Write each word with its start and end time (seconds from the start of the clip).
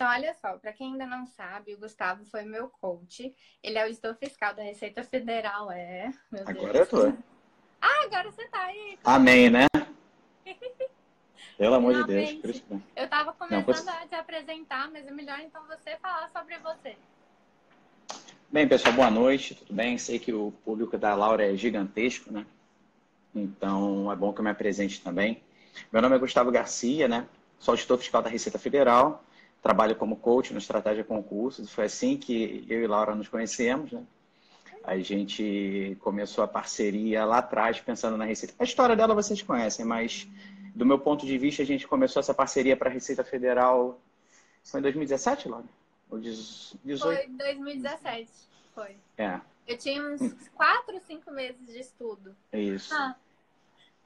Então, 0.00 0.10
olha 0.10 0.32
só, 0.32 0.56
para 0.56 0.72
quem 0.72 0.92
ainda 0.92 1.04
não 1.04 1.26
sabe, 1.26 1.74
o 1.74 1.78
Gustavo 1.78 2.24
foi 2.24 2.42
meu 2.42 2.70
coach. 2.70 3.36
Ele 3.62 3.76
é 3.76 3.84
o 3.84 3.88
gestor 3.88 4.16
fiscal 4.16 4.54
da 4.54 4.62
Receita 4.62 5.04
Federal, 5.04 5.70
é. 5.70 6.10
Meu 6.32 6.40
agora 6.48 6.72
Deus. 6.72 6.90
eu 6.90 7.12
tô. 7.12 7.12
Ah, 7.82 8.04
agora 8.04 8.30
você 8.30 8.46
tá 8.48 8.62
aí. 8.64 8.98
Amém, 9.04 9.50
né? 9.50 9.66
Pelo 11.58 11.74
amor 11.74 11.94
de 11.94 12.04
Deus. 12.04 12.40
Cristo. 12.40 12.82
Eu 12.96 13.08
tava 13.08 13.34
começando 13.34 13.84
não, 13.84 13.92
a 13.92 14.06
te 14.06 14.14
apresentar, 14.14 14.90
mas 14.90 15.06
é 15.06 15.10
melhor 15.10 15.38
então 15.40 15.62
você 15.66 15.96
falar 15.98 16.30
sobre 16.30 16.58
você. 16.58 16.96
Bem, 18.50 18.66
pessoal, 18.66 18.94
boa 18.94 19.10
noite, 19.10 19.54
tudo 19.54 19.74
bem? 19.74 19.98
Sei 19.98 20.18
que 20.18 20.32
o 20.32 20.50
público 20.64 20.96
da 20.96 21.14
Laura 21.14 21.44
é 21.44 21.54
gigantesco, 21.56 22.32
né? 22.32 22.46
Então 23.34 24.10
é 24.10 24.16
bom 24.16 24.32
que 24.32 24.40
eu 24.40 24.44
me 24.44 24.50
apresente 24.50 25.02
também. 25.02 25.42
Meu 25.92 26.00
nome 26.00 26.16
é 26.16 26.18
Gustavo 26.18 26.50
Garcia, 26.50 27.06
né? 27.06 27.26
Sou 27.58 27.72
auditor 27.72 27.98
fiscal 27.98 28.22
da 28.22 28.30
Receita 28.30 28.58
Federal, 28.58 29.22
trabalho 29.62 29.96
como 29.96 30.16
coach 30.16 30.52
no 30.52 30.58
Estratégia 30.58 31.04
Concursos. 31.04 31.72
Foi 31.72 31.84
assim 31.84 32.16
que 32.16 32.64
eu 32.68 32.82
e 32.82 32.86
Laura 32.86 33.14
nos 33.14 33.28
conhecemos, 33.28 33.92
né? 33.92 34.02
A 34.82 34.96
gente 34.98 35.96
começou 36.00 36.42
a 36.42 36.48
parceria 36.48 37.24
lá 37.24 37.38
atrás, 37.38 37.78
pensando 37.80 38.16
na 38.16 38.24
Receita. 38.24 38.54
A 38.58 38.64
história 38.64 38.96
dela 38.96 39.14
vocês 39.14 39.42
conhecem, 39.42 39.84
mas 39.84 40.26
do 40.74 40.86
meu 40.86 40.98
ponto 40.98 41.26
de 41.26 41.36
vista, 41.36 41.62
a 41.62 41.66
gente 41.66 41.86
começou 41.86 42.20
essa 42.20 42.32
parceria 42.32 42.76
para 42.76 42.88
a 42.88 42.92
Receita 42.92 43.22
Federal. 43.22 44.00
Foi 44.64 44.80
em 44.80 44.82
2017, 44.82 45.48
Laura? 45.48 45.66
Ou 46.10 46.18
18? 46.18 46.74
Foi 46.98 47.26
2017, 47.28 48.30
foi. 48.74 48.96
É. 49.18 49.40
Eu 49.66 49.76
tinha 49.76 50.02
uns 50.02 50.34
4, 50.54 51.00
5 51.06 51.30
meses 51.30 51.66
de 51.66 51.78
estudo. 51.78 52.34
Isso. 52.52 52.94
Ah. 52.94 53.14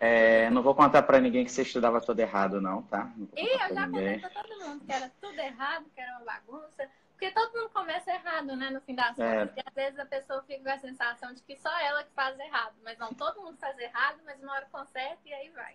É, 0.05 0.51
não 0.51 0.63
vou 0.63 0.75
contar 0.75 1.03
para 1.03 1.19
ninguém 1.19 1.47
que 1.47 1.51
você 1.51 1.63
estudava 1.63 1.99
tudo 1.99 2.21
errado, 2.21 2.61
não, 2.61 2.83
tá? 2.83 3.11
Não 3.17 3.27
e 3.35 3.47
eu 3.47 3.75
já 3.75 3.89
contei 3.89 4.19
para 4.19 4.29
todo 4.29 4.61
mundo 4.61 4.85
que 4.85 4.93
era 4.93 5.11
tudo 5.19 5.39
errado, 5.39 5.87
que 5.95 5.99
era 5.99 6.13
uma 6.19 6.27
bagunça. 6.27 6.91
Porque 7.13 7.31
todo 7.31 7.59
mundo 7.59 7.71
começa 7.71 8.11
errado, 8.11 8.55
né, 8.55 8.69
no 8.69 8.83
fim 8.83 8.95
das 8.95 9.19
é. 9.19 9.47
contas. 9.47 9.57
E 9.57 9.63
às 9.67 9.75
vezes 9.75 9.99
a 9.99 10.05
pessoa 10.05 10.43
fica 10.43 10.63
com 10.63 10.69
a 10.69 10.79
sensação 10.79 11.33
de 11.33 11.41
que 11.41 11.57
só 11.57 11.71
ela 11.81 12.05
que 12.05 12.11
faz 12.15 12.39
errado. 12.39 12.75
Mas 12.85 12.99
não, 12.99 13.15
todo 13.15 13.41
mundo 13.41 13.57
faz 13.57 13.79
errado, 13.79 14.19
mas 14.27 14.43
uma 14.43 14.53
hora 14.53 14.67
conserta 14.71 15.21
e 15.25 15.33
aí 15.33 15.49
vai. 15.49 15.75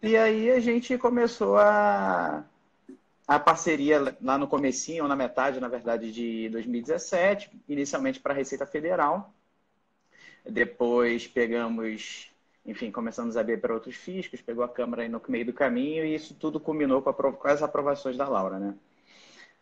E 0.00 0.16
aí 0.16 0.52
a 0.52 0.60
gente 0.60 0.96
começou 0.96 1.58
a 1.58 2.44
a 3.26 3.40
parceria 3.40 4.16
lá 4.20 4.38
no 4.38 4.46
comecinho, 4.46 5.02
ou 5.02 5.08
na 5.08 5.16
metade, 5.16 5.58
na 5.58 5.66
verdade, 5.66 6.12
de 6.12 6.48
2017, 6.50 7.50
inicialmente 7.68 8.20
para 8.20 8.32
a 8.32 8.36
Receita 8.36 8.66
Federal. 8.66 9.34
Depois 10.44 11.26
pegamos, 11.26 12.33
enfim, 12.64 12.90
começamos 12.90 13.36
a 13.36 13.42
ver 13.42 13.60
para 13.60 13.74
outros 13.74 13.94
fiscos, 13.96 14.40
pegou 14.40 14.64
a 14.64 14.68
Câmara 14.68 15.02
aí 15.02 15.08
no 15.08 15.20
meio 15.28 15.46
do 15.46 15.52
caminho 15.52 16.04
e 16.04 16.14
isso 16.14 16.34
tudo 16.34 16.58
culminou 16.58 17.02
com, 17.02 17.12
com 17.12 17.48
as 17.48 17.62
aprovações 17.62 18.16
da 18.16 18.28
Laura, 18.28 18.58
né? 18.58 18.74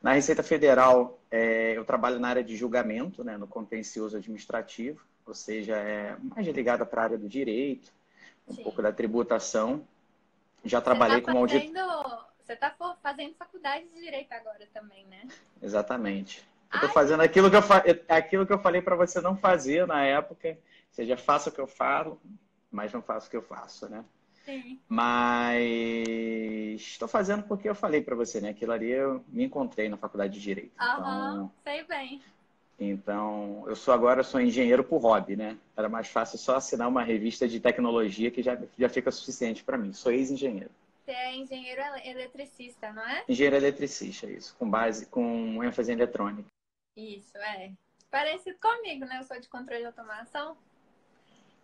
Na 0.00 0.12
Receita 0.12 0.42
Federal, 0.42 1.20
é, 1.30 1.76
eu 1.76 1.84
trabalho 1.84 2.18
na 2.18 2.28
área 2.28 2.42
de 2.42 2.56
julgamento, 2.56 3.22
né, 3.22 3.36
no 3.36 3.46
contencioso 3.46 4.16
administrativo, 4.16 5.00
ou 5.24 5.32
seja, 5.32 5.76
é 5.76 6.16
mais 6.20 6.46
ligada 6.48 6.84
para 6.84 7.02
a 7.02 7.04
área 7.04 7.18
do 7.18 7.28
direito, 7.28 7.92
um 8.48 8.54
Sim. 8.54 8.64
pouco 8.64 8.82
da 8.82 8.92
tributação. 8.92 9.86
Já 10.64 10.80
trabalhei 10.80 11.20
tá 11.20 11.26
como 11.26 11.38
auditor 11.38 12.32
você 12.44 12.54
está 12.54 12.74
fazendo 13.02 13.34
faculdade 13.34 13.86
de 13.88 14.00
direito 14.00 14.32
agora 14.32 14.66
também, 14.74 15.06
né? 15.06 15.26
Exatamente. 15.62 16.46
Eu 16.72 16.80
tô 16.80 16.88
fazendo 16.88 17.20
aquilo 17.20 17.50
que 17.50 17.56
eu, 17.56 17.62
fa... 17.62 17.82
aquilo 18.08 18.46
que 18.46 18.52
eu 18.52 18.58
falei 18.58 18.82
para 18.82 18.96
você 18.96 19.20
não 19.20 19.36
fazer 19.36 19.86
na 19.86 20.04
época. 20.04 20.48
Ou 20.48 20.56
seja, 20.90 21.16
faça 21.16 21.50
o 21.50 21.52
que 21.52 21.60
eu 21.60 21.66
falo, 21.66 22.20
mas 22.72 22.92
não 22.92 23.02
faço 23.02 23.28
o 23.28 23.30
que 23.30 23.36
eu 23.36 23.42
faço, 23.42 23.88
né? 23.88 24.04
Sim. 24.44 24.80
Mas 24.88 25.60
estou 26.80 27.06
fazendo 27.06 27.44
porque 27.44 27.68
eu 27.68 27.74
falei 27.74 28.02
para 28.02 28.16
você, 28.16 28.40
né? 28.40 28.48
Aquilo 28.48 28.72
ali 28.72 28.90
eu 28.90 29.24
me 29.28 29.44
encontrei 29.44 29.88
na 29.88 29.96
faculdade 29.96 30.32
de 30.32 30.40
Direito. 30.40 30.72
Aham, 30.80 31.34
então, 31.34 31.52
sei 31.62 31.84
bem. 31.84 32.20
Então, 32.80 33.64
eu 33.68 33.76
sou 33.76 33.94
agora 33.94 34.24
sou 34.24 34.40
engenheiro 34.40 34.82
por 34.82 34.98
hobby, 34.98 35.36
né? 35.36 35.56
Era 35.76 35.88
mais 35.88 36.08
fácil 36.08 36.38
só 36.38 36.56
assinar 36.56 36.88
uma 36.88 37.04
revista 37.04 37.46
de 37.46 37.60
tecnologia 37.60 38.30
que 38.30 38.42
já, 38.42 38.58
já 38.76 38.88
fica 38.88 39.10
suficiente 39.12 39.62
para 39.62 39.78
mim. 39.78 39.92
Sou 39.92 40.10
ex-engenheiro. 40.10 40.70
Você 41.04 41.12
é 41.12 41.36
engenheiro 41.36 41.80
eletricista, 42.04 42.92
não 42.92 43.02
é? 43.02 43.24
Engenheiro 43.28 43.56
eletricista, 43.56 44.26
isso. 44.26 44.56
Com 44.56 44.68
base, 44.68 45.06
com 45.06 45.62
ênfase 45.62 45.92
em 45.92 45.94
eletrônica. 45.94 46.48
Isso, 46.96 47.36
é. 47.38 47.72
Parecido 48.10 48.58
comigo, 48.60 49.04
né? 49.04 49.18
Eu 49.18 49.24
sou 49.24 49.40
de 49.40 49.48
controle 49.48 49.80
de 49.80 49.86
automação. 49.86 50.56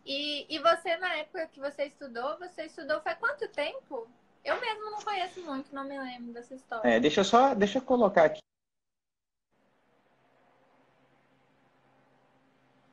E, 0.04 0.46
e 0.48 0.58
você, 0.58 0.96
na 0.96 1.14
época 1.16 1.46
que 1.48 1.60
você 1.60 1.84
estudou, 1.84 2.38
você 2.38 2.64
estudou 2.64 3.00
faz 3.00 3.18
quanto 3.18 3.48
tempo? 3.48 4.08
Eu 4.44 4.60
mesmo 4.60 4.90
não 4.90 5.02
conheço 5.02 5.40
muito, 5.42 5.74
não 5.74 5.84
me 5.84 5.98
lembro 5.98 6.32
dessa 6.32 6.54
história. 6.54 6.88
É, 6.88 7.00
deixa 7.00 7.20
eu 7.20 7.24
só, 7.24 7.54
deixa 7.54 7.78
eu 7.78 7.82
colocar 7.82 8.24
aqui. 8.24 8.40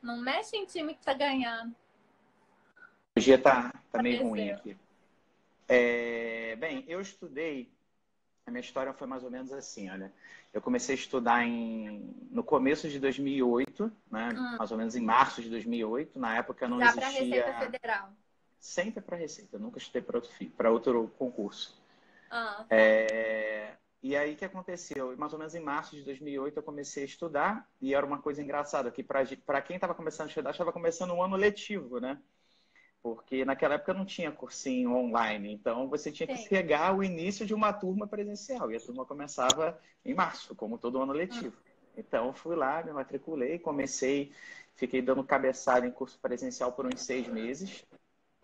Não 0.02 0.18
mexe 0.18 0.56
em 0.56 0.66
time 0.66 0.94
que 0.94 1.04
tá 1.04 1.14
ganhando. 1.14 1.76
O 3.16 3.20
dia 3.20 3.42
tá, 3.42 3.74
tá 3.92 4.04
meio 4.04 4.28
ruim 4.28 4.52
aqui. 4.52 4.78
É, 5.68 6.56
bem, 6.58 6.84
eu 6.88 7.02
estudei. 7.02 7.72
A 8.46 8.52
minha 8.52 8.62
história 8.62 8.94
foi 8.94 9.08
mais 9.08 9.24
ou 9.24 9.32
menos 9.32 9.52
assim, 9.52 9.90
olha. 9.90 10.14
Eu 10.56 10.62
comecei 10.62 10.96
a 10.96 10.98
estudar 10.98 11.46
em, 11.46 12.16
no 12.32 12.42
começo 12.42 12.88
de 12.88 12.98
2008, 12.98 13.92
né? 14.10 14.30
Hum. 14.34 14.58
Mais 14.58 14.72
ou 14.72 14.78
menos 14.78 14.96
em 14.96 15.02
março 15.02 15.42
de 15.42 15.50
2008. 15.50 16.18
Na 16.18 16.38
época 16.38 16.66
não 16.66 16.80
Já 16.80 16.86
existia. 16.86 17.04
para 17.04 17.20
Receita 17.20 17.60
Federal. 17.60 18.10
Sempre 18.58 19.02
para 19.02 19.18
Receita. 19.18 19.58
Eu 19.58 19.60
nunca 19.60 19.80
estudei 19.80 20.02
para 20.02 20.18
outro, 20.18 20.32
para 20.52 20.72
outro 20.72 21.12
concurso. 21.18 21.78
Ah, 22.32 22.66
é... 22.70 23.74
E 24.02 24.16
aí, 24.16 24.34
o 24.34 24.38
que 24.38 24.46
aconteceu? 24.46 25.18
Mais 25.18 25.34
ou 25.34 25.40
menos 25.40 25.56
em 25.56 25.60
março 25.60 25.94
de 25.94 26.04
2008, 26.04 26.58
eu 26.58 26.64
comecei 26.64 27.04
a 27.04 27.06
estudar. 27.06 27.70
E 27.82 27.94
era 27.94 28.06
uma 28.06 28.22
coisa 28.22 28.42
engraçada, 28.42 28.90
que 28.90 29.04
para 29.04 29.62
quem 29.62 29.76
estava 29.76 29.94
começando 29.94 30.28
a 30.28 30.30
estudar, 30.30 30.52
estava 30.52 30.72
começando 30.72 31.12
um 31.12 31.22
ano 31.22 31.36
letivo, 31.36 32.00
né? 32.00 32.18
Porque 33.06 33.46
naquela 33.46 33.76
época 33.76 33.94
não 33.94 34.04
tinha 34.04 34.32
cursinho 34.32 34.96
online, 34.96 35.54
então 35.54 35.88
você 35.88 36.12
tinha 36.12 36.26
que 36.26 36.38
Sim. 36.38 36.50
pegar 36.50 36.98
o 36.98 37.04
início 37.04 37.46
de 37.46 37.54
uma 37.54 37.72
turma 37.72 38.08
presencial, 38.08 38.72
e 38.72 38.76
a 38.76 38.80
turma 38.80 39.06
começava 39.06 39.80
em 40.04 40.16
março, 40.16 40.56
como 40.56 40.80
todo 40.80 41.00
ano 41.00 41.14
letivo. 41.14 41.56
Hum. 41.56 41.72
Então, 41.96 42.34
fui 42.34 42.56
lá, 42.56 42.82
me 42.82 42.92
matriculei, 42.92 43.60
comecei, 43.60 44.34
fiquei 44.74 45.04
dando 45.04 45.24
cabeçada 45.24 45.86
em 45.86 45.92
curso 45.92 46.18
presencial 46.20 46.74
por 46.74 46.88
uns 46.88 47.00
seis 47.00 47.28
meses. 47.28 47.86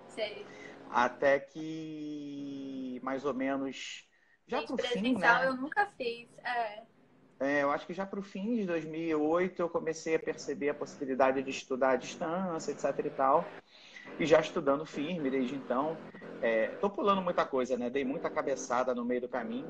Sei. 0.09 0.45
Até 0.91 1.39
que, 1.39 2.99
mais 3.01 3.25
ou 3.25 3.33
menos, 3.33 4.07
já 4.45 4.59
Gente, 4.59 4.75
pro 4.75 4.87
fim, 4.89 5.17
né? 5.17 5.47
eu 5.47 5.55
nunca 5.55 5.87
fiz, 5.97 6.29
é. 6.37 6.83
É, 7.39 7.63
eu 7.63 7.71
acho 7.71 7.87
que 7.87 7.95
já 7.95 8.05
para 8.05 8.19
o 8.19 8.23
fim 8.23 8.57
de 8.57 8.67
2008 8.67 9.59
eu 9.59 9.67
comecei 9.67 10.13
a 10.13 10.19
perceber 10.19 10.69
a 10.69 10.75
possibilidade 10.75 11.41
de 11.41 11.49
estudar 11.49 11.93
à 11.93 11.95
distância, 11.95 12.71
etc 12.71 13.03
e 13.03 13.09
tal 13.09 13.43
e 14.19 14.25
já 14.25 14.39
estudando 14.39 14.85
firme 14.85 15.29
desde 15.29 15.55
então. 15.55 15.97
Estou 16.41 16.89
é, 16.89 16.93
pulando 16.93 17.21
muita 17.21 17.45
coisa, 17.45 17.77
né? 17.77 17.89
Dei 17.89 18.03
muita 18.03 18.29
cabeçada 18.29 18.95
no 18.95 19.05
meio 19.05 19.21
do 19.21 19.29
caminho. 19.29 19.67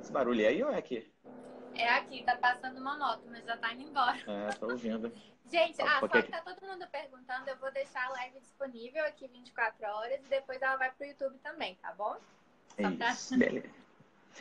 Esse 0.00 0.12
barulho 0.12 0.42
é 0.42 0.48
aí 0.48 0.62
ou 0.62 0.70
é 0.70 0.78
aqui? 0.78 1.10
É 1.74 1.88
aqui, 1.88 2.22
tá 2.24 2.36
passando 2.36 2.78
uma 2.78 2.98
moto, 2.98 3.22
mas 3.30 3.44
já 3.44 3.56
tá 3.56 3.72
indo 3.72 3.82
embora. 3.82 4.18
É, 4.26 4.52
tô 4.52 4.70
ouvindo. 4.70 5.12
Gente, 5.50 5.82
ah, 5.82 5.98
só 5.98 6.08
que 6.08 6.22
tá 6.22 6.40
todo 6.42 6.64
mundo 6.64 6.86
perguntando, 6.92 7.48
eu 7.48 7.56
vou 7.56 7.72
deixar 7.72 8.06
a 8.06 8.10
live 8.10 8.38
disponível 8.38 9.04
aqui 9.04 9.26
24 9.26 9.84
horas 9.84 10.20
e 10.24 10.28
depois 10.28 10.62
ela 10.62 10.76
vai 10.76 10.92
pro 10.92 11.06
YouTube 11.06 11.38
também, 11.38 11.74
tá 11.76 11.92
bom? 11.92 12.16
Só 12.80 12.88
Isso, 12.88 13.28
pra... 13.30 13.38
beleza. 13.38 13.79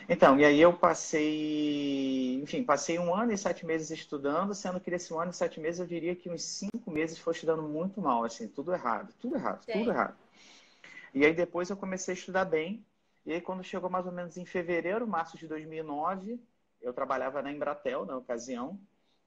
Então, 0.08 0.40
e 0.40 0.46
aí 0.46 0.60
eu 0.60 0.74
passei, 0.74 2.42
enfim, 2.42 2.64
passei 2.64 2.98
um 2.98 3.14
ano 3.14 3.32
e 3.32 3.38
sete 3.38 3.66
meses 3.66 3.92
estudando, 3.92 4.54
sendo 4.54 4.80
que 4.80 4.90
nesse 4.90 5.14
um 5.14 5.20
ano 5.20 5.32
e 5.32 5.36
sete 5.36 5.60
meses 5.60 5.80
eu 5.80 5.86
diria 5.86 6.16
que 6.16 6.30
uns 6.30 6.44
cinco 6.44 6.90
meses 6.90 7.20
foi 7.20 7.34
estudando 7.34 7.64
muito 7.64 8.02
mal, 8.02 8.24
assim, 8.24 8.48
tudo 8.48 8.74
errado, 8.74 9.14
tudo 9.20 9.36
errado, 9.36 9.64
Sim. 9.64 9.74
tudo 9.74 9.92
errado. 9.92 10.16
E 11.14 11.26
aí 11.26 11.34
depois 11.34 11.70
eu 11.70 11.78
comecei 11.78 12.14
a 12.14 12.18
estudar 12.18 12.46
bem, 12.46 12.84
e 13.26 13.34
aí 13.34 13.42
quando 13.42 13.64
chegou 13.64 13.90
mais 13.90 14.06
ou 14.06 14.12
menos 14.12 14.38
em 14.38 14.46
fevereiro, 14.46 15.08
março 15.08 15.38
de 15.38 15.48
2009, 15.48 16.40
eu 16.82 16.94
trabalhava 16.94 17.42
na 17.42 17.52
Embratel 17.52 18.06
na 18.06 18.18
ocasião, 18.18 18.80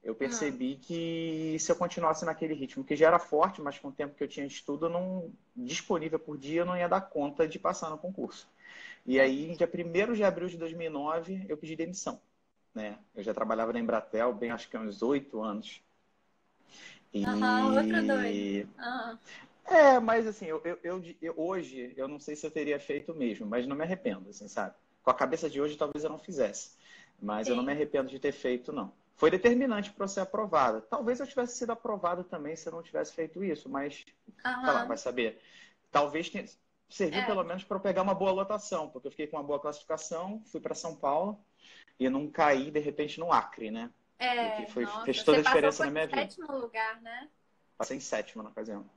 eu 0.02 0.16
percebi 0.16 0.78
ah. 0.80 0.84
que 0.84 1.56
se 1.60 1.70
eu 1.70 1.76
continuasse 1.76 2.24
naquele 2.24 2.54
ritmo, 2.54 2.82
que 2.82 2.96
já 2.96 3.06
era 3.06 3.20
forte, 3.20 3.62
mas 3.62 3.78
com 3.78 3.88
o 3.88 3.92
tempo 3.92 4.16
que 4.16 4.24
eu 4.24 4.28
tinha 4.28 4.46
de 4.46 4.52
estudo 4.52 4.88
não, 4.88 5.32
disponível 5.54 6.18
por 6.18 6.36
dia, 6.36 6.62
eu 6.62 6.66
não 6.66 6.76
ia 6.76 6.88
dar 6.88 7.02
conta 7.02 7.46
de 7.46 7.58
passar 7.58 7.88
no 7.88 7.98
concurso. 7.98 8.48
E 9.04 9.18
aí, 9.18 9.56
dia 9.56 9.68
1 9.68 10.12
de 10.14 10.24
abril 10.24 10.48
de 10.48 10.56
2009, 10.56 11.46
eu 11.48 11.56
pedi 11.56 11.74
demissão. 11.74 12.20
Né? 12.74 12.98
Eu 13.14 13.22
já 13.22 13.34
trabalhava 13.34 13.72
na 13.72 13.80
Embratel, 13.80 14.32
bem 14.32 14.50
acho 14.50 14.68
que 14.68 14.76
há 14.76 14.80
uns 14.80 15.02
oito 15.02 15.42
anos. 15.42 15.82
E... 17.12 17.24
Uhum, 17.26 17.76
outro 17.76 18.06
doido. 18.06 18.68
Uhum. 18.78 19.18
É, 19.64 20.00
mas 20.00 20.26
assim, 20.26 20.46
eu, 20.46 20.60
eu, 20.64 20.78
eu, 20.82 21.02
eu, 21.20 21.34
hoje, 21.36 21.92
eu 21.96 22.08
não 22.08 22.18
sei 22.18 22.34
se 22.34 22.46
eu 22.46 22.50
teria 22.50 22.80
feito 22.80 23.14
mesmo, 23.14 23.46
mas 23.46 23.66
não 23.66 23.76
me 23.76 23.82
arrependo, 23.82 24.28
assim, 24.30 24.48
sabe? 24.48 24.74
Com 25.02 25.10
a 25.10 25.14
cabeça 25.14 25.48
de 25.48 25.60
hoje, 25.60 25.76
talvez 25.76 26.04
eu 26.04 26.10
não 26.10 26.18
fizesse. 26.18 26.72
Mas 27.20 27.46
Sim. 27.46 27.52
eu 27.52 27.56
não 27.56 27.62
me 27.62 27.72
arrependo 27.72 28.08
de 28.08 28.18
ter 28.18 28.32
feito, 28.32 28.72
não. 28.72 28.92
Foi 29.16 29.30
determinante 29.30 29.92
para 29.92 30.08
ser 30.08 30.20
aprovada. 30.20 30.80
Talvez 30.80 31.20
eu 31.20 31.26
tivesse 31.26 31.56
sido 31.56 31.70
aprovado 31.70 32.24
também 32.24 32.56
se 32.56 32.68
eu 32.68 32.72
não 32.72 32.82
tivesse 32.82 33.12
feito 33.12 33.44
isso, 33.44 33.68
mas, 33.68 34.04
uhum. 34.44 34.66
lá, 34.66 34.84
vai 34.84 34.96
saber. 34.96 35.40
Talvez 35.90 36.28
tenha, 36.28 36.44
serviu 36.92 37.20
é. 37.20 37.26
pelo 37.26 37.44
menos 37.44 37.64
para 37.64 37.76
eu 37.76 37.80
pegar 37.80 38.02
uma 38.02 38.14
boa 38.14 38.32
lotação, 38.32 38.88
porque 38.88 39.06
eu 39.06 39.10
fiquei 39.10 39.26
com 39.26 39.36
uma 39.36 39.42
boa 39.42 39.60
classificação, 39.60 40.42
fui 40.46 40.60
para 40.60 40.74
São 40.74 40.94
Paulo, 40.94 41.42
e 41.98 42.08
não 42.08 42.28
cair, 42.30 42.70
de 42.70 42.80
repente, 42.80 43.18
no 43.18 43.32
Acre, 43.32 43.70
né? 43.70 43.90
É, 44.18 44.66
foi, 44.66 44.84
nossa, 44.84 45.04
fez 45.04 45.22
toda 45.22 45.38
a 45.38 45.42
diferença 45.42 45.84
na 45.84 45.90
minha 45.90 46.06
vida. 46.06 46.20
sétimo 46.20 46.52
lugar, 46.52 47.00
né? 47.02 47.28
Passei 47.76 47.96
em 47.96 48.00
sétimo 48.00 48.42
na 48.42 48.50
ocasião. 48.50 48.88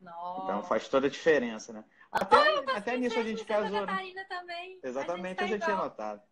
Nossa. 0.00 0.42
Então 0.42 0.62
faz 0.64 0.88
toda 0.88 1.06
a 1.06 1.10
diferença, 1.10 1.72
né? 1.72 1.84
Até, 2.10 2.36
até 2.76 2.96
nisso 2.96 3.18
a 3.18 3.22
gente 3.22 3.44
casou. 3.44 3.86
Né? 3.86 4.24
Também. 4.28 4.80
Exatamente, 4.82 5.40
a 5.40 5.44
eu 5.44 5.48
já 5.48 5.58
tá 5.58 5.64
tinha 5.64 5.76
notado. 5.76 6.22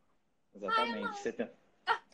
Exatamente. 0.55 1.19
Você 1.19 1.33
tem... 1.33 1.51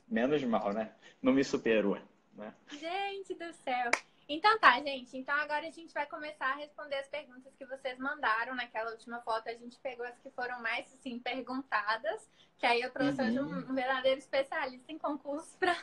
Menos 0.07 0.43
mal, 0.45 0.73
né? 0.73 0.95
Não 1.21 1.33
me 1.33 1.45
superou. 1.45 1.99
Né? 2.35 2.55
Gente 2.69 3.35
do 3.35 3.53
céu. 3.53 3.91
Então 4.29 4.59
tá, 4.59 4.81
gente. 4.83 5.17
Então 5.17 5.35
agora 5.37 5.67
a 5.67 5.71
gente 5.71 5.93
vai 5.95 6.07
começar 6.07 6.47
a 6.53 6.57
responder 6.57 6.97
as 6.97 7.09
perguntas 7.09 7.55
que 7.57 7.65
vocês 7.65 7.99
mandaram 7.99 8.55
naquela 8.55 8.91
última 8.91 9.21
foto. 9.23 9.49
A 9.49 9.55
gente 9.55 9.79
pegou 9.81 10.05
as 10.07 10.19
que 10.19 10.31
foram 10.31 10.61
mais, 10.63 10.93
assim, 10.95 11.19
perguntadas. 11.19 12.29
Que 12.59 12.67
aí 12.67 12.81
eu 12.83 12.93
trouxe 12.93 13.23
hoje 13.23 13.39
Uhum. 13.39 13.47
um, 13.47 13.71
um 13.71 13.75
verdadeiro 13.75 14.19
especialista 14.19 14.93
em 14.93 14.99
concursos 14.99 15.55
pra 15.57 15.75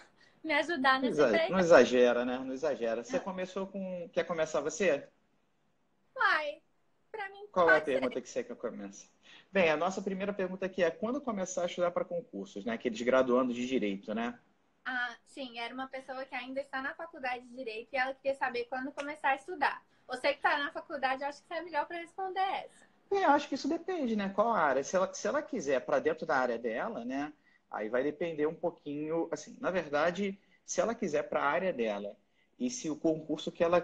me 0.44 0.54
ajudar 0.54 1.02
Não 1.02 1.02
nesse 1.02 1.22
exa- 1.22 1.28
emprego. 1.30 1.52
não 1.54 1.60
exagera, 1.60 2.26
né? 2.26 2.38
Não 2.40 2.54
exagera. 2.54 3.04
Você 3.04 3.20
começou 3.20 3.68
com. 3.68 4.08
Quer 4.10 4.26
começar 4.26 4.62
você? 4.62 5.10
Vai. 6.14 6.62
Pra 7.12 7.30
mim, 7.30 7.48
Qual 7.52 7.72
é 7.72 7.78
a 7.78 7.80
pode 7.80 7.86
ser. 7.86 8.00
pergunta 8.00 8.22
que 8.22 8.30
você 8.30 8.44
quer 8.44 8.56
comece? 8.56 9.10
Bem, 9.52 9.70
a 9.72 9.78
nossa 9.78 10.02
primeira 10.02 10.34
pergunta 10.34 10.66
aqui 10.66 10.84
é 10.84 10.92
quando 10.92 11.22
começar 11.22 11.64
a 11.64 11.66
estudar 11.66 11.92
para 11.92 12.04
concursos, 12.06 12.66
né? 12.66 12.74
Aqueles 12.74 13.02
graduando 13.02 13.54
de 13.54 13.66
direito, 13.66 14.14
né? 14.14 14.38
Ah, 14.86 15.16
sim, 15.26 15.58
era 15.58 15.74
uma 15.74 15.88
pessoa 15.88 16.24
que 16.26 16.36
ainda 16.36 16.62
está 16.62 16.82
na 16.82 16.94
faculdade 16.94 17.44
de 17.48 17.56
Direito 17.56 17.90
e 17.92 17.98
ela 17.98 18.14
queria 18.14 18.36
saber 18.36 18.66
quando 18.66 18.92
começar 18.92 19.30
a 19.30 19.36
estudar. 19.36 19.82
Você 20.08 20.30
que 20.30 20.36
está 20.36 20.58
na 20.60 20.72
faculdade, 20.72 21.24
acho 21.24 21.44
que 21.44 21.54
é 21.54 21.62
melhor 21.62 21.88
para 21.88 21.98
responder 21.98 22.40
essa. 22.40 22.86
Eu 23.10 23.30
acho 23.32 23.50
que 23.50 23.56
isso 23.56 23.68
depende, 23.68 24.16
né? 24.16 24.30
Qual 24.30 24.54
área? 24.54 24.84
Se 24.84 24.96
ela, 24.96 25.12
se 25.12 25.28
ela 25.28 25.42
quiser 25.42 25.80
para 25.82 26.00
dentro 26.00 26.26
da 26.26 26.38
área 26.38 26.60
dela, 26.60 27.04
né? 27.04 27.34
Aí 27.72 27.90
vai 27.90 28.04
depender 28.04 28.46
um 28.46 28.56
pouquinho, 28.56 29.28
assim, 29.32 29.58
na 29.60 29.72
verdade, 29.72 30.40
se 30.66 30.80
ela 30.80 30.94
quiser 30.94 31.24
para 31.24 31.42
a 31.42 31.50
área 31.50 31.74
dela 31.74 32.16
e 32.60 32.70
se 32.70 32.90
o 32.90 32.96
concurso 32.96 33.52
que 33.52 33.64
ela 33.64 33.80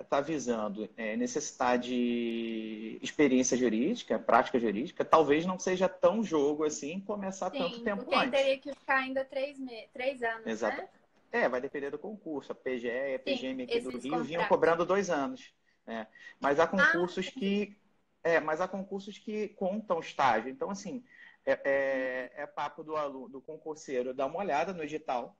está 0.00 0.20
visando 0.20 0.88
é, 0.96 1.16
necessitar 1.16 1.78
de 1.78 2.98
experiência 3.02 3.56
jurídica, 3.56 4.18
prática 4.18 4.58
jurídica, 4.60 5.04
talvez 5.04 5.44
não 5.44 5.58
seja 5.58 5.88
tão 5.88 6.22
jogo 6.22 6.64
assim 6.64 7.00
começar 7.00 7.50
tanto 7.50 7.80
Sim, 7.80 7.82
tempo 7.82 8.04
porque 8.04 8.16
antes. 8.16 8.30
teria 8.30 8.58
que 8.58 8.74
ficar 8.74 8.98
ainda 8.98 9.24
três, 9.24 9.58
me... 9.58 9.88
três 9.88 10.22
anos, 10.22 10.46
Exato. 10.50 10.82
né? 10.82 10.88
É, 11.32 11.48
vai 11.48 11.60
depender 11.60 11.90
do 11.90 11.98
concurso. 11.98 12.52
A 12.52 12.54
PGE 12.54 12.88
e 12.88 13.14
a 13.14 13.18
PGM 13.18 13.62
aqui 13.62 13.80
do 13.80 13.90
Rio 13.98 14.22
vinham 14.22 14.44
contratos. 14.44 14.48
cobrando 14.48 14.84
dois 14.86 15.10
anos. 15.10 15.52
né? 15.86 16.06
Mas 16.40 16.60
há 16.60 16.66
concursos 16.66 17.28
Ah, 17.28 17.30
que. 17.30 17.76
É, 18.22 18.40
mas 18.40 18.60
há 18.60 18.68
concursos 18.68 19.18
que 19.18 19.48
contam 19.50 20.00
estágio. 20.00 20.48
Então, 20.50 20.70
assim, 20.70 21.04
é, 21.44 21.52
é- 21.64 22.42
é 22.42 22.46
papo 22.46 22.82
do 22.82 22.96
aluno, 22.96 23.28
do 23.28 23.40
concurseiro 23.42 24.14
dar 24.14 24.26
uma 24.26 24.38
olhada 24.38 24.72
no 24.72 24.82
edital 24.82 25.36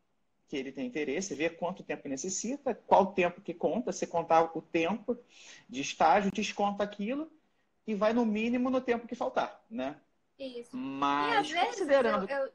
que 0.48 0.56
ele 0.56 0.72
tem 0.72 0.86
interesse, 0.86 1.34
ver 1.34 1.56
quanto 1.56 1.82
tempo 1.82 2.08
necessita, 2.08 2.74
qual 2.74 3.12
tempo 3.12 3.40
que 3.40 3.54
conta, 3.54 3.92
se 3.92 4.06
contar 4.06 4.56
o 4.56 4.62
tempo 4.62 5.16
de 5.68 5.80
estágio, 5.80 6.30
desconta 6.30 6.84
aquilo 6.84 7.30
e 7.86 7.94
vai 7.94 8.12
no 8.12 8.24
mínimo 8.24 8.70
no 8.70 8.80
tempo 8.80 9.06
que 9.06 9.14
faltar, 9.14 9.64
né? 9.70 10.00
Isso. 10.38 10.76
Mas 10.76 11.52
considerando 11.52 12.28
eu, 12.28 12.38
eu- 12.46 12.52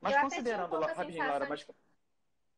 mas 0.00 0.14
Eu 0.14 0.18
um 0.18 0.22
considerando, 0.22 0.74
a 0.76 0.92
rapidinho, 0.92 1.26
Laura, 1.26 1.46
mas... 1.48 1.66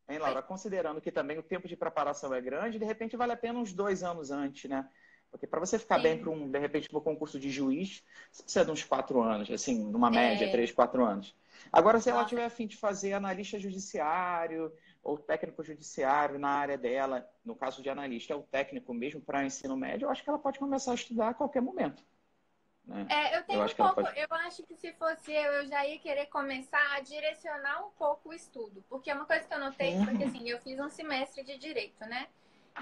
Hein, 0.08 0.18
Laura, 0.18 0.42
considerando 0.42 1.00
que 1.00 1.10
também 1.10 1.38
o 1.38 1.42
tempo 1.42 1.66
de 1.66 1.76
preparação 1.76 2.32
é 2.32 2.40
grande, 2.40 2.78
de 2.78 2.84
repente 2.84 3.16
vale 3.16 3.32
a 3.32 3.36
pena 3.36 3.58
uns 3.58 3.72
dois 3.72 4.02
anos 4.02 4.30
antes, 4.30 4.70
né? 4.70 4.88
Porque 5.30 5.46
para 5.46 5.58
você 5.60 5.78
ficar 5.78 5.96
Sim. 5.96 6.02
bem 6.02 6.18
para 6.18 6.30
um, 6.30 6.48
de 6.50 6.58
repente, 6.58 6.88
para 6.88 6.98
um 6.98 7.02
concurso 7.02 7.38
de 7.38 7.50
juiz, 7.50 8.04
você 8.30 8.42
precisa 8.44 8.64
de 8.64 8.70
uns 8.70 8.84
quatro 8.84 9.20
anos, 9.20 9.50
assim, 9.50 9.82
numa 9.90 10.10
média, 10.10 10.46
É. 10.46 10.50
três, 10.50 10.70
quatro 10.72 11.04
anos. 11.04 11.34
Agora, 11.72 12.00
se 12.00 12.10
ela 12.10 12.24
tiver 12.24 12.44
a 12.44 12.50
fim 12.50 12.66
de 12.66 12.76
fazer 12.76 13.12
analista 13.12 13.58
judiciário 13.58 14.72
ou 15.02 15.18
técnico 15.18 15.62
judiciário 15.62 16.38
na 16.38 16.48
área 16.48 16.76
dela, 16.78 17.28
no 17.44 17.54
caso 17.54 17.82
de 17.82 17.88
analista, 17.90 18.32
é 18.32 18.36
o 18.36 18.42
técnico 18.42 18.92
mesmo 18.92 19.20
para 19.20 19.44
ensino 19.44 19.76
médio, 19.76 20.06
eu 20.06 20.10
acho 20.10 20.22
que 20.22 20.28
ela 20.28 20.38
pode 20.38 20.58
começar 20.58 20.92
a 20.92 20.94
estudar 20.94 21.28
a 21.30 21.34
qualquer 21.34 21.62
momento. 21.62 22.02
Né? 22.84 23.06
É, 23.08 23.36
eu 23.36 23.44
tenho 23.44 23.58
Eu 23.58 23.62
um 23.62 23.64
acho 23.64 23.74
que 23.74 23.80
ela 23.82 23.92
pouco, 23.94 24.08
pode- 24.10 24.20
eu 24.20 24.36
acho 24.46 24.62
que 24.64 24.76
se 24.76 24.92
fosse 24.94 25.32
eu, 25.32 25.52
eu 25.52 25.66
já 25.66 25.84
ia 25.86 25.98
querer 25.98 26.26
começar 26.26 26.94
a 26.96 27.00
direcionar 27.00 27.84
um 27.86 27.90
pouco 27.90 28.30
o 28.30 28.34
estudo. 28.34 28.84
Porque 28.88 29.12
uma 29.12 29.24
coisa 29.26 29.44
que 29.46 29.54
eu 29.54 29.58
notei 29.58 29.96
foi 30.04 30.16
que 30.16 30.24
assim, 30.24 30.48
eu 30.48 30.58
fiz 30.60 30.78
um 30.80 30.88
semestre 30.88 31.42
de 31.44 31.58
direito, 31.58 32.00
né? 32.06 32.28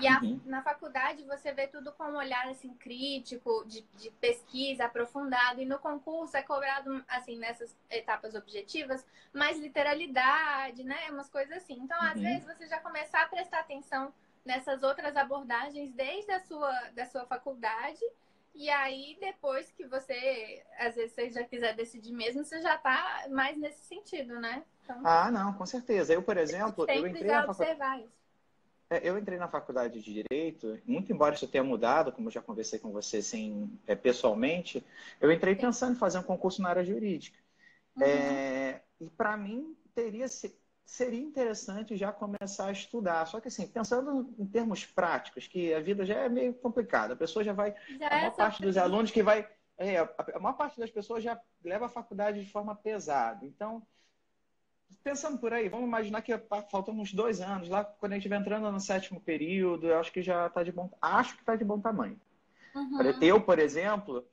E 0.00 0.06
a- 0.08 0.20
Uhum. 0.23 0.41
na 0.44 0.62
faculdade 0.62 1.25
você 1.25 1.52
vê 1.52 1.67
tudo 1.69 1.93
com 1.93 2.05
um 2.05 2.17
olhar 2.17 2.49
assim 2.49 2.75
crítico, 2.75 3.64
de, 3.67 3.82
de 3.96 4.11
pesquisa 4.12 4.85
aprofundado, 4.87 5.61
e 5.61 5.64
no 5.67 5.79
concurso 5.79 6.37
é 6.37 6.43
cobrado 6.43 7.05
assim 7.08 7.38
nessas 7.38 7.76
etapas 7.91 8.35
objetivas 8.35 9.06
mais 9.32 9.58
literalidade, 9.58 10.82
né? 10.85 11.11
Umas 11.11 11.29
coisas 11.31 11.56
assim. 11.58 11.75
Então, 11.75 12.00
às 12.02 12.14
Uhum. 12.17 12.23
vezes 12.23 12.44
você 12.44 12.67
já 12.67 12.81
começar 12.81 13.23
a 13.23 13.29
prestar 13.29 13.61
atenção 13.61 14.12
nessas 14.44 14.82
outras 14.82 15.17
abordagens 15.17 15.93
desde 15.93 16.31
a 16.32 16.41
sua 16.41 16.73
da 16.91 17.06
sua 17.06 17.25
faculdade 17.26 18.00
e 18.55 18.70
aí, 18.70 19.17
depois 19.20 19.70
que 19.73 19.85
você, 19.87 20.64
às 20.79 20.94
vezes, 20.94 21.12
você 21.12 21.29
já 21.31 21.43
quiser 21.44 21.75
decidir 21.75 22.12
mesmo, 22.12 22.44
você 22.44 22.61
já 22.62 22.79
tá 22.79 23.26
mais 23.31 23.56
nesse 23.58 23.82
sentido, 23.85 24.38
né? 24.41 24.64
Então, 24.85 24.96
Ah, 25.02 25.31
não, 25.31 25.52
com 25.55 25.67
certeza. 25.67 26.12
Eu, 26.14 26.23
por 26.23 26.37
exemplo, 26.37 26.87
eu 26.88 27.06
entrei 27.06 27.31
já 27.31 27.41
na 27.41 27.46
faculdade. 27.46 27.76
observar 27.76 28.00
isso. 28.00 28.24
É, 28.94 29.08
Eu 29.08 29.19
entrei 29.19 29.38
na 29.38 29.49
faculdade 29.49 30.00
de 30.02 30.12
Direito, 30.12 30.79
muito 30.87 31.12
embora 31.12 31.35
isso 31.35 31.49
tenha 31.49 31.64
mudado, 31.64 32.12
como 32.12 32.29
eu 32.29 32.32
já 32.32 32.43
conversei 32.43 32.79
com 32.79 32.91
você 32.93 33.19
assim, 33.19 33.79
é, 33.87 33.94
pessoalmente, 33.94 34.85
eu 35.20 35.31
entrei 35.32 35.55
pensando 35.56 35.93
em 35.94 35.99
fazer 35.99 36.19
um 36.19 36.23
concurso 36.23 36.62
na 36.62 36.70
área 36.70 36.85
jurídica. 36.85 37.38
Uhum. 37.96 38.41
É, 38.41 38.82
e 39.00 39.11
para 39.11 39.37
mim 39.37 39.76
teria 39.94 40.29
se- 40.29 40.58
seria 40.85 41.20
interessante 41.20 41.96
já 41.96 42.12
começar 42.12 42.67
a 42.69 42.73
estudar. 42.73 43.26
Só 43.26 43.41
que 43.41 43.49
assim, 43.49 43.67
pensando 43.67 44.35
em 44.38 44.46
termos 44.46 44.85
práticos, 44.87 45.46
que 45.49 45.73
a 45.75 45.81
vida 45.81 46.05
já 46.05 46.17
é 46.20 46.29
meio 46.29 46.55
complicada, 46.55 47.14
a 47.14 47.17
pessoa 47.17 47.44
já 47.44 47.52
vai 47.52 47.75
Já 47.99 48.08
a 48.11 48.17
é 48.17 48.19
maior 48.19 48.32
parte 48.37 48.62
dos 48.62 48.76
alunos 48.76 49.11
que 49.11 49.23
vai. 49.23 49.49
É, 49.76 49.99
a 49.99 50.08
a 50.37 50.41
maior 50.41 50.55
parte 50.56 50.79
das 50.79 50.91
pessoas 50.91 51.23
já 51.25 51.41
leva 51.64 51.87
a 51.87 51.88
faculdade 51.88 52.44
de 52.44 52.50
forma 52.50 52.75
pesada. 52.76 53.44
Então, 53.46 53.87
pensando 55.02 55.38
por 55.38 55.52
aí, 55.52 55.69
vamos 55.69 55.86
imaginar 55.86 56.22
que 56.22 56.36
faltam 56.70 56.98
uns 56.98 57.12
dois 57.12 57.40
anos, 57.40 57.69
lá 57.69 57.84
quando 57.84 58.12
a 58.12 58.14
gente 58.14 58.22
estiver 58.22 58.40
entrando 58.40 58.70
no 58.70 58.81
sétimo 58.81 59.20
período, 59.20 59.86
eu 59.88 59.98
acho 59.98 60.12
que 60.12 60.22
já 60.22 60.46
está 60.46 60.62
de 60.62 60.72
bom. 60.72 60.90
Acho 61.00 61.34
que 61.34 61.40
está 61.42 61.56
de 61.56 61.64
bom 61.64 61.81
tamanho. 61.81 62.20
Uhum. 62.75 63.19
Eu, 63.20 63.40
por 63.40 63.58
exemplo, 63.58 64.26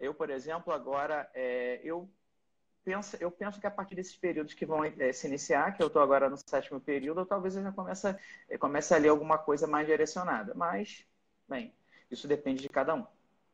eu, 0.00 0.14
por 0.14 0.30
exemplo, 0.30 0.72
agora, 0.72 1.28
é, 1.34 1.80
eu, 1.84 2.08
penso, 2.84 3.16
eu 3.20 3.30
penso 3.30 3.60
que 3.60 3.66
a 3.66 3.70
partir 3.70 3.94
desses 3.94 4.16
períodos 4.16 4.54
que 4.54 4.66
vão 4.66 4.84
é, 4.84 5.12
se 5.12 5.26
iniciar, 5.26 5.76
que 5.76 5.82
eu 5.82 5.86
estou 5.88 6.02
agora 6.02 6.28
no 6.28 6.36
sétimo 6.36 6.80
período, 6.80 7.20
eu, 7.20 7.26
talvez 7.26 7.56
eu 7.56 7.62
já 7.62 7.72
comece, 7.72 8.08
a- 8.08 8.18
eu 8.48 8.58
comece 8.58 8.94
a 8.94 8.98
ler 8.98 9.08
alguma 9.08 9.38
coisa 9.38 9.66
mais 9.66 9.86
direcionada. 9.86 10.54
Mas, 10.54 11.06
bem, 11.48 11.72
isso 12.10 12.28
depende 12.28 12.62
de 12.62 12.68
cada 12.68 12.94
um. 12.94 13.06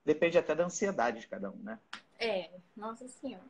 Depende 0.05 0.39
até 0.39 0.55
da 0.55 0.65
ansiedade 0.65 1.21
de 1.21 1.29
cada 1.29 1.51
um, 1.51 1.57
né? 1.57 1.79
É, 2.19 2.51
nossa 2.77 3.07
senhora. 3.09 3.45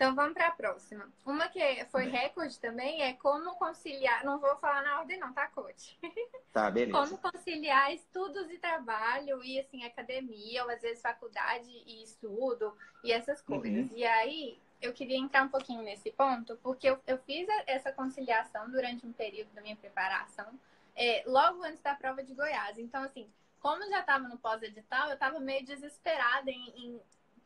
Então 0.00 0.14
vamos 0.14 0.32
para 0.32 0.46
a 0.46 0.52
próxima. 0.52 1.06
Uma 1.26 1.46
que 1.46 1.60
foi 1.90 2.06
recorde 2.06 2.58
também 2.58 3.02
é 3.02 3.12
como 3.12 3.54
conciliar. 3.56 4.24
Não 4.24 4.40
vou 4.40 4.56
falar 4.56 4.82
na 4.82 4.98
ordem, 5.00 5.20
não, 5.20 5.30
tá, 5.30 5.46
coach? 5.48 5.98
Tá, 6.50 6.68
beleza. 6.68 6.98
Como 6.98 7.18
conciliar 7.18 7.94
estudos 7.94 8.50
e 8.50 8.58
trabalho 8.58 9.44
e 9.44 9.60
assim, 9.60 9.84
academia, 9.84 10.64
ou 10.64 10.70
às 10.70 10.82
vezes 10.82 11.00
faculdade 11.00 11.70
e 11.86 12.02
estudo 12.02 12.76
e 13.04 13.12
essas 13.12 13.40
coisas. 13.40 13.88
E 13.94 14.04
aí 14.04 14.58
eu 14.82 14.92
queria 14.92 15.16
entrar 15.16 15.44
um 15.44 15.48
pouquinho 15.48 15.82
nesse 15.82 16.10
ponto, 16.10 16.58
porque 16.60 16.88
eu, 16.88 16.98
eu 17.06 17.18
fiz 17.18 17.46
essa 17.68 17.92
conciliação 17.92 18.68
durante 18.68 19.06
um 19.06 19.12
período 19.12 19.52
da 19.52 19.60
minha 19.60 19.76
preparação, 19.76 20.58
é, 20.96 21.22
logo 21.24 21.62
antes 21.62 21.80
da 21.82 21.94
prova 21.94 22.24
de 22.24 22.34
Goiás. 22.34 22.78
Então, 22.78 23.04
assim, 23.04 23.30
como 23.60 23.88
já 23.88 24.00
estava 24.00 24.26
no 24.26 24.36
pós-edital, 24.36 25.06
eu 25.06 25.14
estava 25.14 25.38
meio 25.38 25.64
desesperada 25.64 26.50
em, 26.50 26.68
em 26.74 27.00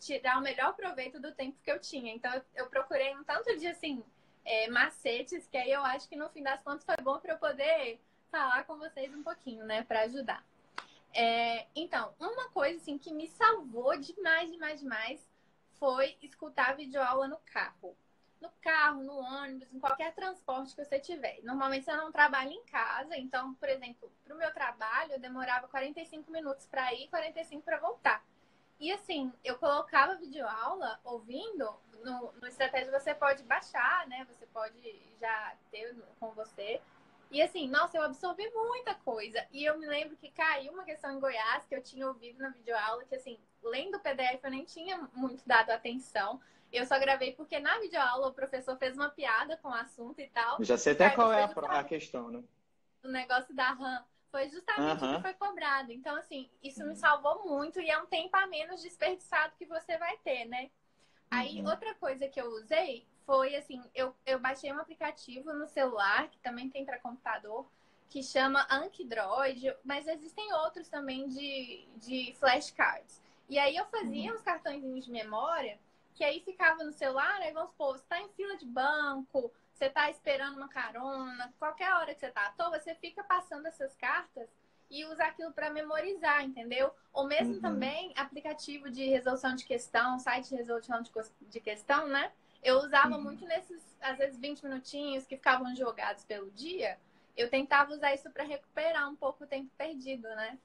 tirar 0.04 0.38
o 0.38 0.42
melhor 0.42 0.75
proveito 0.75 1.18
do 1.18 1.32
tempo 1.32 1.58
que 1.62 1.70
eu 1.70 1.80
tinha. 1.80 2.12
Então, 2.12 2.30
eu, 2.54 2.66
procurei 2.68 3.14
um 3.16 3.25
tanto 3.25 3.56
de, 3.56 3.66
assim, 3.66 4.04
é, 4.44 4.68
macetes, 4.68 5.46
que 5.46 5.56
aí 5.56 5.70
eu 5.70 5.82
acho 5.82 6.08
que 6.08 6.16
no 6.16 6.28
fim 6.28 6.42
das 6.42 6.62
contas 6.62 6.84
foi 6.84 6.96
bom 7.02 7.18
para 7.18 7.34
eu 7.34 7.38
poder 7.38 8.00
falar 8.30 8.64
com 8.64 8.76
vocês 8.76 9.14
um 9.14 9.23
pouquinho, 9.23 9.64
né, 9.64 9.82
para 9.82 10.02
ajudar. 10.02 10.44
É, 11.14 11.66
então, 11.75 12.12
uma 12.20 12.49
coisa, 12.50 12.76
assim, 12.76 12.99
que 12.99 13.12
me 13.12 13.28
salvou 13.28 13.96
demais, 13.99 14.50
demais, 14.50 14.80
demais 14.80 15.26
foi 15.78 16.16
escutar 16.20 16.76
videoaula 16.76 17.26
no 17.26 17.38
carro. 17.52 17.96
No 18.40 18.50
carro, 18.61 19.02
no 19.02 19.16
ônibus, 19.16 19.73
em 19.73 19.80
qualquer 19.80 20.12
transporte 20.14 20.75
que 20.75 20.84
você 20.84 21.00
tiver. 21.00 21.40
Normalmente 21.42 21.88
eu 21.88 21.96
não 21.96 22.12
trabalho 22.12 22.50
em 22.50 22.62
casa, 22.64 23.16
então, 23.16 23.54
por 23.54 23.70
exemplo, 23.70 24.12
para 24.23 24.34
o 24.34 24.38
meu 24.38 24.52
trabalho 24.52 25.12
eu 25.12 25.20
demorava 25.20 25.66
45 25.68 26.30
minutos 26.30 26.66
para 26.66 26.92
ir, 26.92 27.08
45 27.08 27.62
para 27.62 27.78
voltar. 27.78 28.23
E 28.84 28.92
assim, 28.92 29.32
eu 29.42 29.56
colocava 29.56 30.14
videoaula 30.16 31.00
ouvindo, 31.04 31.74
no, 32.04 32.34
no 32.34 32.46
estratégia 32.46 32.92
você 32.92 33.14
pode 33.14 33.42
baixar, 33.44 34.06
né? 34.08 34.26
Você 34.28 34.44
pode 34.48 34.76
já 35.18 35.54
ter 35.70 35.96
com 36.20 36.32
você. 36.32 36.82
E 37.30 37.40
assim, 37.40 37.66
nossa, 37.66 37.96
eu 37.96 38.02
absorvi 38.02 38.46
muita 38.50 38.94
coisa. 38.96 39.42
E 39.50 39.64
eu 39.64 39.78
me 39.78 39.86
lembro 39.86 40.18
que 40.18 40.30
caiu 40.30 40.70
uma 40.70 40.84
questão 40.84 41.16
em 41.16 41.18
Goiás 41.18 41.64
que 41.64 41.74
eu 41.74 41.82
tinha 41.82 42.06
ouvido 42.06 42.42
na 42.42 42.50
videoaula, 42.50 43.06
que 43.06 43.14
assim, 43.14 43.38
lendo 43.62 43.96
o 43.96 44.00
PDF 44.00 44.44
eu 44.44 44.50
nem 44.50 44.66
tinha 44.66 45.08
muito 45.14 45.42
dado 45.48 45.70
atenção. 45.70 46.38
Eu 46.70 46.84
só 46.84 46.98
gravei 46.98 47.32
porque 47.32 47.58
na 47.58 47.78
videoaula 47.78 48.28
o 48.28 48.34
professor 48.34 48.76
fez 48.76 48.94
uma 48.94 49.08
piada 49.08 49.56
com 49.56 49.68
o 49.68 49.74
assunto 49.74 50.20
e 50.20 50.28
tal. 50.28 50.62
Já 50.62 50.76
sei 50.76 50.92
até 50.92 51.08
qual 51.08 51.32
é 51.32 51.42
a, 51.42 51.80
a, 51.80 51.84
questão, 51.84 52.30
né? 52.30 52.44
O 53.02 53.08
negócio 53.08 53.54
da 53.54 53.70
RAM 53.72 54.04
foi 54.34 54.48
justamente 54.48 55.04
o 55.04 55.14
que 55.14 55.22
foi 55.22 55.34
cobrado. 55.34 55.92
Então, 55.92 56.16
assim, 56.16 56.50
isso 56.60 56.84
me 56.84 56.96
salvou 56.96 57.44
muito 57.44 57.80
e 57.80 57.88
é 57.88 57.96
um 57.96 58.06
tempo 58.06 58.36
a 58.36 58.48
menos 58.48 58.82
desperdiçado 58.82 59.54
que 59.56 59.64
você 59.64 59.96
vai 59.96 60.16
ter, 60.24 60.44
né? 60.46 60.72
Aí, 61.30 61.60
uhum. 61.60 61.70
outra 61.70 61.94
coisa 61.94 62.26
que 62.26 62.40
eu 62.40 62.46
usei 62.46 63.06
foi, 63.24 63.54
assim, 63.54 63.80
eu, 63.94 64.12
eu 64.26 64.40
baixei 64.40 64.72
um 64.72 64.80
aplicativo 64.80 65.52
no 65.52 65.68
celular, 65.68 66.28
que 66.28 66.38
também 66.38 66.68
tem 66.68 66.84
para 66.84 66.98
computador, 66.98 67.64
que 68.10 68.24
chama 68.24 68.66
Ankydroid, 68.68 69.72
mas 69.84 70.08
existem 70.08 70.52
outros 70.54 70.88
também 70.88 71.28
de, 71.28 71.86
de 71.98 72.34
flashcards. 72.40 73.22
E 73.48 73.56
aí 73.56 73.76
eu 73.76 73.86
fazia 73.86 74.30
uhum. 74.30 74.36
uns 74.36 74.42
cartões 74.42 75.04
de 75.04 75.12
memória 75.12 75.78
que 76.12 76.24
aí 76.24 76.40
ficava 76.40 76.82
no 76.82 76.92
celular, 76.92 77.40
aí 77.40 77.52
vamos 77.52 77.70
supor, 77.70 77.98
você 77.98 78.04
tá 78.08 78.20
em 78.20 78.28
fila 78.30 78.56
de 78.56 78.66
banco, 78.66 79.52
você 79.75 79.90
tá 79.90 80.09
esperando 80.09 80.57
uma 80.57 80.69
carona, 80.69 81.52
qualquer 81.59 81.93
hora 81.95 82.14
que 82.14 82.21
você 82.21 82.31
tá 82.31 82.47
à 82.47 82.50
toa, 82.52 82.78
você 82.78 82.95
fica 82.95 83.25
passando 83.25 83.66
essas 83.66 83.95
cartas 83.97 84.49
e 84.88 85.04
usa 85.07 85.25
aquilo 85.25 85.52
para 85.52 85.71
memorizar, 85.71 86.45
entendeu? 86.45 86.93
Ou 87.12 87.26
mesmo 87.26 87.54
uhum. 87.54 87.61
também 87.61 88.12
aplicativo 88.16 88.88
de 88.88 89.09
resolução 89.09 89.54
de 89.54 89.64
questão, 89.64 90.19
site 90.19 90.50
de 90.50 90.57
resolução 90.57 91.02
de, 91.02 91.61
questão, 91.61 92.07
né? 92.07 92.31
Eu 92.62 92.78
usava 92.78 93.16
uhum. 93.16 93.23
muito 93.23 93.45
nesses, 93.47 93.83
às 94.00 94.16
vezes, 94.16 94.38
20 94.38 94.62
minutinhos 94.62 95.26
que 95.26 95.37
ficavam 95.37 95.75
jogados 95.75 96.25
pelo 96.25 96.50
dia. 96.52 96.99
Eu 97.37 97.50
tentava 97.50 97.93
usar 97.93 98.14
isso 98.14 98.31
para 98.31 98.45
recuperar 98.45 99.11
um 99.11 99.16
pouco 99.16 99.43
o 99.45 99.47
tempo 99.47 99.71
perdido, 99.76 100.28
né? 100.28 100.59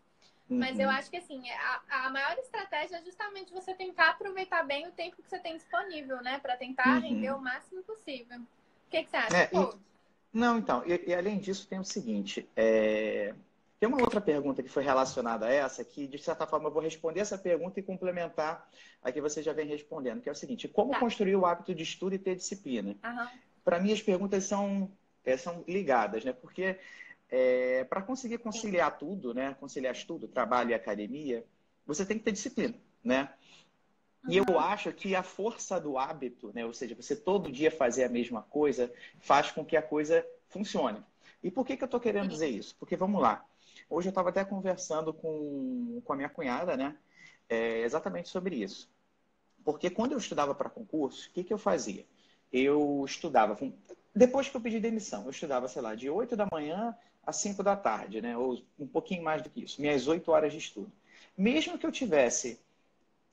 Mas 0.48 0.80
eu 0.80 0.88
uhum. 0.88 0.96
acho 0.96 1.12
que 1.12 1.18
assim, 1.18 1.48
a, 1.52 2.06
a 2.06 2.10
maior 2.10 2.36
estratégia 2.40 2.98
é 2.98 3.04
justamente 3.04 3.54
você 3.54 3.74
tentar 3.74 4.10
aproveitar 4.10 4.64
bem 4.64 4.88
o 4.88 4.92
tempo 4.92 5.22
que 5.22 5.30
você 5.30 5.38
tem 5.38 5.56
disponível, 5.56 6.22
né? 6.24 6.40
Para 6.40 6.58
tentar 6.58 6.96
uhum. 6.96 7.02
render 7.02 7.32
o 7.32 7.40
máximo 7.40 7.84
possível. 7.84 8.42
O 8.90 8.92
que, 8.92 9.04
que 9.04 9.12
você 9.12 9.18
acha? 9.18 9.38
É, 9.38 9.50
e, 9.54 9.70
não, 10.34 10.58
então, 10.58 10.84
e, 10.84 11.10
e, 11.12 11.14
além 11.14 11.38
disso, 11.38 11.68
tem 11.68 11.80
o 11.80 11.86
seguinte: 11.86 12.50
é... 12.56 13.36
tem 13.80 13.88
uma 13.88 14.02
outra 14.02 14.20
pergunta 14.20 14.64
que 14.64 14.70
foi 14.70 14.84
relacionada 14.84 15.46
a 15.46 15.54
essa, 15.54 15.86
que 15.86 16.08
de 16.08 16.18
certa 16.18 16.48
forma 16.48 16.70
eu 16.70 16.74
vou 16.74 16.82
responder 16.82 17.20
essa 17.20 17.38
pergunta 17.38 17.80
e 17.80 17.84
complementar 17.84 18.68
a 19.04 19.12
que 19.12 19.22
você 19.22 19.44
já 19.44 19.54
vem 19.54 19.68
respondendo, 19.68 20.22
que 20.22 20.28
é 20.28 20.32
o 20.32 20.36
seguinte: 20.36 20.68
como 20.68 20.92
tá. 20.92 21.00
construir 21.00 21.36
o 21.36 21.46
hábito 21.46 21.76
de 21.76 21.84
estudo 21.84 22.16
e 22.16 22.20
ter 22.20 22.36
disciplina? 22.36 22.96
Uhum. 23.04 23.28
Para 23.64 23.80
mim, 23.80 23.94
as 23.94 24.02
perguntas 24.02 24.44
são, 24.46 24.92
é, 25.24 25.38
são 25.38 25.64
ligadas, 25.68 26.26
né? 26.26 26.34
Porque 26.34 26.80
é, 27.30 27.84
para 27.84 28.02
conseguir 28.02 28.40
conciliar 28.40 28.98
tudo, 28.98 29.36
né? 29.36 29.56
Conciliar 29.60 29.94
estudo, 29.94 30.28
trabalho 30.28 30.72
e 30.72 30.74
academia, 30.74 31.46
você 31.86 32.04
tem 32.04 32.18
que 32.18 32.24
ter 32.24 32.32
disciplina, 32.32 32.74
né? 33.04 33.30
E 34.28 34.38
eu 34.38 34.60
acho 34.60 34.92
que 34.92 35.16
a 35.16 35.24
força 35.24 35.80
do 35.80 35.98
hábito, 35.98 36.52
né? 36.54 36.66
Ou 36.66 36.74
seja, 36.74 36.96
você 36.96 37.16
todo 37.16 37.52
dia 37.52 37.72
fazer 37.72 38.04
a 38.04 38.10
mesma 38.10 38.42
coisa, 38.42 38.92
faz 39.20 39.52
com 39.52 39.64
que 39.64 39.78
a 39.78 39.82
coisa 39.82 40.26
funcione. 40.50 41.04
E 41.42 41.50
por 41.50 41.66
que, 41.66 41.78
que 41.78 41.84
eu 41.84 41.88
estou 41.88 42.00
querendo 42.00 42.28
dizer 42.28 42.48
isso? 42.48 42.76
Porque 42.78 42.98
vamos 42.98 43.22
lá. 43.22 43.46
Hoje 43.90 44.08
eu 44.08 44.12
estava 44.12 44.30
até 44.30 44.44
conversando 44.44 45.14
com, 45.14 46.02
com 46.04 46.14
a 46.14 46.16
minha 46.16 46.30
cunhada, 46.30 46.76
né? 46.76 46.98
É, 47.48 47.82
exatamente 47.82 48.30
sobre 48.30 48.58
isso. 48.58 48.90
Porque 49.64 49.90
quando 49.90 50.12
eu 50.12 50.18
estudava 50.18 50.54
para 50.54 50.70
concurso, 50.70 51.30
o 51.30 51.34
que, 51.34 51.44
que 51.44 51.54
eu 51.54 51.58
fazia? 51.58 52.06
Eu 52.52 53.04
estudava, 53.06 53.58
depois 54.16 54.50
que 54.50 54.58
eu 54.58 54.62
pedi 54.62 54.80
demissão, 54.80 55.24
eu 55.24 55.30
estudava, 55.30 55.68
sei 55.68 55.82
lá, 55.82 55.96
de 55.96 56.10
8 56.10 56.36
da 56.36 56.48
manhã 56.52 56.96
às 57.26 57.38
5 57.38 57.62
da 57.64 57.76
tarde, 57.76 58.22
né? 58.22 58.38
ou 58.38 58.62
um 58.78 58.88
pouquinho 58.88 59.24
mais 59.24 59.42
do 59.42 59.50
que 59.50 59.64
isso, 59.64 59.80
minhas 59.82 60.08
8 60.08 60.32
horas 60.32 60.52
de 60.52 60.58
estudo. 60.58 60.92
Mesmo 61.38 61.78
que 61.78 61.86
eu 61.86 61.92
tivesse 61.92 62.60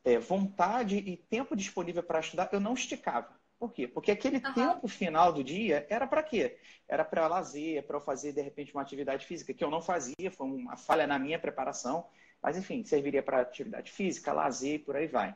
é, 0.07 0.19
vontade 0.19 0.97
e 0.97 1.17
tempo 1.17 1.57
disponível 1.57 2.03
para 2.03 2.21
estudar, 2.21 2.49
eu 2.53 2.61
não 2.61 2.75
esticava. 2.75 3.29
Por 3.59 3.73
quê? 3.73 3.89
Porque 3.89 4.13
aquele 4.13 4.37
uhum. 4.37 4.55
tempo 4.55 4.87
final 4.87 5.33
do 5.33 5.43
dia 5.43 5.85
era 5.91 6.07
para 6.07 6.23
quê? 6.23 6.59
Era 6.87 7.05
para 7.05 7.27
lazer, 7.27 7.83
para 7.85 7.97
eu 7.97 8.01
fazer, 8.01 8.33
de 8.33 8.41
repente, 8.41 8.73
uma 8.73 8.83
atividade 8.83 9.27
física, 9.27 9.53
que 9.53 9.65
eu 9.65 9.71
não 9.71 9.83
fazia, 9.83 10.31
foi 10.31 10.47
uma 10.47 10.77
falha 10.77 11.07
na 11.07 11.19
minha 11.19 11.39
preparação, 11.39 12.07
mas 12.41 12.57
enfim, 12.57 12.85
serviria 12.85 13.23
para 13.23 13.41
atividade 13.41 13.91
física, 13.91 14.33
lazer 14.33 14.75
e 14.75 14.79
por 14.79 14.95
aí 14.95 15.09
vai. 15.09 15.35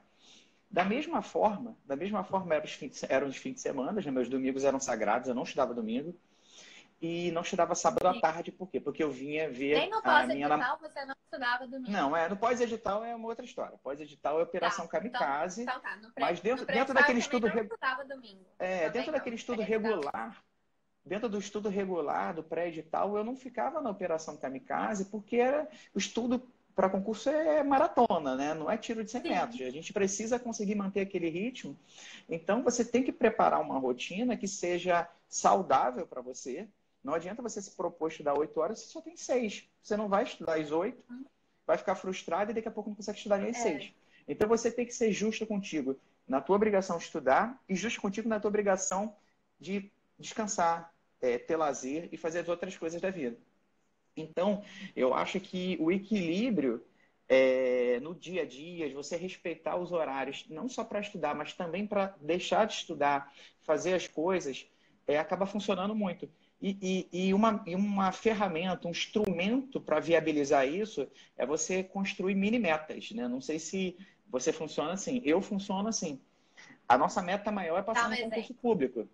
Da 0.70 0.84
mesma 0.84 1.20
forma, 1.20 1.76
da 1.84 1.96
mesma 1.96 2.22
forma 2.22 2.54
eram 2.54 2.64
os 2.64 2.72
fins, 2.72 3.02
eram 3.08 3.26
os 3.26 3.36
fins 3.36 3.54
de 3.54 3.60
semana, 3.60 4.00
meus 4.12 4.28
domingos 4.28 4.62
eram 4.62 4.78
sagrados, 4.78 5.28
eu 5.28 5.34
não 5.34 5.42
estudava 5.42 5.74
domingo 5.74 6.14
e 7.00 7.30
não 7.30 7.40
estudava 7.40 7.74
sábado 7.74 8.06
à 8.06 8.20
tarde, 8.20 8.52
por 8.52 8.68
quê? 8.68 8.78
Porque 8.78 9.02
eu 9.02 9.10
vinha 9.10 9.50
ver 9.50 9.78
Nem 9.78 9.90
no 9.90 10.02
pós-edital 10.02 10.58
minha... 10.58 10.76
você 10.76 11.04
não 11.06 11.14
estudava 11.24 11.66
domingo. 11.66 11.90
Não, 11.90 12.14
é, 12.14 12.28
no 12.28 12.36
pós-edital 12.36 13.02
é 13.02 13.14
uma 13.14 13.28
outra 13.28 13.44
história. 13.44 13.78
Pós-edital 13.82 14.38
é 14.38 14.42
operação 14.42 14.86
tá, 14.86 14.92
kamikaze. 14.92 15.62
Então, 15.62 15.76
então 15.78 15.90
tá. 15.90 15.96
no 15.96 16.12
pré, 16.12 16.24
mas 16.24 16.40
dentro, 16.40 16.66
dentro 16.66 16.92
daquele 16.92 17.18
estudo 17.18 17.46
regular. 17.46 18.06
domingo. 18.06 18.44
É, 18.58 18.90
dentro 18.90 19.12
daquele 19.12 19.36
estudo 19.36 19.62
regular, 19.62 20.42
dentro 21.02 21.28
do 21.28 21.38
estudo 21.38 21.70
regular 21.70 22.34
do 22.34 22.42
pré-edital, 22.42 23.16
eu 23.16 23.24
não 23.24 23.34
ficava 23.34 23.80
na 23.80 23.88
operação 23.88 24.36
kamikaze, 24.36 25.06
porque 25.06 25.36
era 25.36 25.66
o 25.94 25.98
estudo 25.98 26.46
para 26.74 26.88
concurso 26.88 27.28
é 27.28 27.62
maratona, 27.62 28.36
né? 28.36 28.54
Não 28.54 28.70
é 28.70 28.76
tiro 28.76 29.04
de 29.04 29.10
100 29.10 29.22
metros. 29.22 29.60
A 29.60 29.70
gente 29.70 29.92
precisa 29.92 30.38
conseguir 30.38 30.74
manter 30.74 31.00
aquele 31.00 31.28
ritmo. 31.28 31.76
Então, 32.28 32.62
você 32.62 32.84
tem 32.84 33.02
que 33.02 33.12
preparar 33.12 33.60
uma 33.60 33.78
rotina 33.78 34.36
que 34.36 34.48
seja 34.48 35.08
saudável 35.28 36.06
para 36.06 36.22
você, 36.22 36.68
não 37.02 37.14
adianta 37.14 37.42
você 37.42 37.60
se 37.60 37.70
propor 37.76 38.08
estudar 38.08 38.38
oito 38.38 38.60
horas, 38.60 38.80
você 38.80 38.86
só 38.86 39.00
tem 39.00 39.16
seis. 39.16 39.68
Você 39.82 39.96
não 39.96 40.08
vai 40.08 40.24
estudar 40.24 40.58
às 40.58 40.70
oito, 40.70 41.02
vai 41.66 41.78
ficar 41.78 41.94
frustrado 41.94 42.50
e 42.50 42.54
daqui 42.54 42.68
a 42.68 42.70
pouco 42.70 42.90
não 42.90 42.96
consegue 42.96 43.18
estudar 43.18 43.38
nem 43.38 43.50
às 43.50 43.58
é. 43.58 43.62
seis. 43.62 43.94
Então 44.28 44.48
você 44.48 44.70
tem 44.70 44.86
que 44.86 44.94
ser 44.94 45.12
justo 45.12 45.46
contigo 45.46 45.98
na 46.26 46.40
tua 46.40 46.56
obrigação 46.56 46.98
de 46.98 47.04
estudar 47.04 47.60
e 47.68 47.74
justo 47.74 48.00
contigo 48.00 48.28
na 48.28 48.38
tua 48.38 48.48
obrigação 48.48 49.16
de 49.58 49.90
descansar, 50.18 50.92
é, 51.20 51.38
ter 51.38 51.56
lazer 51.56 52.08
e 52.12 52.16
fazer 52.16 52.40
as 52.40 52.48
outras 52.48 52.76
coisas 52.76 53.00
da 53.00 53.10
vida. 53.10 53.36
Então, 54.16 54.62
eu 54.94 55.14
acho 55.14 55.40
que 55.40 55.76
o 55.80 55.90
equilíbrio 55.90 56.84
é, 57.28 58.00
no 58.00 58.12
dia 58.12 58.42
a 58.42 58.44
dia, 58.44 58.88
de 58.88 58.94
você 58.94 59.16
respeitar 59.16 59.76
os 59.76 59.92
horários, 59.92 60.44
não 60.48 60.68
só 60.68 60.82
para 60.82 61.00
estudar, 61.00 61.32
mas 61.32 61.52
também 61.52 61.86
para 61.86 62.14
deixar 62.20 62.66
de 62.66 62.74
estudar, 62.74 63.32
fazer 63.62 63.94
as 63.94 64.08
coisas, 64.08 64.66
é, 65.06 65.16
acaba 65.16 65.46
funcionando 65.46 65.94
muito. 65.94 66.28
E, 66.60 67.08
e, 67.12 67.28
e, 67.28 67.34
uma, 67.34 67.62
e 67.66 67.74
uma 67.74 68.12
ferramenta, 68.12 68.86
um 68.86 68.90
instrumento 68.90 69.80
para 69.80 69.98
viabilizar 69.98 70.68
isso 70.68 71.08
é 71.36 71.46
você 71.46 71.82
construir 71.82 72.34
mini 72.34 72.58
metas. 72.58 73.10
Né? 73.12 73.26
Não 73.26 73.40
sei 73.40 73.58
se 73.58 73.96
você 74.28 74.52
funciona 74.52 74.92
assim. 74.92 75.22
Eu 75.24 75.40
funciono 75.40 75.88
assim. 75.88 76.20
A 76.86 76.98
nossa 76.98 77.22
meta 77.22 77.50
maior 77.50 77.78
é 77.78 77.82
passar 77.82 78.08
tá, 78.08 78.08
no 78.10 78.16
concurso 78.16 78.52
é. 78.52 78.56
público. 78.60 79.08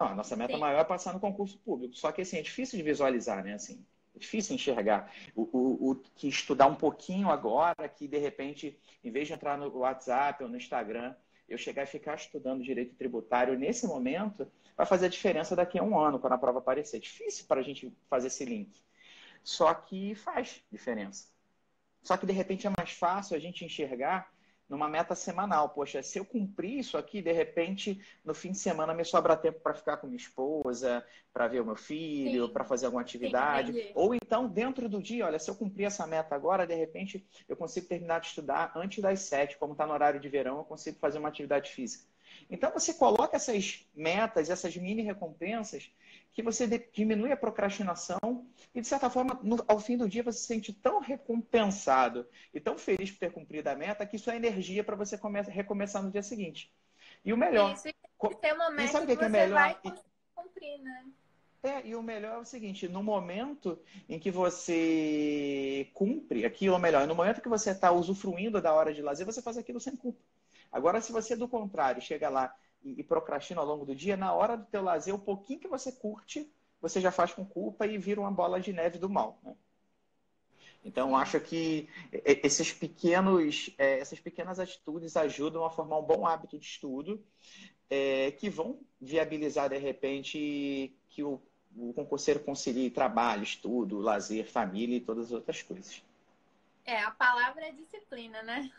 Não, 0.00 0.08
a 0.08 0.14
nossa 0.14 0.36
meta 0.36 0.54
Sim. 0.54 0.60
maior 0.60 0.80
é 0.80 0.84
passar 0.84 1.12
no 1.12 1.20
concurso 1.20 1.58
público. 1.58 1.94
Só 1.94 2.12
que 2.12 2.22
assim, 2.22 2.38
é 2.38 2.42
difícil 2.42 2.78
de 2.78 2.84
visualizar, 2.84 3.44
né? 3.44 3.54
Assim, 3.54 3.84
é 4.14 4.18
difícil 4.18 4.54
enxergar. 4.54 5.12
O, 5.34 5.42
o, 5.42 5.90
o, 5.90 5.94
que 5.96 6.28
estudar 6.28 6.66
um 6.66 6.74
pouquinho 6.74 7.28
agora, 7.28 7.88
que 7.88 8.06
de 8.06 8.18
repente, 8.18 8.78
em 9.02 9.10
vez 9.10 9.26
de 9.26 9.34
entrar 9.34 9.58
no 9.58 9.78
WhatsApp 9.78 10.42
ou 10.42 10.48
no 10.48 10.56
Instagram, 10.56 11.14
eu 11.48 11.58
chegar 11.58 11.82
e 11.82 11.86
ficar 11.86 12.14
estudando 12.14 12.62
direito 12.62 12.94
tributário 12.94 13.58
nesse 13.58 13.86
momento, 13.86 14.46
vai 14.78 14.86
fazer 14.86 15.06
a 15.06 15.08
diferença 15.08 15.56
daqui 15.56 15.76
a 15.76 15.82
um 15.82 15.98
ano, 15.98 16.20
quando 16.20 16.34
a 16.34 16.38
prova 16.38 16.60
aparecer. 16.60 17.00
Difícil 17.00 17.46
para 17.48 17.60
a 17.60 17.64
gente 17.64 17.92
fazer 18.08 18.28
esse 18.28 18.44
link. 18.44 18.80
Só 19.42 19.74
que 19.74 20.14
faz 20.14 20.62
diferença. 20.70 21.26
Só 22.00 22.16
que, 22.16 22.24
de 22.24 22.32
repente, 22.32 22.64
é 22.64 22.70
mais 22.70 22.92
fácil 22.92 23.36
a 23.36 23.40
gente 23.40 23.64
enxergar 23.64 24.32
numa 24.68 24.88
meta 24.88 25.16
semanal. 25.16 25.70
Poxa, 25.70 26.00
se 26.00 26.20
eu 26.20 26.24
cumprir 26.24 26.78
isso 26.78 26.96
aqui, 26.96 27.20
de 27.20 27.32
repente, 27.32 28.00
no 28.24 28.32
fim 28.32 28.52
de 28.52 28.58
semana 28.58 28.94
me 28.94 29.04
sobra 29.04 29.36
tempo 29.36 29.58
para 29.58 29.74
ficar 29.74 29.96
com 29.96 30.06
minha 30.06 30.16
esposa, 30.16 31.04
para 31.32 31.48
ver 31.48 31.60
o 31.60 31.64
meu 31.64 31.74
filho, 31.74 32.48
para 32.50 32.64
fazer 32.64 32.86
alguma 32.86 33.02
atividade. 33.02 33.72
Sim, 33.72 33.90
Ou 33.96 34.14
então, 34.14 34.46
dentro 34.46 34.88
do 34.88 35.02
dia, 35.02 35.26
olha, 35.26 35.40
se 35.40 35.50
eu 35.50 35.56
cumprir 35.56 35.86
essa 35.86 36.06
meta 36.06 36.36
agora, 36.36 36.64
de 36.64 36.74
repente, 36.74 37.26
eu 37.48 37.56
consigo 37.56 37.88
terminar 37.88 38.20
de 38.20 38.28
estudar 38.28 38.70
antes 38.76 39.02
das 39.02 39.22
sete, 39.22 39.58
como 39.58 39.72
está 39.72 39.84
no 39.84 39.92
horário 39.92 40.20
de 40.20 40.28
verão, 40.28 40.58
eu 40.58 40.64
consigo 40.64 40.98
fazer 41.00 41.18
uma 41.18 41.28
atividade 41.28 41.70
física. 41.72 42.04
Então, 42.50 42.72
você 42.72 42.94
coloca 42.94 43.36
essas 43.36 43.86
metas, 43.94 44.50
essas 44.50 44.76
mini 44.76 45.02
recompensas, 45.02 45.90
que 46.32 46.42
você 46.42 46.66
diminui 46.92 47.32
a 47.32 47.36
procrastinação 47.36 48.46
e, 48.74 48.80
de 48.80 48.86
certa 48.86 49.10
forma, 49.10 49.38
no, 49.42 49.64
ao 49.66 49.80
fim 49.80 49.96
do 49.96 50.08
dia, 50.08 50.22
você 50.22 50.38
se 50.38 50.46
sente 50.46 50.72
tão 50.72 51.00
recompensado 51.00 52.28
e 52.54 52.60
tão 52.60 52.78
feliz 52.78 53.10
por 53.10 53.18
ter 53.18 53.32
cumprido 53.32 53.68
a 53.68 53.74
meta 53.74 54.06
que 54.06 54.16
isso 54.16 54.30
é 54.30 54.36
energia 54.36 54.84
para 54.84 54.96
você 54.96 55.18
começar, 55.18 55.50
recomeçar 55.50 56.02
no 56.02 56.10
dia 56.10 56.22
seguinte. 56.22 56.72
E 57.24 57.32
o 57.32 57.36
melhor. 57.36 57.74
Isso, 57.74 57.88
e 57.88 58.34
tem 58.36 58.52
uma 58.52 58.70
meta 58.70 58.92
sabe 58.92 59.06
que, 59.06 59.16
que, 59.16 59.24
é 59.24 59.28
melhor? 59.28 59.54
vai 59.54 59.94
cumprir, 60.34 60.78
né? 60.78 61.04
É, 61.62 61.84
e 61.84 61.96
o 61.96 62.02
melhor 62.02 62.36
é 62.36 62.38
o 62.38 62.44
seguinte, 62.44 62.88
no 62.88 63.02
momento 63.02 63.80
em 64.08 64.18
que 64.18 64.30
você 64.30 65.90
cumpre 65.92 66.44
aquilo, 66.44 66.74
ou 66.74 66.80
melhor, 66.80 67.04
no 67.06 67.16
momento 67.16 67.42
que 67.42 67.48
você 67.48 67.72
está 67.72 67.90
usufruindo 67.90 68.62
da 68.62 68.72
hora 68.72 68.94
de 68.94 69.02
lazer, 69.02 69.26
você 69.26 69.42
faz 69.42 69.58
aquilo 69.58 69.80
sem 69.80 69.96
culpa. 69.96 70.20
Agora, 70.70 71.00
se 71.00 71.12
você, 71.12 71.34
do 71.34 71.48
contrário, 71.48 72.02
chega 72.02 72.28
lá 72.28 72.54
e, 72.82 73.00
e 73.00 73.04
procrastina 73.04 73.60
ao 73.60 73.66
longo 73.66 73.84
do 73.84 73.94
dia, 73.94 74.16
na 74.16 74.32
hora 74.32 74.56
do 74.56 74.66
teu 74.66 74.82
lazer, 74.82 75.14
o 75.14 75.18
pouquinho 75.18 75.60
que 75.60 75.68
você 75.68 75.92
curte, 75.92 76.50
você 76.80 77.00
já 77.00 77.10
faz 77.10 77.32
com 77.32 77.44
culpa 77.44 77.86
e 77.86 77.98
vira 77.98 78.20
uma 78.20 78.30
bola 78.30 78.60
de 78.60 78.72
neve 78.72 78.98
do 78.98 79.08
mal. 79.08 79.38
Né? 79.42 79.56
Então, 80.84 81.16
acho 81.16 81.40
que 81.40 81.88
esses 82.24 82.72
pequenos, 82.72 83.74
é, 83.78 83.98
essas 83.98 84.20
pequenas 84.20 84.60
atitudes 84.60 85.16
ajudam 85.16 85.64
a 85.64 85.70
formar 85.70 85.98
um 85.98 86.04
bom 86.04 86.26
hábito 86.26 86.58
de 86.58 86.66
estudo, 86.66 87.22
é, 87.90 88.30
que 88.32 88.48
vão 88.48 88.80
viabilizar, 89.00 89.68
de 89.70 89.78
repente, 89.78 90.94
que 91.08 91.22
o, 91.22 91.40
o 91.76 91.92
concurseiro 91.92 92.40
concilie 92.40 92.90
trabalho, 92.90 93.42
estudo, 93.42 93.98
lazer, 93.98 94.50
família 94.50 94.96
e 94.96 95.00
todas 95.00 95.26
as 95.26 95.32
outras 95.32 95.62
coisas. 95.62 96.02
É, 96.84 97.02
a 97.02 97.10
palavra 97.10 97.66
é 97.66 97.72
disciplina, 97.72 98.42
né? 98.42 98.70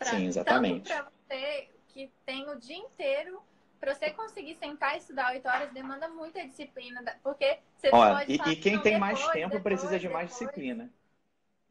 Pra, 0.00 0.12
Sim, 0.12 0.26
exatamente. 0.26 0.44
Tanto 0.44 0.80
para 0.82 1.04
você 1.04 1.70
que 1.90 2.10
tem 2.26 2.48
o 2.50 2.56
dia 2.58 2.76
inteiro 2.76 3.42
para 3.80 3.94
você 3.94 4.10
conseguir 4.12 4.56
sentar 4.56 4.96
e 4.96 4.98
estudar 4.98 5.32
oito 5.32 5.48
horas 5.48 5.72
demanda 5.72 6.08
muita 6.08 6.46
disciplina, 6.46 7.02
porque 7.22 7.60
você 7.78 7.92
Olha, 7.92 8.04
pode 8.06 8.32
e, 8.32 8.34
e 8.52 8.56
quem 8.56 8.80
tem 8.82 8.96
depois, 8.96 8.98
mais 8.98 9.28
tempo 9.28 9.60
depois, 9.60 9.60
precisa 9.60 9.98
de 9.98 10.08
mais 10.08 10.30
depois. 10.30 10.30
disciplina. 10.30 10.92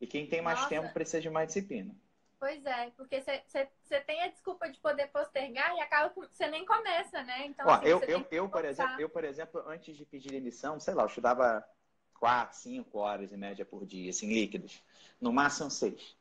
E 0.02 0.08
quem 0.08 0.28
tem 0.28 0.42
mais 0.42 0.66
Nossa. 0.66 0.68
tempo 0.68 0.90
precisa 0.94 1.22
de 1.22 1.30
mais 1.30 1.48
disciplina. 1.50 1.96
Pois 2.40 2.66
é, 2.66 2.90
porque 2.92 3.22
você 3.22 4.02
tem 4.02 4.22
a 4.24 4.28
desculpa 4.30 4.70
de 4.70 4.80
poder 4.80 5.08
postergar 5.08 5.76
e 5.76 5.82
acaba 5.82 6.10
que 6.10 6.20
você 6.20 6.48
nem 6.48 6.66
começa, 6.66 7.22
né? 7.24 7.46
Então, 7.46 7.68
Ó, 7.68 7.76
assim, 7.76 7.86
eu, 7.86 8.04
eu, 8.08 8.26
eu, 8.32 8.50
por 8.50 8.64
exemplo, 8.66 8.94
eu, 8.98 9.10
por 9.10 9.24
exemplo, 9.24 9.62
antes 9.68 9.96
de 9.98 10.06
pedir 10.06 10.32
demissão, 10.32 10.80
sei 10.80 10.94
lá, 10.94 11.04
eu 11.04 11.08
estudava 11.08 11.64
quatro, 12.14 12.58
cinco 12.58 13.00
horas 13.00 13.32
em 13.34 13.38
média 13.38 13.66
por 13.66 13.86
dia, 13.86 14.10
assim, 14.10 14.28
líquidos. 14.30 14.82
No 15.20 15.32
máximo 15.34 15.70
seis. 15.70 16.16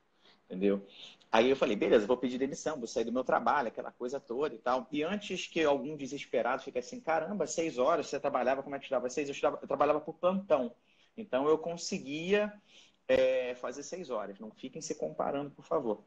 Entendeu? 0.46 0.86
Aí 1.30 1.50
eu 1.50 1.56
falei, 1.56 1.76
beleza, 1.76 2.06
vou 2.06 2.16
pedir 2.16 2.38
demissão, 2.38 2.78
vou 2.78 2.86
sair 2.86 3.04
do 3.04 3.12
meu 3.12 3.22
trabalho, 3.22 3.68
aquela 3.68 3.92
coisa 3.92 4.18
toda 4.18 4.54
e 4.54 4.58
tal. 4.58 4.88
E 4.90 5.02
antes 5.02 5.46
que 5.46 5.62
algum 5.62 5.96
desesperado 5.96 6.62
fique 6.62 6.78
assim, 6.78 7.00
caramba, 7.00 7.46
seis 7.46 7.76
horas, 7.76 8.06
você 8.08 8.18
trabalhava, 8.18 8.62
como 8.62 8.74
é 8.74 8.78
que 8.78 8.86
estudava? 8.86 9.10
Seis, 9.10 9.28
eu, 9.28 9.32
estudava, 9.32 9.58
eu 9.60 9.68
trabalhava 9.68 10.00
por 10.00 10.14
plantão. 10.14 10.74
Então 11.16 11.46
eu 11.48 11.58
conseguia 11.58 12.52
é, 13.06 13.54
fazer 13.56 13.82
seis 13.82 14.08
horas. 14.08 14.38
Não 14.38 14.50
fiquem 14.50 14.80
se 14.80 14.94
comparando, 14.94 15.50
por 15.50 15.64
favor. 15.64 16.02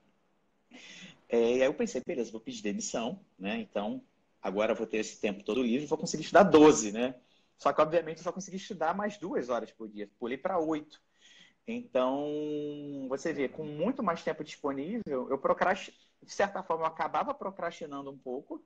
É, 1.29 1.57
e 1.57 1.61
aí 1.61 1.67
eu 1.67 1.73
pensei, 1.73 2.01
beleza, 2.05 2.31
vou 2.31 2.41
pedir 2.41 2.61
demissão, 2.61 3.19
né? 3.39 3.57
Então, 3.59 4.01
agora 4.41 4.73
eu 4.73 4.75
vou 4.75 4.87
ter 4.87 4.97
esse 4.97 5.19
tempo 5.19 5.43
todo 5.43 5.63
livre, 5.63 5.85
vou 5.85 5.97
conseguir 5.97 6.23
estudar 6.23 6.43
12, 6.43 6.91
né? 6.91 7.15
Só 7.57 7.71
que, 7.71 7.81
obviamente, 7.81 8.17
eu 8.17 8.23
só 8.23 8.31
consegui 8.31 8.57
estudar 8.57 8.95
mais 8.95 9.17
duas 9.17 9.49
horas 9.49 9.71
por 9.71 9.87
dia. 9.87 10.09
Pulei 10.19 10.37
para 10.37 10.59
oito. 10.59 11.01
Então, 11.67 13.05
você 13.07 13.31
vê, 13.31 13.47
com 13.47 13.63
muito 13.63 14.01
mais 14.01 14.23
tempo 14.23 14.43
disponível, 14.43 15.29
eu 15.29 15.37
procrast... 15.37 15.93
de 16.21 16.31
certa 16.31 16.63
forma, 16.63 16.83
eu 16.83 16.87
acabava 16.87 17.33
procrastinando 17.33 18.09
um 18.09 18.17
pouco 18.17 18.63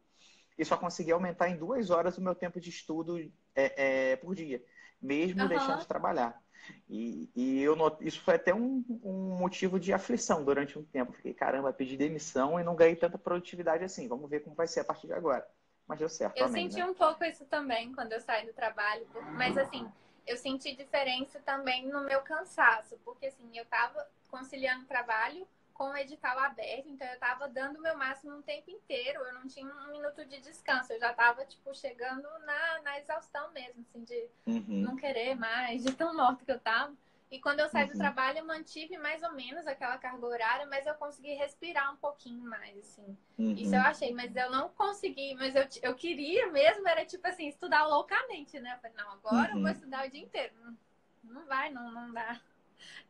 e 0.57 0.63
só 0.63 0.77
conseguia 0.77 1.13
aumentar 1.13 1.49
em 1.49 1.57
duas 1.57 1.89
horas 1.89 2.17
o 2.17 2.21
meu 2.21 2.33
tempo 2.33 2.59
de 2.59 2.69
estudo 2.69 3.19
é, 3.53 4.11
é, 4.11 4.15
por 4.15 4.33
dia, 4.33 4.63
mesmo 5.01 5.41
uhum. 5.41 5.47
deixando 5.47 5.79
de 5.79 5.87
trabalhar. 5.87 6.41
E, 6.89 7.29
e 7.35 7.61
eu 7.61 7.75
not... 7.75 7.97
isso 8.01 8.21
foi 8.21 8.35
até 8.35 8.53
um, 8.53 8.83
um, 9.03 9.37
motivo 9.37 9.79
de 9.79 9.93
aflição 9.93 10.43
durante 10.43 10.79
um 10.79 10.83
tempo. 10.83 11.13
Fiquei, 11.13 11.33
caramba, 11.33 11.71
pedi 11.73 11.95
demissão 11.95 12.59
e 12.59 12.63
não 12.63 12.75
ganhei 12.75 12.95
tanta 12.95 13.17
produtividade 13.17 13.83
assim. 13.83 14.07
Vamos 14.07 14.29
ver 14.29 14.39
como 14.39 14.55
vai 14.55 14.67
ser 14.67 14.79
a 14.79 14.83
partir 14.83 15.05
de 15.05 15.13
agora. 15.13 15.45
Mas 15.85 15.99
deu 15.99 16.09
certo. 16.09 16.35
Eu 16.37 16.49
senti 16.49 16.77
né? 16.77 16.85
um 16.85 16.95
pouco 16.95 17.23
isso 17.23 17.45
também 17.45 17.93
quando 17.93 18.13
eu 18.13 18.19
saí 18.19 18.47
do 18.47 18.53
trabalho, 18.53 19.05
mas 19.33 19.55
assim 19.55 19.87
eu 20.25 20.37
senti 20.37 20.75
diferença 20.75 21.39
também 21.39 21.87
no 21.87 22.03
meu 22.03 22.21
cansaço, 22.21 22.97
porque 23.03 23.27
assim, 23.27 23.57
eu 23.57 23.65
tava 23.65 24.07
conciliando 24.29 24.85
trabalho 24.85 25.47
com 25.75 25.89
o 25.89 25.97
edital 25.97 26.39
aberto, 26.39 26.87
então 26.87 27.05
eu 27.05 27.19
tava 27.19 27.49
dando 27.49 27.77
o 27.77 27.81
meu 27.81 27.97
máximo 27.97 28.33
um 28.33 28.41
tempo 28.41 28.71
inteiro, 28.71 29.19
eu 29.19 29.33
não 29.33 29.45
tinha 29.45 29.65
um 29.65 29.91
minuto 29.91 30.25
de 30.25 30.39
descanso, 30.39 30.93
eu 30.93 30.99
já 30.99 31.13
tava, 31.13 31.45
tipo, 31.45 31.75
chegando 31.75 32.27
na, 32.45 32.81
na 32.81 32.99
exaustão 32.99 33.51
mesmo, 33.51 33.81
assim, 33.81 34.03
de 34.05 34.29
uhum. 34.47 34.81
não 34.81 34.95
querer 34.95 35.35
mais, 35.35 35.83
de 35.83 35.93
tão 35.93 36.15
morto 36.15 36.45
que 36.45 36.51
eu 36.51 36.59
tava. 36.59 36.95
E 37.35 37.39
quando 37.41 37.59
eu 37.59 37.67
saí 37.67 37.83
uhum. 37.83 37.91
do 37.91 37.97
trabalho, 37.97 38.37
eu 38.39 38.45
mantive 38.45 38.97
mais 38.97 39.21
ou 39.21 39.33
menos 39.33 39.67
aquela 39.67 39.97
carga 39.97 40.25
horária, 40.25 40.65
mas 40.67 40.87
eu 40.87 40.93
consegui 40.93 41.33
respirar 41.33 41.91
um 41.93 41.97
pouquinho 41.97 42.41
mais, 42.49 42.77
assim. 42.77 43.17
Uhum. 43.37 43.51
Isso 43.51 43.75
eu 43.75 43.81
achei, 43.81 44.13
mas 44.13 44.33
eu 44.33 44.49
não 44.49 44.69
consegui, 44.69 45.35
mas 45.35 45.53
eu, 45.53 45.67
eu 45.81 45.93
queria 45.95 46.49
mesmo, 46.49 46.87
era 46.87 47.05
tipo 47.05 47.27
assim, 47.27 47.49
estudar 47.49 47.85
loucamente, 47.87 48.57
né? 48.61 48.75
Eu 48.75 48.77
falei, 48.77 48.95
não, 48.95 49.11
agora 49.11 49.51
uhum. 49.51 49.57
eu 49.57 49.63
vou 49.63 49.63
uhum. 49.63 49.71
estudar 49.71 50.07
o 50.07 50.09
dia 50.09 50.21
inteiro. 50.21 50.53
Não, 50.63 50.77
não 51.23 51.45
vai, 51.45 51.69
não, 51.71 51.91
não 51.91 52.13
dá. 52.13 52.39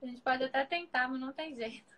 A 0.02 0.06
gente 0.08 0.22
pode 0.22 0.44
até 0.44 0.66
tentar, 0.66 1.08
mas 1.08 1.20
não 1.22 1.32
tem 1.32 1.54
jeito. 1.54 1.94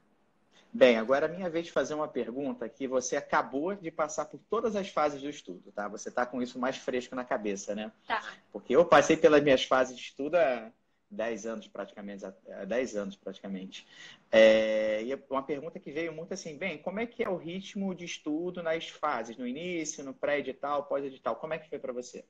Bem, 0.73 0.97
agora 0.97 1.27
é 1.27 1.29
minha 1.29 1.49
vez 1.49 1.67
de 1.67 1.71
fazer 1.71 1.93
uma 1.93 2.09
pergunta 2.09 2.67
que 2.67 2.89
você 2.89 3.15
acabou 3.15 3.73
de 3.73 3.89
passar 3.89 4.25
por 4.25 4.41
todas 4.49 4.75
as 4.75 4.89
fases 4.89 5.21
do 5.21 5.29
estudo, 5.29 5.71
tá? 5.71 5.87
Você 5.87 6.09
está 6.09 6.25
com 6.25 6.41
isso 6.41 6.59
mais 6.59 6.75
fresco 6.75 7.15
na 7.15 7.23
cabeça, 7.23 7.73
né? 7.73 7.89
Tá. 8.05 8.21
Porque 8.51 8.75
eu 8.75 8.83
passei 8.83 9.15
pelas 9.15 9.41
minhas 9.41 9.63
fases 9.63 9.95
de 9.95 10.03
estudo 10.03 10.35
há 10.35 10.69
10 11.09 11.45
anos 11.45 11.67
praticamente, 11.67 12.25
há 12.25 12.65
10 12.65 12.95
anos 12.95 13.15
praticamente. 13.15 13.87
É, 14.31 15.03
e 15.03 15.13
uma 15.29 15.43
pergunta 15.43 15.79
que 15.79 15.91
veio 15.91 16.13
muito 16.13 16.33
assim, 16.33 16.57
bem, 16.57 16.77
como 16.77 16.99
é 16.99 17.05
que 17.05 17.23
é 17.23 17.29
o 17.29 17.37
ritmo 17.37 17.95
de 17.95 18.05
estudo 18.05 18.61
nas 18.61 18.89
fases, 18.89 19.37
no 19.37 19.47
início, 19.47 20.03
no 20.03 20.13
pré-edital, 20.13 20.85
pós-edital? 20.85 21.35
Como 21.37 21.53
é 21.53 21.59
que 21.59 21.69
foi 21.69 21.79
para 21.79 21.93
você? 21.93 22.25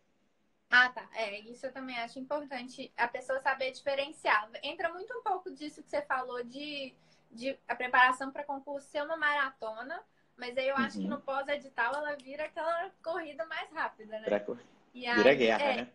Ah, 0.70 0.90
tá. 0.90 1.10
É, 1.14 1.40
isso 1.40 1.66
eu 1.66 1.72
também 1.72 1.98
acho 1.98 2.20
importante 2.20 2.92
a 2.98 3.08
pessoa 3.08 3.40
saber 3.40 3.72
diferenciar. 3.72 4.50
Entra 4.62 4.92
muito 4.92 5.18
um 5.18 5.24
pouco 5.24 5.50
disso 5.52 5.82
que 5.82 5.90
você 5.90 6.02
falou 6.02 6.44
de, 6.44 6.94
de 7.32 7.58
a 7.68 7.76
preparação 7.76 8.32
para 8.32 8.44
concurso 8.44 8.88
ser 8.90 9.02
uma 9.02 9.18
maratona, 9.18 10.04
mas 10.36 10.58
aí 10.58 10.68
eu 10.68 10.76
uhum. 10.76 10.82
acho 10.82 10.98
que 10.98 11.04
uhum. 11.06 11.12
no 11.12 11.22
pós-edital 11.22 11.96
ela 11.96 12.16
vira 12.16 12.46
aquela 12.46 12.92
corrida 13.02 13.46
mais 13.46 13.72
rápida, 13.72 14.20
né? 14.20 14.26
Vira, 14.26 14.46
e 14.94 15.08
aí, 15.08 15.16
vira 15.16 15.34
guerra, 15.34 15.64
é, 15.64 15.76
né? 15.78 15.88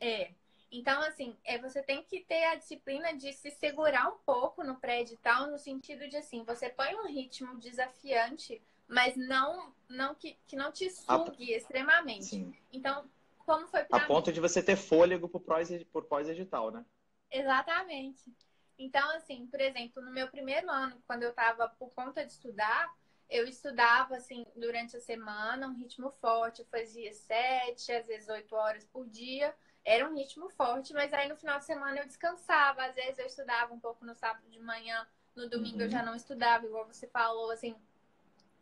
É. 0.00 0.30
Então, 0.72 1.02
assim, 1.02 1.36
é, 1.44 1.58
você 1.58 1.82
tem 1.82 2.02
que 2.02 2.20
ter 2.20 2.44
a 2.44 2.54
disciplina 2.54 3.14
de 3.14 3.30
se 3.34 3.50
segurar 3.50 4.08
um 4.08 4.16
pouco 4.24 4.64
no 4.64 4.74
pré-edital, 4.76 5.50
no 5.50 5.58
sentido 5.58 6.08
de, 6.08 6.16
assim, 6.16 6.42
você 6.44 6.70
põe 6.70 6.94
um 6.94 7.06
ritmo 7.06 7.58
desafiante, 7.58 8.62
mas 8.88 9.14
não, 9.14 9.74
não 9.86 10.14
que, 10.14 10.38
que 10.46 10.56
não 10.56 10.72
te 10.72 10.88
sugue 10.88 11.52
a... 11.52 11.58
extremamente. 11.58 12.24
Sim. 12.24 12.56
Então, 12.72 13.04
como 13.44 13.66
foi 13.68 13.84
pra 13.84 13.98
A 13.98 14.00
mim? 14.00 14.06
ponto 14.06 14.32
de 14.32 14.40
você 14.40 14.62
ter 14.62 14.76
fôlego 14.76 15.28
por 15.28 16.04
pós-edital, 16.04 16.70
né? 16.70 16.82
Exatamente. 17.30 18.34
Então, 18.78 19.10
assim, 19.10 19.46
por 19.48 19.60
exemplo, 19.60 20.02
no 20.02 20.10
meu 20.10 20.28
primeiro 20.28 20.70
ano, 20.70 21.02
quando 21.06 21.22
eu 21.22 21.30
estava 21.30 21.68
por 21.68 21.90
conta 21.90 22.24
de 22.24 22.32
estudar, 22.32 22.90
eu 23.28 23.46
estudava, 23.46 24.16
assim, 24.16 24.46
durante 24.56 24.96
a 24.96 25.00
semana, 25.00 25.68
um 25.68 25.74
ritmo 25.74 26.10
forte. 26.12 26.60
Eu 26.60 26.66
fazia 26.66 27.12
sete, 27.12 27.92
às 27.92 28.06
vezes 28.06 28.28
oito 28.30 28.54
horas 28.56 28.86
por 28.86 29.06
dia 29.06 29.54
era 29.84 30.08
um 30.08 30.14
ritmo 30.14 30.48
forte, 30.50 30.92
mas 30.92 31.12
aí 31.12 31.28
no 31.28 31.36
final 31.36 31.58
de 31.58 31.64
semana 31.64 31.98
eu 31.98 32.06
descansava. 32.06 32.84
Às 32.84 32.94
vezes 32.94 33.18
eu 33.18 33.26
estudava 33.26 33.72
um 33.74 33.80
pouco 33.80 34.04
no 34.04 34.14
sábado 34.14 34.48
de 34.48 34.58
manhã, 34.58 35.06
no 35.34 35.48
domingo 35.48 35.76
uhum. 35.76 35.82
eu 35.82 35.90
já 35.90 36.02
não 36.02 36.14
estudava, 36.14 36.66
igual 36.66 36.86
você 36.86 37.06
falou, 37.06 37.50
assim. 37.50 37.74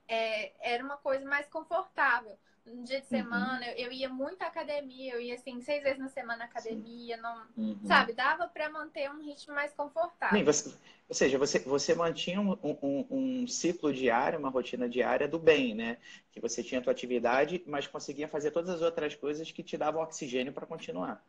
É, 0.09 0.53
era 0.75 0.85
uma 0.85 0.97
coisa 0.97 1.25
mais 1.25 1.49
confortável. 1.49 2.39
No 2.67 2.85
dia 2.85 3.01
de 3.01 3.05
uhum. 3.05 3.09
semana, 3.09 3.67
uhum. 3.67 3.73
eu, 3.73 3.87
eu, 3.87 3.93
ia 3.93 4.09
muito 4.09 4.43
à 4.43 4.47
academia, 4.47 5.15
eu 5.15 5.21
ia 5.21 5.35
assim, 5.35 5.61
seis 5.61 5.83
vezes 5.83 5.99
na 5.99 6.09
semana 6.09 6.41
na 6.41 6.45
academia, 6.45 7.17
não, 7.17 7.47
uhum. 7.57 7.81
sabe? 7.85 8.13
Dava 8.13 8.47
para 8.47 8.71
manter 8.71 9.11
um 9.11 9.21
ritmo 9.23 9.55
mais 9.55 9.73
confortável. 9.73 10.45
Você, 10.45 10.75
ou 11.09 11.15
seja, 11.15 11.39
você, 11.39 11.59
você 11.59 11.95
mantinha 11.95 12.41
um, 12.41 12.53
um, 12.63 13.07
um, 13.11 13.47
ciclo 13.47 13.93
diário, 13.93 14.39
uma 14.39 14.51
rotina 14.51 14.89
diária 14.89 15.27
do 15.27 15.39
bem, 15.39 15.75
né? 15.75 15.99
Que 16.31 16.41
você 16.41 16.63
tinha 16.63 16.81
a 16.81 16.83
tua 16.83 16.93
atividade, 16.93 17.63
mas 17.67 17.87
conseguia 17.87 18.29
fazer 18.29 18.51
todas 18.51 18.71
as 18.71 18.83
outras 18.83 19.15
coisas 19.15 19.51
que 19.51 19.63
te 19.63 19.77
davam 19.77 20.03
oxigênio 20.03 20.53
para 20.53 20.67
continuar. 20.67 21.25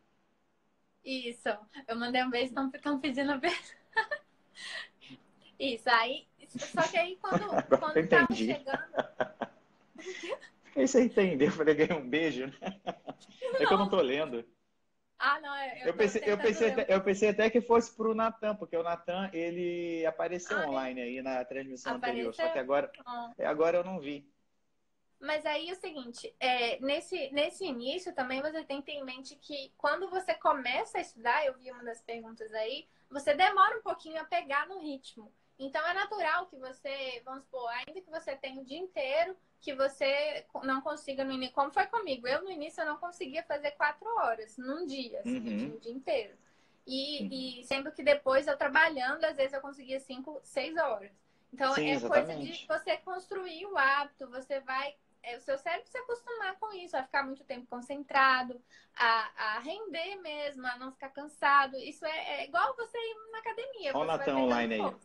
Isso. 1.04 1.48
Eu 1.88 1.96
mandei 1.96 2.22
um 2.22 2.30
beijo, 2.30 2.54
estão 2.72 3.00
pedindo 3.00 3.38
beijo. 3.38 3.74
Isso, 5.58 5.88
aí. 5.88 6.26
Só 6.48 6.82
que 6.82 6.96
aí 6.96 7.18
quando, 7.20 7.44
quando 7.78 8.08
tava 8.08 8.34
chegando. 8.34 8.82
Aí 10.74 10.88
você 10.88 11.04
entendeu? 11.04 11.48
Eu 11.48 11.52
falei, 11.52 11.74
ganhei 11.74 11.96
um 11.96 12.08
beijo, 12.08 12.46
né? 12.46 12.80
É 13.54 13.66
que 13.66 13.72
eu 13.72 13.78
não 13.78 13.88
tô 13.88 14.00
lendo. 14.00 14.44
Ah, 15.18 15.40
não, 15.40 15.56
eu, 15.56 15.86
eu 15.86 15.94
pensei, 15.94 16.22
eu 16.26 16.36
pensei, 16.36 16.70
até, 16.70 16.94
eu 16.94 17.00
pensei 17.00 17.28
até 17.28 17.48
que 17.48 17.60
fosse 17.60 17.94
pro 17.94 18.12
Natan, 18.12 18.56
porque 18.56 18.76
o 18.76 18.82
Natan, 18.82 19.30
ele 19.32 20.04
apareceu 20.04 20.58
ah, 20.58 20.68
online 20.68 21.00
aí 21.00 21.22
na 21.22 21.44
transmissão 21.44 21.94
apareceu? 21.94 22.30
anterior, 22.30 22.34
só 22.34 22.52
que 22.52 22.58
agora, 22.58 22.90
ah. 23.06 23.30
agora 23.38 23.78
eu 23.78 23.84
não 23.84 24.00
vi. 24.00 24.28
Mas 25.20 25.46
aí 25.46 25.70
é 25.70 25.72
o 25.72 25.76
seguinte, 25.76 26.34
é, 26.40 26.80
nesse, 26.80 27.30
nesse 27.30 27.64
início 27.64 28.12
também 28.12 28.42
você 28.42 28.64
tem 28.64 28.80
que 28.80 28.86
ter 28.86 28.98
em 28.98 29.04
mente 29.04 29.36
que 29.36 29.72
quando 29.78 30.10
você 30.10 30.34
começa 30.34 30.98
a 30.98 31.00
estudar, 31.00 31.46
eu 31.46 31.54
vi 31.56 31.70
uma 31.70 31.84
das 31.84 32.02
perguntas 32.02 32.52
aí, 32.52 32.88
você 33.08 33.32
demora 33.32 33.78
um 33.78 33.82
pouquinho 33.82 34.20
a 34.20 34.24
pegar 34.24 34.66
no 34.66 34.80
ritmo. 34.80 35.32
Então 35.56 35.86
é 35.86 35.94
natural 35.94 36.46
que 36.46 36.56
você, 36.56 37.22
vamos 37.24 37.44
supor, 37.44 37.68
ainda 37.70 38.00
que 38.00 38.10
você 38.10 38.34
tenha 38.34 38.60
o 38.60 38.64
dia 38.64 38.78
inteiro, 38.78 39.36
que 39.62 39.72
você 39.72 40.44
não 40.64 40.82
consiga 40.82 41.24
no 41.24 41.32
início. 41.32 41.54
Como 41.54 41.70
foi 41.70 41.86
comigo? 41.86 42.26
Eu 42.26 42.42
no 42.42 42.50
início 42.50 42.82
eu 42.82 42.86
não 42.86 42.98
conseguia 42.98 43.44
fazer 43.44 43.70
quatro 43.70 44.06
horas 44.16 44.58
num 44.58 44.84
dia, 44.84 45.20
assim, 45.20 45.38
uhum. 45.38 45.76
o 45.76 45.80
dia 45.80 45.92
inteiro. 45.92 46.34
E, 46.84 47.22
uhum. 47.22 47.28
e 47.30 47.64
sendo 47.64 47.92
que 47.92 48.02
depois 48.02 48.48
eu 48.48 48.56
trabalhando, 48.56 49.24
às 49.24 49.36
vezes 49.36 49.52
eu 49.52 49.60
conseguia 49.60 50.00
cinco, 50.00 50.40
seis 50.42 50.76
horas. 50.76 51.12
Então 51.54 51.72
Sim, 51.74 51.88
é 51.88 51.92
exatamente. 51.92 52.26
coisa 52.26 52.52
de 52.52 52.66
você 52.66 52.96
construir 52.98 53.66
o 53.66 53.78
hábito, 53.78 54.28
você 54.28 54.58
vai 54.60 54.96
é 55.22 55.36
o 55.36 55.40
seu 55.40 55.56
cérebro 55.56 55.88
se 55.88 55.96
acostumar 55.96 56.56
com 56.58 56.72
isso, 56.72 56.96
a 56.96 57.04
ficar 57.04 57.22
muito 57.22 57.44
tempo 57.44 57.64
concentrado, 57.68 58.60
a, 58.96 59.30
a 59.36 59.58
render 59.60 60.16
mesmo, 60.16 60.66
a 60.66 60.76
não 60.76 60.90
ficar 60.90 61.10
cansado. 61.10 61.76
Isso 61.76 62.04
é, 62.04 62.40
é 62.40 62.44
igual 62.44 62.74
você 62.74 62.98
ir 62.98 63.30
na 63.30 63.38
academia. 63.38 63.92
Olha 63.94 64.02
o 64.02 64.04
Natan 64.06 64.36
online 64.36 64.74
aí. 64.74 64.96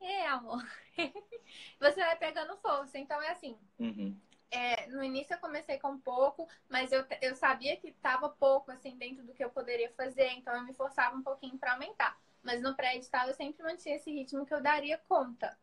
É, 0.00 0.26
amor. 0.26 0.64
você 1.78 2.00
vai 2.00 2.16
pegando 2.16 2.56
força. 2.58 2.98
Então 2.98 3.20
é 3.20 3.30
assim. 3.30 3.58
Uhum. 3.78 4.18
É, 4.50 4.88
no 4.88 5.02
início 5.04 5.34
eu 5.34 5.38
comecei 5.38 5.78
com 5.78 5.96
pouco, 5.98 6.48
mas 6.68 6.90
eu, 6.90 7.04
eu 7.22 7.36
sabia 7.36 7.76
que 7.76 7.88
estava 7.88 8.28
pouco 8.28 8.72
assim 8.72 8.96
dentro 8.96 9.22
do 9.24 9.32
que 9.32 9.44
eu 9.44 9.50
poderia 9.50 9.88
fazer, 9.92 10.28
então 10.32 10.52
eu 10.56 10.64
me 10.64 10.74
forçava 10.74 11.16
um 11.16 11.22
pouquinho 11.22 11.56
para 11.56 11.74
aumentar. 11.74 12.18
Mas 12.42 12.60
no 12.60 12.74
pré-edital 12.74 13.28
eu 13.28 13.34
sempre 13.34 13.62
mantinha 13.62 13.94
esse 13.94 14.10
ritmo 14.10 14.44
que 14.44 14.52
eu 14.52 14.60
daria 14.60 14.98
conta. 15.08 15.56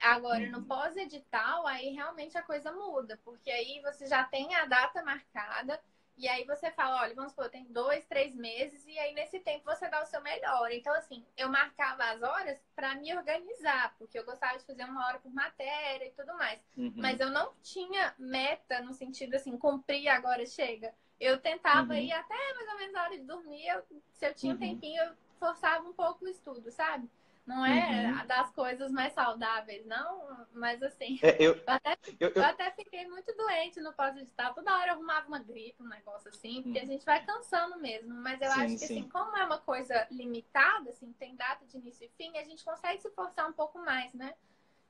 Agora, 0.00 0.44
no 0.50 0.58
uhum. 0.58 0.64
pós-edital, 0.64 1.64
aí 1.68 1.90
realmente 1.90 2.36
a 2.36 2.42
coisa 2.42 2.72
muda, 2.72 3.20
porque 3.24 3.48
aí 3.48 3.80
você 3.82 4.06
já 4.06 4.24
tem 4.24 4.52
a 4.56 4.66
data 4.66 5.00
marcada, 5.04 5.80
e 6.22 6.28
aí 6.28 6.44
você 6.44 6.70
fala, 6.70 7.00
olha, 7.00 7.16
vamos 7.16 7.32
supor, 7.32 7.50
tem 7.50 7.64
dois, 7.64 8.06
três 8.06 8.32
meses, 8.32 8.86
e 8.86 8.96
aí 8.96 9.12
nesse 9.12 9.40
tempo 9.40 9.64
você 9.64 9.88
dá 9.88 10.00
o 10.00 10.06
seu 10.06 10.22
melhor. 10.22 10.70
Então, 10.70 10.94
assim, 10.94 11.26
eu 11.36 11.48
marcava 11.48 12.04
as 12.04 12.22
horas 12.22 12.56
para 12.76 12.94
me 12.94 13.12
organizar, 13.12 13.92
porque 13.98 14.16
eu 14.16 14.24
gostava 14.24 14.56
de 14.56 14.64
fazer 14.64 14.84
uma 14.84 15.04
hora 15.04 15.18
por 15.18 15.34
matéria 15.34 16.06
e 16.06 16.12
tudo 16.12 16.32
mais. 16.34 16.60
Uhum. 16.76 16.92
Mas 16.94 17.18
eu 17.18 17.28
não 17.28 17.52
tinha 17.60 18.14
meta 18.16 18.80
no 18.82 18.94
sentido 18.94 19.34
assim, 19.34 19.58
cumprir 19.58 20.06
agora 20.06 20.46
chega. 20.46 20.94
Eu 21.18 21.40
tentava 21.40 21.92
uhum. 21.92 21.98
ir 21.98 22.12
até 22.12 22.54
mais 22.54 22.68
ou 22.68 22.78
menos 22.78 22.94
a 22.94 23.02
hora 23.02 23.18
de 23.18 23.24
dormir, 23.24 23.66
eu, 23.66 23.82
se 24.12 24.24
eu 24.24 24.32
tinha 24.32 24.52
um 24.52 24.54
uhum. 24.54 24.60
tempinho, 24.60 25.02
eu 25.02 25.16
forçava 25.40 25.88
um 25.88 25.92
pouco 25.92 26.24
o 26.24 26.28
estudo, 26.28 26.70
sabe? 26.70 27.10
Não 27.44 27.66
é 27.66 28.06
uhum. 28.06 28.26
das 28.26 28.52
coisas 28.52 28.92
mais 28.92 29.12
saudáveis, 29.14 29.84
não, 29.84 30.46
mas 30.52 30.80
assim. 30.80 31.18
É, 31.22 31.36
eu, 31.40 31.54
eu, 31.54 31.62
até, 31.66 31.98
eu, 32.20 32.28
eu, 32.30 32.44
até, 32.44 32.70
fiquei 32.70 33.04
muito 33.08 33.34
doente 33.36 33.80
no 33.80 33.92
pós-edital. 33.92 34.54
Toda 34.54 34.72
hora 34.72 34.88
eu 34.88 34.92
arrumava 34.94 35.26
uma 35.26 35.40
gripe, 35.40 35.82
um 35.82 35.88
negócio 35.88 36.28
assim, 36.28 36.62
porque 36.62 36.78
a 36.78 36.84
gente 36.84 37.04
vai 37.04 37.24
cansando 37.26 37.80
mesmo. 37.80 38.14
Mas 38.14 38.40
eu 38.40 38.48
sim, 38.52 38.60
acho 38.60 38.72
que, 38.74 38.78
sim. 38.78 38.84
assim, 38.84 39.08
como 39.08 39.36
é 39.36 39.44
uma 39.44 39.58
coisa 39.58 40.06
limitada, 40.10 40.90
assim, 40.90 41.12
tem 41.18 41.34
data 41.34 41.66
de 41.66 41.76
início 41.76 42.06
e 42.06 42.10
fim, 42.16 42.38
a 42.38 42.44
gente 42.44 42.64
consegue 42.64 43.02
se 43.02 43.10
forçar 43.10 43.48
um 43.48 43.52
pouco 43.52 43.76
mais, 43.80 44.14
né? 44.14 44.34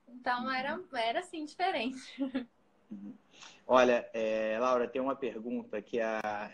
Então 0.07 0.45
uhum. 0.45 0.53
era, 0.53 0.79
era 0.95 1.21
assim, 1.21 1.47
diferente. 1.47 1.99
Uhum. 2.91 3.17
Olha, 3.67 4.07
é, 4.13 4.59
Laura, 4.61 4.87
tem 4.87 5.01
uma 5.01 5.17
pergunta 5.17 5.81
que 5.81 5.99
a 5.99 6.53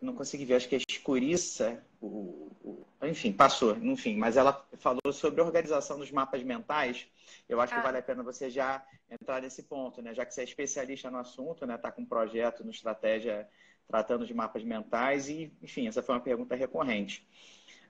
não 0.00 0.14
consegui 0.14 0.44
ver, 0.44 0.54
acho 0.54 0.68
que 0.68 0.76
é 0.76 0.80
Escuriça, 0.86 1.82
o, 2.04 2.86
o, 3.00 3.06
enfim, 3.06 3.32
passou, 3.32 3.76
enfim, 3.76 4.16
mas 4.16 4.36
ela 4.36 4.66
falou 4.78 5.12
sobre 5.12 5.40
a 5.40 5.44
organização 5.44 5.98
dos 5.98 6.10
mapas 6.10 6.42
mentais. 6.42 7.06
Eu 7.48 7.60
acho 7.60 7.72
ah. 7.74 7.76
que 7.76 7.82
vale 7.82 7.98
a 7.98 8.02
pena 8.02 8.22
você 8.22 8.50
já 8.50 8.84
entrar 9.10 9.40
nesse 9.42 9.62
ponto, 9.62 10.00
né? 10.02 10.14
Já 10.14 10.24
que 10.24 10.34
você 10.34 10.42
é 10.42 10.44
especialista 10.44 11.10
no 11.10 11.18
assunto, 11.18 11.66
né? 11.66 11.74
Está 11.74 11.90
com 11.90 12.02
um 12.02 12.06
projeto 12.06 12.64
no 12.64 12.70
Estratégia 12.70 13.48
tratando 13.86 14.26
de 14.26 14.32
mapas 14.32 14.64
mentais 14.64 15.28
e, 15.28 15.52
enfim, 15.62 15.86
essa 15.86 16.02
foi 16.02 16.14
uma 16.14 16.20
pergunta 16.20 16.54
recorrente. 16.54 17.26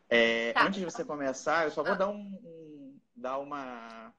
É, 0.09 0.53
tá. 0.53 0.67
Antes 0.67 0.81
de 0.81 0.85
você 0.85 1.05
começar, 1.05 1.65
eu 1.65 1.71
só 1.71 1.83
vou 1.83 1.93
ah. 1.93 1.97
dar 1.97 2.09
um, 2.09 2.39
um 2.45 2.99
dar 3.17 3.39
uma 3.39 4.13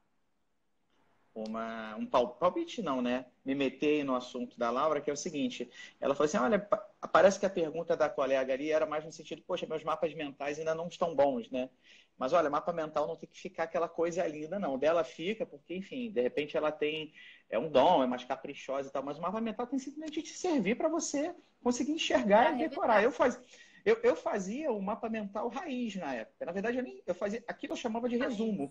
uma, 1.36 1.94
um 1.96 2.06
palpite, 2.06 2.80
não, 2.80 3.02
né? 3.02 3.26
Me 3.44 3.54
meter 3.54 4.04
no 4.04 4.16
assunto 4.16 4.58
da 4.58 4.70
Laura, 4.70 5.00
que 5.00 5.10
é 5.10 5.12
o 5.12 5.16
seguinte: 5.16 5.70
ela 6.00 6.14
falou 6.14 6.26
assim: 6.26 6.38
olha, 6.38 6.66
parece 7.12 7.38
que 7.38 7.46
a 7.46 7.50
pergunta 7.50 7.96
da 7.96 8.08
colega 8.08 8.52
ali 8.52 8.70
era 8.70 8.86
mais 8.86 9.04
no 9.04 9.12
sentido, 9.12 9.42
poxa, 9.46 9.66
meus 9.66 9.84
mapas 9.84 10.14
mentais 10.14 10.58
ainda 10.58 10.74
não 10.74 10.88
estão 10.88 11.14
bons, 11.14 11.50
né? 11.50 11.70
Mas 12.18 12.32
olha, 12.32 12.48
mapa 12.48 12.72
mental 12.72 13.06
não 13.06 13.16
tem 13.16 13.28
que 13.28 13.38
ficar 13.38 13.64
aquela 13.64 13.88
coisa 13.88 14.26
linda, 14.26 14.58
não. 14.58 14.78
Dela 14.78 15.04
fica, 15.04 15.44
porque, 15.44 15.76
enfim, 15.76 16.10
de 16.10 16.20
repente 16.20 16.56
ela 16.56 16.72
tem. 16.72 17.12
É 17.48 17.58
um 17.58 17.70
dom, 17.70 18.02
é 18.02 18.06
mais 18.06 18.24
caprichosa 18.24 18.88
e 18.88 18.92
tal, 18.92 19.02
mas 19.02 19.18
o 19.18 19.22
mapa 19.22 19.40
mental 19.40 19.66
tem 19.66 19.78
simplesmente 19.78 20.22
te 20.22 20.32
servir 20.32 20.76
para 20.76 20.88
você 20.88 21.34
conseguir 21.62 21.92
enxergar 21.92 22.54
e 22.54 22.68
decorar. 22.68 23.02
Eu 23.02 23.12
faz, 23.12 23.38
eu, 23.84 24.00
eu 24.02 24.16
fazia 24.16 24.72
o 24.72 24.82
mapa 24.82 25.08
mental 25.08 25.48
raiz 25.48 25.94
na 25.96 26.14
época. 26.14 26.44
Na 26.46 26.52
verdade, 26.52 26.78
eu, 26.78 26.82
nem, 26.82 27.02
eu 27.06 27.14
fazia. 27.14 27.44
Aquilo 27.46 27.74
eu 27.74 27.76
chamava 27.76 28.08
de 28.08 28.16
resumo. 28.16 28.70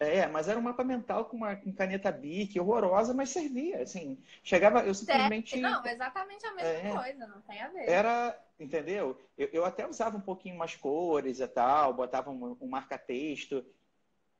É, 0.00 0.28
mas 0.28 0.46
era 0.46 0.58
um 0.58 0.62
mapa 0.62 0.84
mental 0.84 1.24
com 1.24 1.36
uma 1.36 1.56
com 1.56 1.72
caneta 1.72 2.12
Bic 2.12 2.58
horrorosa, 2.58 3.12
mas 3.12 3.30
servia. 3.30 3.82
Assim, 3.82 4.16
chegava, 4.44 4.80
eu 4.82 4.94
simplesmente. 4.94 5.60
Não, 5.60 5.84
exatamente 5.84 6.46
a 6.46 6.54
mesma 6.54 6.70
é, 6.70 6.96
coisa, 6.96 7.26
não 7.26 7.40
tem 7.40 7.60
a 7.60 7.68
ver. 7.68 7.88
Era, 7.88 8.38
entendeu? 8.60 9.20
Eu, 9.36 9.48
eu 9.52 9.64
até 9.64 9.88
usava 9.88 10.16
um 10.16 10.20
pouquinho 10.20 10.56
mais 10.56 10.76
cores 10.76 11.40
e 11.40 11.48
tal, 11.48 11.94
botava 11.94 12.30
um, 12.30 12.56
um 12.60 12.68
marca-texto. 12.68 13.64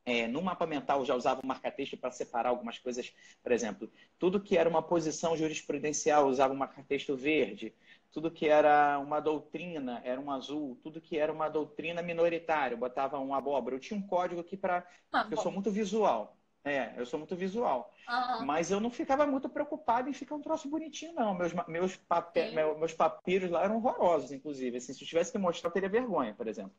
É, 0.06 0.26
no 0.26 0.40
mapa 0.40 0.66
mental 0.66 1.04
já 1.04 1.14
usava 1.14 1.40
um 1.44 1.46
marca-texto 1.46 1.96
para 1.96 2.12
separar 2.12 2.50
algumas 2.50 2.78
coisas. 2.78 3.12
Por 3.42 3.50
exemplo, 3.50 3.90
tudo 4.18 4.40
que 4.40 4.56
era 4.56 4.68
uma 4.68 4.82
posição 4.82 5.36
jurisprudencial 5.36 6.28
usava 6.28 6.54
um 6.54 6.56
marca-texto 6.56 7.16
verde 7.16 7.74
tudo 8.10 8.30
que 8.30 8.48
era 8.48 8.98
uma 8.98 9.20
doutrina 9.20 10.00
era 10.04 10.20
um 10.20 10.30
azul, 10.30 10.78
tudo 10.82 11.00
que 11.00 11.18
era 11.18 11.32
uma 11.32 11.48
doutrina 11.48 12.02
minoritária, 12.02 12.74
eu 12.74 12.78
botava 12.78 13.18
um 13.18 13.34
abóbora. 13.34 13.76
Eu 13.76 13.80
tinha 13.80 13.98
um 13.98 14.06
código 14.06 14.40
aqui 14.40 14.56
para. 14.56 14.86
Ah, 15.12 15.26
eu 15.30 15.36
sou 15.36 15.52
muito 15.52 15.70
visual. 15.70 16.36
É, 16.64 16.92
eu 16.96 17.06
sou 17.06 17.18
muito 17.18 17.36
visual. 17.36 17.94
Uhum. 18.08 18.44
Mas 18.44 18.70
eu 18.70 18.80
não 18.80 18.90
ficava 18.90 19.26
muito 19.26 19.48
preocupado 19.48 20.08
em 20.08 20.12
ficar 20.12 20.34
um 20.34 20.42
troço 20.42 20.68
bonitinho, 20.68 21.14
não. 21.14 21.34
Meus, 21.34 21.52
meus, 21.66 21.96
papel, 21.96 22.78
meus 22.78 22.92
papiros 22.92 23.50
lá 23.50 23.62
eram 23.62 23.76
horrorosos, 23.76 24.32
inclusive. 24.32 24.76
Assim, 24.76 24.92
se 24.92 25.02
eu 25.02 25.08
tivesse 25.08 25.32
que 25.32 25.38
mostrar, 25.38 25.68
eu 25.68 25.72
teria 25.72 25.88
vergonha, 25.88 26.34
por 26.34 26.46
exemplo. 26.46 26.74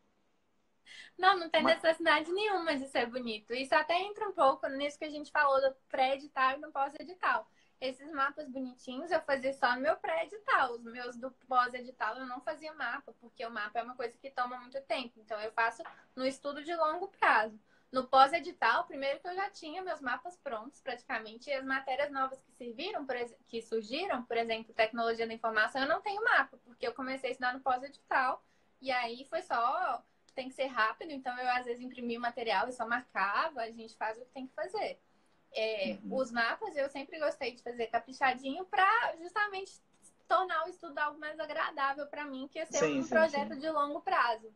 Não, 1.17 1.37
não 1.37 1.49
tem 1.49 1.63
Mas... 1.63 1.81
necessidade 1.81 2.31
nenhuma 2.31 2.75
de 2.75 2.87
ser 2.87 3.07
bonito. 3.07 3.53
Isso 3.53 3.73
até 3.73 3.99
entra 4.01 4.27
um 4.27 4.33
pouco 4.33 4.67
nisso 4.67 4.97
que 4.97 5.05
a 5.05 5.09
gente 5.09 5.31
falou 5.31 5.59
do 5.61 5.75
pré-edital 5.89 6.57
e 6.57 6.61
do 6.61 6.71
pós-edital 6.71 7.47
esses 7.81 8.11
mapas 8.11 8.47
bonitinhos 8.47 9.11
eu 9.11 9.21
fazia 9.21 9.53
só 9.53 9.75
no 9.75 9.81
meu 9.81 9.95
pré-edital. 9.97 10.73
Os 10.73 10.83
meus 10.83 11.15
do 11.15 11.31
pós-edital 11.47 12.17
eu 12.17 12.25
não 12.25 12.41
fazia 12.41 12.73
mapa, 12.73 13.13
porque 13.19 13.45
o 13.45 13.51
mapa 13.51 13.79
é 13.79 13.83
uma 13.83 13.95
coisa 13.95 14.17
que 14.17 14.29
toma 14.29 14.57
muito 14.59 14.79
tempo. 14.81 15.19
Então 15.19 15.39
eu 15.41 15.51
faço 15.53 15.81
no 16.15 16.25
estudo 16.25 16.63
de 16.63 16.75
longo 16.75 17.07
prazo. 17.07 17.59
No 17.91 18.05
pós-edital, 18.07 18.85
primeiro 18.85 19.19
que 19.19 19.27
eu 19.27 19.33
já 19.33 19.49
tinha 19.49 19.81
meus 19.81 19.99
mapas 19.99 20.37
prontos, 20.37 20.79
praticamente, 20.79 21.49
e 21.49 21.53
as 21.53 21.65
matérias 21.65 22.11
novas 22.11 22.39
que 22.39 22.51
serviram, 22.51 23.05
que 23.47 23.63
surgiram, 23.63 24.23
por 24.25 24.37
exemplo, 24.37 24.75
tecnologia 24.75 25.25
da 25.25 25.33
informação, 25.33 25.81
eu 25.81 25.87
não 25.87 25.99
tenho 25.99 26.23
mapa, 26.23 26.59
porque 26.63 26.85
eu 26.85 26.93
comecei 26.93 27.29
a 27.29 27.31
estudar 27.31 27.51
no 27.51 27.61
pós-edital, 27.61 28.43
e 28.79 28.91
aí 28.91 29.25
foi 29.25 29.41
só, 29.41 30.05
tem 30.35 30.49
que 30.49 30.53
ser 30.53 30.67
rápido, 30.67 31.11
então 31.11 31.35
eu 31.39 31.49
às 31.49 31.65
vezes 31.65 31.81
imprimi 31.81 32.15
o 32.15 32.21
material 32.21 32.69
e 32.69 32.73
só 32.73 32.87
marcava, 32.87 33.61
a 33.61 33.71
gente 33.71 33.97
faz 33.97 34.19
o 34.19 34.21
que 34.21 34.31
tem 34.31 34.45
que 34.45 34.53
fazer. 34.53 35.01
É, 35.53 35.97
uhum. 36.03 36.15
Os 36.15 36.31
mapas 36.31 36.75
eu 36.75 36.89
sempre 36.89 37.19
gostei 37.19 37.53
de 37.53 37.63
fazer 37.63 37.87
caprichadinho 37.87 38.65
para 38.65 39.15
justamente 39.17 39.71
tornar 40.27 40.65
o 40.65 40.69
estudo 40.69 40.97
algo 40.99 41.19
mais 41.19 41.39
agradável 41.39 42.05
para 42.05 42.23
mim, 42.25 42.47
que 42.47 42.59
é 42.59 42.65
ser 42.65 42.77
sim, 42.77 42.99
um 42.99 43.03
sim, 43.03 43.09
projeto 43.09 43.53
sim. 43.53 43.59
de 43.59 43.69
longo 43.69 43.99
prazo. 44.01 44.53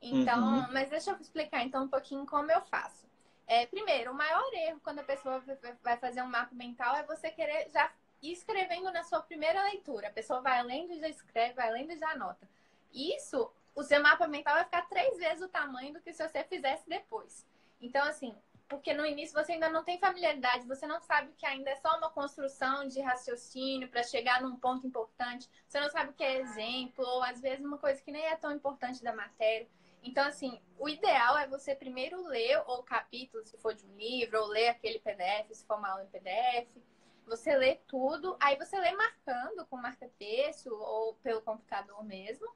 Então, 0.00 0.38
uhum. 0.38 0.72
mas 0.72 0.88
deixa 0.90 1.10
eu 1.10 1.16
explicar 1.16 1.62
então 1.64 1.84
um 1.84 1.88
pouquinho 1.88 2.24
como 2.24 2.50
eu 2.52 2.60
faço. 2.62 3.06
É, 3.46 3.66
primeiro, 3.66 4.12
o 4.12 4.14
maior 4.14 4.44
erro 4.52 4.80
quando 4.84 5.00
a 5.00 5.04
pessoa 5.04 5.42
vai 5.82 5.96
fazer 5.96 6.22
um 6.22 6.28
mapa 6.28 6.54
mental 6.54 6.94
é 6.94 7.02
você 7.02 7.30
querer 7.30 7.68
já 7.70 7.90
ir 8.22 8.32
escrevendo 8.32 8.92
na 8.92 9.02
sua 9.02 9.22
primeira 9.22 9.62
leitura. 9.64 10.08
A 10.08 10.12
pessoa 10.12 10.40
vai 10.40 10.62
lendo 10.62 10.92
e 10.92 11.00
já 11.00 11.08
escreve, 11.08 11.54
vai 11.54 11.72
lendo 11.72 11.92
e 11.92 11.98
já 11.98 12.10
anota. 12.10 12.48
Isso, 12.92 13.50
o 13.74 13.82
seu 13.82 14.02
mapa 14.02 14.28
mental 14.28 14.54
vai 14.54 14.64
ficar 14.64 14.82
três 14.82 15.16
vezes 15.16 15.42
o 15.42 15.48
tamanho 15.48 15.94
do 15.94 16.00
que 16.00 16.12
se 16.12 16.26
você 16.26 16.44
fizesse 16.44 16.88
depois. 16.88 17.46
Então, 17.80 18.04
assim, 18.06 18.36
porque 18.68 18.92
no 18.92 19.06
início 19.06 19.34
você 19.34 19.52
ainda 19.52 19.68
não 19.70 19.82
tem 19.82 19.98
familiaridade, 19.98 20.66
você 20.66 20.86
não 20.86 21.00
sabe 21.00 21.32
que 21.36 21.46
ainda 21.46 21.70
é 21.70 21.76
só 21.76 21.96
uma 21.96 22.10
construção 22.10 22.86
de 22.86 23.00
raciocínio 23.00 23.88
para 23.88 24.02
chegar 24.02 24.42
num 24.42 24.56
ponto 24.56 24.86
importante, 24.86 25.48
você 25.66 25.80
não 25.80 25.88
sabe 25.88 26.10
o 26.10 26.14
que 26.14 26.22
é 26.22 26.38
exemplo, 26.38 27.04
ou 27.04 27.22
às 27.22 27.40
vezes 27.40 27.64
uma 27.64 27.78
coisa 27.78 28.02
que 28.02 28.12
nem 28.12 28.24
é 28.26 28.36
tão 28.36 28.52
importante 28.52 29.02
da 29.02 29.14
matéria. 29.14 29.66
Então, 30.02 30.26
assim, 30.26 30.60
o 30.78 30.88
ideal 30.88 31.36
é 31.38 31.46
você 31.46 31.74
primeiro 31.74 32.22
ler 32.28 32.62
o 32.66 32.82
capítulo, 32.82 33.44
se 33.44 33.56
for 33.58 33.74
de 33.74 33.84
um 33.84 33.96
livro, 33.96 34.40
ou 34.40 34.46
ler 34.46 34.68
aquele 34.68 34.98
PDF, 35.00 35.52
se 35.52 35.66
for 35.66 35.78
uma 35.78 35.90
aula 35.90 36.04
em 36.04 36.08
PDF. 36.08 36.76
Você 37.26 37.54
lê 37.56 37.74
tudo, 37.86 38.36
aí 38.40 38.56
você 38.56 38.78
lê 38.78 38.92
marcando 38.92 39.66
com 39.66 39.76
marca-texto 39.76 40.72
ou 40.72 41.14
pelo 41.16 41.42
computador 41.42 42.02
mesmo. 42.04 42.48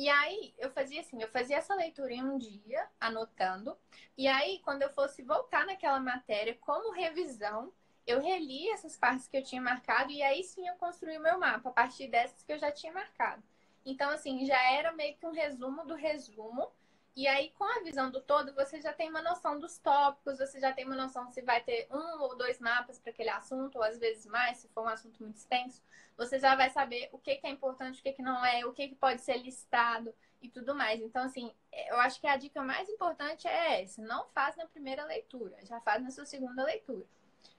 E 0.00 0.08
aí 0.08 0.54
eu 0.56 0.70
fazia 0.70 1.02
assim, 1.02 1.20
eu 1.20 1.28
fazia 1.28 1.58
essa 1.58 1.74
leitura 1.74 2.10
em 2.10 2.24
um 2.24 2.38
dia, 2.38 2.88
anotando. 2.98 3.76
E 4.16 4.26
aí, 4.26 4.58
quando 4.64 4.80
eu 4.80 4.88
fosse 4.88 5.20
voltar 5.22 5.66
naquela 5.66 6.00
matéria 6.00 6.56
como 6.58 6.90
revisão, 6.90 7.70
eu 8.06 8.18
reli 8.18 8.70
essas 8.70 8.96
partes 8.96 9.28
que 9.28 9.36
eu 9.36 9.44
tinha 9.44 9.60
marcado 9.60 10.10
e 10.10 10.22
aí 10.22 10.42
sim 10.42 10.66
eu 10.66 10.74
construí 10.76 11.18
o 11.18 11.22
meu 11.22 11.38
mapa 11.38 11.68
a 11.68 11.72
partir 11.72 12.08
dessas 12.08 12.42
que 12.42 12.50
eu 12.50 12.58
já 12.58 12.72
tinha 12.72 12.94
marcado. 12.94 13.42
Então, 13.84 14.08
assim, 14.08 14.46
já 14.46 14.72
era 14.72 14.90
meio 14.90 15.18
que 15.18 15.26
um 15.26 15.32
resumo 15.32 15.84
do 15.84 15.94
resumo 15.94 16.72
e 17.16 17.26
aí, 17.26 17.50
com 17.50 17.64
a 17.64 17.80
visão 17.80 18.10
do 18.10 18.20
todo, 18.20 18.54
você 18.54 18.80
já 18.80 18.92
tem 18.92 19.10
uma 19.10 19.20
noção 19.20 19.58
dos 19.58 19.78
tópicos, 19.78 20.38
você 20.38 20.60
já 20.60 20.72
tem 20.72 20.84
uma 20.86 20.94
noção 20.94 21.30
se 21.30 21.42
vai 21.42 21.60
ter 21.60 21.88
um 21.90 22.22
ou 22.22 22.36
dois 22.36 22.60
mapas 22.60 22.98
para 22.98 23.10
aquele 23.10 23.30
assunto, 23.30 23.76
ou 23.76 23.82
às 23.82 23.98
vezes 23.98 24.26
mais, 24.26 24.58
se 24.58 24.68
for 24.68 24.84
um 24.84 24.88
assunto 24.88 25.22
muito 25.22 25.36
extenso. 25.36 25.82
Você 26.16 26.38
já 26.38 26.54
vai 26.54 26.70
saber 26.70 27.08
o 27.12 27.18
que, 27.18 27.36
que 27.36 27.46
é 27.46 27.50
importante, 27.50 28.00
o 28.00 28.02
que, 28.02 28.12
que 28.12 28.22
não 28.22 28.44
é, 28.44 28.64
o 28.64 28.72
que, 28.72 28.88
que 28.88 28.94
pode 28.94 29.20
ser 29.22 29.38
listado 29.38 30.14
e 30.40 30.48
tudo 30.48 30.74
mais. 30.74 31.00
Então, 31.00 31.24
assim, 31.24 31.52
eu 31.88 31.98
acho 31.98 32.20
que 32.20 32.26
a 32.26 32.36
dica 32.36 32.62
mais 32.62 32.88
importante 32.88 33.46
é 33.48 33.82
essa: 33.82 34.00
não 34.02 34.28
faz 34.28 34.56
na 34.56 34.66
primeira 34.66 35.04
leitura, 35.04 35.56
já 35.64 35.80
faz 35.80 36.02
na 36.02 36.10
sua 36.10 36.24
segunda 36.24 36.64
leitura. 36.64 37.04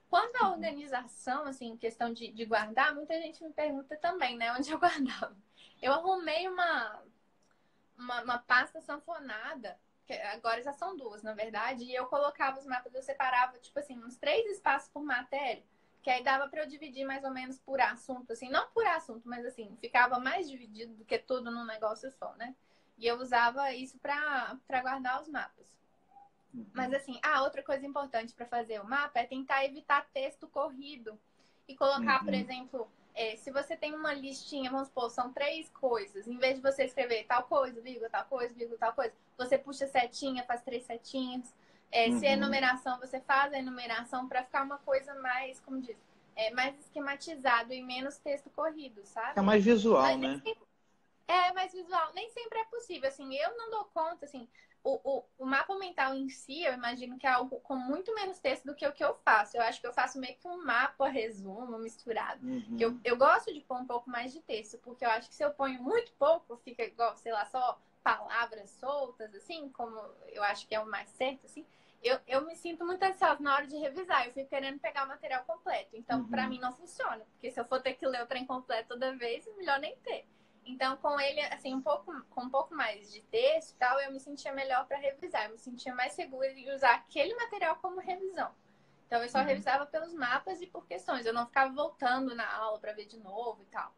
Quanto 0.09 0.35
à 0.43 0.49
organização, 0.49 1.45
assim, 1.45 1.77
questão 1.77 2.11
de, 2.11 2.29
de 2.31 2.45
guardar, 2.45 2.93
muita 2.93 3.13
gente 3.21 3.43
me 3.43 3.53
pergunta 3.53 3.95
também, 3.97 4.37
né? 4.37 4.51
Onde 4.53 4.69
eu 4.71 4.79
guardava. 4.79 5.35
Eu 5.81 5.93
arrumei 5.93 6.47
uma, 6.47 7.01
uma, 8.01 8.21
uma 8.23 8.37
pasta 8.39 8.81
sanfonada, 8.81 9.79
que 10.05 10.13
agora 10.13 10.61
já 10.61 10.73
são 10.73 10.97
duas, 10.97 11.21
na 11.21 11.33
verdade, 11.33 11.83
e 11.83 11.95
eu 11.95 12.07
colocava 12.07 12.59
os 12.59 12.65
mapas, 12.65 12.93
eu 12.93 13.01
separava, 13.01 13.57
tipo 13.59 13.79
assim, 13.79 13.97
uns 14.03 14.17
três 14.17 14.45
espaços 14.51 14.89
por 14.89 15.03
matéria, 15.03 15.63
que 16.01 16.09
aí 16.09 16.23
dava 16.23 16.49
para 16.49 16.63
eu 16.63 16.67
dividir 16.67 17.05
mais 17.05 17.23
ou 17.23 17.31
menos 17.31 17.59
por 17.59 17.79
assunto, 17.79 18.33
assim, 18.33 18.49
não 18.49 18.67
por 18.71 18.85
assunto, 18.87 19.27
mas 19.27 19.45
assim, 19.45 19.77
ficava 19.79 20.19
mais 20.19 20.49
dividido 20.49 20.95
do 20.95 21.05
que 21.05 21.19
tudo 21.19 21.51
num 21.51 21.65
negócio 21.65 22.11
só, 22.11 22.33
né? 22.35 22.55
E 22.97 23.05
eu 23.05 23.19
usava 23.19 23.71
isso 23.73 23.99
para 23.99 24.81
guardar 24.81 25.21
os 25.21 25.27
mapas. 25.27 25.71
Uhum. 26.53 26.65
Mas 26.73 26.93
assim, 26.93 27.19
ah, 27.23 27.43
outra 27.43 27.63
coisa 27.63 27.85
importante 27.85 28.33
para 28.33 28.45
fazer 28.45 28.81
o 28.81 28.85
mapa 28.85 29.19
é 29.19 29.25
tentar 29.25 29.63
evitar 29.63 30.07
texto 30.11 30.47
corrido 30.47 31.19
e 31.67 31.75
colocar, 31.75 32.19
uhum. 32.19 32.25
por 32.25 32.33
exemplo, 32.33 32.91
é, 33.13 33.36
se 33.36 33.52
você 33.52 33.76
tem 33.76 33.93
uma 33.93 34.13
listinha, 34.13 34.71
vamos 34.71 34.88
supor, 34.88 35.10
são 35.10 35.32
três 35.34 35.69
coisas, 35.69 36.28
em 36.28 36.38
vez 36.38 36.56
de 36.56 36.62
você 36.62 36.86
escrever 36.86 37.26
tal 37.26 37.43
coisa, 37.43 37.82
vírgula, 37.82 38.10
tal 38.10 38.26
coisa, 38.26 38.54
vírgula, 38.54 38.78
tal 38.78 38.93
coisa, 38.93 39.13
você 39.38 39.58
puxa 39.58 39.88
setinha, 39.88 40.43
faz 40.43 40.62
três 40.62 40.84
setinhas. 40.84 41.54
É, 41.91 42.08
uhum. 42.08 42.19
Se 42.19 42.26
é 42.26 42.34
enumeração, 42.34 42.97
você 43.00 43.19
faz 43.19 43.52
a 43.54 43.60
enumeração 43.60 44.28
para 44.28 44.43
ficar 44.43 44.63
uma 44.63 44.78
coisa 44.78 45.13
mais, 45.15 45.60
como 45.60 45.82
diz, 45.82 45.97
é, 46.36 46.50
mais 46.52 46.78
esquematizado 46.80 47.74
e 47.74 47.84
menos 47.84 48.17
texto 48.17 48.50
corrido, 48.52 49.02
sabe? 49.06 49.38
É 49.38 49.41
mais 49.41 49.63
visual, 49.63 50.02
Mas, 50.02 50.19
né? 50.19 50.41
Sempre... 50.43 50.71
É 51.28 51.54
mais 51.54 51.71
visual. 51.71 52.12
Nem 52.13 52.30
sempre 52.30 52.60
é 52.60 52.65
possível. 52.65 53.08
Assim, 53.08 53.34
eu 53.36 53.58
não 53.58 53.69
dou 53.69 53.86
conta, 53.93 54.26
assim, 54.26 54.47
o, 54.84 55.00
o, 55.04 55.24
o, 55.38 55.46
mapa 55.46 55.76
mental 55.76 56.15
em 56.15 56.28
si, 56.30 56.63
eu 56.63 56.74
imagino 56.74 57.17
que 57.17 57.28
é 57.28 57.30
algo 57.30 57.60
com 57.60 57.76
muito 57.76 58.13
menos 58.15 58.39
texto 58.39 58.65
do 58.65 58.76
que 58.76 58.86
o 58.88 58.91
que 58.91 59.04
eu 59.04 59.15
faço. 59.24 59.56
Eu 59.56 59.62
acho 59.62 59.80
que 59.80 59.86
eu 59.86 59.94
faço 59.94 60.20
meio 60.20 60.36
que 60.38 60.48
um 60.48 60.63
mapa, 60.63 61.08
resumo, 61.08 61.78
misturado. 61.78 62.46
Uhum. 62.46 62.78
Eu, 62.80 63.00
eu 63.04 63.17
gosto 63.17 63.54
de 63.54 63.62
pôr 63.62 63.78
um 63.78 63.86
pouco 63.86 64.10
mais 64.10 64.34
de 64.34 64.41
texto, 64.41 64.78
porque 64.80 65.06
eu 65.06 65.10
acho 65.10 65.30
que 65.30 65.36
se 65.36 65.44
eu 65.44 65.52
ponho 65.52 65.82
muito 65.82 66.12
pouco, 66.13 66.58
fica 66.58 66.84
igual, 66.84 67.15
sei 67.17 67.32
lá, 67.32 67.46
só 67.46 67.80
palavras 68.04 68.72
soltas, 68.72 69.34
assim, 69.36 69.70
como 69.70 69.96
eu 70.30 70.41
acho 70.44 70.67
que 70.67 70.74
é 70.74 70.80
o 70.80 70.89
mais 70.89 71.10
certo, 71.10 71.46
assim. 71.46 71.65
Eu, 72.02 72.20
eu 72.28 72.44
me 72.44 72.56
sinto 72.56 72.84
muito 72.84 73.04
ansiosa 73.04 73.39
na 73.44 73.54
hora 73.54 73.67
de 73.67 73.78
revisar. 73.78 74.26
Eu 74.26 74.34
fico 74.34 74.50
querendo 74.50 74.80
pegar 74.80 75.06
o 75.06 75.08
material 75.08 75.44
completo. 75.46 75.96
Então, 75.96 76.22
uhum. 76.22 76.28
para 76.28 76.48
mim, 76.48 76.60
não 76.60 76.74
funciona. 76.74 77.24
Porque 77.34 77.52
se 77.52 77.60
eu 77.60 77.65
for 77.65 77.80
ter 77.80 77.94
que 77.94 78.08
ler 78.08 78.24
o 78.24 78.26
trem 78.26 78.44
completo 78.44 78.89
toda 78.89 79.15
vez, 79.15 79.48
melhor 79.56 79.80
nem 79.80 79.96
ter. 79.98 80.26
Então, 80.65 80.95
com 80.97 81.19
ele, 81.19 81.41
assim, 81.41 81.74
um 81.74 81.82
pouco, 81.82 82.13
com 82.30 82.41
um 82.41 82.50
pouco 82.50 82.76
mais 82.76 83.12
de 83.12 83.21
texto 83.24 83.71
e 83.71 83.76
tal, 83.76 84.00
eu 84.00 84.12
me 84.12 84.19
sentia 84.19 84.54
melhor 84.54 84.86
para 84.86 84.97
revisar. 84.97 85.45
Eu 85.45 85.52
me 85.52 85.58
sentia 85.58 85.93
mais 85.93 86.13
segura 86.13 86.54
de 86.54 86.69
usar 86.71 86.95
aquele 86.95 87.34
material 87.36 87.78
como 87.78 88.00
revisão. 88.00 88.52
Então, 89.08 89.21
eu 89.21 89.30
só 89.30 89.39
uhum. 89.39 89.45
revisava 89.45 89.86
pelos 89.86 90.13
mapas 90.13 90.62
e 90.62 90.67
por 90.67 90.86
questões. 90.86 91.26
Eu 91.26 91.34
não 91.34 91.45
ficava 91.45 91.74
voltando 91.74 92.36
na 92.36 92.50
aula 92.56 92.80
para 92.80 92.93
ver 92.93 93.06
de 93.06 93.17
novo 93.17 93.62
e 93.62 93.65
tal. 93.65 93.93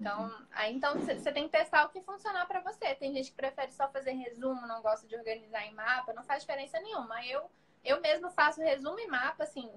Então, 0.00 0.24
uhum. 0.24 0.46
aí 0.52 0.74
então 0.74 0.98
você 0.98 1.32
tem 1.32 1.44
que 1.44 1.56
testar 1.56 1.84
o 1.84 1.88
que 1.88 2.00
funcionar 2.00 2.46
para 2.46 2.60
você. 2.60 2.94
Tem 2.94 3.12
gente 3.12 3.30
que 3.30 3.36
prefere 3.36 3.72
só 3.72 3.88
fazer 3.88 4.12
resumo, 4.12 4.66
não 4.66 4.82
gosta 4.82 5.06
de 5.06 5.16
organizar 5.16 5.64
em 5.64 5.74
mapa, 5.74 6.12
não 6.12 6.24
faz 6.24 6.42
diferença 6.42 6.80
nenhuma. 6.80 7.24
Eu 7.24 7.48
eu 7.84 8.00
mesmo 8.00 8.30
faço 8.30 8.62
resumo 8.62 8.98
e 8.98 9.06
mapa, 9.06 9.44
assim, 9.44 9.70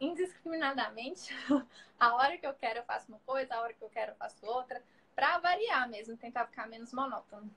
indiscriminadamente. 0.00 1.32
a 1.98 2.14
hora 2.14 2.36
que 2.36 2.46
eu 2.46 2.52
quero 2.52 2.80
eu 2.80 2.84
faço 2.84 3.08
uma 3.08 3.20
coisa, 3.20 3.54
a 3.54 3.60
hora 3.60 3.72
que 3.72 3.82
eu 3.82 3.88
quero 3.88 4.10
eu 4.10 4.16
faço 4.16 4.44
outra 4.44 4.82
para 5.14 5.38
variar 5.38 5.88
mesmo, 5.88 6.16
tentar 6.16 6.46
ficar 6.46 6.68
menos 6.68 6.92
monótono. 6.92 7.50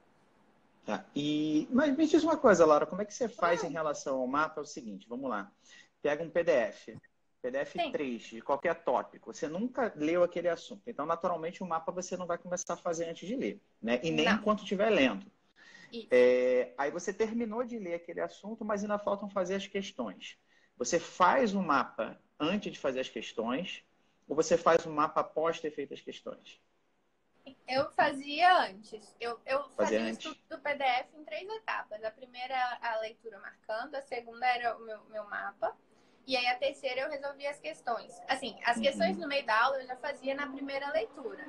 Tá. 0.86 1.04
E, 1.16 1.68
mas 1.72 1.96
me 1.96 2.08
diz 2.08 2.24
uma 2.24 2.38
coisa, 2.38 2.66
Laura, 2.66 2.86
como 2.86 3.02
é 3.02 3.06
que 3.06 3.14
você 3.14 3.28
faz 3.28 3.64
ah. 3.64 3.68
em 3.68 3.72
relação 3.72 4.20
ao 4.20 4.28
mapa? 4.28 4.62
É 4.62 4.64
o 4.64 4.66
seguinte, 4.66 5.08
vamos 5.10 5.30
lá. 5.30 5.52
Pega 6.02 6.24
um 6.24 6.30
PDF, 6.30 6.90
PDF 7.42 7.74
Sim. 7.74 7.92
3, 7.92 8.22
de 8.22 8.42
qualquer 8.42 8.76
tópico. 8.84 9.34
Você 9.34 9.48
nunca 9.48 9.92
leu 9.96 10.24
aquele 10.24 10.48
assunto. 10.48 10.84
Então, 10.88 11.06
naturalmente, 11.06 11.62
o 11.62 11.68
mapa 11.68 11.92
você 11.92 12.16
não 12.16 12.26
vai 12.26 12.38
começar 12.38 12.74
a 12.74 12.78
fazer 12.78 13.10
antes 13.10 13.28
de 13.28 13.36
ler, 13.36 13.62
né? 13.82 14.00
E 14.04 14.12
nem 14.12 14.26
não. 14.26 14.34
enquanto 14.34 14.64
estiver 14.64 14.90
lendo. 14.90 15.26
É, 16.12 16.74
aí 16.78 16.92
você 16.92 17.14
terminou 17.14 17.64
de 17.64 17.80
ler 17.80 17.96
aquele 17.96 18.20
assunto, 18.20 18.66
mas 18.66 18.84
ainda 18.84 19.00
faltam 19.00 19.30
fazer 19.30 19.56
as 19.56 19.68
questões. 19.68 20.38
Você 20.78 21.00
faz 21.00 21.54
o 21.54 21.60
um 21.60 21.64
mapa 21.64 22.20
antes 22.40 22.72
de 22.72 22.80
fazer 22.80 23.00
as 23.00 23.10
questões, 23.10 23.84
ou 24.28 24.36
você 24.36 24.58
faz 24.58 24.86
o 24.86 24.90
um 24.90 24.94
mapa 24.94 25.22
após 25.22 25.60
ter 25.60 25.72
feito 25.72 25.94
as 25.94 26.02
questões? 26.02 26.60
Eu 27.68 27.92
fazia 27.92 28.70
antes. 28.70 29.16
Eu, 29.20 29.40
eu 29.46 29.70
fazia, 29.70 30.02
o 30.02 30.08
estudo 30.08 30.40
do 30.50 30.60
PDF 30.60 31.14
em 31.14 31.24
três 31.24 31.48
etapas. 31.50 32.04
A 32.04 32.12
primeira, 32.12 32.56
a 32.82 33.00
leitura 33.00 33.40
marcando. 33.40 33.96
A 33.96 34.02
segunda 34.02 34.46
era 34.48 34.76
o 34.76 34.80
meu, 34.82 35.04
meu 35.06 35.24
mapa. 35.26 35.76
E 36.28 36.36
aí 36.36 36.46
a 36.48 36.56
terceira 36.56 37.04
eu 37.04 37.10
resolvi 37.10 37.48
as 37.48 37.58
questões. 37.58 38.22
Assim, 38.28 38.54
as 38.66 38.78
questões 38.78 39.16
uhum. 39.16 39.22
no 39.22 39.28
meio 39.30 39.46
da 39.46 39.64
aula 39.64 39.82
eu 39.82 39.88
já 39.88 39.96
fazia 39.96 40.36
na 40.36 40.46
primeira 40.46 40.92
leitura. 40.92 41.48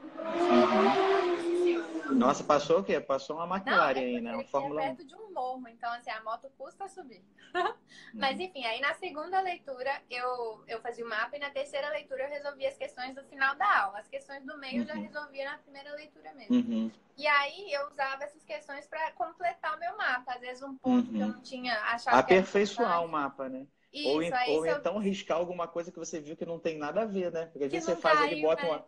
Nossa, 2.12 2.44
passou 2.44 2.78
o 2.78 2.84
quê? 2.84 3.00
Passou 3.00 3.34
uma 3.34 3.56
McLaren 3.56 3.98
aí, 3.98 4.20
né? 4.20 4.32
Uma 4.34 4.44
Fórmula 4.44 4.82
perto 4.82 5.04
de 5.04 5.16
um 5.16 5.32
morro, 5.34 5.66
então 5.66 5.92
assim, 5.94 6.10
a 6.10 6.22
moto 6.22 6.48
custa 6.56 6.86
subir. 6.86 7.24
Mas 8.14 8.36
uhum. 8.36 8.44
enfim, 8.44 8.64
aí 8.64 8.80
na 8.80 8.94
segunda 8.94 9.40
leitura 9.40 10.00
eu, 10.08 10.62
eu 10.68 10.80
fazia 10.80 11.04
o 11.04 11.08
mapa 11.08 11.36
e 11.36 11.40
na 11.40 11.50
terceira 11.50 11.90
leitura 11.90 12.22
eu 12.22 12.30
resolvia 12.30 12.68
as 12.68 12.76
questões 12.76 13.16
do 13.16 13.24
final 13.24 13.56
da 13.56 13.82
aula. 13.82 13.98
As 13.98 14.06
questões 14.06 14.44
do 14.46 14.56
meio 14.58 14.74
uhum. 14.74 14.80
eu 14.82 14.86
já 14.86 14.94
uhum. 14.94 15.02
resolvia 15.02 15.50
na 15.50 15.58
primeira 15.58 15.92
leitura 15.96 16.32
mesmo. 16.34 16.54
Uhum. 16.54 16.92
E 17.16 17.26
aí 17.26 17.72
eu 17.72 17.88
usava 17.88 18.22
essas 18.22 18.44
questões 18.44 18.86
para 18.86 19.10
completar 19.10 19.74
o 19.74 19.80
meu 19.80 19.96
mapa. 19.96 20.34
Às 20.34 20.40
vezes 20.40 20.62
um 20.62 20.76
ponto 20.76 21.10
que 21.10 21.18
eu 21.18 21.26
uhum. 21.26 21.32
não 21.32 21.42
tinha 21.42 21.74
achado 21.86 22.14
Aperfeiçoar 22.14 23.04
o 23.04 23.08
mapa, 23.08 23.48
né? 23.48 23.66
Isso, 23.92 24.34
ou, 24.48 24.56
ou 24.56 24.66
então 24.66 24.94
eu... 24.94 25.00
riscar 25.00 25.38
alguma 25.38 25.66
coisa 25.66 25.90
que 25.90 25.98
você 25.98 26.20
viu 26.20 26.36
que 26.36 26.44
não 26.44 26.58
tem 26.58 26.76
nada 26.76 27.02
a 27.02 27.06
ver, 27.06 27.32
né? 27.32 27.46
Porque 27.46 27.64
às 27.64 27.72
vezes 27.72 27.86
você 27.86 27.96
faz 27.96 28.18
caiu, 28.18 28.42
bota 28.42 28.62
né? 28.62 28.68
uma. 28.68 28.84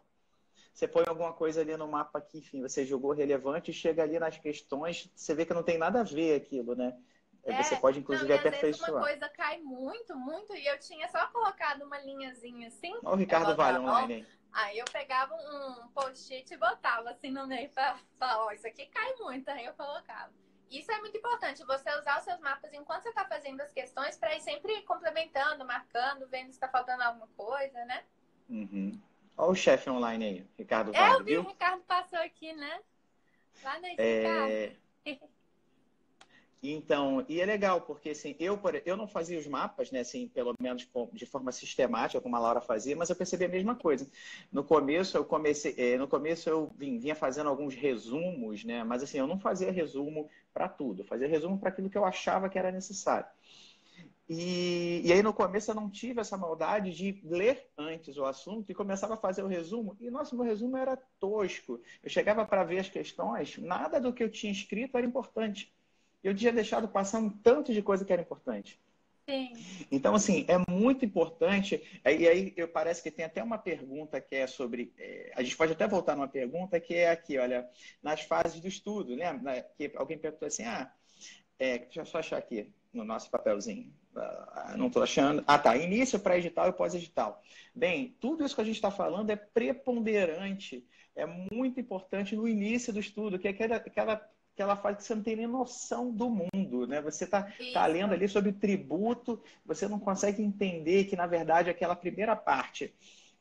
Você 0.72 0.86
põe 0.86 1.04
alguma 1.06 1.32
coisa 1.32 1.60
ali 1.60 1.76
no 1.76 1.88
mapa 1.88 2.20
que, 2.20 2.38
enfim, 2.38 2.62
você 2.62 2.86
jogou 2.86 3.12
relevante 3.12 3.70
e 3.70 3.74
chega 3.74 4.02
ali 4.02 4.18
nas 4.18 4.38
questões, 4.38 5.10
você 5.14 5.34
vê 5.34 5.44
que 5.44 5.52
não 5.52 5.62
tem 5.62 5.76
nada 5.76 6.00
a 6.00 6.04
ver 6.04 6.36
aquilo, 6.36 6.74
né? 6.74 6.96
É, 7.42 7.62
você 7.62 7.76
pode, 7.76 7.98
inclusive, 7.98 8.28
não, 8.28 8.36
aperfeiçoar. 8.36 8.92
uma 8.92 9.00
coisa 9.00 9.28
cai 9.30 9.58
muito, 9.58 10.14
muito, 10.14 10.54
e 10.54 10.66
eu 10.66 10.78
tinha 10.78 11.08
só 11.08 11.26
colocado 11.28 11.82
uma 11.82 11.98
linhazinha 11.98 12.68
assim. 12.68 12.92
Olha 13.02 13.14
o 13.14 13.16
Ricardo 13.16 13.56
Vale 13.56 13.78
online 13.78 14.26
aí. 14.52 14.78
eu 14.78 14.84
pegava 14.92 15.34
um 15.34 15.88
post-it 15.88 16.52
e 16.52 16.56
botava 16.56 17.10
assim 17.10 17.30
no 17.30 17.46
meio 17.46 17.70
para 17.70 17.98
falar, 18.18 18.44
ó, 18.44 18.52
isso 18.52 18.66
aqui 18.66 18.86
cai 18.86 19.14
muito, 19.16 19.48
aí 19.48 19.64
eu 19.64 19.72
colocava. 19.72 20.32
Isso 20.70 20.90
é 20.92 21.00
muito 21.00 21.16
importante, 21.16 21.64
você 21.64 21.90
usar 21.98 22.18
os 22.18 22.24
seus 22.24 22.38
mapas 22.38 22.72
enquanto 22.72 23.02
você 23.02 23.08
está 23.08 23.24
fazendo 23.24 23.60
as 23.60 23.72
questões 23.72 24.16
para 24.16 24.36
ir 24.36 24.40
sempre 24.40 24.82
complementando, 24.82 25.64
marcando, 25.64 26.28
vendo 26.28 26.46
se 26.46 26.52
está 26.52 26.68
faltando 26.68 27.02
alguma 27.02 27.26
coisa, 27.36 27.84
né? 27.86 28.04
Uhum. 28.48 29.00
Olha 29.36 29.50
o 29.50 29.54
chefe 29.54 29.90
online 29.90 30.24
aí, 30.24 30.46
Ricardo 30.56 30.94
É, 30.94 31.14
eu 31.14 31.24
vi 31.24 31.32
viu? 31.32 31.42
o 31.42 31.48
Ricardo 31.48 31.82
passou 31.82 32.18
aqui, 32.20 32.52
né? 32.52 32.80
Lá 33.64 33.80
na 33.80 33.88
é... 33.98 34.76
Então, 36.62 37.24
e 37.26 37.40
é 37.40 37.46
legal, 37.46 37.80
porque 37.80 38.10
assim, 38.10 38.36
eu, 38.38 38.60
eu 38.84 38.94
não 38.94 39.08
fazia 39.08 39.38
os 39.38 39.46
mapas, 39.46 39.90
né, 39.90 40.00
assim, 40.00 40.28
pelo 40.28 40.54
menos 40.60 40.86
de 41.14 41.24
forma 41.24 41.50
sistemática, 41.52 42.20
como 42.20 42.36
a 42.36 42.38
Laura 42.38 42.60
fazia, 42.60 42.94
mas 42.94 43.08
eu 43.08 43.16
percebi 43.16 43.46
a 43.46 43.48
mesma 43.48 43.74
coisa. 43.74 44.06
No 44.52 44.62
começo, 44.62 45.16
eu 45.16 45.24
comecei, 45.24 45.74
eh, 45.78 45.96
no 45.96 46.06
começo 46.06 46.50
eu 46.50 46.70
vinha 46.76 47.14
fazendo 47.14 47.48
alguns 47.48 47.74
resumos, 47.74 48.62
né, 48.62 48.84
mas 48.84 49.02
assim, 49.02 49.18
eu 49.18 49.26
não 49.26 49.40
fazia 49.40 49.72
resumo 49.72 50.28
para 50.52 50.68
tudo, 50.68 51.02
eu 51.02 51.06
fazia 51.06 51.28
resumo 51.28 51.58
para 51.58 51.68
aquilo 51.70 51.90
que 51.90 51.98
eu 51.98 52.04
achava 52.04 52.48
que 52.48 52.58
era 52.58 52.72
necessário. 52.72 53.28
E, 54.28 55.02
e 55.04 55.12
aí 55.12 55.22
no 55.22 55.34
começo 55.34 55.70
eu 55.70 55.74
não 55.74 55.90
tive 55.90 56.20
essa 56.20 56.36
maldade 56.36 56.92
de 56.92 57.20
ler 57.24 57.68
antes 57.76 58.16
o 58.16 58.24
assunto 58.24 58.70
e 58.70 58.74
começava 58.74 59.14
a 59.14 59.16
fazer 59.16 59.42
o 59.42 59.48
resumo. 59.48 59.96
E 60.00 60.08
nossa, 60.08 60.36
meu 60.36 60.44
resumo 60.44 60.76
era 60.76 60.96
tosco. 61.18 61.80
Eu 62.02 62.08
chegava 62.08 62.46
para 62.46 62.62
ver 62.62 62.78
as 62.78 62.88
questões, 62.88 63.58
nada 63.58 64.00
do 64.00 64.12
que 64.12 64.22
eu 64.22 64.30
tinha 64.30 64.52
escrito 64.52 64.96
era 64.96 65.06
importante 65.06 65.72
eu 66.22 66.34
tinha 66.34 66.52
deixado 66.52 66.88
passar 66.88 67.18
um 67.18 67.30
tanto 67.30 67.72
de 67.72 67.82
coisa 67.82 68.04
que 68.04 68.12
era 68.12 68.22
importante. 68.22 68.78
Então, 69.90 70.14
assim, 70.14 70.44
é 70.48 70.58
muito 70.70 71.04
importante. 71.04 71.82
E 72.04 72.28
aí, 72.28 72.52
eu 72.56 72.68
parece 72.68 73.02
que 73.02 73.10
tem 73.10 73.24
até 73.24 73.42
uma 73.42 73.58
pergunta 73.58 74.20
que 74.20 74.34
é 74.36 74.46
sobre. 74.46 74.92
É, 74.98 75.32
a 75.34 75.42
gente 75.42 75.56
pode 75.56 75.72
até 75.72 75.86
voltar 75.86 76.16
numa 76.16 76.28
pergunta 76.28 76.80
que 76.80 76.94
é 76.94 77.10
aqui, 77.10 77.38
olha, 77.38 77.68
nas 78.02 78.22
fases 78.22 78.60
do 78.60 78.68
estudo, 78.68 79.14
lembra? 79.14 79.62
Que 79.76 79.92
alguém 79.96 80.18
perguntou 80.18 80.46
assim: 80.46 80.64
ah, 80.64 80.92
é, 81.58 81.78
deixa 81.78 82.00
eu 82.00 82.06
só 82.06 82.18
achar 82.18 82.38
aqui 82.38 82.72
no 82.92 83.04
nosso 83.04 83.30
papelzinho. 83.30 83.92
Uh, 84.14 84.76
não 84.76 84.88
estou 84.88 85.02
achando. 85.02 85.44
Ah, 85.46 85.58
tá. 85.58 85.76
Início, 85.76 86.18
pré-edital 86.18 86.68
e 86.68 86.72
pós-edital. 86.72 87.40
Bem, 87.74 88.16
tudo 88.20 88.44
isso 88.44 88.54
que 88.54 88.60
a 88.60 88.64
gente 88.64 88.76
está 88.76 88.90
falando 88.90 89.30
é 89.30 89.36
preponderante, 89.36 90.84
é 91.14 91.26
muito 91.26 91.78
importante 91.78 92.34
no 92.34 92.48
início 92.48 92.92
do 92.92 92.98
estudo, 92.98 93.38
que 93.38 93.46
é 93.46 93.50
aquela, 93.52 93.76
aquela 93.76 94.30
que 94.60 94.62
ela 94.62 94.76
fala 94.76 94.94
que 94.94 95.02
você 95.02 95.14
não 95.14 95.22
tem 95.22 95.36
nem 95.36 95.46
noção 95.46 96.12
do 96.12 96.28
mundo, 96.28 96.86
né? 96.86 97.00
Você 97.00 97.24
está 97.24 97.50
tá 97.72 97.86
lendo 97.86 98.12
ali 98.12 98.28
sobre 98.28 98.52
tributo, 98.52 99.42
você 99.64 99.88
não 99.88 99.98
consegue 99.98 100.42
entender 100.42 101.04
que, 101.04 101.16
na 101.16 101.26
verdade, 101.26 101.70
aquela 101.70 101.96
primeira 101.96 102.36
parte 102.36 102.94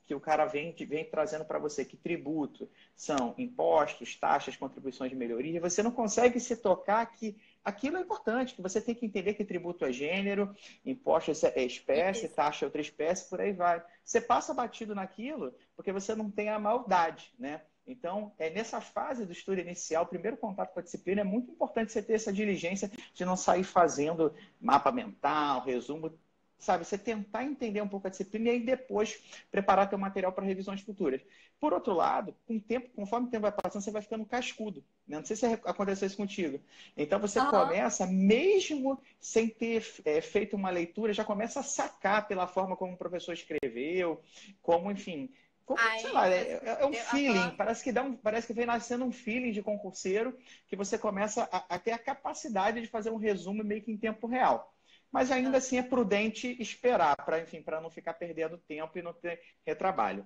que 0.05 0.15
o 0.15 0.19
cara 0.19 0.45
vem, 0.45 0.73
vem 0.73 1.03
trazendo 1.03 1.43
para 1.43 1.59
você, 1.59 1.83
que 1.83 1.97
tributo 1.97 2.69
são 2.95 3.35
impostos, 3.37 4.15
taxas, 4.15 4.55
contribuições 4.55 5.11
de 5.11 5.17
melhoria, 5.17 5.59
você 5.59 5.83
não 5.83 5.91
consegue 5.91 6.39
se 6.39 6.55
tocar 6.55 7.05
que 7.07 7.37
aquilo 7.65 7.97
é 7.97 8.01
importante, 8.01 8.55
que 8.55 8.61
você 8.61 8.79
tem 8.79 8.95
que 8.95 9.05
entender 9.05 9.33
que 9.33 9.43
tributo 9.43 9.83
é 9.83 9.91
gênero, 9.91 10.55
imposto 10.85 11.31
é 11.31 11.65
espécie, 11.65 12.27
Isso. 12.27 12.35
taxa 12.35 12.63
é 12.63 12.67
outra 12.67 12.79
espécie, 12.79 13.29
por 13.29 13.41
aí 13.41 13.51
vai. 13.51 13.83
Você 14.05 14.21
passa 14.21 14.53
batido 14.53 14.95
naquilo 14.95 15.53
porque 15.75 15.91
você 15.91 16.15
não 16.15 16.31
tem 16.31 16.47
a 16.47 16.57
maldade, 16.57 17.33
né? 17.37 17.61
Então, 17.89 18.31
é 18.37 18.51
nessa 18.51 18.79
fase 18.79 19.25
do 19.25 19.31
estudo 19.31 19.59
inicial, 19.59 20.03
o 20.03 20.07
primeiro 20.07 20.37
contato 20.37 20.73
com 20.73 20.79
a 20.79 20.83
disciplina, 20.83 21.21
é 21.21 21.23
muito 21.23 21.51
importante 21.51 21.91
você 21.91 22.03
ter 22.03 22.13
essa 22.13 22.31
diligência 22.31 22.91
de 23.15 23.25
não 23.25 23.35
sair 23.35 23.63
fazendo 23.63 24.31
mapa 24.61 24.91
mental, 24.91 25.61
resumo, 25.61 26.13
sabe? 26.59 26.85
Você 26.85 26.99
tentar 26.99 27.43
entender 27.43 27.81
um 27.81 27.87
pouco 27.87 28.05
a 28.05 28.09
disciplina 28.11 28.49
e 28.49 28.51
aí 28.51 28.59
depois 28.59 29.19
preparar 29.49 29.89
teu 29.89 29.97
material 29.97 30.31
para 30.31 30.45
revisões 30.45 30.81
futuras. 30.81 31.19
Por 31.59 31.73
outro 31.73 31.93
lado, 31.93 32.35
com 32.45 32.57
o 32.57 32.61
tempo, 32.61 32.89
conforme 32.95 33.27
o 33.27 33.31
tempo 33.31 33.41
vai 33.41 33.51
passando, 33.51 33.81
você 33.81 33.91
vai 33.91 34.03
ficando 34.03 34.23
cascudo. 34.23 34.83
Né? 35.07 35.17
Não 35.17 35.25
sei 35.25 35.35
se 35.35 35.45
aconteceu 35.47 36.05
isso 36.05 36.15
contigo. 36.15 36.61
Então 36.95 37.19
você 37.19 37.39
uhum. 37.39 37.49
começa, 37.49 38.05
mesmo 38.05 39.01
sem 39.19 39.49
ter 39.49 39.83
é, 40.05 40.21
feito 40.21 40.55
uma 40.55 40.69
leitura, 40.69 41.11
já 41.11 41.25
começa 41.25 41.61
a 41.61 41.63
sacar 41.63 42.27
pela 42.27 42.45
forma 42.45 42.75
como 42.75 42.93
o 42.93 42.97
professor 42.97 43.33
escreveu, 43.33 44.21
como, 44.61 44.91
enfim, 44.91 45.31
como, 45.69 45.79
sei 45.99 46.11
lá, 46.11 46.27
é, 46.27 46.79
é 46.81 46.85
um 46.87 46.93
feeling, 46.93 47.51
parece 47.55 47.83
que 47.83 47.91
dá 47.91 48.01
um, 48.01 48.15
parece 48.15 48.47
que 48.47 48.53
vem 48.53 48.65
nascendo 48.65 49.05
um 49.05 49.11
feeling 49.11 49.51
de 49.51 49.61
concurseiro 49.61 50.35
que 50.67 50.75
você 50.75 50.97
começa 50.97 51.47
a, 51.51 51.75
a, 51.75 51.77
ter 51.77 51.91
a 51.91 51.99
capacidade 51.99 52.81
de 52.81 52.87
fazer 52.87 53.11
um 53.11 53.17
resumo 53.17 53.63
meio 53.63 53.83
que 53.83 53.91
em 53.91 53.97
tempo 53.97 54.25
real. 54.25 54.73
Mas 55.11 55.29
ainda 55.29 55.59
assim 55.59 55.77
é 55.77 55.83
prudente 55.83 56.59
esperar 56.59 57.15
para, 57.17 57.39
enfim, 57.39 57.61
para 57.61 57.79
não 57.79 57.91
ficar 57.91 58.15
perdendo 58.15 58.57
tempo 58.57 58.97
e 58.97 59.03
não 59.03 59.13
ter 59.13 59.39
retrabalho. 59.63 60.25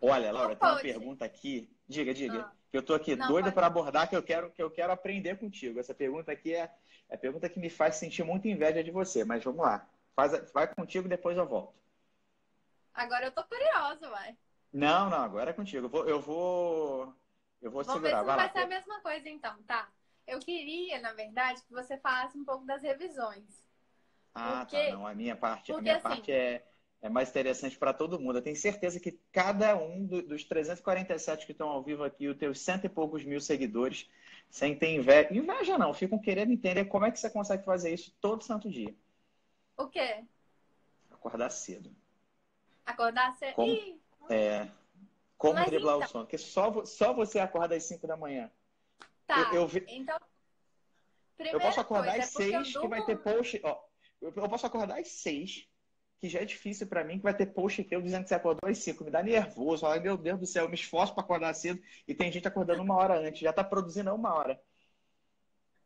Olha, 0.00 0.30
Laura, 0.30 0.54
tem 0.54 0.68
uma 0.68 0.80
pergunta 0.80 1.24
aqui. 1.24 1.68
Diga, 1.88 2.14
diga. 2.14 2.42
Ah. 2.42 2.52
Eu 2.72 2.82
estou 2.82 2.94
aqui 2.94 3.16
não, 3.16 3.26
doida 3.26 3.50
para 3.50 3.66
abordar 3.66 4.08
que 4.08 4.14
eu 4.14 4.22
quero 4.22 4.52
que 4.52 4.62
eu 4.62 4.70
quero 4.70 4.92
aprender 4.92 5.38
contigo. 5.38 5.80
Essa 5.80 5.92
pergunta 5.92 6.30
aqui 6.30 6.54
é, 6.54 6.70
é 7.08 7.16
a 7.16 7.18
pergunta 7.18 7.48
que 7.48 7.58
me 7.58 7.68
faz 7.68 7.96
sentir 7.96 8.22
muita 8.22 8.46
inveja 8.46 8.84
de 8.84 8.92
você, 8.92 9.24
mas 9.24 9.42
vamos 9.42 9.60
lá. 9.60 9.90
Faz, 10.14 10.52
vai 10.52 10.72
contigo, 10.72 11.08
depois 11.08 11.36
eu 11.36 11.48
volto. 11.48 11.79
Agora 12.94 13.26
eu 13.26 13.32
tô 13.32 13.42
curiosa, 13.44 14.08
vai. 14.08 14.36
Não, 14.72 15.10
não, 15.10 15.18
agora 15.18 15.50
é 15.50 15.52
contigo. 15.52 15.86
Eu 15.86 15.90
vou. 15.90 16.08
Eu 16.08 16.20
vou, 16.20 17.14
eu 17.60 17.70
vou 17.70 17.84
segurar. 17.84 18.00
Ver 18.00 18.18
se 18.18 18.24
vai, 18.24 18.36
vai 18.36 18.48
ser 18.50 18.58
a 18.58 18.66
mesma 18.66 19.00
coisa, 19.00 19.28
então, 19.28 19.62
tá? 19.64 19.88
Eu 20.26 20.38
queria, 20.38 21.00
na 21.00 21.12
verdade, 21.12 21.62
que 21.62 21.72
você 21.72 21.98
falasse 21.98 22.38
um 22.38 22.44
pouco 22.44 22.64
das 22.64 22.82
revisões. 22.82 23.66
Ah, 24.34 24.50
tá, 24.50 24.66
porque... 24.66 24.86
tá. 24.86 24.92
Não, 24.92 25.06
a 25.06 25.14
minha 25.14 25.36
parte, 25.36 25.72
Porque, 25.72 25.80
a 25.80 25.82
minha 25.82 25.96
assim, 25.96 26.02
parte 26.02 26.32
é, 26.32 26.64
é 27.02 27.08
mais 27.08 27.30
interessante 27.30 27.76
para 27.78 27.92
todo 27.92 28.20
mundo. 28.20 28.38
Eu 28.38 28.42
tenho 28.42 28.56
certeza 28.56 29.00
que 29.00 29.18
cada 29.32 29.76
um 29.76 30.06
do, 30.06 30.22
dos 30.22 30.44
347 30.44 31.46
que 31.46 31.52
estão 31.52 31.68
ao 31.68 31.82
vivo 31.82 32.04
aqui, 32.04 32.28
os 32.28 32.36
teus 32.38 32.60
cento 32.60 32.84
e 32.84 32.88
poucos 32.88 33.24
mil 33.24 33.40
seguidores, 33.40 34.08
sem 34.48 34.76
ter 34.78 34.94
inveja. 34.94 35.34
Inveja 35.34 35.78
não, 35.78 35.92
ficam 35.92 36.18
querendo 36.18 36.52
entender 36.52 36.84
como 36.84 37.06
é 37.06 37.10
que 37.10 37.18
você 37.18 37.30
consegue 37.30 37.64
fazer 37.64 37.92
isso 37.92 38.14
todo 38.20 38.44
santo 38.44 38.70
dia. 38.70 38.94
O 39.76 39.88
quê? 39.88 40.24
Acordar 41.10 41.50
cedo. 41.50 41.94
Acordar 42.90 43.34
cedo. 43.36 43.54
Como, 43.54 44.00
é, 44.28 44.68
como 45.38 45.54
Mas 45.54 45.66
driblar 45.66 45.96
então... 45.96 46.06
o 46.06 46.10
sono? 46.10 46.24
Porque 46.24 46.38
só, 46.38 46.84
só 46.84 47.12
você 47.12 47.38
acorda 47.38 47.76
às 47.76 47.84
5 47.84 48.06
da 48.06 48.16
manhã. 48.16 48.50
Tá, 49.26 49.50
eu, 49.52 49.62
eu 49.62 49.66
vi... 49.68 49.84
então... 49.88 50.18
eu 51.38 51.60
posso 51.60 51.80
acordar 51.80 52.18
às 52.18 52.26
6, 52.26 52.52
é 52.52 52.58
durmo... 52.58 52.80
que 52.80 52.88
vai 52.88 53.04
ter 53.04 53.16
post... 53.16 53.60
Ó, 53.64 53.80
eu 54.20 54.32
posso 54.32 54.66
acordar 54.66 54.98
às 54.98 55.08
6, 55.08 55.66
que 56.20 56.28
já 56.28 56.40
é 56.40 56.44
difícil 56.44 56.86
para 56.86 57.02
mim, 57.02 57.16
que 57.16 57.22
vai 57.22 57.34
ter 57.34 57.46
post 57.46 57.82
teu 57.84 58.02
dizendo 58.02 58.24
que 58.24 58.28
você 58.28 58.34
acordou 58.34 58.68
às 58.68 58.78
5. 58.78 59.04
Me 59.04 59.10
dá 59.10 59.22
nervoso. 59.22 59.82
Fala, 59.82 59.98
meu 59.98 60.16
Deus 60.16 60.38
do 60.38 60.46
céu, 60.46 60.64
eu 60.64 60.68
me 60.68 60.74
esforço 60.74 61.14
para 61.14 61.22
acordar 61.22 61.54
cedo 61.54 61.82
e 62.06 62.14
tem 62.14 62.30
gente 62.30 62.46
acordando 62.46 62.82
uma 62.82 62.96
hora 62.96 63.18
antes. 63.18 63.40
Já 63.40 63.50
está 63.50 63.64
produzindo 63.64 64.14
uma 64.14 64.34
hora. 64.34 64.60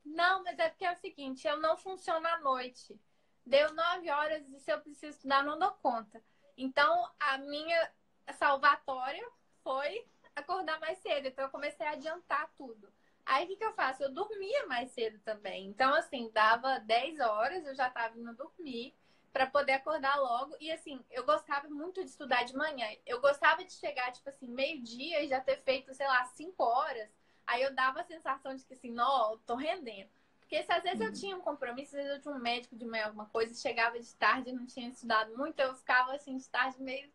Não, 0.04 0.42
mas 0.42 0.58
é 0.58 0.68
porque 0.68 0.84
é 0.84 0.92
o 0.92 0.96
seguinte, 0.96 1.46
eu 1.46 1.58
não 1.60 1.76
funciono 1.76 2.26
à 2.26 2.40
noite. 2.40 2.98
Deu 3.46 3.72
9 3.72 4.10
horas 4.10 4.48
e 4.48 4.58
se 4.58 4.72
eu 4.72 4.80
preciso 4.80 5.16
estudar, 5.16 5.44
não 5.44 5.58
dou 5.58 5.70
conta. 5.82 6.22
Então, 6.56 7.10
a 7.18 7.38
minha 7.38 7.92
salvatória 8.38 9.26
foi 9.62 10.06
acordar 10.34 10.78
mais 10.80 10.98
cedo. 10.98 11.28
Então, 11.28 11.44
eu 11.44 11.50
comecei 11.50 11.86
a 11.86 11.92
adiantar 11.92 12.50
tudo. 12.56 12.92
Aí, 13.26 13.44
o 13.44 13.48
que, 13.48 13.56
que 13.56 13.64
eu 13.64 13.72
faço? 13.72 14.02
Eu 14.02 14.12
dormia 14.12 14.66
mais 14.66 14.90
cedo 14.90 15.18
também. 15.20 15.66
Então, 15.66 15.94
assim, 15.94 16.30
dava 16.32 16.78
10 16.80 17.20
horas, 17.20 17.64
eu 17.66 17.74
já 17.74 17.88
estava 17.88 18.18
indo 18.18 18.34
dormir 18.34 18.94
para 19.32 19.46
poder 19.46 19.72
acordar 19.72 20.16
logo. 20.16 20.56
E, 20.60 20.70
assim, 20.70 21.04
eu 21.10 21.24
gostava 21.24 21.68
muito 21.68 22.04
de 22.04 22.10
estudar 22.10 22.44
de 22.44 22.54
manhã. 22.54 22.86
Eu 23.06 23.20
gostava 23.20 23.64
de 23.64 23.72
chegar, 23.72 24.12
tipo 24.12 24.28
assim, 24.28 24.48
meio-dia 24.48 25.22
e 25.22 25.28
já 25.28 25.40
ter 25.40 25.56
feito, 25.62 25.94
sei 25.94 26.06
lá, 26.06 26.24
5 26.26 26.62
horas. 26.62 27.08
Aí 27.46 27.62
eu 27.62 27.74
dava 27.74 28.00
a 28.00 28.04
sensação 28.04 28.54
de 28.54 28.64
que, 28.64 28.74
assim, 28.74 28.90
não, 28.90 29.38
tô 29.38 29.54
rendendo. 29.54 30.10
Porque 30.54 30.62
se 30.62 30.72
às 30.72 30.82
vezes 30.84 31.00
eu 31.00 31.08
uhum. 31.08 31.12
tinha 31.12 31.36
um 31.36 31.40
compromisso, 31.40 31.96
às 31.96 32.02
vezes 32.02 32.16
eu 32.16 32.22
tinha 32.22 32.34
um 32.34 32.38
médico 32.38 32.76
de 32.76 32.86
manhã, 32.86 33.06
alguma 33.06 33.26
coisa, 33.26 33.52
chegava 33.60 33.98
de 33.98 34.14
tarde 34.14 34.50
e 34.50 34.52
não 34.52 34.64
tinha 34.64 34.88
estudado 34.88 35.36
muito, 35.36 35.58
eu 35.58 35.74
ficava 35.74 36.14
assim 36.14 36.36
de 36.36 36.48
tarde 36.48 36.80
meio, 36.80 37.10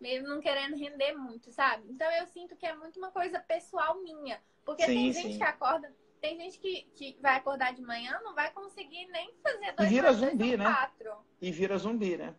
meio 0.00 0.22
não 0.22 0.40
querendo 0.40 0.76
render 0.76 1.12
muito, 1.12 1.52
sabe? 1.52 1.84
Então 1.90 2.10
eu 2.12 2.26
sinto 2.28 2.56
que 2.56 2.64
é 2.64 2.74
muito 2.74 2.98
uma 2.98 3.10
coisa 3.10 3.38
pessoal 3.38 4.00
minha. 4.00 4.40
Porque 4.64 4.86
sim, 4.86 4.94
tem 4.94 5.12
gente 5.12 5.32
sim. 5.32 5.38
que 5.38 5.44
acorda, 5.44 5.94
tem 6.22 6.38
gente 6.38 6.58
que, 6.58 6.82
que 6.94 7.18
vai 7.20 7.36
acordar 7.36 7.74
de 7.74 7.82
manhã, 7.82 8.18
não 8.24 8.34
vai 8.34 8.50
conseguir 8.50 9.06
nem 9.08 9.34
fazer 9.42 9.72
dois 9.72 9.90
E 9.90 9.94
vira 9.94 10.12
zumbi, 10.14 10.56
né? 10.56 10.64
Quatro. 10.64 11.12
E 11.38 11.52
vira 11.52 11.76
zumbi, 11.76 12.16
né? 12.16 12.34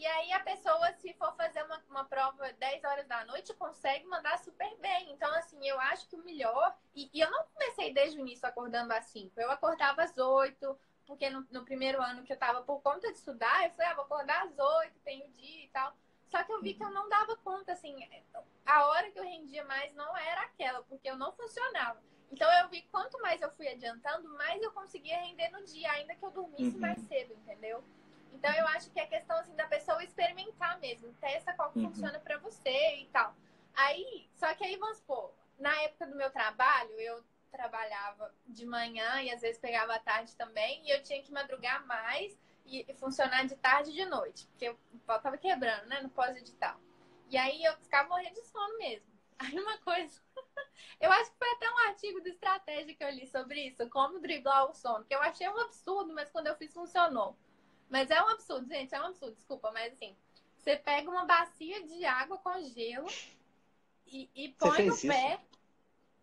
E 0.00 0.06
aí 0.06 0.32
a 0.32 0.40
pessoa, 0.40 0.94
se 0.94 1.12
for 1.12 1.36
fazer 1.36 1.62
uma, 1.62 1.84
uma 1.90 2.04
prova 2.06 2.50
10 2.54 2.84
horas 2.84 3.06
da 3.06 3.22
noite, 3.26 3.52
consegue 3.52 4.06
mandar 4.06 4.38
super 4.38 4.74
bem. 4.78 5.12
Então, 5.12 5.30
assim, 5.34 5.58
eu 5.68 5.78
acho 5.78 6.08
que 6.08 6.16
o 6.16 6.24
melhor. 6.24 6.74
E, 6.94 7.10
e 7.12 7.20
eu 7.20 7.30
não 7.30 7.44
comecei 7.52 7.92
desde 7.92 8.16
o 8.16 8.20
início 8.22 8.48
acordando 8.48 8.94
às 8.94 9.04
5. 9.08 9.38
Eu 9.38 9.50
acordava 9.50 10.02
às 10.02 10.16
8, 10.16 10.80
porque 11.06 11.28
no, 11.28 11.46
no, 11.50 11.66
primeiro 11.66 12.00
ano 12.00 12.22
que 12.22 12.32
eu 12.32 12.38
tava 12.38 12.62
por 12.62 12.80
conta 12.80 13.12
de 13.12 13.18
estudar, 13.18 13.66
eu 13.66 13.72
falei, 13.72 13.88
ah, 13.88 13.94
vou 13.94 14.04
acordar 14.04 14.46
às 14.46 14.58
8, 14.58 15.00
tenho 15.04 15.28
dia 15.32 15.66
e 15.66 15.68
tal. 15.68 15.94
Só 16.28 16.42
que 16.44 16.50
eu 16.50 16.62
vi 16.62 16.72
que 16.72 16.82
eu 16.82 16.90
não 16.90 17.06
dava 17.10 17.36
conta, 17.36 17.72
assim, 17.72 17.94
a 18.64 18.86
hora 18.86 19.10
que 19.10 19.18
eu 19.18 19.24
rendia 19.24 19.64
mais 19.66 19.92
não 19.94 20.16
era 20.16 20.44
aquela, 20.44 20.82
porque 20.84 21.10
eu 21.10 21.16
não 21.18 21.30
funcionava. 21.32 22.00
Então 22.32 22.50
eu 22.54 22.70
vi 22.70 22.80
quanto 22.90 23.20
mais 23.20 23.42
eu 23.42 23.50
fui 23.50 23.68
adiantando, 23.68 24.32
mais 24.38 24.62
eu 24.62 24.72
conseguia 24.72 25.20
render 25.20 25.50
no 25.50 25.62
dia, 25.66 25.92
ainda 25.92 26.14
que 26.14 26.24
eu 26.24 26.30
dormisse 26.30 26.76
uhum. 26.76 26.80
mais 26.80 26.98
cedo, 27.00 27.34
entendeu? 27.34 27.84
Então 28.32 28.52
eu 28.52 28.66
acho 28.68 28.90
que 28.90 29.00
é 29.00 29.06
questão 29.06 29.38
assim 29.38 29.54
da 29.54 29.66
pessoa 29.66 30.02
experimentar 30.02 30.78
mesmo, 30.78 31.12
testa 31.14 31.52
qual 31.52 31.70
que 31.72 31.78
uhum. 31.78 31.90
funciona 31.90 32.18
para 32.18 32.38
você 32.38 32.96
e 32.96 33.06
tal. 33.12 33.34
Aí, 33.74 34.28
só 34.34 34.52
que 34.54 34.64
aí 34.64 34.76
vamos 34.76 34.98
supor, 34.98 35.32
na 35.58 35.74
época 35.82 36.06
do 36.06 36.16
meu 36.16 36.30
trabalho, 36.30 36.92
eu 37.00 37.22
trabalhava 37.50 38.32
de 38.46 38.64
manhã 38.64 39.22
e 39.22 39.30
às 39.30 39.40
vezes 39.40 39.58
pegava 39.58 39.94
à 39.94 39.98
tarde 39.98 40.34
também, 40.36 40.86
e 40.86 40.90
eu 40.90 41.02
tinha 41.02 41.22
que 41.22 41.32
madrugar 41.32 41.86
mais 41.86 42.38
e, 42.64 42.84
e 42.88 42.94
funcionar 42.94 43.46
de 43.46 43.56
tarde 43.56 43.90
e 43.90 43.94
de 43.94 44.06
noite, 44.06 44.46
porque 44.48 44.70
o 44.70 44.98
pau 45.06 45.20
tava 45.20 45.36
quebrando, 45.36 45.86
né, 45.86 46.00
no 46.00 46.10
pós-edital. 46.10 46.80
E 47.28 47.36
aí 47.36 47.62
eu 47.62 47.76
ficava 47.78 48.08
morrendo 48.08 48.34
de 48.34 48.46
sono 48.46 48.78
mesmo. 48.78 49.10
Aí 49.38 49.58
uma 49.58 49.78
coisa. 49.78 50.20
eu 51.00 51.10
acho 51.12 51.30
que 51.30 51.38
foi 51.38 51.50
até 51.52 51.70
um 51.70 51.78
artigo 51.88 52.20
de 52.20 52.28
estratégia 52.28 52.94
que 52.94 53.02
eu 53.02 53.10
li 53.10 53.26
sobre 53.26 53.68
isso, 53.68 53.88
como 53.88 54.18
driblar 54.18 54.68
o 54.68 54.74
sono, 54.74 55.04
que 55.04 55.14
eu 55.14 55.22
achei 55.22 55.48
um 55.48 55.58
absurdo, 55.58 56.12
mas 56.12 56.28
quando 56.28 56.48
eu 56.48 56.56
fiz 56.56 56.74
funcionou. 56.74 57.38
Mas 57.90 58.08
é 58.08 58.22
um 58.22 58.28
absurdo, 58.28 58.68
gente, 58.68 58.94
é 58.94 59.00
um 59.00 59.06
absurdo, 59.06 59.34
desculpa, 59.34 59.72
mas 59.72 59.92
assim, 59.92 60.16
você 60.56 60.76
pega 60.76 61.10
uma 61.10 61.24
bacia 61.24 61.82
de 61.82 62.04
água 62.04 62.38
com 62.38 62.62
gelo 62.62 63.08
e, 64.06 64.30
e 64.34 64.48
põe 64.50 64.86
no 64.86 64.96
pé. 64.96 65.40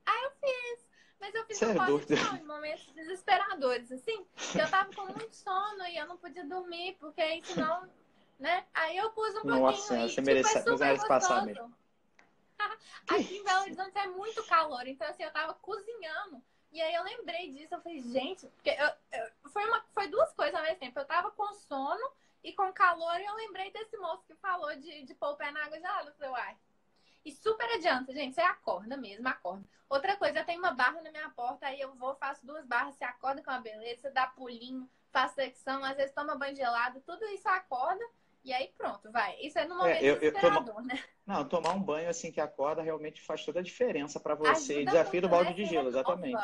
Ah, 0.05 0.23
eu 0.23 0.31
fiz. 0.31 0.87
Mas 1.19 1.35
eu 1.35 1.45
fiz 1.45 1.61
um 1.61 2.35
em 2.37 2.43
momentos 2.43 2.85
desesperadores, 2.93 3.91
assim. 3.91 4.25
Eu 4.57 4.69
tava 4.69 4.93
com 4.93 5.05
muito 5.05 5.35
sono 5.35 5.85
e 5.87 5.97
eu 5.97 6.05
não 6.07 6.15
podia 6.15 6.45
dormir, 6.45 6.95
porque 6.99 7.19
aí 7.19 7.43
senão, 7.43 7.89
né? 8.39 8.65
Aí 8.73 8.95
eu 8.95 9.09
pus 9.11 9.29
um 9.31 9.41
pouquinho 9.41 9.59
Nossa, 9.59 9.97
e, 9.97 10.01
você 10.03 10.09
tipo, 10.09 10.27
merece, 10.27 10.57
é 10.57 10.61
super 10.61 11.07
passar 11.07 11.45
mesmo. 11.45 11.75
Aqui 13.09 13.37
em 13.37 13.43
Belo 13.43 13.61
Horizonte 13.61 13.97
é 13.97 14.07
muito 14.07 14.43
calor, 14.45 14.87
então 14.87 15.07
assim, 15.07 15.23
eu 15.23 15.31
tava 15.31 15.53
cozinhando 15.55 16.41
e 16.71 16.81
aí 16.81 16.93
eu 16.93 17.03
lembrei 17.03 17.51
disso, 17.51 17.73
eu 17.73 17.81
falei, 17.81 18.01
gente, 18.01 18.47
porque 18.47 18.69
eu, 18.69 19.19
eu, 19.19 19.49
foi, 19.49 19.65
uma, 19.65 19.83
foi 19.93 20.07
duas 20.07 20.31
coisas 20.33 20.55
ao 20.55 20.61
mesmo 20.61 20.79
tempo. 20.79 20.99
Eu 20.99 21.05
tava 21.05 21.31
com 21.31 21.53
sono 21.53 22.11
e 22.43 22.53
com 22.53 22.71
calor, 22.73 23.19
e 23.19 23.25
eu 23.25 23.35
lembrei 23.35 23.71
desse 23.71 23.97
moço 23.97 24.23
que 24.25 24.35
falou 24.35 24.75
de, 24.75 25.03
de 25.03 25.13
pôr 25.15 25.29
o 25.29 25.35
pé 25.35 25.51
na 25.51 25.65
água 25.65 25.79
gelada. 25.79 26.09
Eu 26.09 26.13
falei, 26.15 26.31
uai. 26.31 26.57
E 27.25 27.31
super 27.31 27.69
adianta, 27.73 28.13
gente. 28.13 28.35
Você 28.35 28.41
acorda 28.41 28.95
mesmo, 28.95 29.27
acorda. 29.27 29.65
Outra 29.89 30.17
coisa, 30.17 30.39
eu 30.39 30.45
tenho 30.45 30.59
uma 30.59 30.73
barra 30.73 31.01
na 31.01 31.11
minha 31.11 31.29
porta, 31.29 31.67
aí 31.67 31.79
eu 31.79 31.93
vou, 31.95 32.15
faço 32.15 32.45
duas 32.45 32.65
barras, 32.65 32.95
você 32.95 33.05
acorda 33.05 33.41
com 33.41 33.49
uma 33.49 33.59
beleza, 33.59 34.01
você 34.01 34.09
dá 34.11 34.27
pulinho, 34.27 34.89
faz 35.11 35.33
flexão, 35.33 35.83
às 35.83 35.95
vezes 35.95 36.13
toma 36.13 36.35
banho 36.35 36.55
gelado, 36.55 37.01
tudo 37.01 37.25
isso 37.27 37.47
acorda. 37.47 38.03
E 38.47 38.53
aí 38.53 38.73
pronto, 38.77 39.11
vai. 39.11 39.37
Isso 39.41 39.59
é 39.59 39.67
no 39.67 39.75
momento 39.75 39.97
é, 39.97 40.09
eu, 40.09 40.15
eu 40.21 40.33
toma... 40.39 40.81
né? 40.81 41.03
Não, 41.25 41.45
tomar 41.45 41.73
um 41.73 41.83
banho 41.83 42.09
assim 42.09 42.31
que 42.31 42.39
acorda 42.39 42.81
realmente 42.81 43.21
faz 43.21 43.43
toda 43.43 43.59
a 43.59 43.63
diferença 43.63 44.21
para 44.21 44.35
você. 44.35 44.75
Ajuda 44.75 44.91
Desafio 44.91 45.21
do 45.21 45.27
balde 45.27 45.49
né? 45.49 45.55
de 45.57 45.65
gelo, 45.65 45.89
exatamente. 45.89 46.41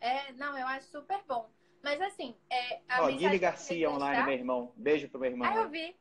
É, 0.00 0.32
não, 0.34 0.56
eu 0.56 0.68
acho 0.68 0.86
super 0.86 1.20
bom. 1.26 1.50
Mas 1.82 2.00
assim, 2.00 2.36
é, 2.48 2.80
a 2.88 3.02
Ó, 3.02 3.06
Guilherme 3.08 3.40
Garcia 3.40 3.90
online, 3.90 4.12
deixar... 4.12 4.26
meu 4.26 4.34
irmão. 4.34 4.72
Beijo 4.76 5.08
pro 5.08 5.18
meu 5.18 5.32
irmão. 5.32 5.50
Ah, 5.50 5.56
eu 5.56 5.68
vi. 5.68 5.96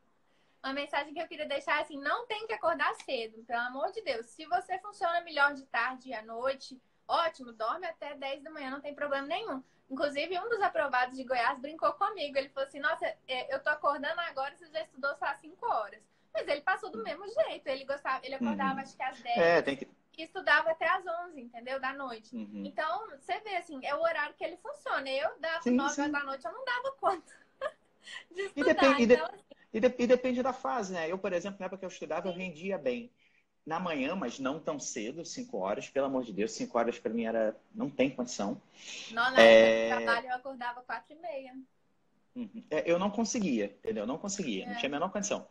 Uma 0.64 0.74
mensagem 0.74 1.12
que 1.12 1.20
eu 1.20 1.28
queria 1.28 1.48
deixar 1.48 1.82
assim, 1.82 1.98
não 1.98 2.28
tem 2.28 2.46
que 2.46 2.54
acordar 2.54 2.94
cedo, 3.04 3.44
pelo 3.46 3.62
amor 3.62 3.92
de 3.92 4.04
Deus. 4.04 4.28
Se 4.28 4.46
você 4.46 4.78
funciona 4.78 5.22
melhor 5.22 5.56
de 5.56 5.66
tarde 5.66 6.10
e 6.10 6.14
à 6.14 6.22
noite, 6.22 6.80
ótimo, 7.08 7.52
dorme 7.52 7.88
até 7.88 8.14
10 8.14 8.44
da 8.44 8.52
manhã, 8.52 8.70
não 8.70 8.82
tem 8.82 8.94
problema 8.94 9.26
nenhum. 9.26 9.64
Inclusive, 9.90 10.40
um 10.40 10.50
dos 10.50 10.62
aprovados 10.62 11.18
de 11.18 11.24
Goiás 11.24 11.60
brincou 11.60 11.92
comigo. 11.94 12.38
Ele 12.38 12.50
falou 12.50 12.68
assim: 12.68 12.80
Nossa, 12.80 13.06
é, 13.28 13.54
eu 13.54 13.60
tô 13.60 13.70
acordando 13.70 14.20
agora, 14.22 14.56
você 14.56 14.68
já 14.68 14.82
estudou 14.84 15.16
só 15.16 15.26
às 15.26 15.40
5 15.40 15.66
horas. 15.66 16.02
Mas 16.32 16.48
ele 16.48 16.62
passou 16.62 16.92
do 16.92 17.04
mesmo 17.04 17.28
jeito. 17.28 17.68
Ele 17.68 17.86
gostava, 17.86 18.24
ele 18.24 18.36
acordava 18.36 18.76
uhum. 18.76 18.80
acho 18.82 18.96
que 18.96 19.04
às 19.04 19.20
10 19.20 19.38
é, 19.38 19.62
que... 19.64 19.88
e 20.18 20.24
estudava 20.24 20.70
até 20.70 20.88
às 20.88 21.04
11, 21.26 21.42
entendeu? 21.42 21.80
Da 21.80 21.94
noite. 21.94 22.36
Uhum. 22.36 22.64
Então, 22.66 23.08
você 23.20 23.40
vê 23.40 23.56
assim, 23.56 23.80
é 23.84 23.96
o 23.96 24.02
horário 24.02 24.36
que 24.36 24.44
ele 24.44 24.58
funciona. 24.58 25.10
Eu 25.10 25.40
dava 25.40 25.62
sim, 25.64 25.72
9 25.72 26.02
horas 26.02 26.12
da 26.12 26.24
noite, 26.24 26.46
eu 26.46 26.52
não 26.52 26.64
dava 26.64 26.92
conta 26.98 27.34
de 28.32 28.42
estudar. 28.42 28.72
E 28.72 28.74
depende, 28.74 29.14
então, 29.14 29.26
assim... 29.26 29.44
e, 29.74 29.80
de, 29.80 29.96
e 29.98 30.08
depende 30.08 30.44
da 30.44 30.54
fase, 30.54 30.94
né? 30.94 31.12
Eu, 31.12 31.18
por 31.18 31.34
exemplo, 31.34 31.60
na 31.60 31.66
época 31.66 31.80
que 31.80 31.86
eu 31.86 31.90
estudava, 31.90 32.28
sim. 32.28 32.30
eu 32.30 32.38
rendia 32.38 32.78
bem 32.78 33.12
na 33.70 33.80
manhã, 33.80 34.16
mas 34.16 34.40
não 34.40 34.60
tão 34.60 34.80
cedo, 34.80 35.24
5 35.24 35.56
horas, 35.56 35.88
pelo 35.88 36.08
amor 36.08 36.24
de 36.24 36.34
Deus, 36.34 36.52
5 36.54 36.76
horas 36.76 36.98
para 36.98 37.14
mim 37.14 37.26
era. 37.26 37.56
não 37.74 37.88
tem 37.88 38.10
condição. 38.10 38.60
Não, 39.12 39.32
na 39.32 39.40
é... 39.40 39.96
trabalho 39.96 40.28
eu 40.28 40.36
acordava 40.36 40.82
4 40.82 41.16
e 41.16 41.22
meia. 41.22 41.56
Uhum. 42.36 42.64
É, 42.72 42.92
eu 42.92 42.98
não 42.98 43.12
conseguia, 43.12 43.66
entendeu? 43.66 44.04
Eu 44.04 44.08
não 44.08 44.18
conseguia, 44.18 44.64
é. 44.64 44.70
não 44.70 44.76
tinha 44.76 44.90
a 44.90 44.92
menor 44.92 45.12
condição. 45.12 45.48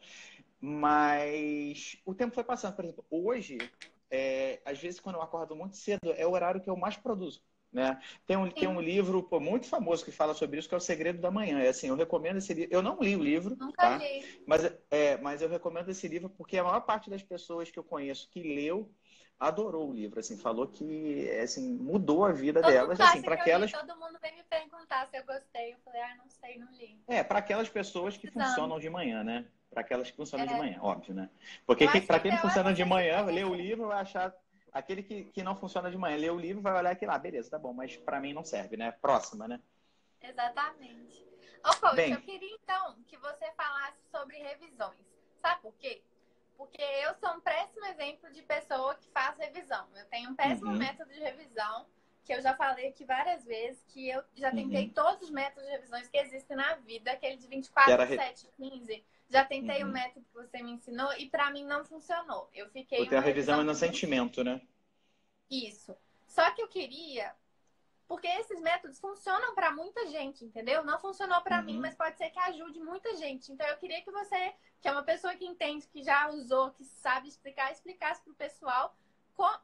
Mas 0.60 1.96
o 2.04 2.12
tempo 2.12 2.34
foi 2.34 2.42
passando. 2.42 2.74
Por 2.74 2.84
exemplo, 2.84 3.04
hoje, 3.08 3.56
é, 4.10 4.60
às 4.64 4.80
vezes, 4.80 4.98
quando 4.98 5.14
eu 5.14 5.22
acordo 5.22 5.54
muito 5.54 5.76
cedo, 5.76 6.12
é 6.16 6.26
o 6.26 6.32
horário 6.32 6.60
que 6.60 6.68
eu 6.68 6.76
mais 6.76 6.96
produzo. 6.96 7.40
Né? 7.70 8.00
Tem, 8.26 8.36
um, 8.36 8.50
tem 8.50 8.66
um 8.66 8.80
livro 8.80 9.22
pô, 9.22 9.38
muito 9.38 9.66
famoso 9.66 10.04
que 10.04 10.10
fala 10.10 10.32
sobre 10.32 10.58
isso, 10.58 10.68
que 10.68 10.74
é 10.74 10.78
O 10.78 10.80
Segredo 10.80 11.20
da 11.20 11.30
Manhã. 11.30 11.60
É 11.60 11.68
assim, 11.68 11.88
eu 11.88 11.96
recomendo 11.96 12.38
esse 12.38 12.54
livro. 12.54 12.74
Eu 12.74 12.82
não 12.82 12.98
li 13.00 13.14
o 13.14 13.22
livro, 13.22 13.56
Nunca 13.56 13.76
tá? 13.76 13.96
li. 13.98 14.24
Mas, 14.46 14.64
é, 14.90 15.18
mas 15.18 15.42
eu 15.42 15.48
recomendo 15.48 15.90
esse 15.90 16.08
livro 16.08 16.30
porque 16.30 16.56
a 16.56 16.64
maior 16.64 16.80
parte 16.80 17.10
das 17.10 17.22
pessoas 17.22 17.70
que 17.70 17.78
eu 17.78 17.84
conheço 17.84 18.28
que 18.30 18.42
leu 18.42 18.90
adorou 19.38 19.90
o 19.90 19.94
livro, 19.94 20.18
assim, 20.18 20.36
falou 20.36 20.66
que 20.66 21.30
assim, 21.40 21.72
mudou 21.76 22.24
a 22.24 22.32
vida 22.32 22.60
todo 22.60 22.72
delas, 22.72 23.00
assim, 23.00 23.22
para 23.22 23.36
aquelas 23.36 23.70
Todo 23.70 23.96
mundo 23.96 24.18
vem 24.20 24.34
me 24.34 24.42
perguntar 24.42 25.06
se 25.06 25.16
eu 25.16 25.24
gostei, 25.24 25.74
eu 25.74 25.78
falei: 25.84 26.00
"Ah, 26.00 26.16
não 26.16 26.28
sei, 26.28 26.58
não 26.58 26.72
li". 26.72 26.98
É, 27.06 27.22
para 27.22 27.38
aquelas 27.38 27.68
pessoas 27.68 28.16
que 28.16 28.28
funcionam 28.28 28.80
de 28.80 28.90
manhã, 28.90 29.22
né? 29.22 29.46
Para 29.70 29.82
aquelas 29.82 30.10
que 30.10 30.16
funcionam 30.16 30.44
é. 30.44 30.48
de 30.48 30.54
manhã, 30.54 30.78
óbvio, 30.82 31.14
né? 31.14 31.30
Porque 31.64 31.86
para 32.00 32.18
quem 32.18 32.36
funciona 32.38 32.72
de 32.72 32.84
manhã, 32.84 33.24
lê 33.26 33.44
o 33.44 33.54
livro 33.54 33.86
vai 33.86 34.00
achar 34.00 34.34
Aquele 34.72 35.02
que, 35.02 35.24
que 35.24 35.42
não 35.42 35.56
funciona 35.56 35.90
de 35.90 35.96
manhã, 35.96 36.16
lê 36.16 36.30
o 36.30 36.38
livro, 36.38 36.62
vai 36.62 36.74
olhar 36.74 36.90
aqui 36.90 37.06
lá, 37.06 37.14
ah, 37.14 37.18
beleza, 37.18 37.50
tá 37.50 37.58
bom, 37.58 37.72
mas 37.72 37.96
para 37.96 38.20
mim 38.20 38.32
não 38.32 38.44
serve, 38.44 38.76
né? 38.76 38.92
Próxima, 38.92 39.48
né? 39.48 39.60
Exatamente. 40.20 41.26
Ô, 41.64 41.74
coach, 41.80 41.96
Bem, 41.96 42.12
eu 42.12 42.20
queria 42.20 42.54
então 42.62 43.02
que 43.06 43.16
você 43.16 43.50
falasse 43.52 43.98
sobre 44.10 44.36
revisões. 44.36 44.98
Sabe 45.40 45.62
por 45.62 45.74
quê? 45.74 46.02
Porque 46.56 46.82
eu 46.82 47.14
sou 47.14 47.36
um 47.36 47.40
péssimo 47.40 47.86
exemplo 47.86 48.30
de 48.32 48.42
pessoa 48.42 48.94
que 48.96 49.08
faz 49.10 49.36
revisão. 49.38 49.88
Eu 49.94 50.04
tenho 50.06 50.30
um 50.30 50.34
péssimo 50.34 50.72
uhum. 50.72 50.78
método 50.78 51.12
de 51.12 51.20
revisão, 51.20 51.86
que 52.28 52.34
eu 52.34 52.42
já 52.42 52.54
falei 52.54 52.88
aqui 52.88 53.06
várias 53.06 53.42
vezes, 53.42 53.82
que 53.88 54.10
eu 54.10 54.22
já 54.34 54.50
tentei 54.50 54.84
uhum. 54.84 54.92
todos 54.92 55.22
os 55.22 55.30
métodos 55.30 55.64
de 55.64 55.70
revisões 55.70 56.08
que 56.08 56.18
existem 56.18 56.54
na 56.54 56.74
vida, 56.74 57.10
aquele 57.10 57.38
de 57.38 57.48
24, 57.48 57.90
Era 57.90 58.06
7, 58.06 58.50
15 58.54 59.02
já 59.30 59.44
tentei 59.44 59.82
uhum. 59.82 59.90
o 59.90 59.92
método 59.92 60.24
que 60.24 60.34
você 60.34 60.62
me 60.62 60.72
ensinou 60.72 61.12
e 61.14 61.28
para 61.28 61.50
mim 61.50 61.62
não 61.64 61.84
funcionou. 61.84 62.48
Eu 62.54 62.66
fiquei. 62.70 63.00
Porque 63.00 63.14
a 63.14 63.20
revisão 63.20 63.60
é 63.60 63.64
no 63.64 63.74
sentimento, 63.74 64.42
né? 64.42 64.58
Isso. 65.50 65.94
Só 66.26 66.50
que 66.52 66.62
eu 66.62 66.68
queria. 66.68 67.34
Porque 68.06 68.26
esses 68.26 68.58
métodos 68.62 68.98
funcionam 68.98 69.54
para 69.54 69.70
muita 69.70 70.06
gente, 70.06 70.42
entendeu? 70.42 70.82
Não 70.82 70.98
funcionou 70.98 71.42
para 71.42 71.58
uhum. 71.58 71.64
mim, 71.64 71.78
mas 71.78 71.94
pode 71.94 72.16
ser 72.16 72.30
que 72.30 72.38
ajude 72.38 72.80
muita 72.80 73.14
gente. 73.16 73.52
Então 73.52 73.66
eu 73.66 73.76
queria 73.76 74.00
que 74.00 74.10
você, 74.10 74.54
que 74.80 74.88
é 74.88 74.92
uma 74.92 75.02
pessoa 75.02 75.34
que 75.34 75.44
entende, 75.44 75.86
que 75.88 76.02
já 76.02 76.30
usou, 76.30 76.70
que 76.70 76.84
sabe 76.84 77.28
explicar, 77.28 77.70
explicasse 77.70 78.22
para 78.22 78.32
o 78.32 78.36
pessoal 78.36 78.96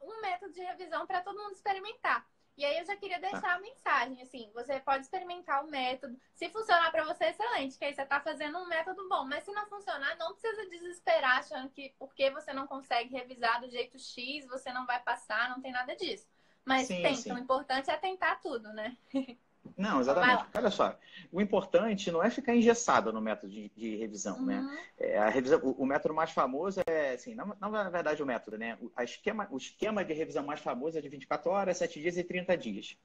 um 0.03 0.21
método 0.21 0.53
de 0.53 0.61
revisão 0.61 1.05
para 1.05 1.21
todo 1.21 1.41
mundo 1.41 1.53
experimentar. 1.53 2.25
E 2.57 2.63
aí 2.63 2.77
eu 2.77 2.85
já 2.85 2.95
queria 2.95 3.19
deixar 3.19 3.41
tá. 3.41 3.55
a 3.55 3.59
mensagem, 3.59 4.21
assim, 4.21 4.49
você 4.53 4.79
pode 4.79 5.03
experimentar 5.03 5.63
o 5.63 5.69
método. 5.69 6.17
Se 6.33 6.49
funcionar 6.49 6.89
para 6.89 7.03
você, 7.03 7.25
excelente, 7.25 7.77
que 7.77 7.83
aí 7.83 7.93
você 7.93 8.01
está 8.01 8.19
fazendo 8.21 8.57
um 8.57 8.67
método 8.67 9.07
bom. 9.09 9.25
Mas 9.25 9.43
se 9.43 9.51
não 9.51 9.67
funcionar, 9.67 10.17
não 10.17 10.33
precisa 10.33 10.69
desesperar 10.69 11.39
achando 11.39 11.69
que 11.69 11.93
porque 11.99 12.29
você 12.31 12.53
não 12.53 12.65
consegue 12.65 13.13
revisar 13.13 13.59
do 13.59 13.69
jeito 13.69 13.99
X, 13.99 14.45
você 14.47 14.71
não 14.71 14.85
vai 14.85 15.01
passar, 15.01 15.49
não 15.49 15.61
tem 15.61 15.71
nada 15.71 15.95
disso. 15.95 16.27
Mas 16.63 16.87
sim, 16.87 17.01
tenta, 17.01 17.21
sim. 17.21 17.31
o 17.33 17.37
importante 17.37 17.91
é 17.91 17.97
tentar 17.97 18.41
tudo, 18.41 18.71
né? 18.73 18.97
Não, 19.77 19.99
exatamente. 19.99 20.45
Olha 20.55 20.71
só, 20.71 20.97
o 21.31 21.41
importante 21.41 22.11
não 22.11 22.23
é 22.23 22.29
ficar 22.29 22.55
engessado 22.55 23.11
no 23.11 23.21
método 23.21 23.51
de, 23.51 23.69
de 23.75 23.95
revisão, 23.95 24.41
né? 24.45 24.59
uhum. 24.59 24.67
né? 24.67 24.83
É, 24.97 25.17
a 25.17 25.29
revisão, 25.29 25.59
o, 25.63 25.83
o, 25.83 25.85
método 25.85 26.13
mais 26.13 26.31
famoso 26.31 26.81
é, 26.85 27.13
assim, 27.13 27.35
não, 27.35 27.55
não 27.59 27.71
na 27.71 27.89
verdade 27.89 28.21
o 28.21 28.25
método, 28.25 28.57
né? 28.57 28.77
O, 28.79 29.01
esquema, 29.01 29.47
o 29.51 29.57
esquema 29.57 30.03
de 30.03 30.13
revisão 30.13 30.43
mais 30.43 30.59
famoso 30.59 30.97
é 30.97 31.01
de 31.01 31.09
24 31.09 31.49
horas, 31.51 31.77
7 31.77 31.99
dias 31.99 32.17
e 32.17 32.23
30 32.23 32.57
dias. 32.57 32.97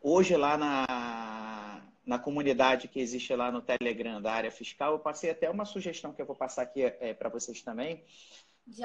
Hoje, 0.00 0.36
lá 0.36 0.56
na, 0.56 1.82
na 2.06 2.18
comunidade 2.18 2.88
que 2.88 3.00
existe 3.00 3.34
lá 3.34 3.52
no 3.52 3.60
Telegram 3.60 4.20
da 4.20 4.32
área 4.32 4.50
fiscal, 4.50 4.92
eu 4.92 4.98
passei 4.98 5.30
até 5.30 5.50
uma 5.50 5.64
sugestão 5.64 6.12
que 6.12 6.22
eu 6.22 6.26
vou 6.26 6.36
passar 6.36 6.62
aqui 6.62 6.82
é, 6.82 7.12
para 7.12 7.28
vocês 7.28 7.60
também, 7.62 8.02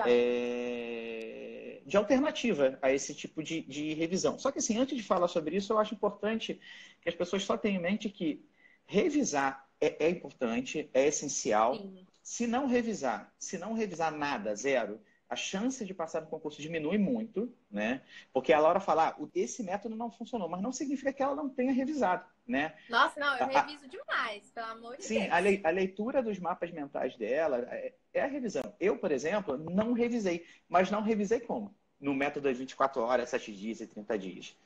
é, 0.05 1.81
de 1.85 1.97
alternativa 1.97 2.77
a 2.81 2.91
esse 2.91 3.13
tipo 3.13 3.43
de, 3.43 3.61
de 3.61 3.93
revisão. 3.93 4.39
Só 4.39 4.51
que, 4.51 4.59
assim, 4.59 4.77
antes 4.77 4.97
de 4.97 5.03
falar 5.03 5.27
sobre 5.27 5.55
isso, 5.55 5.73
eu 5.73 5.77
acho 5.77 5.93
importante 5.93 6.59
que 7.01 7.09
as 7.09 7.15
pessoas 7.15 7.43
só 7.43 7.57
tenham 7.57 7.79
em 7.79 7.83
mente 7.83 8.09
que 8.09 8.45
revisar 8.85 9.67
é, 9.79 10.05
é 10.05 10.09
importante, 10.09 10.89
é 10.93 11.07
essencial. 11.07 11.75
Sim. 11.75 12.05
Se 12.21 12.47
não 12.47 12.67
revisar, 12.67 13.33
se 13.37 13.57
não 13.57 13.73
revisar 13.73 14.11
nada, 14.15 14.55
zero, 14.55 15.01
a 15.29 15.35
chance 15.35 15.83
de 15.83 15.93
passar 15.93 16.21
no 16.21 16.27
concurso 16.27 16.61
diminui 16.61 16.97
muito, 16.97 17.51
né? 17.69 18.01
Porque 18.31 18.53
a 18.53 18.59
Laura 18.59 18.79
fala, 18.79 19.09
ah, 19.09 19.27
esse 19.35 19.63
método 19.63 19.95
não 19.95 20.09
funcionou, 20.09 20.47
mas 20.47 20.61
não 20.61 20.71
significa 20.71 21.11
que 21.11 21.21
ela 21.21 21.35
não 21.35 21.49
tenha 21.49 21.73
revisado, 21.73 22.23
né? 22.47 22.73
Nossa, 22.89 23.19
não, 23.19 23.37
eu 23.37 23.47
reviso 23.47 23.85
a, 23.85 23.87
demais, 23.87 24.51
pelo 24.51 24.67
amor 24.67 24.97
de 24.97 25.03
sim, 25.03 25.19
Deus. 25.19 25.25
Sim, 25.25 25.61
a, 25.63 25.69
leitura 25.69 26.21
dos 26.21 26.39
mapas 26.39 26.71
mentais 26.71 27.15
dela 27.15 27.59
é, 27.69 27.93
é, 28.13 28.21
a 28.21 28.27
revisão. 28.27 28.63
Eu, 28.79 28.97
por 28.97 29.11
exemplo, 29.11 29.57
não 29.57 29.93
revisei, 29.93 30.45
mas 30.67 30.91
não 30.91 31.01
revisei 31.01 31.39
como? 31.39 31.75
No 31.99 32.13
método 32.13 32.49
das 32.49 32.57
24 32.57 33.01
horas, 33.01 33.29
7 33.29 33.53
dias 33.53 33.79
e 33.79 33.87
30 33.87 34.17
dias. 34.19 34.57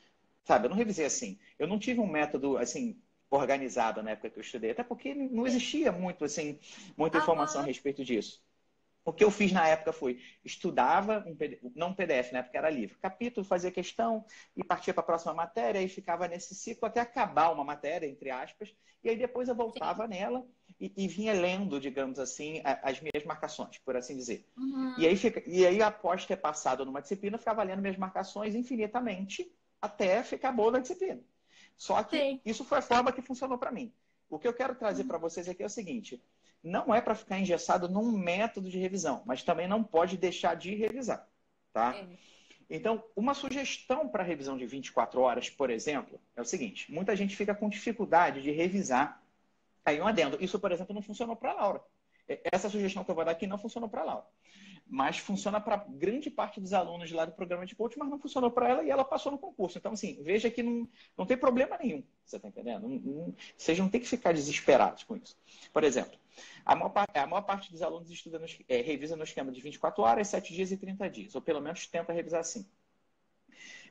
Sabe, 0.43 0.65
eu 0.65 0.69
não 0.69 0.77
revisei 0.77 1.05
assim. 1.05 1.37
Eu 1.59 1.67
não 1.67 1.77
tive 1.77 1.99
um 1.99 2.07
método, 2.07 2.57
assim, 2.57 2.99
organizado 3.29 4.01
na 4.01 4.11
época 4.11 4.29
que 4.29 4.39
eu 4.39 4.43
estudei, 4.43 4.71
até 4.71 4.83
porque 4.83 5.13
não 5.13 5.45
existia 5.45 5.91
muito, 5.91 6.23
assim, 6.23 6.59
muita 6.95 7.17
informação 7.17 7.61
a 7.61 7.65
respeito 7.65 8.03
disso. 8.03 8.41
O 9.07 9.13
que 9.13 9.23
eu 9.23 9.31
fiz 9.31 9.53
na 9.53 9.65
época 9.65 9.93
foi 9.93 10.19
estudava, 10.43 11.23
um 11.25 11.33
PDF, 11.33 11.61
não 11.73 11.91
um 11.91 11.93
PDF, 11.93 12.33
na 12.33 12.39
época 12.39 12.57
era 12.57 12.69
livro, 12.69 12.99
capítulo, 12.99 13.45
fazia 13.45 13.71
questão 13.71 14.25
e 14.53 14.61
partia 14.65 14.93
para 14.93 14.99
a 14.99 15.05
próxima 15.05 15.33
matéria 15.33 15.81
e 15.81 15.87
ficava 15.87 16.27
nesse 16.27 16.53
ciclo 16.53 16.85
até 16.85 16.99
acabar 16.99 17.53
uma 17.53 17.63
matéria, 17.63 18.05
entre 18.05 18.29
aspas, 18.29 18.75
e 19.01 19.09
aí 19.09 19.15
depois 19.15 19.47
eu 19.47 19.55
voltava 19.55 20.03
Sim. 20.03 20.09
nela 20.09 20.45
e, 20.77 20.91
e, 20.97 21.07
vinha 21.07 21.31
lendo, 21.31 21.79
digamos 21.79 22.19
assim, 22.19 22.61
as 22.83 22.99
minhas 22.99 23.23
marcações, 23.25 23.77
por 23.77 23.95
assim 23.95 24.17
dizer. 24.17 24.45
Uhum. 24.57 24.95
E, 24.97 25.07
aí 25.07 25.15
fica, 25.15 25.41
e 25.47 25.65
aí, 25.65 25.81
após 25.81 26.25
ter 26.25 26.35
passado 26.35 26.85
numa 26.85 27.01
disciplina, 27.01 27.35
eu 27.35 27.39
ficava 27.39 27.63
lendo 27.63 27.81
minhas 27.81 27.97
marcações 27.97 28.55
infinitamente 28.55 29.49
até 29.81 30.21
ficar 30.21 30.51
boa 30.51 30.71
na 30.71 30.79
disciplina. 30.79 31.21
Só 31.77 32.03
que 32.03 32.19
Sim. 32.19 32.41
isso 32.45 32.65
foi 32.65 32.79
a 32.79 32.81
forma 32.81 33.13
que 33.13 33.21
funcionou 33.21 33.57
para 33.57 33.71
mim. 33.71 33.93
O 34.29 34.37
que 34.37 34.47
eu 34.47 34.53
quero 34.53 34.75
trazer 34.75 35.03
uhum. 35.03 35.07
para 35.07 35.17
vocês 35.17 35.47
aqui 35.47 35.63
é 35.63 35.65
o 35.65 35.69
seguinte: 35.69 36.21
não 36.67 36.93
é 36.93 37.01
para 37.01 37.15
ficar 37.15 37.39
engessado 37.39 37.87
num 37.87 38.11
método 38.11 38.69
de 38.69 38.77
revisão, 38.77 39.23
mas 39.25 39.43
também 39.43 39.67
não 39.67 39.83
pode 39.83 40.17
deixar 40.17 40.55
de 40.55 40.75
revisar, 40.75 41.27
tá? 41.73 41.95
É. 41.95 42.07
Então, 42.69 43.03
uma 43.15 43.33
sugestão 43.33 44.09
para 44.09 44.23
revisão 44.23 44.57
de 44.57 44.65
24 44.65 45.21
horas, 45.21 45.49
por 45.49 45.69
exemplo, 45.69 46.19
é 46.35 46.41
o 46.41 46.45
seguinte: 46.45 46.91
muita 46.91 47.15
gente 47.15 47.35
fica 47.35 47.55
com 47.55 47.69
dificuldade 47.69 48.41
de 48.41 48.51
revisar. 48.51 49.23
Aí 49.85 50.01
um 50.01 50.07
adendo. 50.07 50.37
Isso, 50.41 50.59
por 50.59 50.71
exemplo, 50.71 50.93
não 50.93 51.01
funcionou 51.01 51.35
para 51.35 51.51
a 51.51 51.53
Laura. 51.53 51.81
Essa 52.51 52.69
sugestão 52.69 53.05
que 53.05 53.11
eu 53.11 53.15
vou 53.15 53.23
dar 53.23 53.31
aqui 53.31 53.47
não 53.47 53.57
funcionou 53.57 53.87
para 53.87 54.01
a 54.01 54.03
Laura 54.03 54.25
mas 54.89 55.17
funciona 55.17 55.59
para 55.59 55.77
grande 55.89 56.29
parte 56.29 56.59
dos 56.59 56.73
alunos 56.73 57.11
lá 57.11 57.25
do 57.25 57.33
programa 57.33 57.65
de 57.65 57.75
coaching, 57.75 57.99
mas 57.99 58.09
não 58.09 58.19
funcionou 58.19 58.49
para 58.49 58.69
ela 58.69 58.83
e 58.83 58.89
ela 58.89 59.03
passou 59.03 59.31
no 59.31 59.37
concurso. 59.37 59.77
Então, 59.77 59.91
assim, 59.91 60.21
veja 60.23 60.49
que 60.49 60.63
não, 60.63 60.87
não 61.17 61.25
tem 61.25 61.37
problema 61.37 61.77
nenhum, 61.77 62.03
você 62.23 62.37
está 62.37 62.47
entendendo? 62.47 62.87
Não, 62.87 62.99
não, 62.99 63.35
vocês 63.57 63.77
não 63.77 63.89
tem 63.89 63.99
que 63.99 64.07
ficar 64.07 64.33
desesperados 64.33 65.03
com 65.03 65.15
isso. 65.17 65.37
Por 65.73 65.83
exemplo, 65.83 66.17
a 66.65 66.75
maior, 66.75 66.93
a 67.13 67.27
maior 67.27 67.41
parte 67.41 67.71
dos 67.71 67.81
alunos 67.81 68.09
estuda 68.09 68.43
é, 68.67 68.81
revisa 68.81 69.15
no 69.15 69.23
esquema 69.23 69.51
de 69.51 69.61
24 69.61 70.03
horas, 70.03 70.27
7 70.27 70.53
dias 70.53 70.71
e 70.71 70.77
30 70.77 71.09
dias, 71.09 71.35
ou 71.35 71.41
pelo 71.41 71.61
menos 71.61 71.87
tenta 71.87 72.13
revisar 72.13 72.41
assim. 72.41 72.65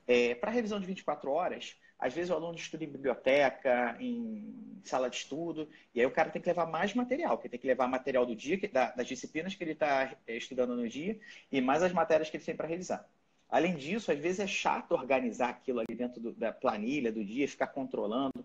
É, 0.07 0.35
para 0.37 0.51
revisão 0.51 0.79
de 0.79 0.87
24 0.87 1.31
horas, 1.31 1.77
às 1.99 2.13
vezes 2.13 2.31
o 2.31 2.35
aluno 2.35 2.57
estuda 2.57 2.85
em 2.85 2.89
biblioteca, 2.89 3.97
em 3.99 4.81
sala 4.85 5.09
de 5.09 5.17
estudo, 5.17 5.69
e 5.95 6.01
aí 6.01 6.07
o 6.07 6.11
cara 6.11 6.31
tem 6.31 6.41
que 6.41 6.49
levar 6.49 6.67
mais 6.67 6.95
material, 6.95 7.39
que 7.39 7.49
tem 7.49 7.59
que 7.59 7.67
levar 7.67 7.89
material 7.89 8.27
do 8.27 8.37
dia, 8.37 8.59
das 8.95 9.07
disciplinas 9.07 9.55
que 9.55 9.65
ele 9.65 9.73
está 9.73 10.15
é, 10.27 10.37
estudando 10.37 10.77
no 10.77 10.89
dia, 10.89 11.19
e 11.51 11.61
mais 11.61 11.83
as 11.83 11.93
matérias 11.93 12.29
que 12.29 12.37
ele 12.37 12.45
tem 12.45 12.57
para 12.57 12.69
revisar. 12.69 13.09
Além 13.49 13.77
disso, 13.77 14.11
às 14.11 14.19
vezes 14.19 14.41
é 14.41 14.47
chato 14.47 14.93
organizar 14.93 15.51
aquilo 15.51 15.81
ali 15.81 15.95
dentro 15.97 16.21
do, 16.21 16.33
da 16.33 16.53
planilha 16.53 17.13
do 17.13 17.25
dia, 17.25 17.49
ficar 17.49 17.69
controlando. 17.69 18.45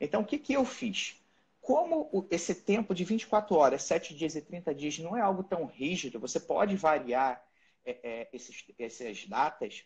Então, 0.00 0.22
o 0.22 0.24
que, 0.24 0.38
que 0.38 0.52
eu 0.52 0.64
fiz? 0.64 1.20
Como 1.60 2.26
esse 2.30 2.54
tempo 2.54 2.94
de 2.94 3.04
24 3.04 3.54
horas, 3.56 3.82
7 3.82 4.14
dias 4.14 4.34
e 4.34 4.42
30 4.42 4.74
dias 4.74 4.98
não 4.98 5.16
é 5.16 5.20
algo 5.20 5.42
tão 5.42 5.64
rígido, 5.64 6.20
você 6.20 6.38
pode 6.38 6.76
variar 6.76 7.42
é, 7.84 7.98
é, 8.02 8.28
esses, 8.32 8.64
essas 8.78 9.26
datas, 9.26 9.84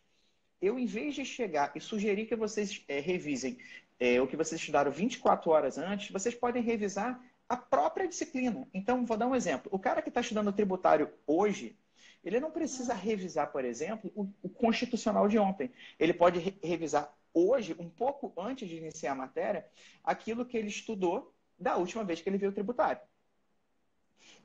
eu, 0.60 0.78
em 0.78 0.86
vez 0.86 1.14
de 1.14 1.24
chegar 1.24 1.72
e 1.74 1.80
sugerir 1.80 2.26
que 2.26 2.36
vocês 2.36 2.82
é, 2.88 3.00
revisem 3.00 3.58
é, 3.98 4.20
o 4.20 4.26
que 4.26 4.36
vocês 4.36 4.60
estudaram 4.60 4.90
24 4.90 5.50
horas 5.50 5.78
antes, 5.78 6.10
vocês 6.10 6.34
podem 6.34 6.62
revisar 6.62 7.20
a 7.48 7.56
própria 7.56 8.08
disciplina. 8.08 8.66
Então, 8.74 9.04
vou 9.06 9.16
dar 9.16 9.26
um 9.26 9.34
exemplo. 9.34 9.70
O 9.72 9.78
cara 9.78 10.02
que 10.02 10.08
está 10.08 10.20
estudando 10.20 10.52
tributário 10.52 11.10
hoje, 11.26 11.78
ele 12.24 12.40
não 12.40 12.50
precisa 12.50 12.92
revisar, 12.92 13.52
por 13.52 13.64
exemplo, 13.64 14.10
o, 14.14 14.28
o 14.42 14.48
constitucional 14.48 15.28
de 15.28 15.38
ontem. 15.38 15.70
Ele 15.98 16.12
pode 16.12 16.40
re 16.40 16.58
revisar 16.62 17.12
hoje, 17.32 17.76
um 17.78 17.88
pouco 17.88 18.32
antes 18.36 18.68
de 18.68 18.76
iniciar 18.76 19.12
a 19.12 19.16
matéria, 19.16 19.66
aquilo 20.02 20.44
que 20.44 20.56
ele 20.56 20.68
estudou 20.68 21.34
da 21.58 21.76
última 21.76 22.02
vez 22.02 22.20
que 22.20 22.28
ele 22.28 22.38
viu 22.38 22.50
o 22.50 22.52
tributário. 22.52 23.00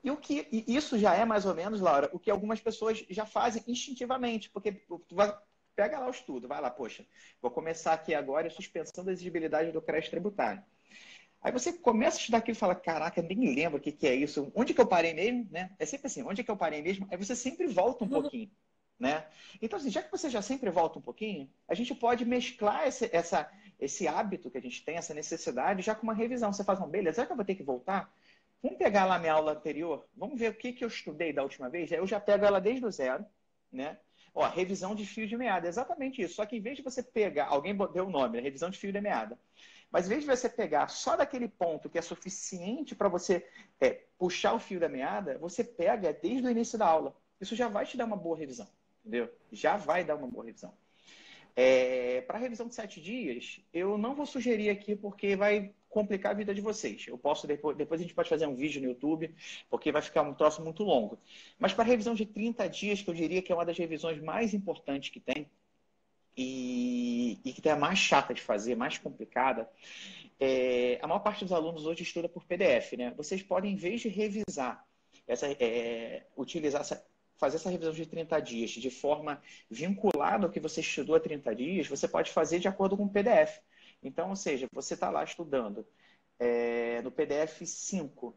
E 0.04 0.12
o 0.12 0.18
que 0.18 0.48
e 0.52 0.76
isso 0.76 0.98
já 0.98 1.16
é 1.16 1.26
mais 1.26 1.46
ou 1.46 1.56
menos, 1.56 1.80
Laura, 1.80 2.10
o 2.12 2.20
que 2.20 2.30
algumas 2.30 2.60
pessoas 2.60 3.06
já 3.10 3.26
fazem 3.26 3.64
instintivamente, 3.68 4.50
porque 4.50 4.82
pega 5.76 6.00
lá 6.00 6.08
o 6.08 6.12
estudo, 6.12 6.48
vai 6.48 6.62
lá, 6.62 6.70
poxa, 6.70 7.06
vou 7.42 7.52
começar 7.52 7.94
aqui 7.94 8.14
agora 8.14 8.48
a 8.48 8.52
suspensão 8.52 9.04
da 9.04 9.12
exigibilidade 9.12 9.72
do 9.72 9.82
crédito 9.82 10.12
tributário. 10.12 10.64
Aí 11.42 11.52
você 11.52 11.74
começa 11.74 12.18
a 12.18 12.20
estudar 12.20 12.38
aquilo 12.38 12.56
e 12.56 12.60
fala, 12.60 12.76
caraca, 12.76 13.22
nem 13.22 13.56
lembro 13.56 13.80
o 13.80 13.82
que, 13.82 13.92
que 13.92 14.08
é 14.08 14.14
isso. 14.14 14.52
Onde 14.54 14.74
que 14.74 14.82
eu 14.82 14.86
parei 14.86 15.14
mesmo? 15.14 15.48
Né? 15.50 15.72
É 15.80 15.86
sempre 15.86 16.08
assim, 16.08 16.22
onde 16.22 16.42
é 16.42 16.44
que 16.44 16.52
eu 16.52 16.58
parei 16.58 16.82
mesmo? 16.84 17.08
Aí 17.10 17.18
você 17.18 17.36
sempre 17.36 17.66
volta 17.68 18.04
um 18.04 18.08
uhum. 18.08 18.22
pouquinho. 18.22 18.52
Né? 19.00 19.26
Então, 19.60 19.80
assim, 19.80 19.90
já 19.90 20.04
que 20.04 20.12
você 20.12 20.30
já 20.30 20.44
sempre 20.44 20.70
volta 20.70 21.00
um 21.00 21.02
pouquinho, 21.02 21.50
a 21.68 21.74
gente 21.74 21.96
pode 21.96 22.24
mesclar 22.24 22.88
esse, 22.88 23.10
essa, 23.12 23.52
esse 23.80 24.08
hábito 24.08 24.52
que 24.52 24.60
a 24.60 24.62
gente 24.62 24.86
tem, 24.86 24.98
essa 24.98 25.16
necessidade, 25.16 25.82
já 25.82 25.96
com 25.96 26.04
uma 26.04 26.14
revisão. 26.14 26.54
Você 26.54 26.64
faz 26.64 26.78
uma, 26.78 26.88
beleza, 26.88 27.16
será 27.16 27.26
que 27.26 27.34
eu 27.34 27.38
vou 27.38 27.46
ter 27.46 27.56
que 27.56 27.64
voltar? 27.64 28.14
Vamos 28.62 28.78
pegar 28.78 29.06
lá 29.06 29.18
minha 29.18 29.34
aula 29.34 29.54
anterior, 29.54 30.08
vamos 30.16 30.40
ver 30.40 30.52
o 30.52 30.54
que, 30.54 30.72
que 30.72 30.84
eu 30.84 30.88
estudei 30.88 31.34
da 31.34 31.42
última 31.42 31.68
vez. 31.68 31.92
Aí 31.92 31.98
eu 31.98 32.06
já 32.06 32.20
pego 32.20 32.46
ela 32.46 32.62
desde 32.62 32.86
o 32.86 32.92
zero, 32.92 33.26
né? 33.72 33.98
Ó, 34.34 34.48
revisão 34.48 34.96
de 34.96 35.06
fio 35.06 35.28
de 35.28 35.36
meada, 35.36 35.68
exatamente 35.68 36.22
isso. 36.22 36.36
Só 36.36 36.46
que 36.46 36.56
em 36.56 36.62
vez 36.62 36.78
de 36.78 36.84
você 36.84 37.04
pegar, 37.04 37.48
alguém 37.48 37.76
deu 37.94 38.08
o 38.08 38.10
nome, 38.10 38.38
né? 38.38 38.44
revisão 38.44 38.70
de 38.70 38.78
fio 38.78 38.92
de 38.92 39.02
meada. 39.02 39.38
Mas 39.92 40.06
em 40.06 40.10
vez 40.10 40.22
de 40.22 40.30
você 40.30 40.48
pegar 40.48 40.88
só 40.88 41.18
daquele 41.18 41.50
ponto 41.50 41.90
que 41.90 41.98
é 41.98 42.02
suficiente 42.02 42.96
para 42.96 43.10
você 43.10 43.46
é, 43.80 44.06
puxar 44.18 44.54
o 44.54 44.60
fio 44.60 44.80
da 44.80 44.88
meada, 44.88 45.38
você 45.38 45.64
pega 45.64 46.14
desde 46.14 46.48
o 46.48 46.50
início 46.50 46.80
da 46.80 46.88
aula. 46.88 47.14
Isso 47.42 47.56
já 47.56 47.68
vai 47.68 47.86
te 47.86 47.98
dar 47.98 48.06
uma 48.06 48.16
boa 48.16 48.38
revisão, 48.38 48.70
entendeu? 49.02 49.30
Já 49.52 49.76
vai 49.76 50.04
dar 50.06 50.16
uma 50.16 50.28
boa 50.28 50.46
revisão. 50.46 50.74
É, 51.54 52.22
para 52.22 52.38
revisão 52.38 52.68
de 52.68 52.76
sete 52.76 53.02
dias, 53.02 53.60
eu 53.74 53.98
não 53.98 54.16
vou 54.16 54.26
sugerir 54.26 54.70
aqui 54.70 54.96
porque 54.96 55.36
vai 55.36 55.74
complicar 55.92 56.32
a 56.32 56.36
vida 56.36 56.56
de 56.56 56.62
vocês. 56.62 57.06
Eu 57.08 57.18
posso 57.18 57.46
depois, 57.46 57.78
depois 57.78 58.00
a 58.00 58.04
gente 58.04 58.16
pode 58.16 58.30
fazer 58.30 58.48
um 58.48 58.56
vídeo 58.56 58.82
no 58.82 58.88
YouTube, 58.88 59.36
porque 59.70 59.92
vai 59.92 60.02
ficar 60.02 60.24
um 60.24 60.34
troço 60.34 60.64
muito 60.64 60.84
longo. 60.84 61.20
Mas 61.60 61.74
para 61.74 61.84
revisão 61.84 62.16
de 62.16 62.26
30 62.26 62.68
dias, 62.68 63.02
que 63.02 63.10
eu 63.10 63.14
diria 63.14 63.42
que 63.42 63.52
é 63.52 63.56
uma 63.56 63.66
das 63.66 63.78
revisões 63.78 64.20
mais 64.20 64.54
importantes 64.54 65.10
que 65.10 65.20
tem, 65.20 65.48
e, 66.36 67.40
e 67.44 67.54
que 67.54 67.68
é 67.68 67.74
a 67.74 67.76
mais 67.76 68.00
chata 68.00 68.34
de 68.34 68.42
fazer, 68.42 68.76
mais 68.76 68.98
complicada, 68.98 69.70
é, 70.40 70.98
a 71.02 71.08
maior 71.08 71.20
parte 71.20 71.44
dos 71.44 71.54
alunos 71.54 71.86
hoje 71.86 72.04
estuda 72.04 72.30
por 72.30 72.46
PDF, 72.46 72.94
né? 72.94 73.14
Vocês 73.16 73.44
podem, 73.44 73.74
em 73.74 73.76
vez 73.76 74.02
de 74.02 74.08
revisar, 74.08 74.84
essa, 75.28 75.46
é, 75.60 76.26
utilizar 76.38 76.82
essa, 76.82 77.06
fazer 77.36 77.58
essa 77.58 77.70
revisão 77.70 77.94
de 77.94 78.06
30 78.06 78.40
dias 78.40 78.72
de 78.72 78.90
forma 78.90 79.42
vinculada 79.70 80.46
ao 80.46 80.52
que 80.52 80.60
você 80.60 80.82
estudou 80.82 81.16
há 81.16 81.20
30 81.20 81.56
dias, 81.56 81.88
você 81.88 82.08
pode 82.08 82.32
fazer 82.32 82.60
de 82.60 82.68
acordo 82.68 82.96
com 82.96 83.04
o 83.04 83.10
PDF. 83.10 83.60
Então, 84.04 84.30
ou 84.30 84.36
seja, 84.36 84.68
você 84.72 84.94
está 84.94 85.10
lá 85.10 85.24
estudando 85.24 85.86
é, 86.40 87.02
no 87.02 87.12
PDF 87.12 87.66
5, 87.66 88.36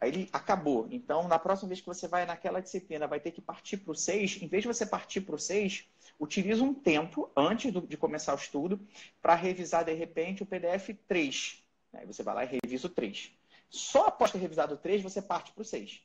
aí 0.00 0.10
ele 0.10 0.28
acabou. 0.32 0.88
Então, 0.90 1.28
na 1.28 1.38
próxima 1.38 1.68
vez 1.68 1.80
que 1.80 1.86
você 1.86 2.08
vai 2.08 2.24
naquela 2.24 2.60
disciplina, 2.60 3.06
vai 3.06 3.20
ter 3.20 3.30
que 3.30 3.40
partir 3.40 3.78
para 3.78 3.92
o 3.92 3.94
6, 3.94 4.40
em 4.42 4.48
vez 4.48 4.62
de 4.62 4.68
você 4.68 4.86
partir 4.86 5.20
para 5.20 5.34
o 5.34 5.38
6, 5.38 5.86
utiliza 6.18 6.64
um 6.64 6.72
tempo 6.72 7.30
antes 7.36 7.72
do, 7.72 7.80
de 7.80 7.96
começar 7.96 8.32
o 8.32 8.38
estudo 8.38 8.80
para 9.20 9.34
revisar, 9.34 9.84
de 9.84 9.92
repente, 9.92 10.42
o 10.42 10.46
PDF 10.46 10.90
3. 11.06 11.62
Aí 11.92 12.06
você 12.06 12.22
vai 12.22 12.34
lá 12.34 12.44
e 12.44 12.58
revisa 12.62 12.86
o 12.86 12.90
3. 12.90 13.32
Só 13.68 14.06
após 14.06 14.30
ter 14.30 14.38
revisado 14.38 14.74
o 14.74 14.78
3, 14.78 15.02
você 15.02 15.20
parte 15.20 15.52
para 15.52 15.62
o 15.62 15.64
6. 15.64 16.02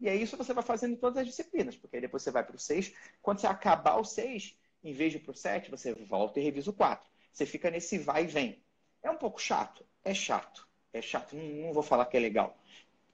E 0.00 0.08
é 0.08 0.14
isso 0.14 0.36
que 0.36 0.44
você 0.44 0.54
vai 0.54 0.64
fazendo 0.64 0.92
em 0.92 0.96
todas 0.96 1.18
as 1.18 1.26
disciplinas, 1.26 1.76
porque 1.76 1.96
aí 1.96 2.02
depois 2.02 2.22
você 2.22 2.30
vai 2.30 2.44
para 2.44 2.56
o 2.56 2.58
6. 2.58 2.92
Quando 3.20 3.38
você 3.38 3.46
acabar 3.46 3.96
o 3.96 4.04
6, 4.04 4.56
em 4.82 4.92
vez 4.92 5.12
de 5.12 5.18
ir 5.18 5.20
para 5.20 5.32
o 5.32 5.34
7, 5.34 5.70
você 5.70 5.92
volta 5.94 6.40
e 6.40 6.42
revisa 6.42 6.70
o 6.70 6.72
4. 6.72 7.09
Você 7.32 7.46
fica 7.46 7.70
nesse 7.70 7.98
vai 7.98 8.24
e 8.24 8.26
vem. 8.26 8.62
É 9.02 9.10
um 9.10 9.16
pouco 9.16 9.40
chato? 9.40 9.84
É 10.04 10.14
chato. 10.14 10.68
É 10.92 11.00
chato. 11.00 11.36
Não, 11.36 11.66
não 11.66 11.72
vou 11.72 11.82
falar 11.82 12.06
que 12.06 12.16
é 12.16 12.20
legal. 12.20 12.56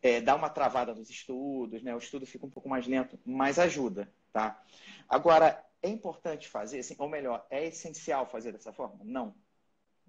É, 0.02 0.20
dá 0.20 0.34
uma 0.34 0.50
travada 0.50 0.94
nos 0.94 1.10
estudos, 1.10 1.82
né? 1.82 1.94
O 1.94 1.98
estudo 1.98 2.26
fica 2.26 2.46
um 2.46 2.50
pouco 2.50 2.68
mais 2.68 2.86
lento, 2.86 3.18
mas 3.24 3.58
ajuda, 3.58 4.12
tá? 4.32 4.62
Agora, 5.08 5.64
é 5.82 5.88
importante 5.88 6.48
fazer, 6.48 6.80
assim, 6.80 6.94
ou 6.98 7.08
melhor, 7.08 7.46
é 7.50 7.66
essencial 7.66 8.26
fazer 8.26 8.52
dessa 8.52 8.72
forma? 8.72 8.98
Não. 9.04 9.34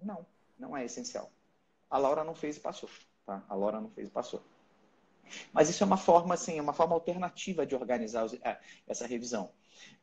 Não, 0.00 0.26
não 0.58 0.76
é 0.76 0.84
essencial. 0.84 1.30
A 1.90 1.98
Laura 1.98 2.22
não 2.24 2.34
fez 2.34 2.56
e 2.56 2.60
passou, 2.60 2.88
tá? 3.24 3.44
A 3.48 3.54
Laura 3.54 3.80
não 3.80 3.90
fez 3.90 4.08
e 4.08 4.10
passou. 4.10 4.42
Mas 5.52 5.68
isso 5.68 5.82
é 5.82 5.86
uma 5.86 5.96
forma, 5.96 6.34
assim, 6.34 6.58
é 6.58 6.62
uma 6.62 6.72
forma 6.72 6.94
alternativa 6.94 7.66
de 7.66 7.74
organizar 7.74 8.26
é, 8.42 8.58
essa 8.86 9.06
revisão. 9.06 9.52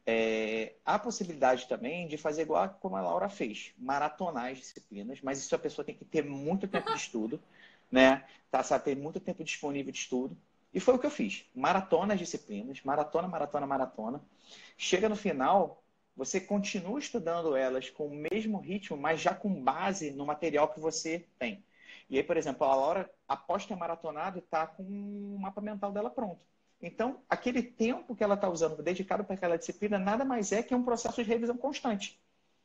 É, 0.06 0.76
há 0.86 1.00
possibilidade 1.00 1.68
também 1.68 2.08
de 2.08 2.18
fazer 2.18 2.44
igual 2.44 2.70
como 2.80 2.96
a 2.96 3.02
Laura 3.02 3.30
fez, 3.30 3.74
maratonar 3.78 4.52
as 4.52 4.60
disciplinas, 4.60 5.20
mas 5.22 5.40
isso 5.40 5.56
a 5.56 5.60
pessoa 5.60 5.84
tem 5.86 5.96
que 5.96 6.06
ter 6.06 6.24
muito 6.24 6.68
tempo 6.68 6.92
de 6.92 6.98
estudo, 6.98 7.42
né? 7.92 8.24
Tá, 8.52 8.64
sabe, 8.64 8.86
ter 8.86 8.96
muito 8.96 9.20
tempo 9.20 9.44
disponível 9.44 9.92
de 9.92 9.98
estudo. 10.00 10.38
E 10.74 10.80
foi 10.80 10.96
o 10.96 11.00
que 11.00 11.06
eu 11.06 11.12
fiz. 11.12 11.46
Maratona 11.56 12.14
as 12.14 12.20
disciplinas, 12.20 12.82
maratona, 12.84 13.28
maratona, 13.28 13.66
maratona. 13.66 14.22
Chega 14.78 15.10
no 15.10 15.16
final, 15.16 15.84
você 16.16 16.40
continua 16.40 17.00
estudando 17.00 17.56
elas 17.56 17.90
com 17.90 18.08
o 18.08 18.16
mesmo 18.16 18.60
ritmo, 18.60 18.98
mas 18.98 19.22
já 19.22 19.34
com 19.34 19.64
base 19.64 20.12
no 20.12 20.26
material 20.26 20.68
que 20.70 20.80
você 20.80 21.28
tem. 21.40 21.64
E 22.10 22.18
aí, 22.18 22.24
por 22.24 22.38
exemplo, 22.38 22.66
a 22.68 22.76
Laura, 22.76 23.10
após 23.28 23.66
ter 23.66 23.76
maratonado, 23.76 24.40
está 24.40 24.68
com 24.68 24.84
o 24.84 25.40
mapa 25.40 25.62
mental 25.62 25.92
dela 25.92 26.10
pronto. 26.10 26.46
Então, 26.82 27.22
aquele 27.30 27.64
tempo 27.64 28.16
que 28.16 28.24
ela 28.24 28.36
está 28.36 28.50
usando 28.50 28.82
dedicado 28.84 29.24
para 29.24 29.36
aquela 29.36 29.58
disciplina 29.58 29.98
nada 29.98 30.26
mais 30.26 30.52
é 30.52 30.62
que 30.62 30.76
um 30.76 30.84
processo 30.84 31.24
de 31.24 31.30
revisão 31.30 31.58
constante. 31.58 32.20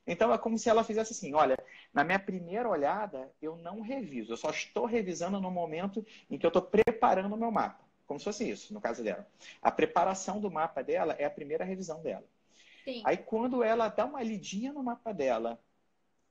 Então, 0.07 0.33
é 0.33 0.39
como 0.39 0.59
se 0.59 0.69
ela 0.69 0.85
fizesse 0.85 1.13
assim: 1.13 1.35
olha, 1.35 1.57
na 1.93 2.03
minha 2.03 2.19
primeira 2.19 2.69
olhada, 2.69 3.31
eu 3.41 3.57
não 3.57 3.81
reviso, 3.81 4.33
eu 4.33 4.37
só 4.37 4.51
estou 4.51 4.87
revisando 4.87 5.41
no 5.41 5.51
momento 5.51 6.05
em 6.29 6.37
que 6.37 6.45
eu 6.45 6.49
estou 6.49 6.63
preparando 6.63 7.35
o 7.35 7.39
meu 7.39 7.51
mapa. 7.51 7.85
Como 8.07 8.19
se 8.19 8.25
fosse 8.25 8.51
isso, 8.51 8.75
no 8.75 8.81
caso 8.81 9.05
dela. 9.05 9.27
A 9.63 9.71
preparação 9.71 10.41
do 10.41 10.51
mapa 10.51 10.83
dela 10.83 11.15
é 11.19 11.25
a 11.25 11.31
primeira 11.31 11.65
revisão 11.65 12.03
dela. 12.03 12.25
Sim. 12.85 13.03
Aí, 13.05 13.17
quando 13.17 13.63
ela 13.63 13.89
dá 13.89 14.05
uma 14.05 14.23
lidinha 14.23 14.73
no 14.73 14.83
mapa 14.83 15.13
dela, 15.13 15.61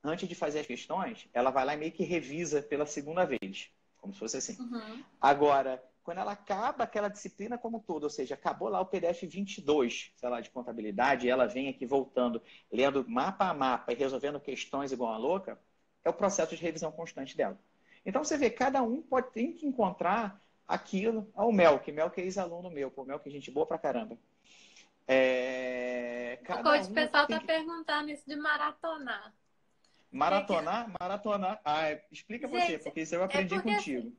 antes 0.04 0.28
de 0.28 0.36
fazer 0.36 0.60
as 0.60 0.68
questões, 0.68 1.30
ela 1.34 1.52
vai 1.52 1.64
lá 1.64 1.74
e 1.74 1.78
meio 1.78 1.92
que 1.92 2.04
revisa 2.04 2.62
pela 2.62 2.86
segunda 2.86 3.26
vez. 3.26 3.72
Como 4.02 4.14
se 4.14 4.20
fosse 4.20 4.38
assim. 4.38 4.58
Uhum. 4.60 5.04
Agora, 5.22 5.82
quando 6.10 6.18
ela 6.18 6.32
acaba 6.32 6.86
aquela 6.86 7.07
disciplina 7.07 7.55
como 7.55 7.78
um 7.78 7.80
todo, 7.80 8.05
ou 8.05 8.10
seja, 8.10 8.34
acabou 8.34 8.68
lá 8.68 8.82
o 8.82 8.86
PDF 8.88 9.28
22, 9.28 10.12
sei 10.16 10.28
lá, 10.28 10.41
de 10.41 10.49
contabilidade, 10.49 11.28
e 11.28 11.30
ela 11.30 11.45
vem 11.45 11.70
aqui 11.70 11.86
voltando, 11.86 12.41
lendo 12.72 13.07
mapa 13.07 13.47
a 13.47 13.53
mapa 13.53 13.93
e 13.93 13.95
resolvendo 13.95 14.39
questões 14.39 14.91
igual 14.91 15.14
a 15.14 15.18
louca, 15.18 15.62
é 16.03 16.10
o 16.10 16.14
processo 16.14 16.55
de 16.55 16.64
revisão 16.64 16.91
constante 16.91 17.38
dela. 17.38 17.60
Então 18.03 18.24
você 18.24 18.39
vê, 18.39 18.49
cada 18.49 18.82
um 18.82 19.03
pode 19.03 19.30
ter 19.34 19.49
que 19.49 19.68
encontrar 19.68 20.41
aquilo. 20.68 21.32
Ah, 21.36 21.45
o 21.45 21.51
Mel, 21.51 21.78
que 21.78 21.91
Mel 21.91 22.10
que 22.10 22.22
é 22.22 22.24
ex-aluno 22.24 22.72
meu, 22.72 22.89
pô, 22.89 23.05
Mel 23.05 23.20
que 23.20 23.30
é 23.30 23.32
gente 23.32 23.51
boa 23.51 23.68
pra 23.68 23.78
caramba. 23.78 24.18
É, 25.07 26.39
o 26.41 26.64
coach, 26.64 26.89
um 26.89 26.93
pessoal 26.95 27.28
tá 27.28 27.39
que... 27.39 27.45
perguntando 27.45 28.10
isso 28.10 28.24
de 28.28 28.36
maratonar. 28.36 29.32
Maratonar? 30.12 30.91
Maratonar. 30.99 31.62
Ah, 31.64 31.88
é, 31.88 32.03
explica 32.12 32.47
gente, 32.47 32.62
você, 32.62 32.80
porque 32.80 33.01
isso 33.01 33.14
eu 33.14 33.24
aprendi 33.24 33.53
é 33.53 33.62
contigo. 33.62 34.07
Assim, 34.07 34.18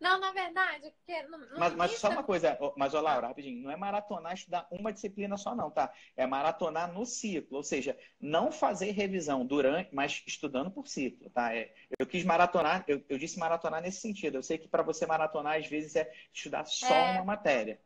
não, 0.00 0.18
na 0.18 0.32
verdade, 0.32 0.92
porque 0.98 1.22
no, 1.22 1.38
no 1.38 1.58
mas, 1.58 1.74
mas 1.74 1.98
só 1.98 2.10
uma 2.10 2.22
coisa, 2.22 2.58
mas 2.76 2.94
ó, 2.94 3.00
Laura, 3.00 3.28
rapidinho, 3.28 3.62
não 3.62 3.70
é 3.70 3.76
maratonar 3.76 4.34
estudar 4.34 4.66
uma 4.70 4.92
disciplina 4.92 5.36
só, 5.36 5.54
não, 5.54 5.70
tá? 5.70 5.92
É 6.16 6.26
maratonar 6.26 6.92
no 6.92 7.06
ciclo, 7.06 7.56
ou 7.56 7.62
seja, 7.62 7.98
não 8.20 8.50
fazer 8.52 8.90
revisão 8.90 9.46
durante, 9.46 9.94
mas 9.94 10.22
estudando 10.26 10.70
por 10.70 10.88
ciclo, 10.88 11.30
tá? 11.30 11.54
É, 11.54 11.72
eu 11.98 12.06
quis 12.06 12.24
maratonar, 12.24 12.84
eu, 12.88 13.04
eu, 13.08 13.18
disse 13.18 13.38
maratonar 13.38 13.80
nesse 13.80 14.00
sentido. 14.00 14.36
Eu 14.36 14.42
sei 14.42 14.58
que 14.58 14.68
para 14.68 14.82
você 14.82 15.06
maratonar, 15.06 15.58
às 15.58 15.66
vezes, 15.66 15.96
é 15.96 16.12
estudar 16.32 16.64
só 16.66 16.94
é... 16.94 17.12
uma 17.12 17.24
matéria. 17.24 17.80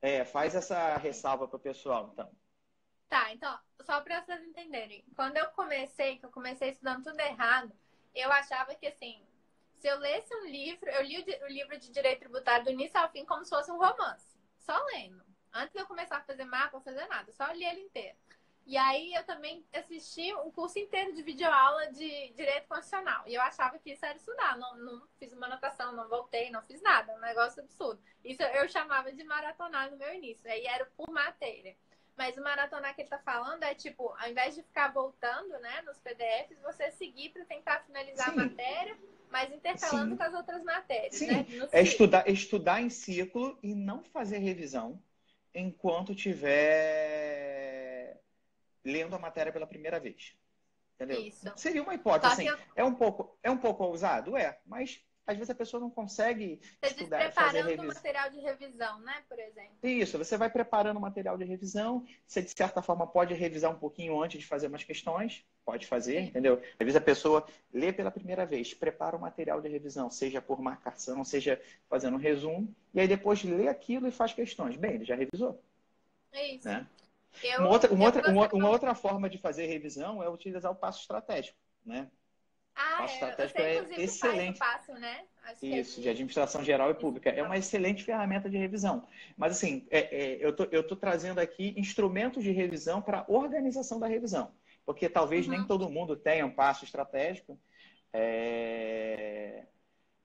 É, 0.00 0.24
faz 0.24 0.54
essa 0.54 0.96
ressalva 0.96 1.48
para 1.48 1.56
o 1.56 1.60
pessoal, 1.60 2.10
então. 2.12 2.30
Tá, 3.08 3.32
então, 3.32 3.58
só 3.82 4.00
para 4.00 4.22
vocês 4.22 4.42
entenderem. 4.42 5.04
Quando 5.16 5.36
eu 5.36 5.46
comecei, 5.50 6.18
que 6.18 6.26
eu 6.26 6.30
comecei 6.30 6.70
estudando 6.70 7.02
tudo 7.02 7.18
errado, 7.20 7.72
eu 8.14 8.30
achava 8.30 8.74
que, 8.74 8.86
assim, 8.86 9.20
se 9.78 9.88
eu 9.88 9.98
lesse 9.98 10.34
um 10.34 10.46
livro, 10.46 10.88
eu 10.90 11.02
li 11.02 11.18
o, 11.42 11.46
livro 11.46 11.78
de 11.78 11.90
direito 11.90 12.20
tributário 12.20 12.64
do 12.64 12.70
início 12.70 12.98
ao 12.98 13.10
fim 13.10 13.24
como 13.24 13.44
se 13.44 13.50
fosse 13.50 13.70
um 13.70 13.78
romance. 13.78 14.36
Só 14.58 14.76
lendo. 14.92 15.24
Antes 15.52 15.72
de 15.72 15.78
eu 15.78 15.86
começar 15.86 16.18
a 16.18 16.22
fazer 16.22 16.44
mapa, 16.44 16.80
fazer 16.80 17.06
nada. 17.06 17.32
Só 17.32 17.50
li 17.52 17.64
ele 17.64 17.82
inteiro. 17.82 18.16
E 18.66 18.76
aí 18.76 19.14
eu 19.14 19.24
também 19.24 19.64
assisti 19.72 20.34
um 20.34 20.50
curso 20.50 20.78
inteiro 20.78 21.14
de 21.14 21.22
videoaula 21.22 21.90
de 21.90 22.30
direito 22.34 22.68
constitucional. 22.68 23.24
E 23.26 23.34
eu 23.34 23.40
achava 23.40 23.78
que 23.78 23.92
isso 23.92 24.04
era 24.04 24.16
estudar. 24.16 24.58
Não, 24.58 24.76
não 24.76 25.08
fiz 25.18 25.32
uma 25.32 25.46
anotação, 25.46 25.92
não 25.92 26.06
voltei, 26.08 26.50
não 26.50 26.60
fiz 26.62 26.82
nada. 26.82 27.14
Um 27.14 27.20
negócio 27.20 27.62
absurdo. 27.62 28.02
Isso 28.22 28.42
eu 28.42 28.68
chamava 28.68 29.10
de 29.10 29.24
maratonar 29.24 29.90
no 29.90 29.96
meu 29.96 30.12
início. 30.12 30.50
Aí 30.50 30.66
era 30.66 30.84
por 30.84 31.08
matéria. 31.10 31.74
Mas 32.14 32.36
o 32.36 32.42
maratonar 32.42 32.94
que 32.94 33.02
ele 33.02 33.08
tá 33.08 33.20
falando 33.20 33.62
é 33.62 33.74
tipo, 33.74 34.14
ao 34.18 34.28
invés 34.28 34.54
de 34.54 34.62
ficar 34.62 34.92
voltando, 34.92 35.56
né, 35.60 35.82
nos 35.82 36.00
PDFs, 36.00 36.60
você 36.60 36.90
seguir 36.90 37.30
para 37.30 37.44
tentar 37.44 37.80
finalizar 37.84 38.26
Sim. 38.26 38.40
a 38.40 38.44
matéria, 38.44 38.98
mas 39.30 39.52
intercalando 39.52 40.12
Sim. 40.12 40.16
com 40.16 40.22
as 40.22 40.34
outras 40.34 40.62
matérias, 40.62 41.14
Sim. 41.14 41.26
né? 41.26 41.46
é 41.72 41.82
estudar, 41.82 42.28
estudar 42.28 42.80
em 42.80 42.90
ciclo 42.90 43.58
e 43.62 43.74
não 43.74 44.02
fazer 44.04 44.38
revisão 44.38 45.02
enquanto 45.54 46.14
tiver 46.14 47.38
lendo 48.84 49.14
a 49.14 49.18
matéria 49.18 49.52
pela 49.52 49.66
primeira 49.66 49.98
vez. 50.00 50.36
Entendeu? 50.94 51.20
Isso. 51.20 51.52
Seria 51.56 51.82
uma 51.82 51.94
hipótese, 51.94 52.32
assim, 52.32 52.48
eu... 52.48 52.58
é 52.74 52.84
um 52.84 52.94
pouco 52.94 53.38
é 53.42 53.50
um 53.50 53.56
pouco 53.56 53.84
ousado, 53.84 54.36
é, 54.36 54.58
mas 54.66 55.00
às 55.28 55.36
vezes 55.36 55.50
a 55.50 55.54
pessoa 55.54 55.78
não 55.78 55.90
consegue 55.90 56.58
você 56.82 56.90
estudar, 56.90 57.18
preparando 57.18 57.52
fazer 57.52 57.62
revis... 57.62 57.94
material 57.94 58.30
de 58.30 58.40
revisão, 58.40 59.00
né, 59.00 59.22
por 59.28 59.38
exemplo. 59.38 59.76
Isso, 59.82 60.16
você 60.16 60.38
vai 60.38 60.48
preparando 60.48 60.96
o 60.96 61.00
material 61.00 61.36
de 61.36 61.44
revisão, 61.44 62.06
você 62.26 62.40
de 62.40 62.50
certa 62.50 62.80
forma 62.80 63.06
pode 63.06 63.34
revisar 63.34 63.70
um 63.70 63.78
pouquinho 63.78 64.20
antes 64.22 64.40
de 64.40 64.46
fazer 64.46 64.68
umas 64.68 64.82
questões, 64.82 65.44
pode 65.66 65.86
fazer, 65.86 66.22
Sim. 66.22 66.28
entendeu? 66.28 66.54
Às 66.54 66.78
vezes 66.78 66.96
a 66.96 67.00
pessoa 67.00 67.46
lê 67.70 67.92
pela 67.92 68.10
primeira 68.10 68.46
vez, 68.46 68.72
prepara 68.72 69.14
o 69.14 69.20
material 69.20 69.60
de 69.60 69.68
revisão, 69.68 70.10
seja 70.10 70.40
por 70.40 70.62
marcação, 70.62 71.22
seja 71.22 71.60
fazendo 71.90 72.14
um 72.14 72.20
resumo, 72.20 72.74
e 72.94 73.00
aí 73.00 73.06
depois 73.06 73.44
lê 73.44 73.68
aquilo 73.68 74.08
e 74.08 74.10
faz 74.10 74.32
questões. 74.32 74.76
Bem, 74.76 74.94
ele 74.94 75.04
já 75.04 75.14
revisou. 75.14 75.62
É 76.32 76.54
isso. 76.54 76.66
Né? 76.66 76.86
Eu, 77.42 77.60
uma, 77.60 77.68
outra, 77.68 77.92
uma, 77.92 78.04
outra, 78.06 78.30
uma, 78.30 78.48
uma 78.48 78.70
outra 78.70 78.94
forma 78.94 79.28
de 79.28 79.36
fazer 79.36 79.66
revisão 79.66 80.22
é 80.22 80.28
utilizar 80.30 80.72
o 80.72 80.74
passo 80.74 81.02
estratégico, 81.02 81.58
né? 81.84 82.10
Ah, 82.78 82.98
passo 82.98 83.24
é, 83.24 83.30
estratégico 83.30 83.92
é 83.92 84.02
excelente. 84.04 84.58
Passo, 84.60 84.92
né? 84.92 85.24
Isso, 85.60 85.98
é 85.98 86.02
de 86.04 86.08
administração 86.10 86.62
geral 86.62 86.90
e 86.90 86.94
pública. 86.94 87.28
É 87.28 87.42
uma 87.42 87.58
excelente 87.58 88.04
ferramenta 88.04 88.48
de 88.48 88.56
revisão. 88.56 89.04
Mas, 89.36 89.52
assim, 89.52 89.84
é, 89.90 89.98
é, 89.98 90.38
eu 90.40 90.54
tô, 90.54 90.62
estou 90.64 90.84
tô 90.84 90.96
trazendo 90.96 91.40
aqui 91.40 91.74
instrumentos 91.76 92.44
de 92.44 92.52
revisão 92.52 93.02
para 93.02 93.24
organização 93.26 93.98
da 93.98 94.06
revisão. 94.06 94.52
Porque 94.86 95.08
talvez 95.08 95.46
uhum. 95.46 95.54
nem 95.54 95.64
todo 95.64 95.90
mundo 95.90 96.14
tenha 96.14 96.46
um 96.46 96.52
passo 96.52 96.84
estratégico. 96.84 97.58
É... 98.12 99.64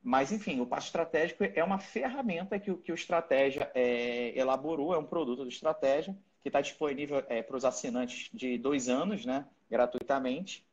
Mas, 0.03 0.31
enfim, 0.31 0.59
o 0.59 0.67
passo 0.67 0.87
estratégico 0.87 1.43
é 1.43 1.63
uma 1.63 1.79
ferramenta 1.79 2.59
que, 2.59 2.71
que 2.75 2.91
o 2.91 2.95
Estratégia 2.95 3.71
é, 3.73 4.37
elaborou, 4.37 4.93
é 4.93 4.97
um 4.97 5.05
produto 5.05 5.43
do 5.43 5.49
Estratégia, 5.49 6.15
que 6.43 6.49
está 6.49 6.61
disponível 6.61 7.23
para 7.23 7.55
os 7.55 7.63
assinantes 7.63 8.29
de 8.33 8.57
dois 8.57 8.89
anos, 8.89 9.25
né, 9.25 9.47
gratuitamente 9.71 10.67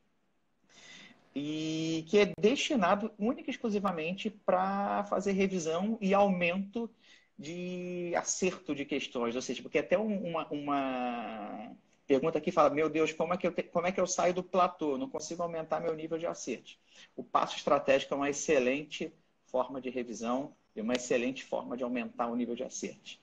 e 1.35 2.05
que 2.09 2.19
é 2.19 2.33
destinado 2.39 3.13
única 3.19 3.51
e 3.51 3.53
exclusivamente 3.53 4.31
para 4.31 5.05
fazer 5.05 5.33
revisão 5.33 5.97
e 6.01 6.13
aumento 6.13 6.91
de 7.39 8.13
acerto 8.17 8.75
de 8.75 8.85
questões. 8.85 9.35
Ou 9.35 9.43
seja, 9.43 9.63
porque 9.63 9.79
até 9.79 9.97
uma, 9.97 10.47
uma 10.49 11.73
pergunta 12.07 12.39
aqui 12.39 12.51
fala, 12.51 12.71
meu 12.71 12.89
Deus, 12.89 13.13
como 13.13 13.33
é, 13.33 13.37
que 13.37 13.47
eu 13.47 13.53
te, 13.53 13.63
como 13.63 13.87
é 13.87 13.93
que 13.93 14.01
eu 14.01 14.07
saio 14.07 14.35
do 14.35 14.43
platô? 14.43 14.99
Não 14.99 15.09
consigo 15.09 15.43
aumentar 15.43 15.81
meu 15.81 15.95
nível 15.95 16.19
de 16.19 16.27
acerto. 16.27 16.73
O 17.17 17.23
passo 17.23 17.57
estratégico 17.57 18.13
é 18.13 18.17
uma 18.17 18.31
excelente 18.31 19.13
forma 19.47 19.81
de 19.81 19.89
revisão 19.91 20.55
e 20.75 20.81
uma 20.81 20.95
excelente 20.95 21.45
forma 21.45 21.77
de 21.77 21.85
aumentar 21.85 22.27
o 22.27 22.37
nível 22.37 22.55
de 22.55 22.65
acerto. 22.65 23.19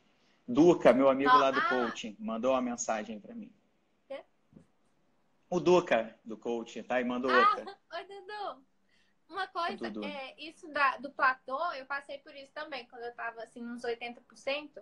Duca, 0.47 0.93
meu 0.93 1.09
amigo 1.09 1.31
lá 1.37 1.51
do 1.51 1.61
coaching, 1.67 2.15
mandou 2.17 2.51
uma 2.51 2.61
mensagem 2.61 3.19
para 3.19 3.35
mim. 3.35 3.51
O 5.49 5.59
Duca, 5.59 6.17
do 6.25 6.37
coaching, 6.37 6.83
tá? 6.83 6.99
E 6.99 7.05
mandou 7.05 7.31
ah, 7.31 7.39
outra. 7.39 7.65
Oi, 7.93 8.03
Dudu. 8.05 8.65
Uma 9.29 9.47
coisa, 9.47 9.87
é, 10.05 10.35
isso 10.41 10.67
da, 10.69 10.97
do 10.97 11.11
platô, 11.11 11.59
eu 11.73 11.85
passei 11.85 12.17
por 12.19 12.33
isso 12.33 12.51
também, 12.53 12.85
quando 12.85 13.03
eu 13.03 13.13
tava, 13.13 13.43
assim, 13.43 13.61
uns 13.61 13.83
80% 13.83 14.81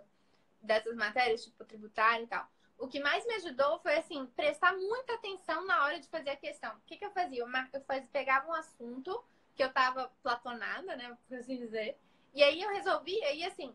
dessas 0.62 0.94
matérias, 0.94 1.44
tipo 1.44 1.64
tributário 1.64 2.24
e 2.24 2.28
tal. 2.28 2.48
O 2.78 2.86
que 2.86 3.00
mais 3.00 3.26
me 3.26 3.34
ajudou 3.34 3.80
foi, 3.80 3.96
assim, 3.96 4.26
prestar 4.36 4.76
muita 4.76 5.14
atenção 5.14 5.64
na 5.66 5.84
hora 5.84 5.98
de 5.98 6.08
fazer 6.08 6.30
a 6.30 6.36
questão. 6.36 6.72
O 6.76 6.80
que, 6.86 6.96
que 6.96 7.04
eu 7.04 7.10
fazia? 7.10 7.40
Eu, 7.40 7.48
eu 7.72 7.80
fazia, 7.82 8.08
pegava 8.12 8.48
um 8.48 8.52
assunto 8.52 9.24
que 9.56 9.64
eu 9.64 9.72
tava 9.72 10.12
platonada, 10.22 10.94
né, 10.96 11.16
por 11.26 11.38
assim 11.38 11.56
dizer, 11.56 11.98
e 12.34 12.42
aí 12.42 12.60
eu 12.60 12.68
resolvia, 12.68 13.32
e 13.32 13.42
assim, 13.42 13.74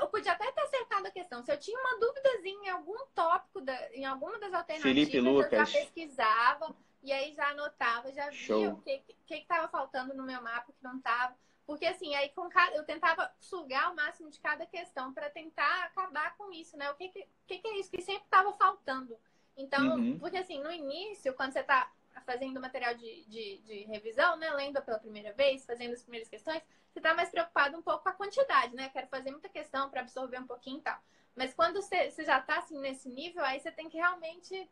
eu 0.00 0.08
podia 0.08 0.32
até 0.32 0.50
ter 0.50 0.62
acertado 0.62 1.06
a 1.06 1.10
questão. 1.10 1.42
Se 1.42 1.52
eu 1.52 1.58
tinha 1.58 1.78
uma 1.78 1.98
dúvidazinha 1.98 2.70
em 2.70 2.70
algum 2.70 3.06
tópico, 3.14 3.60
da, 3.60 3.94
em 3.94 4.04
alguma 4.04 4.38
das 4.38 4.52
alternativas, 4.52 5.24
eu 5.24 5.50
já 5.50 5.66
pesquisava 5.66 6.74
e 7.02 7.12
aí 7.12 7.34
já 7.34 7.50
anotava, 7.50 8.10
já 8.12 8.30
Show. 8.32 8.58
via 8.58 8.72
o 8.72 8.82
que 8.82 9.04
estava 9.34 9.68
faltando 9.68 10.14
no 10.14 10.24
meu 10.24 10.40
mapa, 10.42 10.72
que 10.72 10.82
não 10.82 10.96
estava. 10.96 11.36
Porque 11.66 11.86
assim, 11.86 12.14
aí 12.14 12.30
com 12.30 12.48
cada, 12.48 12.76
eu 12.76 12.84
tentava 12.84 13.30
sugar 13.38 13.92
o 13.92 13.96
máximo 13.96 14.30
de 14.30 14.40
cada 14.40 14.66
questão 14.66 15.12
para 15.12 15.30
tentar 15.30 15.84
acabar 15.84 16.36
com 16.36 16.52
isso, 16.52 16.76
né? 16.76 16.90
O 16.90 16.94
que, 16.94 17.08
que, 17.46 17.58
que 17.58 17.68
é 17.68 17.78
isso 17.78 17.90
que 17.90 18.02
sempre 18.02 18.24
estava 18.24 18.52
faltando? 18.54 19.16
Então, 19.56 19.96
uhum. 19.96 20.18
porque 20.18 20.36
assim, 20.36 20.62
no 20.62 20.70
início, 20.70 21.32
quando 21.34 21.52
você 21.52 21.60
está 21.60 21.90
fazendo 22.20 22.60
material 22.60 22.94
de, 22.94 23.24
de, 23.24 23.58
de, 23.58 23.84
revisão, 23.84 24.36
né? 24.36 24.50
Lendo 24.50 24.80
pela 24.82 24.98
primeira 24.98 25.32
vez, 25.32 25.64
fazendo 25.64 25.92
as 25.92 26.02
primeiras 26.02 26.28
questões, 26.28 26.62
você 26.92 26.98
está 26.98 27.14
mais 27.14 27.30
preocupado 27.30 27.76
um 27.76 27.82
pouco 27.82 28.04
com 28.04 28.08
a 28.08 28.12
quantidade, 28.12 28.74
né? 28.74 28.88
Quero 28.90 29.06
fazer 29.08 29.30
muita 29.30 29.48
questão 29.48 29.90
para 29.90 30.00
absorver 30.00 30.38
um 30.38 30.46
pouquinho 30.46 30.78
e 30.78 30.82
tal. 30.82 30.98
Mas 31.34 31.52
quando 31.52 31.82
você, 31.82 32.10
você 32.10 32.24
já 32.24 32.38
está 32.38 32.58
assim, 32.58 32.78
nesse 32.78 33.08
nível, 33.08 33.44
aí 33.44 33.58
você 33.58 33.70
tem 33.70 33.88
que 33.88 33.96
realmente 33.96 34.68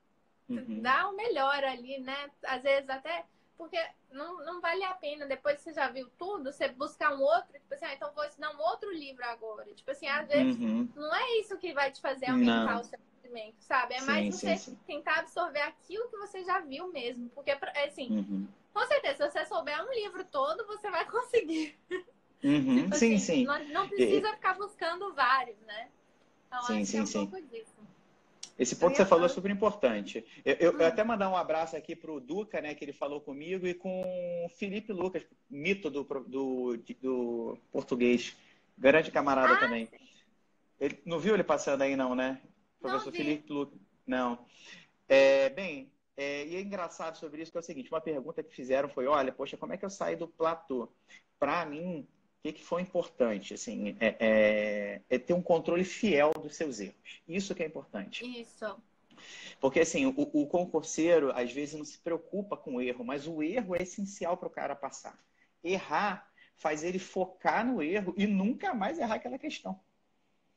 uhum. 0.49 0.81
dar 0.81 1.09
o 1.09 1.17
melhor 1.17 1.65
ali, 1.65 1.99
né? 1.99 2.31
Às 2.45 2.63
vezes 2.63 2.89
até. 2.89 3.25
Porque 3.57 3.79
não, 4.11 4.45
não 4.45 4.61
vale 4.61 4.83
a 4.85 4.95
pena, 4.95 5.27
depois 5.27 5.57
que 5.57 5.63
você 5.63 5.73
já 5.73 5.89
viu 5.89 6.09
tudo, 6.19 6.53
você 6.53 6.69
buscar 6.69 7.15
um 7.15 7.21
outro, 7.21 7.53
tipo 7.53 7.75
assim, 7.75 7.85
ah, 7.85 7.95
então 7.95 8.13
vou 8.13 8.25
ensinar 8.25 8.51
um 8.51 8.61
outro 8.61 8.91
livro 8.93 9.25
agora. 9.25 9.73
Tipo 9.75 9.91
assim, 9.91 10.09
às 10.09 10.27
vezes 10.27 10.61
uhum. 10.61 10.89
não 10.95 11.15
é 11.15 11.39
isso 11.39 11.57
que 11.59 11.73
vai 11.73 11.93
te 11.93 12.01
fazer 12.01 12.31
aumentar 12.31 12.75
não. 12.75 12.81
o 12.81 12.85
seu 12.85 12.99
conhecimento, 13.33 13.57
sabe? 13.61 13.95
É 13.95 14.01
sim, 14.01 14.07
mais 14.07 14.35
você 14.35 14.57
sim, 14.57 14.71
sim. 14.73 14.79
tentar 14.87 15.21
absorver 15.21 15.61
aquilo 15.61 16.09
que 16.09 16.17
você 16.19 16.45
já 16.45 16.61
viu 16.61 16.93
mesmo. 16.93 17.29
Porque, 17.31 17.51
assim, 17.51 18.19
uhum. 18.19 18.47
com 18.73 18.87
certeza, 18.87 19.31
se 19.31 19.33
você 19.33 19.47
souber 19.47 19.85
um 19.85 19.93
livro 19.93 20.25
todo, 20.25 20.67
você 20.67 20.91
vai 20.91 21.05
conseguir. 21.11 21.77
Uhum. 22.45 22.85
tipo 22.85 22.97
sim, 22.97 23.15
assim, 23.15 23.19
sim. 23.19 23.45
Não, 23.45 23.65
não 23.69 23.89
precisa 23.89 24.29
e... 24.29 24.35
ficar 24.35 24.55
buscando 24.55 25.15
vários, 25.15 25.59
né? 25.61 25.89
Então, 26.49 26.63
sim, 26.65 26.85
sim, 26.85 26.99
é 26.99 27.03
um 27.03 27.07
sim. 27.07 27.27
pouco 27.27 27.47
disso. 27.47 27.73
Esse 28.59 28.77
ponto 28.77 28.91
que 28.91 28.99
você 28.99 29.07
falou 29.07 29.25
é 29.25 29.29
super 29.29 29.51
importante. 29.51 30.25
Eu, 30.45 30.55
eu, 30.61 30.73
hum. 30.73 30.77
eu 30.79 30.87
até 30.87 31.03
mandar 31.03 31.31
um 31.31 31.37
abraço 31.37 31.75
aqui 31.75 31.97
para 31.97 32.13
o 32.13 32.21
Duca, 32.21 32.61
né, 32.61 32.75
que 32.75 32.85
ele 32.85 32.93
falou 32.93 33.21
comigo, 33.21 33.67
e 33.67 33.73
com 33.73 34.45
o 34.45 34.49
Felipe 34.51 34.93
Lucas, 34.93 35.25
mito 35.49 35.91
do, 35.91 36.05
do, 36.05 36.77
do 37.01 37.59
português. 37.73 38.37
Grande 38.77 39.11
camarada 39.11 39.55
ah, 39.55 39.59
também. 39.59 39.89
Ele, 40.79 41.01
não 41.05 41.19
viu 41.19 41.35
ele 41.35 41.45
passando 41.45 41.83
aí, 41.83 41.97
não, 41.97 42.15
né? 42.15 42.41
Professor 42.83 43.13
Felipe 43.13 43.53
Lucas. 43.53 43.79
Não. 44.07 44.45
É, 45.09 45.51
bem, 45.51 45.91
é, 46.17 46.47
e 46.47 46.57
é 46.57 46.61
engraçado 46.61 47.17
sobre 47.17 47.43
isso 47.43 47.51
que 47.51 47.59
é 47.59 47.61
o 47.61 47.65
seguinte: 47.65 47.91
uma 47.91 48.01
pergunta 48.01 48.43
que 48.43 48.55
fizeram 48.55 48.89
foi: 48.89 49.07
olha, 49.07 49.33
poxa, 49.33 49.57
como 49.57 49.73
é 49.73 49.77
que 49.77 49.85
eu 49.85 49.91
saio 49.91 50.19
do 50.19 50.29
platô? 50.29 50.89
Para 51.39 51.65
mim, 51.65 52.01
o 52.01 52.43
que, 52.43 52.53
que 52.53 52.65
foi 52.65 52.83
importante? 52.83 53.55
Assim, 53.55 53.97
é, 54.01 54.17
é, 54.19 55.03
é, 55.09 55.19
ter 55.19 55.33
um 55.33 55.43
controle 55.43 55.85
fiel 55.85 56.33
dos 56.33 56.57
seus 56.57 56.81
erros. 56.81 57.23
Isso 57.27 57.55
que 57.55 57.63
é 57.63 57.67
importante. 57.67 58.25
Isso. 58.41 58.77
Porque, 59.61 59.81
assim, 59.81 60.07
o, 60.07 60.15
o 60.17 60.47
concurseiro, 60.47 61.31
às 61.33 61.53
vezes, 61.53 61.75
não 61.75 61.85
se 61.85 61.99
preocupa 61.99 62.57
com 62.57 62.75
o 62.75 62.81
erro, 62.81 63.05
mas 63.05 63.27
o 63.27 63.43
erro 63.43 63.77
é 63.77 63.83
essencial 63.83 64.37
para 64.37 64.49
o 64.49 64.51
cara 64.51 64.75
passar. 64.75 65.19
Errar 65.63 66.29
faz 66.57 66.85
ele 66.85 66.99
focar 66.99 67.67
no 67.67 67.83
erro 67.83 68.15
e 68.17 68.27
nunca 68.27 68.75
mais 68.75 68.99
errar 68.99 69.17
aquela 69.17 69.39
questão. 69.39 69.81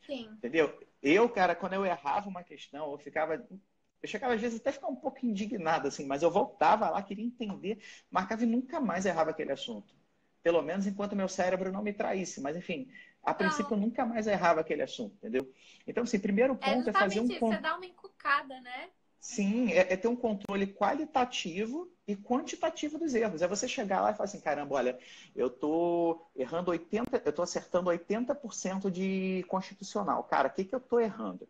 Sim. 0.05 0.30
Entendeu? 0.34 0.78
Eu, 1.06 1.30
cara, 1.30 1.53
quando 1.56 1.74
eu 1.74 1.86
errava 1.86 2.28
uma 2.28 2.43
questão, 2.43 2.91
eu 2.91 2.97
ficava. 2.97 3.36
Eu 3.36 4.08
chegava 4.10 4.34
às 4.34 4.41
vezes 4.41 4.60
até 4.60 4.72
ficar 4.72 4.88
um 4.88 4.95
pouco 4.95 5.24
indignado, 5.24 5.88
assim, 5.88 6.03
mas 6.03 6.24
eu 6.24 6.32
voltava 6.32 6.89
lá, 6.89 7.01
queria 7.03 7.24
entender, 7.24 7.80
marcava 8.10 8.41
e 8.41 8.47
nunca 8.47 8.80
mais 8.80 9.06
errava 9.06 9.30
aquele 9.30 9.51
assunto. 9.51 9.93
Pelo 10.41 10.64
menos 10.64 10.88
enquanto 10.88 11.16
meu 11.16 11.28
cérebro 11.28 11.72
não 11.72 11.84
me 11.84 11.93
traísse. 11.93 12.41
Mas, 12.41 12.58
enfim, 12.58 12.91
a 13.24 13.32
não. 13.32 13.38
princípio 13.38 13.76
eu 13.76 13.78
nunca 13.78 14.03
mais 14.03 14.26
errava 14.26 14.62
aquele 14.62 14.82
assunto, 14.82 15.16
entendeu? 15.18 15.47
Então, 15.86 16.03
assim, 16.03 16.18
primeiro 16.20 16.53
é 16.53 16.58
ponto 16.58 16.88
é, 16.88 16.89
é 16.89 16.93
fazer 16.93 17.20
um. 17.20 17.26
Isso, 17.26 17.39
você 17.39 17.58
dá 17.60 17.76
uma 17.76 17.86
encucada, 17.86 18.60
né? 18.62 18.89
Sim, 19.28 19.71
é, 19.71 19.93
é, 19.93 19.97
ter 19.97 20.07
um 20.07 20.15
controle 20.15 20.67
qualitativo 20.67 21.91
e 22.07 22.15
quantitativo 22.15 22.99
dos 22.99 23.15
erros. 23.15 23.41
É 23.41 23.47
você 23.47 23.67
chegar 23.67 23.99
lá 24.01 24.11
e 24.11 24.13
falar 24.13 24.26
assim, 24.26 24.39
caramba, 24.39 24.76
olha, 24.76 24.99
eu 25.36 25.49
tô 25.49 26.28
errando 26.36 26.69
80, 26.69 27.21
eu 27.26 27.34
tô 27.34 27.41
acertando 27.41 27.89
80% 27.89 28.91
de 28.91 29.43
constitucional. 29.47 30.23
Cara, 30.26 30.47
o 30.47 30.51
que, 30.53 30.63
que 30.63 30.76
eu 30.76 30.80
tô 30.80 30.99
errando? 30.99 31.49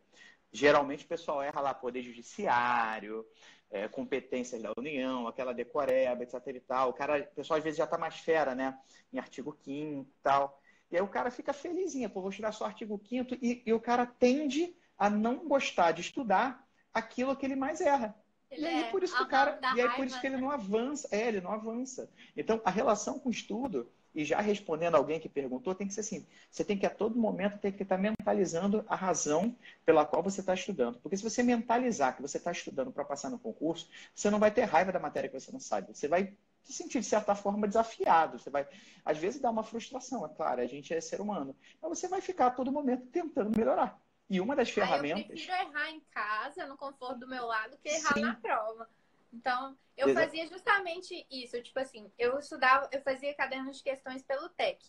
Geralmente 0.53 1.03
o 1.05 1.07
pessoal 1.07 1.41
erra 1.43 1.59
lá 1.59 1.73
poder 1.73 2.01
judiciário, 2.01 3.25
é, 3.69 3.89
competências 3.89 4.61
da 4.61 4.71
União, 4.77 5.27
aquela 5.27 5.53
decoreba, 5.53 6.23
etc 6.23 6.35
e 6.47 6.59
tal. 6.61 6.91
O 6.91 6.93
cara, 6.93 7.19
o 7.29 7.35
pessoal 7.35 7.57
às 7.57 7.63
vezes 7.63 7.77
já 7.77 7.85
tá 7.85 7.97
mais 7.97 8.15
fera, 8.15 8.55
né? 8.55 8.79
Em 9.11 9.19
artigo 9.19 9.53
5 9.63 10.09
e 10.09 10.23
tal. 10.23 10.61
E 10.89 10.95
aí 10.95 11.01
o 11.03 11.09
cara 11.09 11.29
fica 11.29 11.51
felizinho, 11.51 12.09
pô, 12.09 12.21
vou 12.21 12.29
estudar 12.29 12.53
só 12.53 12.65
artigo 12.65 13.01
5 13.05 13.35
e, 13.41 13.63
e 13.65 13.73
o 13.73 13.81
cara 13.81 14.05
tende 14.05 14.73
a 14.97 15.09
não 15.09 15.45
gostar 15.47 15.91
de 15.91 15.99
estudar 16.01 16.64
aquilo 16.95 17.35
que 17.35 17.45
ele 17.45 17.55
mais 17.55 17.81
erra. 17.81 18.15
Ele 18.49 18.61
e 18.61 18.67
aí 18.67 18.83
é 18.83 18.91
por 18.91 19.03
isso 19.03 19.15
que 19.15 19.23
o 19.23 19.27
cara, 19.27 19.59
e 19.75 19.81
aí 19.81 19.89
por 19.89 20.05
isso 20.05 20.19
que 20.21 20.27
ele 20.27 20.37
não 20.37 20.49
avança, 20.49 21.07
é, 21.11 21.27
ele 21.27 21.41
não 21.41 21.51
avança. 21.51 22.09
Então, 22.37 22.61
a 22.63 22.69
relação 22.69 23.19
com 23.19 23.29
o 23.29 23.31
estudo 23.31 23.89
e 24.13 24.23
já 24.23 24.39
respondendo 24.39 24.95
alguém 24.95 25.19
que 25.19 25.27
perguntou, 25.27 25.75
tem 25.75 25.87
que 25.87 25.93
ser 25.93 25.99
assim: 25.99 26.25
você 26.49 26.63
tem 26.63 26.77
que 26.77 26.85
a 26.85 26.89
todo 26.89 27.19
momento 27.19 27.59
ter 27.59 27.73
que 27.73 27.83
estar 27.83 27.97
mentalizando 27.97 28.85
a 28.87 28.95
razão 28.95 29.53
pela 29.85 30.05
qual 30.05 30.23
você 30.23 30.39
está 30.39 30.53
estudando. 30.53 30.99
Porque 30.99 31.17
se 31.17 31.23
você 31.23 31.43
mentalizar 31.43 32.15
que 32.15 32.21
você 32.21 32.37
está 32.37 32.51
estudando 32.51 32.93
para 32.93 33.03
passar 33.03 33.29
no 33.29 33.37
concurso, 33.37 33.89
você 34.15 34.29
não 34.29 34.39
vai 34.39 34.51
ter 34.51 34.63
raiva 34.63 34.91
da 34.93 34.99
matéria 34.99 35.29
que 35.29 35.37
você 35.37 35.51
não 35.51 35.59
sabe. 35.59 35.93
Você 35.93 36.07
vai 36.07 36.33
se 36.63 36.71
sentir, 36.71 37.01
de 37.01 37.05
certa 37.05 37.35
forma, 37.35 37.67
desafiado. 37.67 38.39
Você 38.39 38.49
vai, 38.49 38.65
às 39.03 39.17
vezes, 39.17 39.41
dar 39.41 39.51
uma 39.51 39.63
frustração, 39.63 40.25
é 40.25 40.29
claro, 40.29 40.61
a 40.61 40.65
gente 40.65 40.93
é 40.93 41.01
ser 41.01 41.19
humano. 41.19 41.53
Mas 41.81 41.99
você 41.99 42.07
vai 42.07 42.21
ficar 42.21 42.47
a 42.47 42.51
todo 42.51 42.71
momento 42.71 43.05
tentando 43.07 43.55
melhorar. 43.55 43.99
E 44.29 44.41
uma 44.41 44.55
das 44.55 44.69
ferramentas. 44.69 45.21
eu 45.21 45.27
prefiro 45.27 45.53
errar 45.53 45.89
em 45.91 45.99
casa, 46.11 46.65
no 46.65 46.77
conforto 46.77 47.19
do 47.19 47.27
meu 47.27 47.45
lado, 47.45 47.77
que 47.77 47.89
errar 47.89 48.13
Sim. 48.13 48.21
na 48.21 48.35
prova. 48.35 48.89
Então, 49.31 49.77
eu 49.97 50.09
Exato. 50.09 50.25
fazia 50.25 50.47
justamente 50.47 51.27
isso. 51.29 51.61
Tipo 51.61 51.79
assim, 51.79 52.11
eu 52.17 52.39
estudava, 52.39 52.89
eu 52.91 53.01
fazia 53.01 53.33
cadernos 53.35 53.77
de 53.77 53.83
questões 53.83 54.23
pelo 54.23 54.49
TEC. 54.49 54.79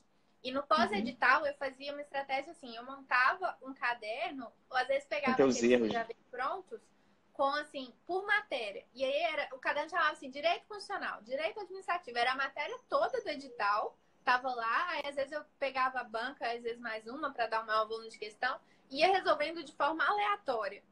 E 0.42 0.52
no 0.52 0.62
pós-edital, 0.62 1.40
uhum. 1.40 1.48
eu 1.48 1.54
fazia 1.54 1.92
uma 1.92 2.00
estratégia 2.00 2.52
assim: 2.52 2.74
eu 2.76 2.84
montava 2.84 3.56
um 3.62 3.74
caderno, 3.74 4.50
ou 4.70 4.76
às 4.76 4.86
vezes 4.86 5.04
pegava 5.04 5.32
aqueles 5.32 5.62
erros. 5.62 5.92
já 5.92 6.06
prontos, 6.30 6.80
com 7.32 7.48
assim, 7.54 7.92
por 8.06 8.24
matéria. 8.26 8.86
E 8.94 9.04
aí 9.04 9.22
era, 9.22 9.48
o 9.52 9.58
caderno 9.58 9.90
chamava 9.90 10.12
assim: 10.12 10.30
direito 10.30 10.66
constitucional, 10.66 11.20
direito 11.22 11.60
administrativo. 11.60 12.16
Era 12.16 12.32
a 12.32 12.36
matéria 12.36 12.78
toda 12.88 13.20
do 13.20 13.28
edital, 13.28 13.98
tava 14.24 14.54
lá. 14.54 14.90
Aí 14.90 15.02
às 15.08 15.16
vezes 15.16 15.32
eu 15.32 15.44
pegava 15.58 16.00
a 16.00 16.04
banca, 16.04 16.48
às 16.50 16.62
vezes 16.62 16.78
mais 16.78 17.06
uma, 17.06 17.32
para 17.32 17.46
dar 17.46 17.62
o 17.62 17.66
meu 17.66 17.88
volume 17.88 18.08
de 18.08 18.18
questão, 18.18 18.60
ia 18.90 19.12
resolvendo 19.12 19.62
de 19.62 19.72
forma 19.72 20.04
aleatória. 20.04 20.82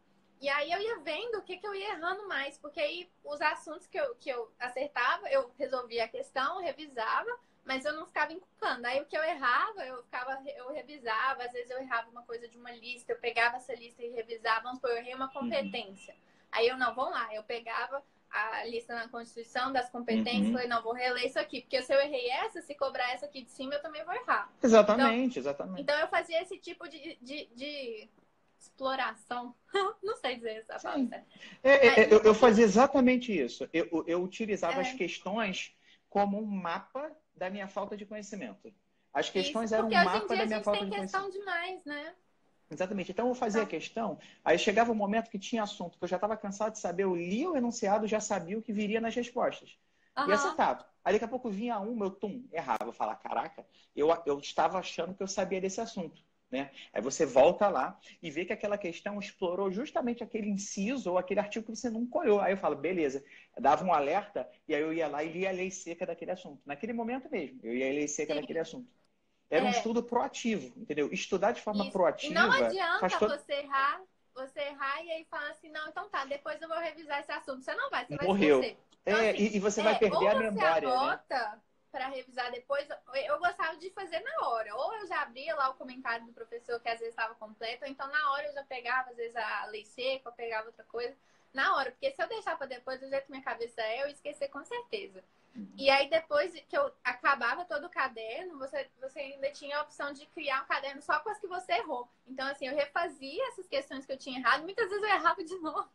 E 0.41 0.49
aí 0.49 0.71
eu 0.71 0.81
ia 0.81 0.99
vendo 0.99 1.39
o 1.39 1.43
que, 1.43 1.57
que 1.57 1.67
eu 1.67 1.75
ia 1.75 1.95
errando 1.95 2.29
mais, 2.29 2.59
porque 2.59 2.81
aí 2.81 3.11
os 3.25 3.41
assuntos 3.41 3.87
que 3.87 3.99
eu, 3.99 4.15
que 4.17 4.29
eu 4.29 4.53
acertava, 4.59 5.29
eu 5.31 5.51
resolvia 5.59 6.05
a 6.05 6.09
questão, 6.09 6.61
revisava, 6.61 7.39
mas 7.65 7.85
eu 7.85 7.95
não 7.95 8.07
ficava 8.07 8.33
encucando. 8.33 8.85
Aí 8.85 9.01
o 9.01 9.07
que 9.07 9.17
eu 9.17 9.23
errava, 9.23 9.87
eu 9.87 10.03
ficava, 10.03 10.43
eu 10.55 10.71
revisava, 10.73 11.45
às 11.45 11.53
vezes 11.53 11.71
eu 11.71 11.79
errava 11.79 12.11
uma 12.11 12.23
coisa 12.25 12.47
de 12.47 12.59
uma 12.59 12.73
lista, 12.73 13.13
eu 13.13 13.19
pegava 13.19 13.57
essa 13.57 13.75
lista 13.75 14.03
e 14.03 14.11
revisava, 14.11 14.65
vamos 14.65 14.77
supor, 14.77 14.91
eu 14.91 14.99
errei 14.99 15.15
uma 15.15 15.33
competência. 15.33 16.13
Uhum. 16.13 16.21
Aí 16.53 16.69
eu 16.69 16.77
não, 16.77 16.95
vamos 16.95 17.13
lá, 17.13 17.35
eu 17.35 17.43
pegava 17.43 18.05
a 18.35 18.65
lista 18.65 18.95
na 18.95 19.09
Constituição 19.09 19.73
das 19.73 19.89
competências, 19.89 20.47
uhum. 20.47 20.53
falei, 20.53 20.67
não, 20.67 20.83
vou 20.83 20.93
reler 20.93 21.25
isso 21.25 21.39
aqui, 21.39 21.61
porque 21.61 21.81
se 21.83 21.95
eu 21.95 22.01
errei 22.01 22.29
essa, 22.31 22.61
se 22.61 22.75
cobrar 22.75 23.13
essa 23.13 23.27
aqui 23.27 23.43
de 23.43 23.51
cima, 23.51 23.75
eu 23.75 23.83
também 23.83 24.05
vou 24.05 24.13
errar. 24.13 24.53
Exatamente, 24.61 25.39
então, 25.39 25.51
exatamente. 25.51 25.83
Então 25.83 25.99
eu 26.01 26.09
fazia 26.09 26.43
esse 26.43 26.59
tipo 26.59 26.89
de, 26.89 27.17
de, 27.23 27.47
de 27.55 28.09
exploração. 28.59 29.55
Não 30.03 30.17
sei 30.17 30.35
dizer 30.35 30.57
essa 30.57 30.81
palavra. 30.81 31.25
É, 31.63 32.03
é, 32.03 32.13
eu, 32.13 32.21
eu, 32.23 32.35
fazia 32.35 32.65
exatamente 32.65 33.33
isso. 33.33 33.69
Eu, 33.73 34.05
eu 34.07 34.23
utilizava 34.23 34.79
é. 34.79 34.81
as 34.81 34.93
questões 34.93 35.73
como 36.09 36.39
um 36.39 36.47
mapa 36.47 37.17
da 37.37 37.49
minha 37.49 37.69
falta 37.69 37.97
de 37.97 38.05
conhecimento. 38.05 38.75
As 39.13 39.31
questões 39.31 39.71
isso, 39.71 39.77
eram 39.77 39.87
um 39.87 39.91
mapa 39.93 40.35
da 40.35 40.47
minha 40.47 40.61
falta 40.61 40.85
de 40.85 40.91
conhecimento. 40.91 40.91
Porque 40.91 40.91
hoje 40.91 40.91
em 40.91 40.91
dia 40.91 40.91
a 40.91 40.91
gente 40.91 40.91
tem 40.91 41.01
questão 41.01 41.31
demais, 41.31 41.85
né? 41.85 42.15
Exatamente. 42.75 43.13
Então 43.13 43.29
eu 43.29 43.35
fazia 43.35 43.63
a 43.63 43.67
questão, 43.67 44.19
aí 44.45 44.59
chegava 44.59 44.91
um 44.91 44.97
momento 44.97 45.31
que 45.31 45.39
tinha 45.39 45.63
assunto 45.63 45.97
que 45.97 46.05
eu 46.05 46.09
já 46.09 46.17
estava 46.17 46.37
cansado 46.37 46.73
de 46.73 46.81
saber, 46.81 47.05
eu 47.05 47.15
lia 47.15 47.49
o 47.49 47.57
enunciado, 47.57 48.07
já 48.07 48.21
sabia 48.21 48.59
o 48.59 48.63
que 48.63 48.73
viria 48.73 49.01
nas 49.01 49.15
respostas. 49.15 49.79
Uhum. 50.19 50.29
E 50.29 50.33
acertava. 50.33 50.87
Aí 51.05 51.13
daqui 51.13 51.25
a 51.25 51.29
pouco 51.29 51.49
vinha 51.51 51.79
um, 51.79 51.95
meu 51.95 52.11
tum, 52.11 52.45
errava. 52.53 52.85
Eu 52.85 52.93
falava, 52.93 53.19
caraca, 53.19 53.65
eu, 53.95 54.09
eu 54.27 54.39
estava 54.39 54.79
achando 54.79 55.15
que 55.15 55.23
eu 55.23 55.29
sabia 55.29 55.61
desse 55.61 55.81
assunto. 55.81 56.23
Né? 56.51 56.71
Aí 56.93 57.03
você 57.03 57.27
volta 57.27 57.69
lá 57.69 57.99
e 58.23 58.31
vê 58.31 58.45
que 58.45 58.53
aquela 58.53 58.79
questão 58.79 59.19
explorou 59.19 59.71
justamente 59.71 60.23
aquele 60.23 60.49
inciso 60.49 61.11
ou 61.11 61.19
aquele 61.19 61.41
artigo 61.41 61.65
que 61.67 61.75
você 61.75 61.91
nunca 61.91 62.19
olhou. 62.19 62.41
Aí 62.41 62.53
eu 62.53 62.57
falo, 62.57 62.77
beleza, 62.77 63.25
eu 63.57 63.63
dava 63.63 63.85
um 63.85 63.93
alerta 63.93 64.49
e 64.69 64.75
aí 64.75 64.83
eu 64.83 64.93
ia 64.93 65.09
lá 65.09 65.23
e 65.23 65.33
lia 65.33 65.49
a 65.49 65.53
lei 65.53 65.71
seca 65.71 66.07
daquele 66.07 66.31
assunto. 66.31 66.61
Naquele 66.65 66.93
momento 66.93 67.29
mesmo, 67.31 67.59
eu 67.63 67.75
ia 67.75 67.89
a 67.89 67.93
lei 67.93 68.09
seca 68.09 68.35
Sim. 68.35 68.41
daquele 68.41 68.59
assunto. 68.61 68.89
Era 69.51 69.65
é. 69.65 69.69
um 69.69 69.71
estudo 69.71 70.03
proativo, 70.03 70.73
entendeu? 70.77 71.13
Estudar 71.13 71.53
de 71.53 71.61
forma 71.61 71.85
Isso. 71.85 71.93
proativa. 71.93 72.33
E 72.33 72.35
não 72.35 72.51
adianta 72.51 73.19
todo... 73.19 73.39
você 73.39 73.53
errar, 73.53 74.01
você 74.35 74.61
errar 74.61 75.05
e 75.05 75.11
aí 75.13 75.27
falar 75.31 75.51
assim, 75.51 75.71
não, 75.71 75.89
então 75.89 76.09
tá, 76.09 76.25
depois 76.25 76.61
eu 76.61 76.69
vou 76.69 76.79
revisar 76.79 77.21
esse 77.21 77.33
assunto. 77.33 77.63
Você 77.63 77.75
não 77.75 77.91
vai, 77.91 78.07
você 78.07 78.17
Morreu. 78.23 78.59
vai 78.59 78.69
esquecer. 78.71 78.85
Então, 79.07 79.21
é, 79.21 79.31
assim, 79.31 79.51
e, 79.53 79.61
você 79.61 79.81
é, 79.81 79.85
vai 79.85 79.99
perder 79.99 80.29
a 80.29 80.35
memória. 80.35 80.89
Você 80.89 80.95
né? 80.95 81.03
anota, 81.03 81.39
né? 81.39 81.61
para 81.95 82.09
revisar 82.09 82.51
depois, 82.51 82.89
eu 83.15 83.39
gostava 83.39 83.77
de 83.77 83.89
fazer 83.91 84.19
na 84.19 84.49
hora. 84.49 84.75
Ou 84.75 84.95
eu 84.97 85.07
já 85.07 85.23
abria 85.23 85.55
lá 85.55 85.71
o 85.71 85.75
comentário 85.75 86.27
do 86.27 86.33
professor, 86.33 86.81
que 86.81 86.89
às 86.89 86.99
vezes 86.99 87.15
estava 87.15 87.37
completo, 87.37 87.85
ou 87.85 87.91
então 87.91 88.09
na 88.09 88.33
hora 88.33 88.49
eu 88.49 88.53
já 88.53 88.65
pegava, 88.65 89.11
às 89.11 89.17
vezes, 89.17 89.37
a 89.37 89.67
lei 89.67 89.85
seca, 89.85 90.29
ou 90.29 90.35
pegava 90.35 90.67
outra 90.67 90.85
coisa. 90.87 91.15
Na 91.53 91.77
hora, 91.77 91.93
porque 91.93 92.11
se 92.11 92.21
eu 92.21 92.27
deixar 92.27 92.59
para 92.59 92.67
depois, 92.67 92.99
do 92.99 93.09
jeito 93.09 93.27
que 93.27 93.31
minha 93.31 93.45
cabeça 93.45 93.81
é, 93.81 94.03
eu 94.03 94.09
esquecer 94.09 94.49
com 94.49 94.65
certeza. 94.65 95.23
E 95.77 95.89
aí, 95.89 96.09
depois 96.09 96.53
que 96.69 96.77
eu 96.77 96.93
acabava 97.03 97.65
todo 97.65 97.87
o 97.87 97.91
caderno, 97.91 98.59
você, 98.59 98.91
você 99.01 99.21
ainda 99.21 99.51
tinha 99.53 99.79
a 99.79 99.83
opção 99.83 100.13
de 100.13 100.27
criar 100.27 100.63
um 100.63 100.67
caderno 100.67 101.01
só 101.01 101.19
com 101.21 101.31
as 101.31 101.39
que 101.39 101.47
você 101.47 101.75
errou. 101.75 102.09
Então, 102.27 102.47
assim, 102.49 102.67
eu 102.67 102.75
refazia 102.75 103.49
essas 103.49 103.69
questões 103.69 104.05
que 104.05 104.13
eu 104.13 104.19
tinha 104.19 104.39
errado, 104.39 104.63
muitas 104.63 104.89
vezes 104.89 105.03
eu 105.03 105.09
errava 105.11 105.45
de 105.45 105.57
novo. 105.59 105.89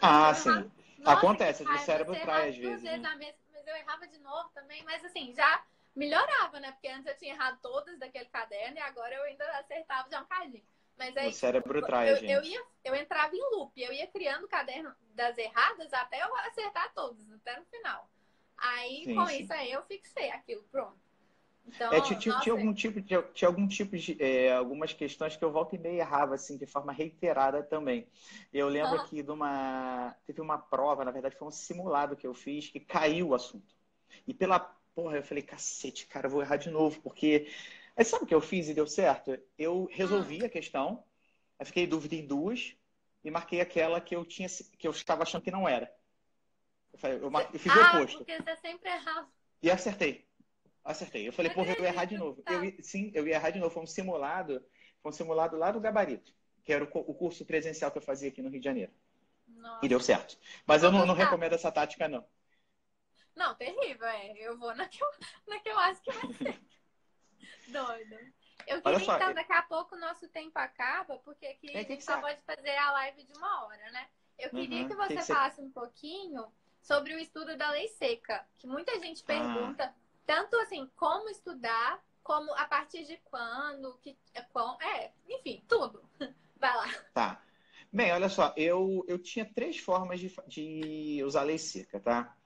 Ah, 0.00 0.32
sim. 0.34 0.70
Nossa, 0.98 1.18
Acontece, 1.18 1.62
o 1.62 1.78
cérebro 1.78 2.18
trai 2.20 2.48
às 2.48 2.56
vezes. 2.56 2.82
vezes 2.82 3.02
né? 3.02 3.34
eu 3.66 3.76
errava 3.76 4.06
de 4.06 4.18
novo 4.18 4.48
também, 4.54 4.82
mas 4.84 5.04
assim, 5.04 5.32
já 5.34 5.62
melhorava, 5.94 6.58
né? 6.58 6.72
Porque 6.72 6.88
antes 6.88 7.06
eu 7.06 7.16
tinha 7.16 7.34
errado 7.34 7.58
todas 7.60 7.98
daquele 7.98 8.26
caderno 8.26 8.78
e 8.78 8.80
agora 8.80 9.14
eu 9.14 9.22
ainda 9.24 9.44
acertava 9.58 10.08
já 10.10 10.20
um 10.20 10.26
cadinho. 10.26 10.64
Mas 10.96 11.16
aí, 11.16 11.28
o 11.28 11.32
cérebro 11.32 11.80
trai, 11.82 12.10
eu, 12.10 12.16
gente. 12.16 12.32
Eu, 12.32 12.42
ia, 12.42 12.64
eu 12.84 12.94
entrava 12.94 13.34
em 13.34 13.50
loop, 13.54 13.80
eu 13.80 13.92
ia 13.92 14.06
criando 14.08 14.44
o 14.44 14.48
caderno 14.48 14.94
das 15.14 15.36
erradas 15.38 15.92
até 15.92 16.22
eu 16.22 16.34
acertar 16.38 16.92
todos, 16.94 17.30
até 17.32 17.58
no 17.58 17.66
final. 17.66 18.08
Aí, 18.58 19.04
sim, 19.04 19.14
com 19.14 19.28
sim. 19.28 19.42
isso 19.42 19.52
aí, 19.52 19.72
eu 19.72 19.82
fixei 19.82 20.30
aquilo, 20.30 20.62
pronto. 20.70 20.98
Então, 21.66 21.92
é, 21.92 22.00
tinha, 22.00 22.18
tinha, 22.18 22.52
algum 22.52 22.72
tipo 22.72 23.00
de, 23.00 23.22
tinha 23.34 23.48
algum 23.48 23.68
tipo 23.68 23.96
de 23.96 24.16
é, 24.22 24.52
algumas 24.52 24.92
questões 24.92 25.36
que 25.36 25.44
eu 25.44 25.52
volta 25.52 25.76
e 25.76 25.78
meia 25.78 26.00
errava 26.00 26.34
assim 26.34 26.56
de 26.56 26.66
forma 26.66 26.92
reiterada 26.92 27.62
também. 27.62 28.06
Eu 28.52 28.68
lembro 28.68 29.04
que 29.04 29.22
de 29.22 29.30
uma 29.30 30.14
teve 30.26 30.40
uma 30.40 30.58
prova, 30.58 31.04
na 31.04 31.10
verdade 31.10 31.36
foi 31.36 31.46
um 31.46 31.50
simulado 31.50 32.16
que 32.16 32.26
eu 32.26 32.34
fiz 32.34 32.68
que 32.68 32.80
caiu 32.80 33.28
o 33.28 33.34
assunto. 33.34 33.74
E 34.26 34.32
pela 34.32 34.58
porra 34.94 35.18
eu 35.18 35.22
falei 35.22 35.42
cacete, 35.42 36.06
cara, 36.06 36.26
eu 36.26 36.30
vou 36.30 36.42
errar 36.42 36.56
de 36.56 36.70
novo 36.70 37.00
porque 37.02 37.48
aí 37.96 38.04
sabe 38.04 38.24
o 38.24 38.26
que 38.26 38.34
eu 38.34 38.40
fiz 38.40 38.68
e 38.68 38.74
deu 38.74 38.86
certo? 38.86 39.38
Eu 39.58 39.88
resolvi 39.92 40.44
a 40.44 40.48
questão, 40.48 41.04
eu 41.60 41.66
fiquei 41.66 41.84
em 41.84 41.88
dúvida 41.88 42.14
em 42.14 42.26
duas 42.26 42.74
e 43.22 43.30
marquei 43.30 43.60
aquela 43.60 44.00
que 44.00 44.16
eu 44.16 44.24
tinha 44.24 44.48
que 44.78 44.88
eu 44.88 44.92
estava 44.92 45.22
achando 45.22 45.42
que 45.42 45.50
não 45.50 45.68
era. 45.68 45.92
Eu, 47.02 47.30
eu, 47.30 47.58
fiz 47.58 47.72
ah, 47.72 47.76
o 47.76 47.96
oposto. 47.96 48.18
Porque 48.18 48.36
você 48.36 48.56
sempre 48.56 48.90
errava. 48.90 49.28
E 49.62 49.70
acertei. 49.70 50.26
Acertei. 50.84 51.28
Eu 51.28 51.32
falei, 51.32 51.52
porra, 51.52 51.72
eu 51.72 51.82
ia 51.82 51.88
errar 51.88 52.04
de 52.04 52.16
novo. 52.16 52.42
Eu, 52.46 52.82
sim, 52.82 53.10
eu 53.14 53.26
ia 53.26 53.34
errar 53.34 53.50
de 53.50 53.58
novo. 53.58 53.72
Foi 53.72 53.82
um 53.82 53.86
simulado, 53.86 54.64
foi 55.02 55.10
um 55.10 55.14
simulado 55.14 55.56
lá 55.56 55.70
do 55.70 55.80
Gabarito, 55.80 56.32
que 56.64 56.72
era 56.72 56.84
o, 56.84 56.88
o 56.88 57.14
curso 57.14 57.44
presencial 57.44 57.90
que 57.90 57.98
eu 57.98 58.02
fazia 58.02 58.28
aqui 58.28 58.42
no 58.42 58.48
Rio 58.48 58.60
de 58.60 58.64
Janeiro. 58.64 58.92
Nossa. 59.46 59.84
E 59.84 59.88
deu 59.88 60.00
certo. 60.00 60.38
Mas 60.66 60.82
eu 60.82 60.90
não, 60.90 61.04
não 61.06 61.14
recomendo 61.14 61.54
essa 61.54 61.70
tática, 61.70 62.08
não. 62.08 62.24
Não, 63.34 63.54
terrível, 63.54 64.06
é. 64.06 64.32
Eu 64.38 64.58
vou 64.58 64.74
na 64.74 64.88
que 64.88 65.02
eu, 65.02 65.08
na 65.46 65.60
que 65.60 65.68
eu 65.68 65.78
acho 65.78 66.02
que 66.02 66.10
vai 66.10 66.32
ser. 66.34 66.60
Doido. 67.68 68.16
Eu 68.66 68.82
queria, 68.82 69.00
só, 69.00 69.16
então, 69.16 69.34
daqui 69.34 69.52
a 69.52 69.62
pouco 69.62 69.94
o 69.94 69.98
nosso 69.98 70.28
tempo 70.28 70.58
acaba, 70.58 71.18
porque 71.18 71.46
aqui 71.46 71.70
é, 71.74 71.80
a 71.80 71.82
gente 71.82 72.04
só 72.04 72.20
pode 72.20 72.40
fazer 72.42 72.76
a 72.76 72.92
live 72.92 73.24
de 73.24 73.32
uma 73.34 73.64
hora, 73.64 73.90
né? 73.90 74.08
Eu 74.38 74.50
queria 74.50 74.82
uhum, 74.82 74.88
que 74.88 74.94
você 74.94 75.16
que 75.16 75.22
falasse 75.22 75.60
um 75.60 75.70
pouquinho 75.70 76.46
sobre 76.80 77.14
o 77.14 77.18
estudo 77.18 77.56
da 77.56 77.70
lei 77.70 77.88
seca, 77.88 78.46
que 78.58 78.66
muita 78.66 78.98
gente 78.98 79.22
ah. 79.22 79.26
pergunta. 79.26 79.84
Ah 79.84 80.08
tanto 80.28 80.58
assim, 80.58 80.86
como 80.94 81.30
estudar, 81.30 82.04
como 82.22 82.52
a 82.52 82.66
partir 82.66 83.06
de 83.06 83.16
quando, 83.24 83.98
que, 84.02 84.14
é, 84.34 84.44
é 84.86 85.12
enfim, 85.26 85.62
tudo. 85.66 86.02
Vai 86.60 86.76
lá. 86.76 86.94
Tá. 87.14 87.42
Bem, 87.90 88.12
olha 88.12 88.28
só, 88.28 88.52
eu, 88.54 89.02
eu 89.08 89.18
tinha 89.18 89.46
três 89.46 89.78
formas 89.78 90.20
de, 90.20 90.30
de 90.46 91.22
usar 91.24 91.40
a 91.40 91.44
lei 91.44 91.56
seca, 91.56 91.98
tá? 91.98 92.36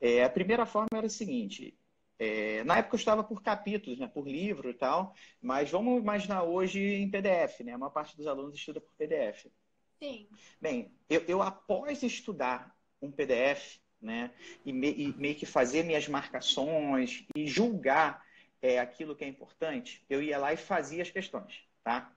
É, 0.00 0.24
a 0.24 0.28
primeira 0.28 0.66
forma 0.66 0.88
era 0.92 1.06
o 1.06 1.10
seguinte, 1.10 1.78
é, 2.18 2.64
na 2.64 2.78
época 2.78 2.96
eu 2.96 2.98
estava 2.98 3.22
por 3.22 3.40
capítulos, 3.40 4.00
né, 4.00 4.08
por 4.08 4.26
livro 4.26 4.68
e 4.68 4.74
tal, 4.74 5.14
mas 5.40 5.70
vamos 5.70 6.00
imaginar 6.00 6.42
hoje 6.42 6.80
em 6.80 7.08
PDF, 7.08 7.60
né? 7.60 7.76
Uma 7.76 7.90
parte 7.90 8.16
dos 8.16 8.26
alunos 8.26 8.56
estuda 8.56 8.80
por 8.80 8.92
PDF. 8.94 9.46
Sim. 10.00 10.26
Bem, 10.60 10.92
eu, 11.08 11.22
eu 11.28 11.42
após 11.42 12.02
estudar 12.02 12.76
um 13.00 13.10
PDF, 13.10 13.78
né? 14.00 14.30
E, 14.64 14.72
me, 14.72 14.92
e 14.92 15.14
meio 15.16 15.34
que 15.34 15.46
fazer 15.46 15.82
minhas 15.82 16.08
marcações 16.08 17.24
e 17.34 17.46
julgar 17.46 18.24
é, 18.62 18.78
aquilo 18.78 19.14
que 19.14 19.24
é 19.24 19.28
importante, 19.28 20.04
eu 20.08 20.22
ia 20.22 20.38
lá 20.38 20.52
e 20.52 20.56
fazia 20.56 21.02
as 21.02 21.10
questões, 21.10 21.62
tá? 21.82 22.12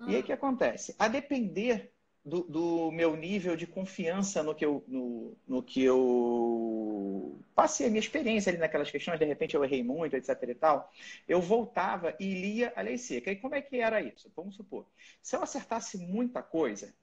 Hum. 0.00 0.10
E 0.10 0.16
aí 0.16 0.20
o 0.20 0.24
que 0.24 0.32
acontece? 0.32 0.94
A 0.98 1.08
depender 1.08 1.92
do, 2.24 2.42
do, 2.42 2.90
meu 2.90 3.14
nível 3.14 3.54
de 3.54 3.66
confiança 3.66 4.42
no 4.42 4.54
que 4.54 4.64
eu, 4.64 4.82
no, 4.88 5.36
no, 5.46 5.62
que 5.62 5.82
eu 5.82 7.38
passei 7.54 7.86
a 7.86 7.90
minha 7.90 8.00
experiência 8.00 8.50
ali 8.50 8.58
naquelas 8.58 8.90
questões, 8.90 9.18
de 9.18 9.26
repente 9.26 9.54
eu 9.54 9.62
errei 9.62 9.82
muito, 9.82 10.16
etc 10.16 10.30
e 10.48 10.54
tal, 10.54 10.90
eu 11.28 11.40
voltava 11.40 12.16
e 12.18 12.32
lia 12.34 12.72
a 12.74 12.80
lei 12.80 12.96
seca. 12.96 13.30
E 13.30 13.36
como 13.36 13.54
é 13.54 13.60
que 13.60 13.76
era 13.76 14.00
isso? 14.00 14.32
Vamos 14.34 14.56
supor, 14.56 14.86
se 15.22 15.36
eu 15.36 15.42
acertasse 15.42 15.98
muita 15.98 16.42
coisa, 16.42 16.94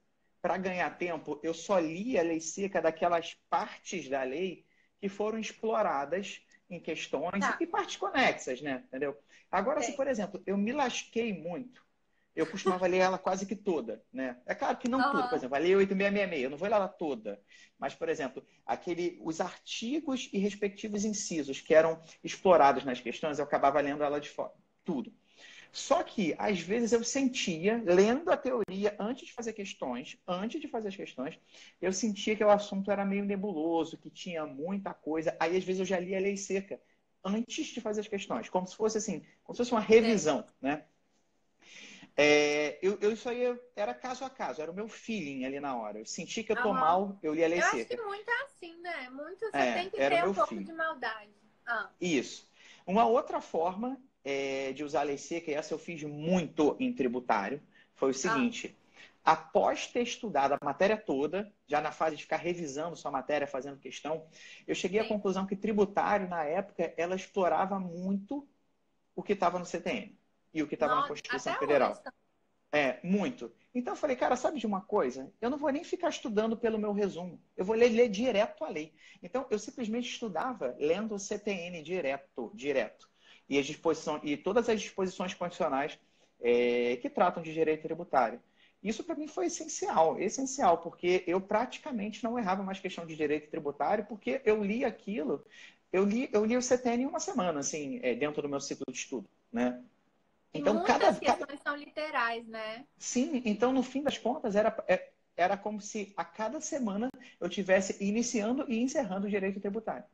para 0.42 0.58
ganhar 0.58 0.98
tempo, 0.98 1.40
eu 1.42 1.54
só 1.54 1.78
li 1.78 2.18
a 2.18 2.22
lei 2.22 2.40
seca 2.40 2.82
daquelas 2.82 3.34
partes 3.48 4.08
da 4.08 4.24
lei 4.24 4.66
que 5.00 5.08
foram 5.08 5.38
exploradas 5.38 6.42
em 6.68 6.80
questões 6.80 7.40
tá. 7.40 7.56
e 7.60 7.66
partes 7.66 7.96
conexas, 7.96 8.60
né? 8.60 8.82
Entendeu? 8.88 9.16
Agora, 9.50 9.80
se, 9.80 9.92
por 9.92 10.08
exemplo, 10.08 10.42
eu 10.44 10.56
me 10.56 10.72
lasquei 10.72 11.32
muito, 11.32 11.84
eu 12.34 12.46
costumava 12.46 12.86
ler 12.86 12.98
ela 12.98 13.18
quase 13.18 13.46
que 13.46 13.54
toda, 13.54 14.02
né? 14.12 14.40
É 14.46 14.54
claro 14.54 14.78
que 14.78 14.88
não 14.88 14.98
uhum. 14.98 15.10
tudo, 15.10 15.28
por 15.28 15.36
exemplo, 15.36 15.56
a 15.56 15.58
Lei 15.58 15.76
8666, 15.76 16.44
eu 16.44 16.50
não 16.50 16.56
vou 16.56 16.68
ler 16.68 16.74
ela 16.74 16.88
toda. 16.88 17.40
Mas, 17.78 17.94
por 17.94 18.08
exemplo, 18.08 18.44
aquele, 18.66 19.18
os 19.22 19.40
artigos 19.40 20.30
e 20.32 20.38
respectivos 20.38 21.04
incisos 21.04 21.60
que 21.60 21.74
eram 21.74 22.02
explorados 22.24 22.84
nas 22.84 23.00
questões, 23.00 23.38
eu 23.38 23.44
acabava 23.44 23.80
lendo 23.80 24.02
ela 24.02 24.18
de 24.18 24.30
fora, 24.30 24.52
tudo. 24.82 25.12
Só 25.72 26.02
que, 26.02 26.34
às 26.38 26.60
vezes, 26.60 26.92
eu 26.92 27.02
sentia, 27.02 27.82
lendo 27.82 28.30
a 28.30 28.36
teoria 28.36 28.94
antes 29.00 29.26
de 29.26 29.32
fazer 29.32 29.54
questões, 29.54 30.18
antes 30.28 30.60
de 30.60 30.68
fazer 30.68 30.88
as 30.88 30.96
questões, 30.96 31.38
eu 31.80 31.90
sentia 31.94 32.36
que 32.36 32.44
o 32.44 32.50
assunto 32.50 32.90
era 32.90 33.06
meio 33.06 33.24
nebuloso, 33.24 33.96
que 33.96 34.10
tinha 34.10 34.44
muita 34.44 34.92
coisa. 34.92 35.34
Aí, 35.40 35.56
às 35.56 35.64
vezes, 35.64 35.80
eu 35.80 35.86
já 35.86 35.98
lia 35.98 36.18
a 36.18 36.20
lei 36.20 36.36
seca 36.36 36.78
antes 37.24 37.68
de 37.68 37.80
fazer 37.80 38.02
as 38.02 38.08
questões, 38.08 38.50
como 38.50 38.66
se 38.66 38.76
fosse 38.76 38.98
assim, 38.98 39.24
como 39.42 39.56
se 39.56 39.58
fosse 39.62 39.72
uma 39.72 39.80
revisão, 39.80 40.44
é. 40.60 40.66
né? 40.66 40.84
É, 42.14 42.78
eu, 42.82 42.98
eu, 43.00 43.12
isso 43.12 43.26
aí 43.26 43.58
era 43.74 43.94
caso 43.94 44.22
a 44.26 44.28
caso, 44.28 44.60
era 44.60 44.70
o 44.70 44.74
meu 44.74 44.86
feeling 44.86 45.46
ali 45.46 45.58
na 45.58 45.74
hora. 45.74 45.98
Eu 45.98 46.04
senti 46.04 46.44
que 46.44 46.52
eu 46.52 46.62
tô 46.62 46.70
mal, 46.74 47.18
eu 47.22 47.32
li 47.32 47.42
a 47.42 47.48
lei 47.48 47.60
eu 47.60 47.62
seca. 47.62 47.94
acho 47.94 48.02
que 48.02 48.02
muito 48.02 48.30
é 48.30 48.42
assim, 48.42 48.76
né? 48.82 49.08
Muito 49.08 49.38
você 49.38 49.56
é, 49.56 49.72
tem 49.72 49.88
que 49.88 49.96
ter 49.96 50.24
um 50.26 50.34
pouco 50.34 50.48
feeling. 50.50 50.64
de 50.64 50.72
maldade. 50.74 51.32
Ah. 51.66 51.88
Isso. 51.98 52.46
Uma 52.86 53.06
outra 53.06 53.40
forma 53.40 53.98
é, 54.24 54.72
de 54.72 54.84
usar 54.84 55.00
a 55.00 55.04
lei 55.04 55.18
seca, 55.18 55.50
e 55.50 55.54
essa 55.54 55.74
eu 55.74 55.78
fiz 55.78 56.02
muito 56.02 56.76
em 56.78 56.92
tributário, 56.92 57.62
foi 57.94 58.08
o 58.08 58.10
ah. 58.10 58.14
seguinte. 58.14 58.76
Ah. 58.76 58.82
Após 59.24 59.86
ter 59.86 60.02
estudado 60.02 60.54
a 60.54 60.64
matéria 60.64 60.96
toda, 60.96 61.52
já 61.68 61.80
na 61.80 61.92
fase 61.92 62.16
de 62.16 62.24
ficar 62.24 62.38
revisando 62.38 62.96
sua 62.96 63.10
matéria, 63.10 63.46
fazendo 63.46 63.78
questão, 63.78 64.26
eu 64.66 64.74
cheguei 64.74 65.00
Sim. 65.00 65.06
à 65.06 65.08
conclusão 65.08 65.46
que 65.46 65.54
tributário, 65.54 66.28
na 66.28 66.42
época, 66.42 66.92
ela 66.96 67.14
explorava 67.14 67.78
muito 67.78 68.48
o 69.14 69.22
que 69.22 69.34
estava 69.34 69.58
no 69.60 69.64
CTN 69.64 70.18
e 70.52 70.62
o 70.62 70.66
que 70.66 70.74
estava 70.74 70.96
na 70.96 71.06
Constituição 71.06 71.54
Federal. 71.54 71.92
Hoje. 71.92 72.00
É, 72.72 72.98
muito. 73.04 73.52
Então 73.74 73.92
eu 73.92 73.96
falei, 73.96 74.16
cara, 74.16 74.34
sabe 74.34 74.58
de 74.58 74.66
uma 74.66 74.80
coisa? 74.80 75.30
Eu 75.40 75.50
não 75.50 75.58
vou 75.58 75.70
nem 75.70 75.84
ficar 75.84 76.08
estudando 76.08 76.56
pelo 76.56 76.78
meu 76.78 76.92
resumo. 76.92 77.40
Eu 77.56 77.64
vou 77.64 77.76
ler, 77.76 77.90
ler 77.90 78.08
direto 78.08 78.64
a 78.64 78.68
lei. 78.68 78.94
Então 79.22 79.46
eu 79.50 79.58
simplesmente 79.58 80.08
estudava 80.08 80.74
lendo 80.78 81.14
o 81.14 81.18
CTN 81.18 81.82
direto, 81.82 82.50
direto. 82.54 83.11
E, 83.52 83.58
as 83.58 83.66
disposições, 83.66 84.22
e 84.24 84.34
todas 84.34 84.66
as 84.70 84.80
disposições 84.80 85.34
constitucionais 85.34 85.98
é, 86.40 86.96
que 86.96 87.10
tratam 87.10 87.42
de 87.42 87.52
direito 87.52 87.82
tributário. 87.82 88.40
Isso 88.82 89.04
para 89.04 89.14
mim 89.14 89.28
foi 89.28 89.46
essencial, 89.46 90.18
essencial, 90.18 90.78
porque 90.78 91.22
eu 91.26 91.38
praticamente 91.38 92.24
não 92.24 92.38
errava 92.38 92.62
mais 92.62 92.80
questão 92.80 93.04
de 93.04 93.14
direito 93.14 93.50
tributário, 93.50 94.06
porque 94.06 94.40
eu 94.46 94.64
li 94.64 94.86
aquilo, 94.86 95.44
eu 95.92 96.02
li, 96.02 96.30
eu 96.32 96.46
li 96.46 96.56
o 96.56 96.62
CTN 96.62 97.02
em 97.02 97.06
uma 97.06 97.20
semana, 97.20 97.60
assim, 97.60 98.00
é, 98.02 98.14
dentro 98.14 98.40
do 98.40 98.48
meu 98.48 98.58
ciclo 98.58 98.90
de 98.90 98.98
estudo, 98.98 99.28
né? 99.52 99.84
Então, 100.54 100.74
Muitas 100.74 100.98
cada, 100.98 101.14
questões 101.14 101.38
cada... 101.38 101.62
são 101.62 101.76
literais, 101.76 102.46
né? 102.48 102.86
Sim, 102.96 103.42
então 103.44 103.70
no 103.70 103.82
fim 103.82 104.02
das 104.02 104.16
contas 104.16 104.56
era, 104.56 104.74
é, 104.88 105.10
era 105.36 105.58
como 105.58 105.78
se 105.78 106.14
a 106.16 106.24
cada 106.24 106.58
semana 106.58 107.10
eu 107.38 107.50
tivesse 107.50 108.02
iniciando 108.02 108.64
e 108.66 108.80
encerrando 108.80 109.26
o 109.26 109.30
direito 109.30 109.60
tributário. 109.60 110.04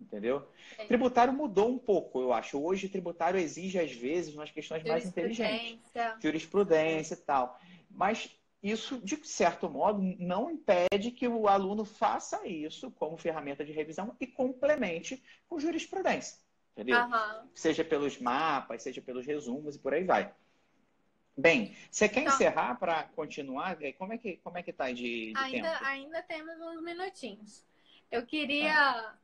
Entendeu? 0.00 0.46
É. 0.78 0.84
Tributário 0.84 1.32
mudou 1.32 1.68
um 1.68 1.78
pouco, 1.78 2.20
eu 2.20 2.32
acho. 2.32 2.62
Hoje, 2.62 2.88
tributário 2.88 3.40
exige, 3.40 3.78
às 3.78 3.92
vezes, 3.92 4.34
umas 4.34 4.50
questões 4.50 4.84
mais 4.84 5.06
inteligentes. 5.06 5.90
Jurisprudência 6.20 7.14
e 7.14 7.18
tal. 7.18 7.58
Mas 7.90 8.30
isso, 8.62 8.98
de 8.98 9.16
certo 9.26 9.70
modo, 9.70 10.00
não 10.18 10.50
impede 10.50 11.10
que 11.10 11.26
o 11.26 11.48
aluno 11.48 11.84
faça 11.84 12.46
isso 12.46 12.90
como 12.90 13.16
ferramenta 13.16 13.64
de 13.64 13.72
revisão 13.72 14.14
e 14.20 14.26
complemente 14.26 15.22
com 15.48 15.58
jurisprudência 15.58 16.46
entendeu? 16.76 17.02
Uhum. 17.02 17.48
Seja 17.54 17.82
pelos 17.82 18.18
mapas, 18.18 18.82
seja 18.82 19.00
pelos 19.00 19.26
resumos 19.26 19.76
e 19.76 19.78
por 19.78 19.94
aí 19.94 20.04
vai. 20.04 20.32
Bem, 21.36 21.76
você 21.90 22.08
quer 22.08 22.20
então, 22.20 22.34
encerrar 22.34 22.78
para 22.78 23.04
continuar? 23.04 23.76
Como 23.98 24.12
é 24.12 24.18
que 24.18 24.36
como 24.38 24.58
é 24.58 24.62
que 24.62 24.72
tá 24.72 24.90
de, 24.90 25.32
de 25.32 25.38
ainda, 25.38 25.70
tempo? 25.70 25.84
Ainda 25.84 26.22
temos 26.22 26.54
uns 26.60 26.82
minutinhos. 26.82 27.64
Eu 28.10 28.24
queria 28.24 28.72
ah. 28.72 29.14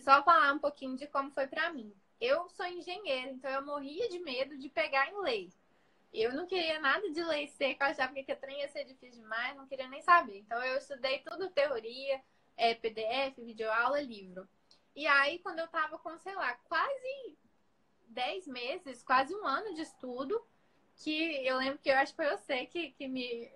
Só 0.00 0.22
falar 0.22 0.52
um 0.52 0.58
pouquinho 0.58 0.96
de 0.96 1.06
como 1.06 1.30
foi 1.30 1.46
para 1.46 1.72
mim. 1.72 1.94
Eu 2.20 2.48
sou 2.48 2.66
engenheira, 2.66 3.30
então 3.30 3.50
eu 3.50 3.64
morria 3.64 4.08
de 4.08 4.18
medo 4.18 4.56
de 4.56 4.68
pegar 4.68 5.08
em 5.10 5.20
lei. 5.20 5.52
Eu 6.12 6.32
não 6.32 6.46
queria 6.46 6.80
nada 6.80 7.10
de 7.10 7.22
lei 7.22 7.46
seca, 7.48 7.84
eu 7.84 7.90
achava 7.90 8.14
que 8.14 8.32
a 8.32 8.36
trem 8.36 8.60
ia 8.60 8.68
ser 8.68 8.84
difícil 8.84 9.20
demais, 9.20 9.56
não 9.56 9.66
queria 9.66 9.88
nem 9.88 10.00
saber. 10.00 10.38
Então 10.38 10.62
eu 10.64 10.78
estudei 10.78 11.18
tudo 11.18 11.50
teoria, 11.50 12.22
é, 12.56 12.74
PDF, 12.74 13.36
videoaula, 13.38 14.00
livro. 14.00 14.48
E 14.94 15.06
aí, 15.06 15.38
quando 15.40 15.58
eu 15.58 15.68
tava 15.68 15.98
com, 15.98 16.16
sei 16.18 16.34
lá, 16.34 16.54
quase 16.68 17.36
10 18.08 18.46
meses, 18.46 19.02
quase 19.02 19.34
um 19.34 19.46
ano 19.46 19.74
de 19.74 19.82
estudo, 19.82 20.42
que 20.96 21.46
eu 21.46 21.58
lembro 21.58 21.78
que 21.78 21.90
eu 21.90 21.96
acho 21.96 22.12
que 22.12 22.16
foi 22.16 22.30
você 22.34 22.64
que, 22.64 22.92
que 22.92 23.06
me 23.06 23.50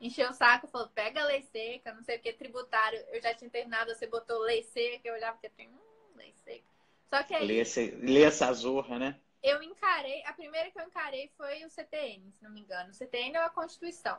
encheu 0.00 0.30
o 0.30 0.34
saco, 0.34 0.66
falou, 0.66 0.88
pega 0.88 1.22
a 1.22 1.26
lei 1.26 1.42
seca, 1.42 1.92
não 1.94 2.02
sei 2.02 2.16
o 2.16 2.20
que, 2.20 2.32
tributário. 2.32 2.98
Eu 3.10 3.20
já 3.20 3.34
tinha 3.34 3.50
terminado, 3.50 3.94
você 3.94 4.06
botou 4.06 4.38
lei 4.40 4.62
seca, 4.62 5.08
eu 5.08 5.14
olhava 5.14 5.38
que 5.38 5.48
tem, 5.50 5.68
hum, 5.68 6.16
lei 6.16 6.32
seca. 6.44 6.64
Só 7.08 7.22
que 7.22 7.34
aí... 7.34 7.46
Lê, 7.46 7.58
esse, 7.58 7.90
lê 7.90 8.22
essa 8.22 8.52
zorra, 8.52 8.98
né? 8.98 9.20
Eu 9.42 9.62
encarei, 9.62 10.24
a 10.24 10.32
primeira 10.32 10.70
que 10.70 10.78
eu 10.78 10.84
encarei 10.84 11.30
foi 11.36 11.64
o 11.64 11.70
CTN, 11.70 12.32
se 12.32 12.42
não 12.42 12.50
me 12.50 12.60
engano. 12.60 12.90
O 12.90 12.94
CTN 12.94 13.36
é 13.36 13.44
a 13.44 13.50
Constituição. 13.50 14.18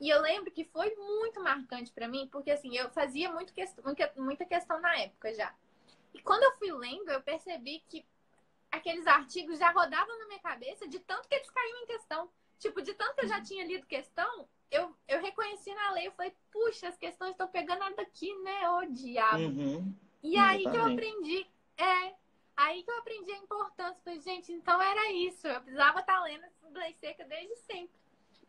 E 0.00 0.08
eu 0.08 0.20
lembro 0.20 0.52
que 0.52 0.64
foi 0.64 0.94
muito 0.94 1.40
marcante 1.42 1.90
para 1.90 2.06
mim, 2.06 2.28
porque 2.30 2.52
assim, 2.52 2.76
eu 2.76 2.88
fazia 2.90 3.32
muito 3.32 3.52
quest 3.52 3.76
muita 4.16 4.44
questão 4.44 4.80
na 4.80 4.96
época 4.96 5.34
já. 5.34 5.52
E 6.14 6.20
quando 6.20 6.44
eu 6.44 6.56
fui 6.58 6.72
lendo, 6.72 7.10
eu 7.10 7.20
percebi 7.20 7.82
que 7.88 8.06
aqueles 8.70 9.06
artigos 9.06 9.58
já 9.58 9.70
rodavam 9.70 10.16
na 10.18 10.26
minha 10.26 10.38
cabeça 10.38 10.86
de 10.86 11.00
tanto 11.00 11.28
que 11.28 11.34
eles 11.34 11.50
caíam 11.50 11.82
em 11.82 11.86
questão. 11.86 12.30
Tipo, 12.58 12.80
de 12.82 12.94
tanto 12.94 13.16
que 13.16 13.24
eu 13.24 13.28
já 13.28 13.40
tinha 13.42 13.64
lido 13.64 13.86
questão, 13.86 14.48
eu, 14.70 14.94
eu 15.06 15.20
reconheci 15.20 15.74
na 15.74 15.92
lei, 15.92 16.06
eu 16.06 16.12
falei, 16.12 16.34
puxa, 16.52 16.88
as 16.88 16.96
questões 16.96 17.30
estão 17.30 17.48
pegando 17.48 17.80
nada 17.80 18.02
aqui, 18.02 18.34
né? 18.42 18.70
Ô 18.70 18.84
diabo. 18.86 19.44
Uhum. 19.44 19.94
E 20.22 20.36
aí 20.36 20.62
que 20.62 20.76
eu 20.76 20.84
aprendi, 20.84 21.46
é, 21.76 22.14
aí 22.56 22.82
que 22.82 22.90
eu 22.90 22.98
aprendi 22.98 23.32
a 23.32 23.38
importância. 23.38 24.02
Falei, 24.04 24.20
gente, 24.20 24.52
então 24.52 24.80
era 24.80 25.12
isso. 25.12 25.46
Eu 25.46 25.60
precisava 25.60 26.00
estar 26.00 26.22
lendo 26.22 26.44
lei 26.74 26.94
seca 27.00 27.24
desde 27.24 27.56
sempre. 27.56 27.98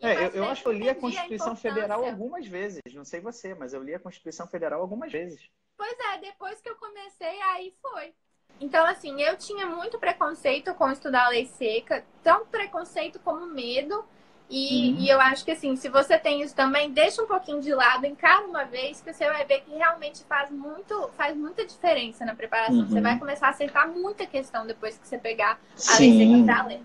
É, 0.02 0.28
eu, 0.28 0.30
eu 0.30 0.44
acho 0.46 0.62
que 0.62 0.68
eu 0.70 0.74
li 0.74 0.90
a 0.90 0.96
Constituição 0.96 1.54
a 1.54 1.56
Federal 1.56 2.06
algumas 2.06 2.48
vezes. 2.48 2.82
Não 2.94 3.04
sei 3.04 3.20
você, 3.20 3.54
mas 3.54 3.74
eu 3.74 3.84
li 3.84 3.94
a 3.94 4.00
Constituição 4.00 4.48
Federal 4.48 4.82
algumas 4.82 5.12
vezes. 5.12 5.50
Pois 5.76 5.98
é, 6.14 6.18
depois 6.20 6.62
que 6.62 6.70
eu 6.70 6.76
comecei, 6.76 7.42
aí 7.42 7.74
foi. 7.82 8.14
Então, 8.62 8.86
assim, 8.86 9.22
eu 9.22 9.38
tinha 9.38 9.68
muito 9.68 10.00
preconceito 10.00 10.74
com 10.76 10.90
estudar 10.90 11.26
a 11.26 11.30
lei 11.30 11.46
seca, 11.46 12.06
tanto 12.24 12.48
preconceito 12.48 13.20
como 13.20 13.46
medo. 13.46 14.06
E, 14.50 14.94
uhum. 14.94 15.02
e, 15.02 15.10
eu 15.10 15.22
acho 15.22 15.46
que, 15.46 15.52
assim, 15.52 15.76
se 15.76 15.90
você 15.90 16.18
tem 16.18 16.42
isso 16.42 16.56
também, 16.56 16.90
deixa 16.90 17.22
um 17.22 17.28
pouquinho 17.28 17.62
de 17.62 17.72
lado, 17.72 18.08
encara 18.08 18.46
uma 18.46 18.66
vez, 18.66 19.00
que 19.00 19.14
você 19.14 19.30
vai 19.30 19.46
ver 19.46 19.62
que 19.62 19.76
realmente 19.76 20.24
faz, 20.28 20.50
muito, 20.50 21.10
faz 21.16 21.38
muita 21.38 21.64
diferença 21.64 22.26
na 22.26 22.34
preparação. 22.34 22.80
Uhum. 22.80 22.88
Você 22.88 23.00
vai 23.00 23.20
começar 23.20 23.48
a 23.48 23.50
acertar 23.52 23.88
muita 23.88 24.26
questão 24.26 24.66
depois 24.66 24.98
que 24.98 25.08
você 25.08 25.20
pegar 25.20 25.60
a 25.78 26.66
lei. 26.66 26.82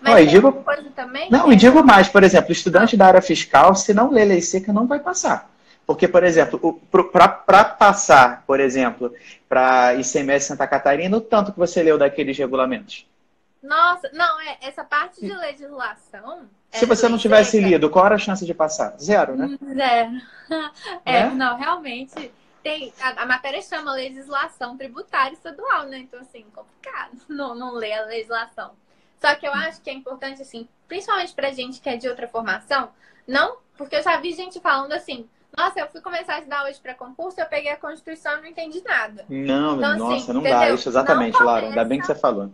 Mas 0.00 0.24
não, 0.26 0.32
digo... 0.32 0.52
coisa 0.52 0.90
também. 0.94 1.28
Não, 1.28 1.50
é... 1.50 1.54
e 1.54 1.56
digo 1.56 1.82
mais, 1.82 2.08
por 2.08 2.22
exemplo, 2.22 2.52
estudante 2.52 2.96
da 2.96 3.06
área 3.06 3.22
fiscal, 3.22 3.74
se 3.74 3.92
não 3.92 4.10
ler 4.10 4.24
lei 4.24 4.40
seca, 4.40 4.72
não 4.72 4.86
vai 4.86 5.00
passar. 5.00 5.50
Porque, 5.84 6.06
por 6.06 6.22
exemplo, 6.22 6.80
para 7.10 7.64
passar, 7.64 8.44
por 8.46 8.60
exemplo, 8.60 9.12
para 9.48 9.94
ICMS 9.94 10.46
Santa 10.46 10.68
Catarina, 10.68 11.16
o 11.16 11.20
tanto 11.20 11.50
que 11.50 11.58
você 11.58 11.82
leu 11.82 11.98
daqueles 11.98 12.36
regulamentos? 12.36 13.06
Nossa, 13.62 14.08
não, 14.12 14.40
é 14.40 14.58
essa 14.60 14.84
parte 14.84 15.20
de 15.20 15.32
legislação. 15.32 16.46
Se 16.70 16.86
você 16.86 17.08
não 17.08 17.18
tivesse 17.18 17.52
seca. 17.52 17.66
lido, 17.66 17.90
qual 17.90 18.06
era 18.06 18.14
a 18.14 18.18
chance 18.18 18.44
de 18.44 18.54
passar? 18.54 18.96
Zero, 18.98 19.36
né? 19.36 19.58
Zero. 19.74 20.10
É, 21.04 21.18
é? 21.18 21.30
não, 21.30 21.58
realmente. 21.58 22.32
Tem, 22.62 22.90
a, 23.00 23.22
a, 23.22 23.26
matéria 23.26 23.60
chama 23.60 23.92
legislação 23.92 24.78
tributária 24.78 25.34
estadual, 25.34 25.84
né? 25.84 25.98
Então, 25.98 26.20
assim, 26.20 26.46
complicado 26.54 27.18
não, 27.28 27.54
não 27.54 27.74
ler 27.74 27.92
a 27.92 28.06
legislação. 28.06 28.72
Só 29.20 29.34
que 29.34 29.46
eu 29.46 29.52
acho 29.52 29.82
que 29.82 29.90
é 29.90 29.92
importante, 29.92 30.40
assim, 30.40 30.66
principalmente 30.86 31.34
pra 31.34 31.52
gente 31.52 31.80
que 31.80 31.88
é 31.90 31.98
de 31.98 32.08
outra 32.08 32.26
formação, 32.26 32.88
não, 33.26 33.58
porque 33.76 33.96
eu 33.96 34.02
já 34.02 34.18
vi 34.18 34.32
gente 34.32 34.58
falando 34.58 34.92
assim, 34.92 35.28
nossa, 35.56 35.80
eu 35.80 35.88
fui 35.88 36.00
começar 36.00 36.34
a 36.34 36.38
estudar 36.38 36.64
hoje 36.64 36.78
para 36.80 36.94
concurso, 36.94 37.40
eu 37.40 37.46
peguei 37.46 37.70
a 37.70 37.76
Constituição 37.76 38.38
e 38.38 38.40
não 38.42 38.46
entendi 38.46 38.82
nada. 38.84 39.24
Não, 39.28 39.76
então, 39.76 39.90
assim, 39.90 39.98
nossa, 39.98 40.16
assim, 40.16 40.32
não 40.32 40.40
entendeu? 40.40 40.58
dá. 40.58 40.70
Isso 40.70 40.88
exatamente, 40.88 41.42
Laura. 41.42 41.66
Ainda 41.66 41.84
bem 41.84 42.00
que 42.00 42.06
você 42.06 42.14
falou. 42.14 42.50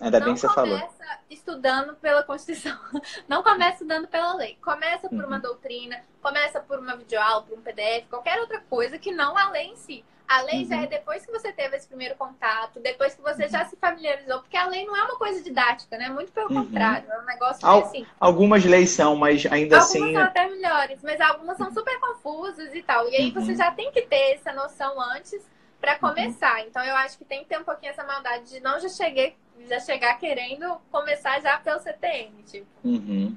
Ainda 0.00 0.20
bem 0.20 0.34
que 0.34 0.40
você 0.40 0.48
falou. 0.48 0.78
Não 0.78 0.86
começa 0.86 1.18
estudando 1.28 1.94
pela 1.96 2.22
Constituição. 2.22 2.78
Não 3.28 3.42
começa 3.42 3.72
estudando 3.74 4.06
pela 4.06 4.34
lei. 4.34 4.56
Começa 4.62 5.08
por 5.08 5.18
uhum. 5.18 5.26
uma 5.26 5.38
doutrina, 5.40 6.00
começa 6.22 6.60
por 6.60 6.78
uma 6.78 6.96
videoaula, 6.96 7.42
por 7.42 7.58
um 7.58 7.62
PDF, 7.62 8.06
qualquer 8.08 8.38
outra 8.40 8.60
coisa 8.60 8.98
que 8.98 9.10
não 9.10 9.36
a 9.36 9.50
lei 9.50 9.66
em 9.66 9.76
si. 9.76 10.04
A 10.28 10.42
lei 10.42 10.62
uhum. 10.62 10.68
já 10.68 10.76
é 10.76 10.80
uhum. 10.80 10.86
depois 10.88 11.24
que 11.24 11.32
você 11.32 11.50
teve 11.52 11.76
esse 11.76 11.88
primeiro 11.88 12.14
contato, 12.14 12.78
depois 12.80 13.14
que 13.14 13.22
você 13.22 13.48
já 13.48 13.64
se 13.64 13.76
familiarizou, 13.76 14.40
porque 14.40 14.58
a 14.58 14.66
lei 14.66 14.84
não 14.84 14.94
é 14.94 15.02
uma 15.02 15.16
coisa 15.16 15.42
didática, 15.42 15.96
né? 15.96 16.10
Muito 16.10 16.30
pelo 16.32 16.50
uhum. 16.50 16.66
contrário, 16.66 17.10
é 17.10 17.18
um 17.18 17.24
negócio 17.24 17.66
Al 17.66 17.80
assim. 17.80 18.06
Algumas 18.20 18.62
leis 18.64 18.90
são, 18.90 19.16
mas 19.16 19.46
ainda 19.46 19.78
algumas 19.78 19.88
assim. 19.88 20.02
Algumas 20.02 20.20
são 20.20 20.22
até 20.22 20.48
melhores, 20.48 21.02
mas 21.02 21.20
algumas 21.20 21.56
são 21.56 21.72
super 21.72 21.98
confusas 21.98 22.74
e 22.74 22.82
tal. 22.82 23.08
E 23.08 23.16
aí 23.16 23.32
uhum. 23.32 23.42
você 23.42 23.56
já 23.56 23.70
tem 23.70 23.90
que 23.90 24.02
ter 24.02 24.34
essa 24.34 24.52
noção 24.52 25.00
antes 25.16 25.42
para 25.80 25.94
uhum. 25.94 25.98
começar. 26.00 26.58
Uhum. 26.58 26.66
Então 26.66 26.84
eu 26.84 26.96
acho 26.96 27.16
que 27.16 27.24
tem 27.24 27.42
que 27.42 27.48
ter 27.48 27.58
um 27.58 27.64
pouquinho 27.64 27.90
essa 27.90 28.04
maldade 28.04 28.50
de 28.50 28.60
não 28.60 28.78
já 28.78 28.88
cheguei, 28.88 29.34
já 29.66 29.80
chegar 29.80 30.18
querendo 30.18 30.76
começar 30.90 31.40
já 31.40 31.58
pelo 31.58 31.80
CTN, 31.80 32.30
tipo. 32.46 32.66
Uhum. 32.84 33.36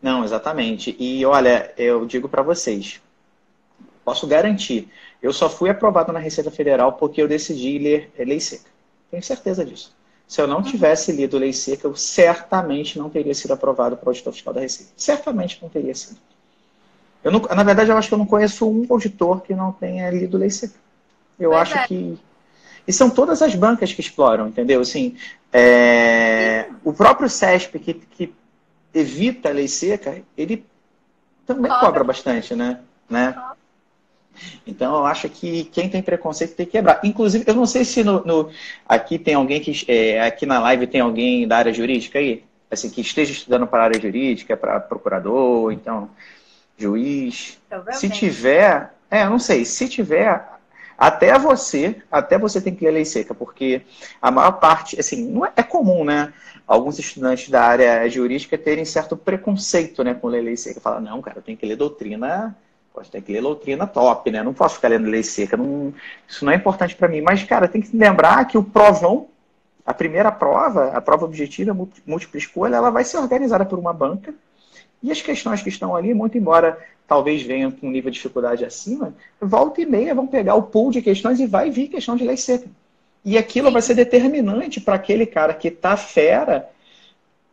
Não, 0.00 0.24
exatamente. 0.24 0.96
E 0.98 1.24
olha, 1.24 1.72
eu 1.76 2.04
digo 2.04 2.28
para 2.28 2.42
vocês, 2.42 3.00
posso 4.04 4.26
garantir, 4.26 4.88
eu 5.22 5.32
só 5.32 5.48
fui 5.48 5.70
aprovado 5.70 6.12
na 6.12 6.18
Receita 6.18 6.50
Federal 6.50 6.94
porque 6.94 7.22
eu 7.22 7.28
decidi 7.28 7.78
ler 7.78 8.12
Lei 8.18 8.40
Seca. 8.40 8.68
Tenho 9.10 9.22
certeza 9.22 9.64
disso. 9.64 9.94
Se 10.26 10.40
eu 10.40 10.46
não 10.46 10.56
uhum. 10.56 10.62
tivesse 10.62 11.12
lido 11.12 11.38
Lei 11.38 11.52
Seca, 11.52 11.86
eu 11.86 11.94
certamente 11.94 12.98
não 12.98 13.10
teria 13.10 13.34
sido 13.34 13.52
aprovado 13.52 13.96
para 13.96 14.06
o 14.06 14.10
auditor 14.10 14.32
fiscal 14.32 14.54
da 14.54 14.60
Receita. 14.60 14.92
Certamente 14.96 15.58
não 15.62 15.68
teria 15.68 15.94
sido. 15.94 16.18
Eu 17.22 17.30
não, 17.30 17.40
na 17.40 17.62
verdade, 17.62 17.90
eu 17.90 17.96
acho 17.96 18.08
que 18.08 18.14
eu 18.14 18.18
não 18.18 18.26
conheço 18.26 18.68
um 18.68 18.86
auditor 18.90 19.42
que 19.42 19.54
não 19.54 19.70
tenha 19.70 20.10
lido 20.10 20.38
Lei 20.38 20.50
Seca. 20.50 20.74
Eu 21.38 21.50
pois 21.50 21.62
acho 21.62 21.78
é. 21.78 21.86
que. 21.86 22.18
E 22.86 22.92
são 22.92 23.08
todas 23.08 23.42
as 23.42 23.54
bancas 23.54 23.92
que 23.92 24.00
exploram, 24.00 24.48
entendeu? 24.48 24.80
Assim, 24.80 25.16
é... 25.52 26.66
o 26.84 26.92
próprio 26.92 27.28
CESP, 27.28 27.78
que, 27.78 27.94
que 27.94 28.34
evita 28.94 29.48
a 29.48 29.52
lei 29.52 29.68
seca, 29.68 30.22
ele 30.36 30.64
também 31.46 31.70
cobra, 31.70 31.86
cobra 31.86 32.04
bastante, 32.04 32.54
né? 32.54 32.80
né? 33.08 33.34
Então, 34.66 34.96
eu 34.96 35.06
acho 35.06 35.28
que 35.28 35.64
quem 35.64 35.88
tem 35.88 36.02
preconceito 36.02 36.54
tem 36.54 36.66
que 36.66 36.72
quebrar. 36.72 37.00
Inclusive, 37.04 37.44
eu 37.46 37.54
não 37.54 37.66
sei 37.66 37.84
se 37.84 38.02
no, 38.02 38.24
no 38.24 38.50
aqui 38.88 39.18
tem 39.18 39.34
alguém 39.34 39.60
que. 39.60 39.84
É, 39.90 40.22
aqui 40.22 40.46
na 40.46 40.58
live 40.60 40.86
tem 40.86 41.00
alguém 41.00 41.46
da 41.46 41.58
área 41.58 41.72
jurídica 41.72 42.18
aí? 42.18 42.44
Assim, 42.70 42.88
que 42.88 43.02
esteja 43.02 43.32
estudando 43.32 43.66
para 43.66 43.82
a 43.82 43.84
área 43.84 44.00
jurídica, 44.00 44.56
para 44.56 44.80
procurador, 44.80 45.72
então, 45.72 46.10
juiz. 46.78 47.60
Se 47.92 48.08
tiver. 48.08 48.94
É, 49.10 49.24
eu 49.24 49.30
não 49.30 49.38
sei. 49.38 49.64
Se 49.64 49.88
tiver, 49.88 50.42
até 51.02 51.36
você, 51.36 51.96
até 52.12 52.38
você 52.38 52.60
tem 52.60 52.72
que 52.72 52.84
ler 52.84 52.92
lei 52.92 53.04
seca, 53.04 53.34
porque 53.34 53.82
a 54.20 54.30
maior 54.30 54.52
parte, 54.52 55.00
assim, 55.00 55.28
não 55.28 55.44
é, 55.44 55.52
é 55.56 55.62
comum, 55.64 56.04
né? 56.04 56.32
Alguns 56.64 56.96
estudantes 56.96 57.50
da 57.50 57.60
área 57.60 58.08
jurídica 58.08 58.56
terem 58.56 58.84
certo 58.84 59.16
preconceito, 59.16 60.04
né, 60.04 60.14
com 60.14 60.28
ler 60.28 60.42
lei 60.42 60.56
seca. 60.56 60.80
Fala, 60.80 61.00
não, 61.00 61.20
cara, 61.20 61.38
eu 61.38 61.42
tenho 61.42 61.58
que 61.58 61.66
ler 61.66 61.74
doutrina, 61.74 62.56
posso 62.94 63.10
ter 63.10 63.20
que 63.20 63.32
ler 63.32 63.42
doutrina 63.42 63.84
top, 63.84 64.30
né? 64.30 64.44
Não 64.44 64.54
posso 64.54 64.76
ficar 64.76 64.86
lendo 64.86 65.10
lei 65.10 65.24
seca, 65.24 65.56
não, 65.56 65.92
isso 66.28 66.44
não 66.44 66.52
é 66.52 66.54
importante 66.54 66.94
para 66.94 67.08
mim. 67.08 67.20
Mas, 67.20 67.42
cara, 67.42 67.66
tem 67.66 67.82
que 67.82 67.96
lembrar 67.96 68.44
que 68.44 68.56
o 68.56 68.62
provão, 68.62 69.26
a 69.84 69.92
primeira 69.92 70.30
prova, 70.30 70.92
a 70.92 71.00
prova 71.00 71.24
objetiva, 71.24 71.76
múltipla 72.06 72.38
escolha, 72.38 72.76
ela 72.76 72.90
vai 72.90 73.02
ser 73.02 73.16
organizada 73.16 73.64
por 73.64 73.76
uma 73.76 73.92
banca. 73.92 74.32
E 75.02 75.10
as 75.10 75.20
questões 75.20 75.60
que 75.60 75.68
estão 75.68 75.96
ali, 75.96 76.14
muito 76.14 76.38
embora 76.38 76.78
talvez 77.06 77.42
venham 77.42 77.70
com 77.70 77.88
um 77.88 77.90
nível 77.90 78.10
de 78.10 78.16
dificuldade 78.16 78.64
acima, 78.64 79.14
volta 79.40 79.80
e 79.80 79.86
meia 79.86 80.14
vão 80.14 80.26
pegar 80.26 80.54
o 80.54 80.62
pool 80.62 80.90
de 80.90 81.02
questões 81.02 81.40
e 81.40 81.46
vai 81.46 81.70
vir 81.70 81.88
questão 81.88 82.16
de 82.16 82.24
lei 82.24 82.36
seca. 82.36 82.68
E 83.24 83.38
aquilo 83.38 83.70
vai 83.70 83.82
ser 83.82 83.94
determinante 83.94 84.80
para 84.80 84.96
aquele 84.96 85.26
cara 85.26 85.54
que 85.54 85.68
está 85.68 85.96
fera 85.96 86.68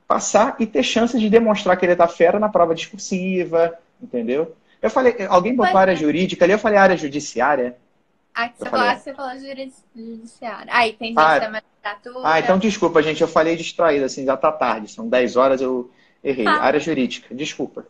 passar 0.08 0.56
e 0.60 0.66
ter 0.66 0.82
chance 0.82 1.20
de 1.20 1.30
demonstrar 1.30 1.78
que 1.78 1.86
ele 1.86 1.92
está 1.92 2.08
fera 2.08 2.40
na 2.40 2.50
prova 2.50 2.74
discursiva, 2.74 3.78
entendeu? 4.02 4.56
Eu 4.82 4.90
falei, 4.90 5.16
alguém 5.28 5.56
botou 5.56 5.78
área 5.78 5.96
jurídica 5.96 6.46
ali, 6.46 6.54
eu 6.54 6.60
falei 6.60 6.80
área 6.80 6.98
judiciária. 6.98 7.78
Ah, 8.34 8.50
você, 8.50 8.70
falou, 8.70 8.96
você 8.96 9.14
falou 9.14 9.32
judiciária. 9.96 10.74
Aí 10.74 10.94
tem 10.94 11.10
gente 11.10 11.20
ah, 11.20 11.40
da 11.40 11.50
magistratura. 11.50 12.22
Ah, 12.24 12.40
então 12.40 12.58
desculpa, 12.58 13.04
gente, 13.04 13.22
eu 13.22 13.28
falei 13.28 13.56
distraído, 13.56 14.06
assim, 14.06 14.26
já 14.26 14.38
tá 14.38 14.52
tarde, 14.52 14.90
são 14.90 15.08
10 15.08 15.36
horas, 15.36 15.62
eu 15.62 15.92
errei. 16.24 16.48
Ah. 16.48 16.64
Área 16.64 16.80
jurídica, 16.80 17.36
desculpa. 17.36 17.86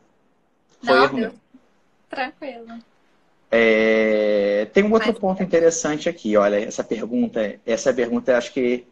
Foi 0.83 0.93
Não, 0.93 1.03
erro 1.03 1.33
Tranquilo. 2.09 2.79
É, 3.51 4.67
tem 4.73 4.83
um 4.83 4.91
outro 4.91 5.09
Mas, 5.09 5.19
ponto 5.19 5.41
interessante 5.41 6.07
aqui, 6.07 6.37
olha, 6.37 6.59
essa 6.59 6.83
pergunta, 6.83 7.59
essa 7.65 7.93
pergunta 7.93 8.37
acho 8.37 8.53
que 8.53 8.85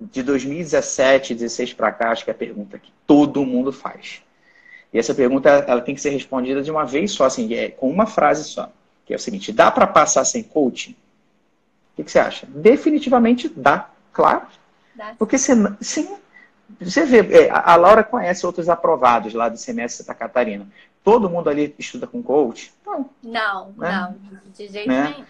de 0.00 0.22
2017, 0.22 1.34
16 1.34 1.72
para 1.72 1.92
cá, 1.92 2.10
acho 2.10 2.24
que 2.24 2.30
é 2.30 2.34
a 2.34 2.36
pergunta 2.36 2.78
que 2.78 2.92
todo 3.06 3.44
mundo 3.44 3.72
faz. 3.72 4.22
E 4.92 4.98
essa 4.98 5.14
pergunta 5.14 5.48
ela 5.48 5.80
tem 5.80 5.94
que 5.94 6.00
ser 6.00 6.10
respondida 6.10 6.62
de 6.62 6.70
uma 6.70 6.84
vez 6.84 7.12
só, 7.12 7.24
assim, 7.24 7.52
é, 7.54 7.70
com 7.70 7.90
uma 7.90 8.06
frase 8.06 8.44
só, 8.44 8.70
que 9.04 9.12
é 9.12 9.16
o 9.16 9.20
seguinte: 9.20 9.52
dá 9.52 9.70
para 9.70 9.86
passar 9.86 10.24
sem 10.24 10.42
coaching? 10.42 10.92
O 10.92 11.96
que, 11.96 12.04
que, 12.04 12.10
você 12.10 12.18
acha? 12.18 12.46
Definitivamente 12.46 13.48
dá, 13.48 13.90
claro. 14.12 14.46
Dá. 14.94 15.14
Porque 15.18 15.38
senão, 15.38 15.76
sim, 15.80 16.16
você 16.80 17.04
vê, 17.04 17.46
é, 17.46 17.50
a 17.50 17.74
Laura 17.76 18.04
conhece 18.04 18.46
outros 18.46 18.68
aprovados 18.68 19.34
lá 19.34 19.48
do 19.48 19.56
semestre 19.56 20.04
Santa 20.04 20.14
Catarina. 20.14 20.66
Todo 21.04 21.30
mundo 21.30 21.50
ali 21.50 21.74
estuda 21.78 22.06
com 22.06 22.22
coach? 22.22 22.72
Não. 22.84 23.10
Não, 23.22 23.72
né? 23.76 23.92
não, 23.92 24.40
de 24.52 24.66
jeito 24.66 24.88
né? 24.88 25.10
nenhum. 25.10 25.24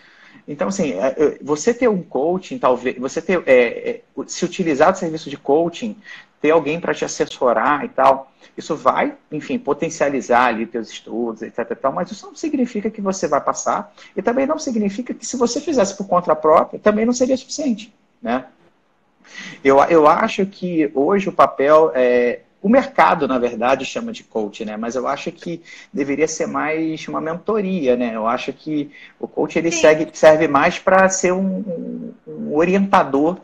Então, 0.46 0.68
assim, 0.68 0.92
é, 0.92 1.14
é, 1.16 1.38
você 1.42 1.74
ter 1.74 1.88
um 1.88 2.02
coaching, 2.02 2.58
talvez, 2.58 2.96
você 2.98 3.20
ter, 3.20 3.42
é, 3.46 4.02
se 4.26 4.44
utilizar 4.44 4.92
do 4.92 4.98
serviço 4.98 5.28
de 5.28 5.36
coaching, 5.36 5.96
ter 6.40 6.50
alguém 6.50 6.78
para 6.78 6.94
te 6.94 7.04
assessorar 7.04 7.84
e 7.84 7.88
tal, 7.88 8.30
isso 8.56 8.76
vai, 8.76 9.14
enfim, 9.32 9.58
potencializar 9.58 10.46
ali 10.46 10.66
teus 10.66 10.90
estudos, 10.90 11.42
etc. 11.42 11.70
E 11.70 11.74
tal, 11.74 11.92
mas 11.92 12.10
isso 12.10 12.26
não 12.26 12.36
significa 12.36 12.90
que 12.90 13.00
você 13.00 13.26
vai 13.26 13.40
passar, 13.40 13.92
e 14.14 14.22
também 14.22 14.46
não 14.46 14.58
significa 14.58 15.14
que 15.14 15.26
se 15.26 15.36
você 15.36 15.60
fizesse 15.60 15.96
por 15.96 16.06
conta 16.06 16.36
própria, 16.36 16.78
também 16.78 17.06
não 17.06 17.12
seria 17.12 17.36
suficiente, 17.36 17.92
né? 18.22 18.44
Eu, 19.64 19.78
eu 19.84 20.06
acho 20.06 20.44
que 20.46 20.90
hoje 20.94 21.28
o 21.28 21.32
papel 21.32 21.90
é. 21.94 22.40
O 22.64 22.68
mercado, 22.70 23.28
na 23.28 23.38
verdade, 23.38 23.84
chama 23.84 24.10
de 24.10 24.24
coach, 24.24 24.64
né? 24.64 24.74
Mas 24.74 24.94
eu 24.94 25.06
acho 25.06 25.30
que 25.30 25.62
deveria 25.92 26.26
ser 26.26 26.46
mais 26.46 27.06
uma 27.06 27.20
mentoria, 27.20 27.94
né? 27.94 28.12
Eu 28.16 28.26
acho 28.26 28.54
que 28.54 28.90
o 29.20 29.28
coach 29.28 29.58
ele 29.58 29.70
segue, 29.70 30.08
serve 30.14 30.48
mais 30.48 30.78
para 30.78 31.06
ser 31.10 31.34
um, 31.34 32.14
um 32.26 32.56
orientador 32.56 33.36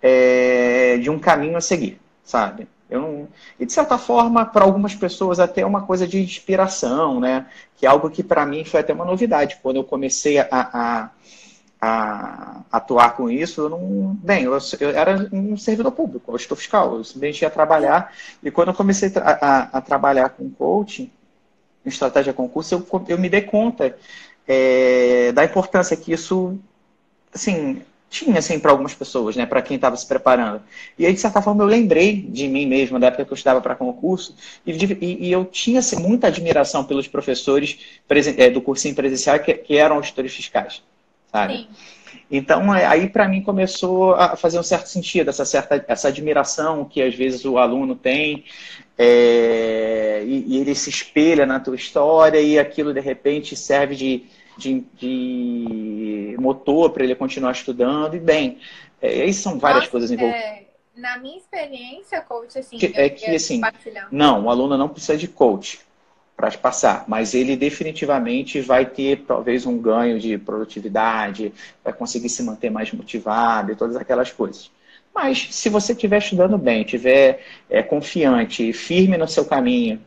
é, 0.00 0.96
de 0.96 1.10
um 1.10 1.18
caminho 1.18 1.58
a 1.58 1.60
seguir, 1.60 2.00
sabe? 2.24 2.66
Eu 2.88 3.02
não... 3.02 3.28
E 3.60 3.66
de 3.66 3.72
certa 3.74 3.98
forma, 3.98 4.46
para 4.46 4.64
algumas 4.64 4.94
pessoas, 4.94 5.38
até 5.38 5.66
uma 5.66 5.82
coisa 5.82 6.08
de 6.08 6.22
inspiração, 6.22 7.20
né? 7.20 7.44
Que 7.76 7.84
é 7.84 7.90
algo 7.90 8.08
que 8.08 8.22
para 8.22 8.46
mim 8.46 8.64
foi 8.64 8.80
até 8.80 8.94
uma 8.94 9.04
novidade. 9.04 9.58
Quando 9.62 9.76
eu 9.76 9.84
comecei 9.84 10.38
a, 10.38 10.48
a 10.50 11.10
a 11.84 12.62
atuar 12.70 13.16
com 13.16 13.28
isso, 13.28 13.62
eu 13.62 13.68
não. 13.68 14.16
Bem, 14.22 14.44
eu, 14.44 14.56
eu 14.78 14.90
era 14.90 15.28
um 15.32 15.56
servidor 15.56 15.90
público, 15.90 16.30
eu 16.30 16.36
estou 16.36 16.56
fiscal, 16.56 16.94
eu 16.94 17.04
simplesmente 17.04 17.42
ia 17.42 17.50
trabalhar. 17.50 18.14
E 18.40 18.52
quando 18.52 18.68
eu 18.68 18.74
comecei 18.74 19.10
a, 19.16 19.30
a, 19.30 19.62
a 19.78 19.80
trabalhar 19.80 20.28
com 20.28 20.48
coaching, 20.48 21.10
em 21.84 21.88
estratégia 21.88 22.32
concurso, 22.32 22.74
eu, 22.74 23.04
eu 23.08 23.18
me 23.18 23.28
dei 23.28 23.42
conta 23.42 23.96
é, 24.46 25.32
da 25.32 25.44
importância 25.44 25.96
que 25.96 26.12
isso, 26.12 26.56
assim, 27.34 27.82
tinha, 28.08 28.38
assim, 28.38 28.60
para 28.60 28.70
algumas 28.70 28.94
pessoas, 28.94 29.34
né, 29.34 29.44
para 29.44 29.60
quem 29.60 29.74
estava 29.74 29.96
se 29.96 30.06
preparando. 30.06 30.62
E 30.96 31.04
aí, 31.04 31.12
de 31.12 31.18
certa 31.20 31.42
forma, 31.42 31.64
eu 31.64 31.66
lembrei 31.66 32.22
de 32.22 32.46
mim 32.46 32.64
mesmo, 32.64 33.00
da 33.00 33.08
época 33.08 33.24
que 33.24 33.32
eu 33.32 33.34
estudava 33.34 33.60
para 33.60 33.74
concurso, 33.74 34.36
e, 34.64 34.70
e, 34.70 35.26
e, 35.26 35.32
eu 35.32 35.44
tinha, 35.44 35.80
assim, 35.80 35.96
muita 35.96 36.28
admiração 36.28 36.84
pelos 36.84 37.08
professores 37.08 38.00
é, 38.38 38.50
do 38.50 38.60
cursinho 38.60 38.94
presencial 38.94 39.40
que, 39.40 39.52
que 39.54 39.76
eram 39.76 39.96
auditores 39.96 40.32
fiscais 40.32 40.82
sabe? 41.32 41.56
Sim. 41.56 41.68
Então, 42.30 42.74
é, 42.74 42.86
aí 42.86 43.10
para 43.10 43.28
mim 43.28 43.42
começou 43.42 44.14
a 44.14 44.36
fazer 44.36 44.58
um 44.58 44.62
certo 44.62 44.86
sentido, 44.86 45.28
essa 45.28 45.44
certa 45.44 45.84
essa 45.86 46.08
admiração 46.08 46.84
que 46.84 47.02
às 47.02 47.14
vezes 47.14 47.44
o 47.44 47.58
aluno 47.58 47.94
tem, 47.94 48.44
é, 48.96 50.22
e, 50.24 50.54
e, 50.54 50.58
ele 50.58 50.74
se 50.74 50.88
espelha 50.88 51.44
na 51.44 51.60
tua 51.60 51.76
história, 51.76 52.40
e 52.40 52.58
aquilo 52.58 52.94
de 52.94 53.00
repente 53.00 53.54
serve 53.54 53.94
de, 53.94 54.24
de, 54.56 54.82
de 54.98 56.36
motor 56.38 56.90
para 56.90 57.04
ele 57.04 57.14
continuar 57.14 57.52
estudando, 57.52 58.14
e 58.14 58.20
bem, 58.20 58.58
é, 59.00 59.22
aí 59.22 59.34
são 59.34 59.58
várias 59.58 59.80
Nossa, 59.80 59.90
coisas 59.90 60.10
envolvidas. 60.10 60.42
É, 60.42 60.62
na 60.96 61.18
minha 61.18 61.36
experiência, 61.36 62.20
coach, 62.22 62.58
assim, 62.58 62.78
que, 62.78 62.92
é 62.94 63.10
que 63.10 63.26
assim, 63.26 63.60
não, 64.10 64.46
o 64.46 64.50
aluno 64.50 64.78
não 64.78 64.88
precisa 64.88 65.18
de 65.18 65.28
coach 65.28 65.80
para 66.36 66.50
passar, 66.52 67.04
mas 67.06 67.34
ele 67.34 67.56
definitivamente 67.56 68.60
vai 68.60 68.84
ter 68.86 69.24
talvez 69.26 69.66
um 69.66 69.78
ganho 69.78 70.18
de 70.18 70.36
produtividade, 70.38 71.52
vai 71.84 71.92
conseguir 71.92 72.28
se 72.28 72.42
manter 72.42 72.70
mais 72.70 72.92
motivado 72.92 73.70
e 73.70 73.76
todas 73.76 73.96
aquelas 73.96 74.30
coisas. 74.30 74.70
Mas 75.14 75.48
se 75.50 75.68
você 75.68 75.92
estiver 75.92 76.18
estudando 76.18 76.56
bem, 76.56 76.82
estiver 76.82 77.44
é, 77.68 77.82
confiante, 77.82 78.72
firme 78.72 79.16
no 79.16 79.28
seu 79.28 79.44
caminho 79.44 80.00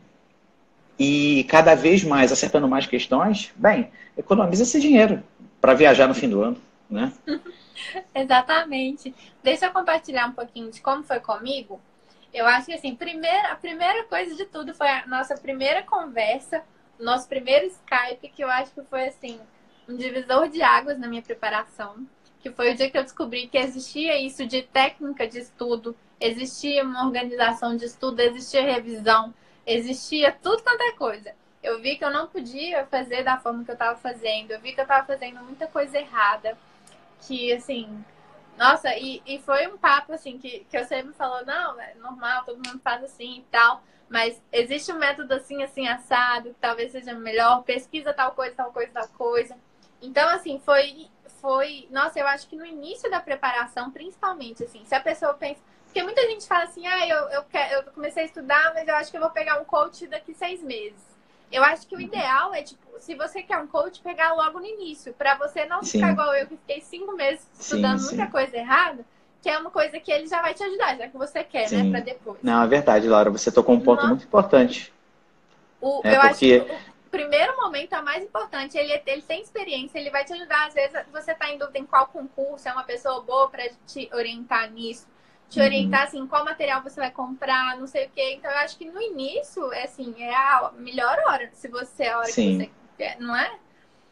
e 0.98 1.44
cada 1.48 1.74
vez 1.74 2.02
mais 2.02 2.32
acertando 2.32 2.66
mais 2.66 2.86
questões, 2.86 3.52
bem, 3.54 3.90
economiza 4.16 4.64
esse 4.64 4.80
dinheiro 4.80 5.22
para 5.60 5.74
viajar 5.74 6.08
no 6.08 6.14
fim 6.14 6.28
do 6.28 6.42
ano, 6.42 6.56
né? 6.90 7.12
Exatamente. 8.14 9.14
Deixa 9.42 9.66
eu 9.66 9.70
compartilhar 9.70 10.26
um 10.26 10.32
pouquinho 10.32 10.70
de 10.70 10.80
como 10.80 11.02
foi 11.02 11.20
comigo. 11.20 11.80
Eu 12.32 12.46
acho 12.46 12.66
que 12.66 12.74
assim, 12.74 12.94
primeira, 12.94 13.52
a 13.52 13.56
primeira 13.56 14.04
coisa 14.04 14.34
de 14.34 14.44
tudo 14.46 14.74
foi 14.74 14.88
a 14.88 15.06
nossa 15.06 15.36
primeira 15.36 15.82
conversa, 15.82 16.62
nosso 16.98 17.28
primeiro 17.28 17.66
Skype, 17.66 18.28
que 18.28 18.42
eu 18.42 18.50
acho 18.50 18.72
que 18.72 18.82
foi 18.82 19.08
assim, 19.08 19.40
um 19.88 19.96
divisor 19.96 20.48
de 20.48 20.62
águas 20.62 20.98
na 20.98 21.08
minha 21.08 21.22
preparação. 21.22 22.06
Que 22.40 22.50
foi 22.50 22.72
o 22.72 22.76
dia 22.76 22.90
que 22.90 22.96
eu 22.96 23.02
descobri 23.02 23.48
que 23.48 23.58
existia 23.58 24.20
isso 24.20 24.46
de 24.46 24.62
técnica 24.62 25.26
de 25.26 25.38
estudo, 25.38 25.96
existia 26.20 26.84
uma 26.84 27.04
organização 27.04 27.76
de 27.76 27.84
estudo, 27.84 28.20
existia 28.20 28.62
revisão, 28.62 29.34
existia 29.66 30.30
tudo 30.30 30.62
quanto 30.62 30.82
é 30.82 30.92
coisa. 30.92 31.34
Eu 31.62 31.80
vi 31.80 31.96
que 31.96 32.04
eu 32.04 32.10
não 32.10 32.28
podia 32.28 32.86
fazer 32.86 33.24
da 33.24 33.38
forma 33.38 33.64
que 33.64 33.70
eu 33.70 33.74
estava 33.74 33.98
fazendo, 33.98 34.52
eu 34.52 34.60
vi 34.60 34.72
que 34.72 34.80
eu 34.80 34.84
estava 34.84 35.04
fazendo 35.06 35.42
muita 35.42 35.66
coisa 35.66 35.98
errada. 35.98 36.56
que, 37.26 37.52
assim, 37.52 38.04
nossa, 38.56 38.94
e, 38.96 39.22
e 39.26 39.38
foi 39.40 39.66
um 39.66 39.76
papo, 39.76 40.12
assim, 40.12 40.38
que, 40.38 40.66
que 40.70 40.82
você 40.82 41.02
me 41.02 41.12
falou, 41.12 41.44
não, 41.44 41.80
é 41.80 41.94
normal, 41.94 42.44
todo 42.44 42.56
mundo 42.56 42.80
faz 42.82 43.04
assim 43.04 43.38
e 43.38 43.44
tal, 43.50 43.82
mas 44.08 44.40
existe 44.52 44.92
um 44.92 44.98
método 44.98 45.34
assim, 45.34 45.62
assim, 45.62 45.86
assado, 45.88 46.50
que 46.50 46.60
talvez 46.60 46.92
seja 46.92 47.12
melhor, 47.12 47.62
pesquisa 47.64 48.12
tal 48.12 48.32
coisa, 48.32 48.54
tal 48.54 48.72
coisa, 48.72 48.92
tal 48.92 49.08
coisa. 49.08 49.56
Então, 50.00 50.28
assim, 50.28 50.60
foi, 50.64 51.08
foi, 51.40 51.86
nossa, 51.90 52.18
eu 52.18 52.26
acho 52.26 52.48
que 52.48 52.56
no 52.56 52.64
início 52.64 53.10
da 53.10 53.20
preparação, 53.20 53.90
principalmente, 53.90 54.64
assim, 54.64 54.84
se 54.84 54.94
a 54.94 55.00
pessoa 55.00 55.34
pensa, 55.34 55.60
porque 55.84 56.02
muita 56.02 56.22
gente 56.22 56.46
fala 56.46 56.64
assim, 56.64 56.86
ah, 56.86 57.08
eu, 57.08 57.28
eu, 57.30 57.44
quero, 57.44 57.74
eu 57.74 57.82
comecei 57.92 58.22
a 58.22 58.26
estudar, 58.26 58.74
mas 58.74 58.86
eu 58.86 58.94
acho 58.94 59.10
que 59.10 59.16
eu 59.16 59.20
vou 59.20 59.30
pegar 59.30 59.60
um 59.60 59.64
coach 59.64 60.06
daqui 60.06 60.34
seis 60.34 60.62
meses. 60.62 61.15
Eu 61.50 61.62
acho 61.62 61.86
que 61.86 61.94
o 61.94 61.98
uhum. 61.98 62.04
ideal 62.04 62.52
é, 62.54 62.62
tipo, 62.62 62.80
se 62.98 63.14
você 63.14 63.42
quer 63.42 63.58
um 63.58 63.66
coach, 63.66 64.00
pegar 64.00 64.34
logo 64.34 64.58
no 64.58 64.66
início, 64.66 65.12
para 65.14 65.36
você 65.36 65.64
não 65.64 65.82
sim. 65.82 65.98
ficar 65.98 66.12
igual 66.12 66.34
eu, 66.34 66.46
que 66.46 66.56
fiquei 66.56 66.80
cinco 66.80 67.12
meses 67.14 67.46
estudando 67.58 67.98
sim, 67.98 68.16
muita 68.16 68.30
coisa 68.30 68.56
errada, 68.56 69.04
que 69.40 69.48
é 69.48 69.58
uma 69.58 69.70
coisa 69.70 70.00
que 70.00 70.10
ele 70.10 70.26
já 70.26 70.42
vai 70.42 70.54
te 70.54 70.62
ajudar, 70.62 70.96
já 70.96 71.08
que 71.08 71.16
você 71.16 71.44
quer, 71.44 71.70
né, 71.70 71.82
né, 71.82 71.90
para 71.90 72.00
depois. 72.00 72.38
Não, 72.42 72.62
é 72.62 72.66
verdade, 72.66 73.08
Laura, 73.08 73.30
você 73.30 73.52
tocou 73.52 73.74
um 73.74 73.80
ponto 73.80 73.98
Nossa. 73.98 74.08
muito 74.08 74.24
importante. 74.24 74.92
O, 75.80 76.00
é 76.02 76.16
eu 76.16 76.20
porque... 76.20 76.26
acho 76.26 76.38
que 76.40 76.58
o 77.06 77.10
primeiro 77.10 77.56
momento 77.56 77.94
é 77.94 78.00
o 78.00 78.04
mais 78.04 78.24
importante, 78.24 78.76
ele, 78.76 79.00
ele 79.06 79.22
tem 79.22 79.40
experiência, 79.40 79.98
ele 79.98 80.10
vai 80.10 80.24
te 80.24 80.32
ajudar, 80.32 80.66
às 80.66 80.74
vezes 80.74 80.96
você 81.12 81.32
está 81.32 81.48
em 81.50 81.58
dúvida 81.58 81.78
em 81.78 81.86
qual 81.86 82.08
concurso, 82.08 82.68
é 82.68 82.72
uma 82.72 82.82
pessoa 82.82 83.20
boa 83.22 83.48
para 83.48 83.68
te 83.86 84.10
orientar 84.12 84.70
nisso 84.70 85.06
te 85.48 85.60
orientar 85.60 86.02
uhum. 86.02 86.06
assim, 86.06 86.26
qual 86.26 86.44
material 86.44 86.82
você 86.82 87.00
vai 87.00 87.10
comprar, 87.10 87.78
não 87.78 87.86
sei 87.86 88.06
o 88.06 88.10
quê. 88.14 88.34
Então 88.36 88.50
eu 88.50 88.58
acho 88.58 88.76
que 88.76 88.84
no 88.84 89.00
início, 89.00 89.72
é 89.72 89.84
assim, 89.84 90.14
é 90.18 90.34
a 90.34 90.70
melhor 90.78 91.18
hora, 91.26 91.50
se 91.52 91.68
você 91.68 92.04
é 92.04 92.12
a 92.12 92.18
hora 92.18 92.26
sim. 92.26 92.58
que 92.58 92.64
você 92.64 92.70
quer, 92.98 93.16
não 93.20 93.36
é? 93.36 93.50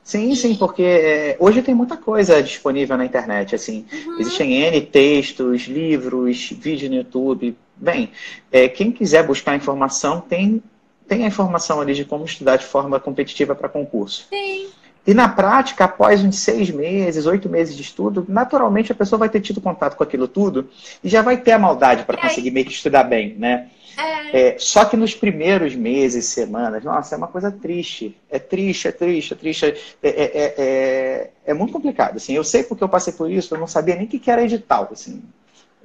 Sim, 0.02 0.30
e... 0.30 0.36
sim, 0.36 0.54
porque 0.54 0.82
é, 0.82 1.36
hoje 1.40 1.62
tem 1.62 1.74
muita 1.74 1.96
coisa 1.96 2.42
disponível 2.42 2.96
na 2.96 3.06
internet, 3.06 3.54
assim. 3.54 3.86
Uhum. 3.90 4.20
Existem 4.20 4.62
N 4.62 4.80
textos, 4.82 5.62
livros, 5.62 6.50
vídeos 6.50 6.90
no 6.90 6.96
YouTube. 6.96 7.56
Bem, 7.74 8.12
é, 8.52 8.68
quem 8.68 8.92
quiser 8.92 9.26
buscar 9.26 9.56
informação, 9.56 10.20
tem, 10.20 10.62
tem 11.08 11.24
a 11.24 11.28
informação 11.28 11.80
ali 11.80 11.94
de 11.94 12.04
como 12.04 12.24
estudar 12.24 12.56
de 12.56 12.66
forma 12.66 13.00
competitiva 13.00 13.54
para 13.54 13.68
concurso. 13.68 14.26
Sim. 14.28 14.68
E 15.06 15.12
na 15.12 15.28
prática, 15.28 15.84
após 15.84 16.24
uns 16.24 16.38
seis 16.38 16.70
meses, 16.70 17.26
oito 17.26 17.48
meses 17.48 17.76
de 17.76 17.82
estudo, 17.82 18.24
naturalmente 18.26 18.90
a 18.90 18.94
pessoa 18.94 19.18
vai 19.18 19.28
ter 19.28 19.40
tido 19.40 19.60
contato 19.60 19.96
com 19.96 20.02
aquilo 20.02 20.26
tudo 20.26 20.70
e 21.02 21.08
já 21.08 21.20
vai 21.20 21.36
ter 21.36 21.52
a 21.52 21.58
maldade 21.58 22.04
para 22.04 22.16
conseguir 22.16 22.50
meio 22.50 22.64
que 22.64 22.72
estudar 22.72 23.04
bem, 23.04 23.34
né? 23.38 23.68
É. 23.96 24.54
É, 24.54 24.58
só 24.58 24.84
que 24.86 24.96
nos 24.96 25.14
primeiros 25.14 25.74
meses, 25.74 26.26
semanas, 26.26 26.82
nossa, 26.82 27.14
é 27.14 27.18
uma 27.18 27.28
coisa 27.28 27.52
triste. 27.52 28.16
É 28.30 28.38
triste, 28.38 28.88
é 28.88 28.92
triste, 28.92 29.34
é 29.34 29.36
triste. 29.36 29.64
É, 29.66 29.74
é, 30.02 30.08
é, 30.08 30.54
é, 30.56 31.30
é 31.46 31.54
muito 31.54 31.72
complicado. 31.72 32.16
Assim, 32.16 32.32
eu 32.32 32.42
sei 32.42 32.62
porque 32.62 32.82
eu 32.82 32.88
passei 32.88 33.12
por 33.12 33.30
isso, 33.30 33.54
eu 33.54 33.60
não 33.60 33.66
sabia 33.66 33.94
nem 33.94 34.06
o 34.06 34.08
que 34.08 34.30
era 34.30 34.42
edital. 34.42 34.88
Assim. 34.90 35.22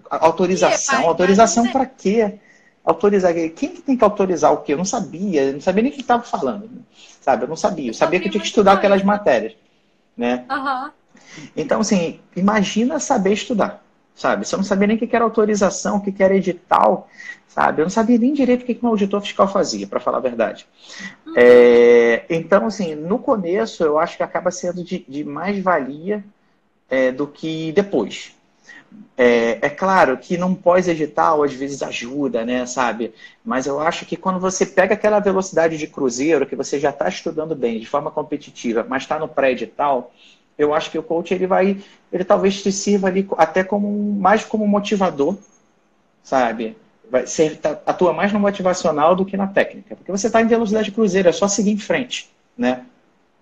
Autorização, 0.10 1.06
autorização 1.06 1.72
para 1.72 1.86
quê? 1.86 2.36
Autorizar. 2.84 3.34
Quem 3.34 3.70
que 3.70 3.82
tem 3.82 3.96
que 3.96 4.04
autorizar 4.04 4.54
o 4.54 4.58
quê? 4.58 4.74
Eu 4.74 4.78
não 4.78 4.86
sabia, 4.86 5.44
eu 5.44 5.54
não 5.54 5.62
sabia 5.62 5.84
nem 5.84 5.92
o 5.92 5.96
que 5.96 6.02
estava 6.02 6.24
falando 6.24 6.70
sabe? 7.22 7.44
Eu 7.44 7.48
não 7.48 7.56
sabia. 7.56 7.90
Eu 7.90 7.94
sabia 7.94 8.20
que 8.20 8.28
eu 8.28 8.32
tinha 8.32 8.42
que 8.42 8.48
estudar 8.48 8.74
aquelas 8.74 9.04
matérias, 9.04 9.56
né? 10.16 10.46
Uhum. 10.50 10.92
Então, 11.56 11.82
assim, 11.82 12.20
imagina 12.36 13.00
saber 13.00 13.34
estudar, 13.34 13.84
sabe? 14.16 14.48
Você 14.48 14.56
não 14.56 14.64
sabia 14.64 14.88
nem 14.88 14.98
o 14.98 15.00
que 15.00 15.16
era 15.16 15.24
autorização, 15.24 15.98
o 15.98 16.02
que 16.02 16.24
era 16.24 16.36
edital, 16.36 17.10
sabe? 17.48 17.82
Eu 17.82 17.86
não 17.86 17.90
sabia 17.90 18.18
nem 18.18 18.34
direito 18.34 18.64
o 18.64 18.66
que 18.66 18.80
um 18.82 18.88
auditor 18.88 19.22
fiscal 19.22 19.48
fazia, 19.48 19.88
para 19.88 20.00
falar 20.00 20.18
a 20.18 20.22
verdade. 20.22 20.68
Uhum. 21.26 21.34
É, 21.36 22.26
então, 22.30 22.66
assim, 22.66 22.96
no 22.96 23.20
começo, 23.20 23.84
eu 23.84 24.00
acho 24.00 24.18
que 24.18 24.24
acaba 24.24 24.52
sendo 24.52 24.84
de, 24.84 25.06
de 25.08 25.24
mais 25.24 25.62
valia 25.62 26.24
é, 26.90 27.12
do 27.12 27.28
que 27.28 27.72
depois, 27.72 28.36
é, 29.18 29.60
é, 29.62 29.70
claro 29.70 30.18
que 30.18 30.38
não 30.38 30.56
pós-edital 30.56 31.44
às 31.44 31.54
vezes 31.54 31.84
ajuda, 31.84 32.46
né, 32.46 32.66
sabe? 32.66 33.14
Mas 33.44 33.66
eu 33.66 33.80
acho 33.80 34.06
que 34.06 34.16
quando 34.16 34.40
você 34.40 34.66
pega 34.66 34.94
aquela 34.94 35.20
velocidade 35.20 35.78
de 35.78 35.88
cruzeiro, 35.88 36.46
que 36.46 36.56
você 36.56 36.80
já 36.80 36.90
está 36.90 37.08
estudando 37.10 37.56
bem, 37.56 37.80
de 37.80 37.86
forma 37.86 38.10
competitiva, 38.12 38.86
mas 38.88 39.04
está 39.04 39.20
no 39.20 39.28
pré-edital, 39.28 40.14
eu 40.58 40.74
acho 40.74 40.90
que 40.90 40.98
o 40.98 41.04
coach 41.04 41.34
ele 41.34 41.48
vai, 41.48 41.84
ele 42.12 42.24
talvez 42.24 42.62
te 42.62 42.72
sirva 42.72 43.08
ali 43.08 43.28
até 43.38 43.64
como 43.64 43.90
mais 44.16 44.44
como 44.46 44.68
motivador, 44.68 45.38
sabe? 46.24 46.78
Vai 47.10 47.28
ser, 47.28 47.58
tá, 47.58 47.80
atua 47.86 48.14
mais 48.14 48.32
no 48.32 48.40
motivacional 48.40 49.16
do 49.16 49.26
que 49.26 49.36
na 49.36 49.48
técnica, 49.48 49.96
porque 49.96 50.12
você 50.12 50.28
está 50.28 50.42
em 50.42 50.48
velocidade 50.48 50.86
de 50.86 50.92
cruzeiro, 50.96 51.28
é 51.28 51.32
só 51.32 51.48
seguir 51.48 51.72
em 51.72 51.78
frente, 51.78 52.30
né? 52.58 52.86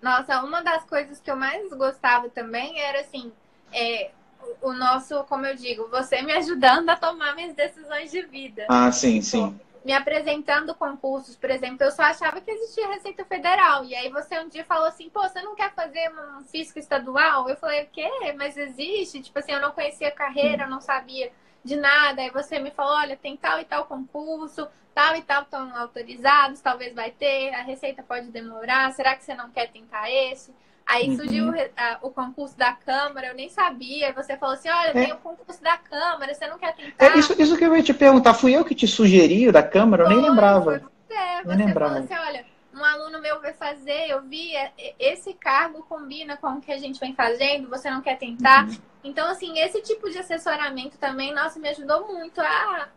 Nossa, 0.02 0.42
uma 0.42 0.62
das 0.62 0.84
coisas 0.84 1.20
que 1.20 1.30
eu 1.30 1.36
mais 1.36 1.68
gostava 1.70 2.28
também 2.28 2.80
era 2.80 3.00
assim, 3.00 3.32
é, 3.72 4.10
o 4.60 4.72
nosso, 4.72 5.22
como 5.24 5.46
eu 5.46 5.54
digo, 5.54 5.88
você 5.88 6.22
me 6.22 6.32
ajudando 6.32 6.88
a 6.90 6.96
tomar 6.96 7.34
minhas 7.34 7.54
decisões 7.54 8.10
de 8.10 8.22
vida. 8.22 8.66
Ah, 8.68 8.90
sim, 8.90 9.20
sim. 9.20 9.58
Me 9.84 9.92
apresentando 9.92 10.74
concursos, 10.74 11.36
por 11.36 11.50
exemplo, 11.50 11.84
eu 11.84 11.90
só 11.90 12.02
achava 12.02 12.40
que 12.40 12.50
existia 12.50 12.88
Receita 12.88 13.24
Federal. 13.24 13.84
E 13.84 13.94
aí 13.94 14.10
você 14.10 14.38
um 14.38 14.48
dia 14.48 14.64
falou 14.64 14.86
assim, 14.86 15.08
pô, 15.08 15.22
você 15.22 15.40
não 15.40 15.54
quer 15.54 15.72
fazer 15.72 16.10
um 16.10 16.44
fisco 16.44 16.78
estadual? 16.78 17.48
Eu 17.48 17.56
falei, 17.56 17.84
o 17.84 17.88
quê? 17.90 18.10
Mas 18.36 18.56
existe? 18.56 19.22
Tipo 19.22 19.38
assim, 19.38 19.52
eu 19.52 19.60
não 19.60 19.70
conhecia 19.70 20.08
a 20.08 20.12
carreira, 20.12 20.64
eu 20.64 20.70
não 20.70 20.80
sabia 20.80 21.32
de 21.64 21.76
nada. 21.76 22.20
Aí 22.20 22.30
você 22.30 22.58
me 22.58 22.70
falou, 22.70 22.96
olha, 22.98 23.16
tem 23.16 23.36
tal 23.36 23.60
e 23.60 23.64
tal 23.64 23.86
concurso, 23.86 24.68
tal 24.94 25.14
e 25.14 25.22
tal 25.22 25.42
estão 25.42 25.74
autorizados, 25.76 26.60
talvez 26.60 26.92
vai 26.92 27.12
ter, 27.12 27.54
a 27.54 27.62
receita 27.62 28.02
pode 28.02 28.32
demorar, 28.32 28.92
será 28.92 29.14
que 29.14 29.22
você 29.22 29.32
não 29.32 29.48
quer 29.48 29.70
tentar 29.70 30.10
esse? 30.10 30.52
Aí 30.88 31.10
uhum. 31.10 31.16
surgiu 31.16 31.52
a, 31.76 31.98
o 32.00 32.10
concurso 32.10 32.56
da 32.56 32.72
Câmara, 32.72 33.26
eu 33.26 33.34
nem 33.34 33.50
sabia. 33.50 34.10
Você 34.14 34.38
falou 34.38 34.54
assim: 34.54 34.70
olha, 34.70 34.88
é. 34.88 34.92
tem 34.92 35.12
o 35.12 35.18
concurso 35.18 35.62
da 35.62 35.76
Câmara, 35.76 36.32
você 36.32 36.46
não 36.46 36.58
quer 36.58 36.74
tentar? 36.74 37.04
É 37.04 37.18
isso, 37.18 37.34
isso 37.40 37.58
que 37.58 37.64
eu 37.64 37.76
ia 37.76 37.82
te 37.82 37.92
perguntar. 37.92 38.32
Fui 38.32 38.56
eu 38.56 38.64
que 38.64 38.74
te 38.74 38.88
sugeri 38.88 39.52
da 39.52 39.62
Câmara? 39.62 40.04
Eu 40.04 40.08
nem 40.08 40.20
lembrava. 40.22 40.90
É, 41.10 41.42
você 41.42 41.54
lembrava. 41.54 41.94
falou 41.94 42.04
assim: 42.04 42.28
olha, 42.28 42.46
um 42.74 42.82
aluno 42.82 43.20
meu 43.20 43.38
vai 43.38 43.52
fazer, 43.52 44.08
eu 44.08 44.22
vi, 44.22 44.56
é, 44.56 44.72
esse 44.98 45.34
cargo 45.34 45.82
combina 45.82 46.38
com 46.38 46.48
o 46.48 46.60
que 46.60 46.72
a 46.72 46.78
gente 46.78 46.98
vem 46.98 47.14
fazendo, 47.14 47.68
você 47.68 47.90
não 47.90 48.00
quer 48.00 48.16
tentar? 48.16 48.66
Uhum. 48.66 48.76
Então, 49.04 49.28
assim, 49.28 49.58
esse 49.58 49.82
tipo 49.82 50.08
de 50.08 50.18
assessoramento 50.18 50.96
também, 50.96 51.34
nossa, 51.34 51.60
me 51.60 51.68
ajudou 51.68 52.08
muito 52.08 52.40
a 52.40 52.88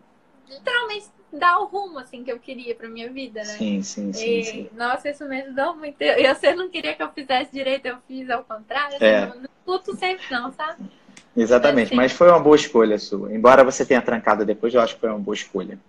literalmente 0.50 1.08
dar 1.32 1.60
o 1.60 1.66
rumo 1.66 2.00
assim 2.00 2.24
que 2.24 2.32
eu 2.32 2.40
queria 2.40 2.76
para 2.76 2.90
minha 2.90 3.10
vida, 3.10 3.40
né? 3.40 3.46
Sim, 3.46 3.82
sim, 3.82 4.14
sim, 4.14 4.40
e, 4.40 4.44
sim. 4.44 4.70
Nossa, 4.74 5.10
isso 5.10 5.26
me 5.26 5.42
ajudou 5.42 5.76
muito. 5.76 6.02
E 6.02 6.28
você 6.28 6.54
não 6.54 6.70
queria 6.70 6.96
que 6.96 7.04
eu 7.04 7.12
fizesse 7.12 7.52
direito, 7.52 7.86
eu 7.86 7.98
fiz 8.08 8.30
ao 8.30 8.44
contrário. 8.44 8.98
É. 9.00 9.28
Não, 9.28 9.36
não 9.66 9.96
sempre 9.96 10.26
não, 10.30 10.52
sabe? 10.52 10.84
Exatamente, 11.36 11.88
assim, 11.88 11.96
mas 11.96 12.12
foi 12.12 12.28
uma 12.28 12.40
boa 12.40 12.56
escolha 12.56 13.00
sua. 13.00 13.34
Embora 13.34 13.64
você 13.64 13.86
tenha 13.86 14.02
trancado 14.02 14.46
depois, 14.46 14.74
eu 14.74 14.82
acho 14.82 14.96
que 14.96 15.02
foi 15.02 15.10
uma 15.10 15.20
boa 15.20 15.36
escolha. 15.36 15.80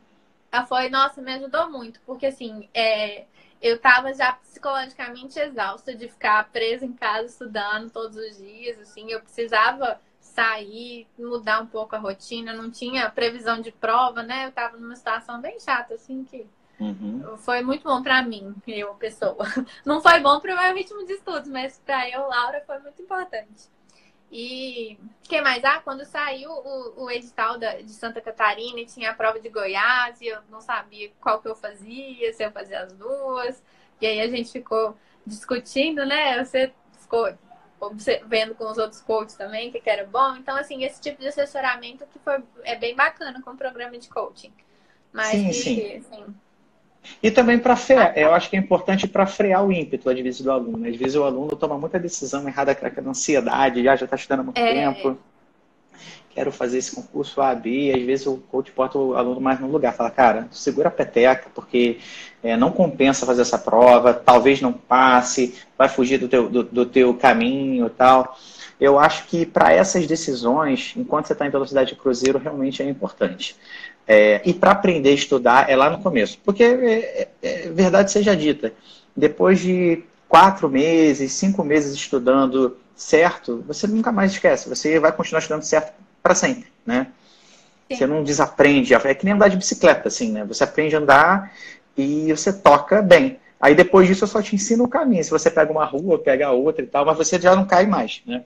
Ah, 0.53 0.65
foi, 0.65 0.89
nossa, 0.89 1.21
me 1.21 1.33
ajudou 1.35 1.71
muito, 1.71 1.99
porque 2.07 2.27
assim, 2.27 2.69
é, 2.75 3.25
eu 3.61 3.79
tava 3.79 4.13
já 4.13 4.35
psicologicamente 4.35 5.39
exausta 5.39 5.95
de 5.95 6.09
ficar 6.09 6.49
presa 6.51 6.85
em 6.85 6.93
casa 6.93 7.27
estudando 7.27 7.91
todos 7.91 8.17
os 8.17 8.37
dias, 8.37 8.79
assim, 8.79 9.11
eu 9.11 9.21
precisava 9.21 9.99
sair, 10.33 11.07
mudar 11.19 11.61
um 11.61 11.67
pouco 11.67 11.95
a 11.95 11.99
rotina, 11.99 12.53
não 12.53 12.71
tinha 12.71 13.11
previsão 13.11 13.61
de 13.61 13.71
prova, 13.71 14.23
né? 14.23 14.47
Eu 14.47 14.53
tava 14.53 14.77
numa 14.77 14.97
situação 14.97 15.41
bem 15.41 15.61
chata, 15.61 15.95
assim, 15.95 16.25
que 16.25 16.47
uhum. 16.81 17.37
foi 17.37 17.63
muito 17.63 17.85
bom 17.85 18.03
para 18.03 18.23
mim, 18.23 18.55
eu, 18.67 18.95
pessoa. 18.95 19.37
Não 19.85 20.01
foi 20.01 20.21
bom 20.21 20.41
para 20.41 20.55
o 20.55 20.59
meu 20.59 20.75
ritmo 20.75 21.05
de 21.05 21.13
estudos, 21.13 21.49
mas 21.49 21.81
para 21.85 22.09
eu, 22.09 22.27
Laura, 22.29 22.63
foi 22.67 22.79
muito 22.79 23.01
importante. 23.03 23.71
E 24.31 24.99
que 25.25 25.43
mais? 25.43 25.63
Ah, 25.63 25.81
quando 25.85 26.07
saiu 26.07 26.51
o, 26.51 27.05
o 27.05 27.11
edital 27.11 27.59
da, 27.59 27.83
de 27.83 27.93
Santa 27.93 28.19
Catarina 28.21 28.81
e 28.81 28.87
tinha 28.87 29.11
a 29.11 29.15
prova 29.15 29.39
de 29.39 29.51
Goiás, 29.51 30.19
e 30.23 30.29
eu 30.29 30.39
não 30.51 30.63
sabia 30.63 31.13
qual 31.21 31.43
que 31.43 31.49
eu 31.49 31.55
fazia, 31.55 32.33
se 32.33 32.43
eu 32.43 32.51
fazia 32.51 32.81
as 32.81 32.93
duas. 32.95 33.63
E 34.01 34.07
aí 34.07 34.21
a 34.21 34.29
gente 34.29 34.51
ficou 34.51 34.97
discutindo, 35.27 36.07
né? 36.07 36.43
Você 36.43 36.73
ficou 36.99 37.31
vendo 38.27 38.55
com 38.55 38.71
os 38.71 38.79
outros 38.79 39.01
coaches 39.01 39.35
também, 39.35 39.71
que 39.71 39.83
era 39.85 40.05
bom. 40.05 40.37
Então, 40.37 40.57
assim, 40.57 40.85
esse 40.85 41.01
tipo 41.01 41.21
de 41.21 41.29
assessoramento 41.29 42.05
que 42.13 42.19
foi, 42.19 42.43
é 42.65 42.77
bem 42.77 42.95
bacana 42.95 43.41
com 43.43 43.51
o 43.51 43.57
programa 43.57 43.99
de 43.99 44.09
coaching. 44.09 44.53
Mas, 45.13 45.29
sim, 45.29 45.47
que, 45.49 45.53
sim. 45.55 45.97
Assim... 45.97 46.35
E 47.23 47.31
também 47.31 47.59
para 47.59 47.75
frear, 47.75 48.17
eu 48.17 48.33
acho 48.33 48.49
que 48.49 48.57
é 48.57 48.59
importante 48.59 49.09
para 49.09 49.27
frear 49.27 49.65
o 49.65 49.73
ímpeto, 49.73 50.09
às 50.09 50.19
vezes, 50.21 50.41
do 50.41 50.51
aluno. 50.51 50.89
Às 50.89 50.97
vezes 50.97 51.17
o 51.17 51.25
aluno 51.25 51.57
toma 51.57 51.77
muita 51.77 51.99
decisão 51.99 52.47
errada, 52.47 52.75
com 52.75 52.87
a 52.87 53.11
ansiedade, 53.11 53.83
já 53.83 53.95
está 53.95 54.17
estudando 54.17 54.41
há 54.41 54.45
muito 54.45 54.59
é... 54.59 54.73
tempo. 54.73 55.19
Quero 56.35 56.51
fazer 56.51 56.79
esse 56.79 56.95
concurso 56.95 57.43
A, 57.43 57.55
B, 57.55 57.93
às 57.95 58.03
vezes 58.03 58.27
o 58.27 58.39
coach 58.51 58.73
bota 58.75 58.97
o 58.97 59.15
aluno 59.15 59.41
mais 59.41 59.61
no 59.61 59.67
lugar, 59.67 59.95
fala, 59.95 60.11
cara, 60.11 60.49
segura 60.51 60.89
a 60.89 60.91
peteca, 60.91 61.51
porque 61.55 61.99
é, 62.43 62.57
não 62.57 62.71
compensa 62.71 63.27
fazer 63.27 63.43
essa 63.43 63.59
prova, 63.59 64.15
talvez 64.15 64.61
não 64.61 64.73
passe, 64.73 65.55
vai 65.77 65.91
fugir 65.91 66.19
do 66.19 66.29
teu, 66.29 66.49
do, 66.49 66.63
do 66.63 66.87
teu 66.87 67.13
caminho 67.15 67.87
e 67.87 67.91
tal. 67.91 68.39
Eu 68.81 68.99
acho 68.99 69.27
que 69.27 69.47
para 69.47 69.73
essas 69.73 70.07
decisões, 70.07 70.95
enquanto 70.97 71.27
você 71.27 71.35
está 71.35 71.47
em 71.47 71.51
velocidade 71.51 71.91
de 71.91 71.97
cruzeiro, 71.97 72.39
realmente 72.39 72.83
é 72.83 72.89
importante. 72.89 73.55
É, 74.07 74.43
e 74.45 74.53
para 74.53 74.73
aprender 74.73 75.11
a 75.11 75.15
estudar 75.15 75.71
é 75.71 75.77
lá 75.77 75.89
no 75.89 76.03
começo. 76.03 76.39
Porque, 76.45 76.65
é, 76.65 77.23
é, 77.23 77.29
é, 77.43 77.69
verdade 77.69 78.11
seja 78.11 78.37
dita, 78.37 78.73
depois 79.17 79.61
de 79.61 80.03
quatro 80.29 80.69
meses, 80.69 81.33
cinco 81.33 81.63
meses 81.63 81.95
estudando 81.95 82.77
certo, 83.03 83.63
você 83.67 83.87
nunca 83.87 84.13
mais 84.13 84.33
esquece. 84.33 84.69
Você 84.69 84.99
vai 84.99 85.13
continuar 85.13 85.41
estudando 85.41 85.63
certo 85.63 85.93
para 86.23 86.35
sempre, 86.35 86.73
né? 86.87 87.09
Sim. 87.91 87.97
Você 87.97 88.07
não 88.07 88.23
desaprende. 88.23 88.95
É 88.95 89.15
que 89.15 89.25
nem 89.25 89.35
andar 89.35 89.49
de 89.49 89.57
bicicleta, 89.57 90.09
assim, 90.09 90.33
né? 90.33 90.45
Você 90.45 90.65
aprende 90.65 90.95
a 90.95 90.99
andar 90.99 91.53
e 91.97 92.33
você 92.33 92.53
toca 92.53 93.03
bem. 93.03 93.39
Aí 93.61 93.75
depois 93.75 94.09
disso 94.09 94.25
eu 94.25 94.29
só 94.29 94.41
te 94.41 94.55
ensino 94.55 94.85
o 94.85 94.89
caminho. 94.89 95.23
Se 95.23 95.31
você 95.31 95.51
pega 95.51 95.71
uma 95.71 95.85
rua, 95.85 96.19
pega 96.19 96.51
outra 96.51 96.83
e 96.83 96.87
tal, 96.87 97.05
mas 97.05 97.17
você 97.17 97.41
já 97.41 97.55
não 97.55 97.67
cai 97.67 97.87
mais, 97.87 98.23
né? 98.27 98.45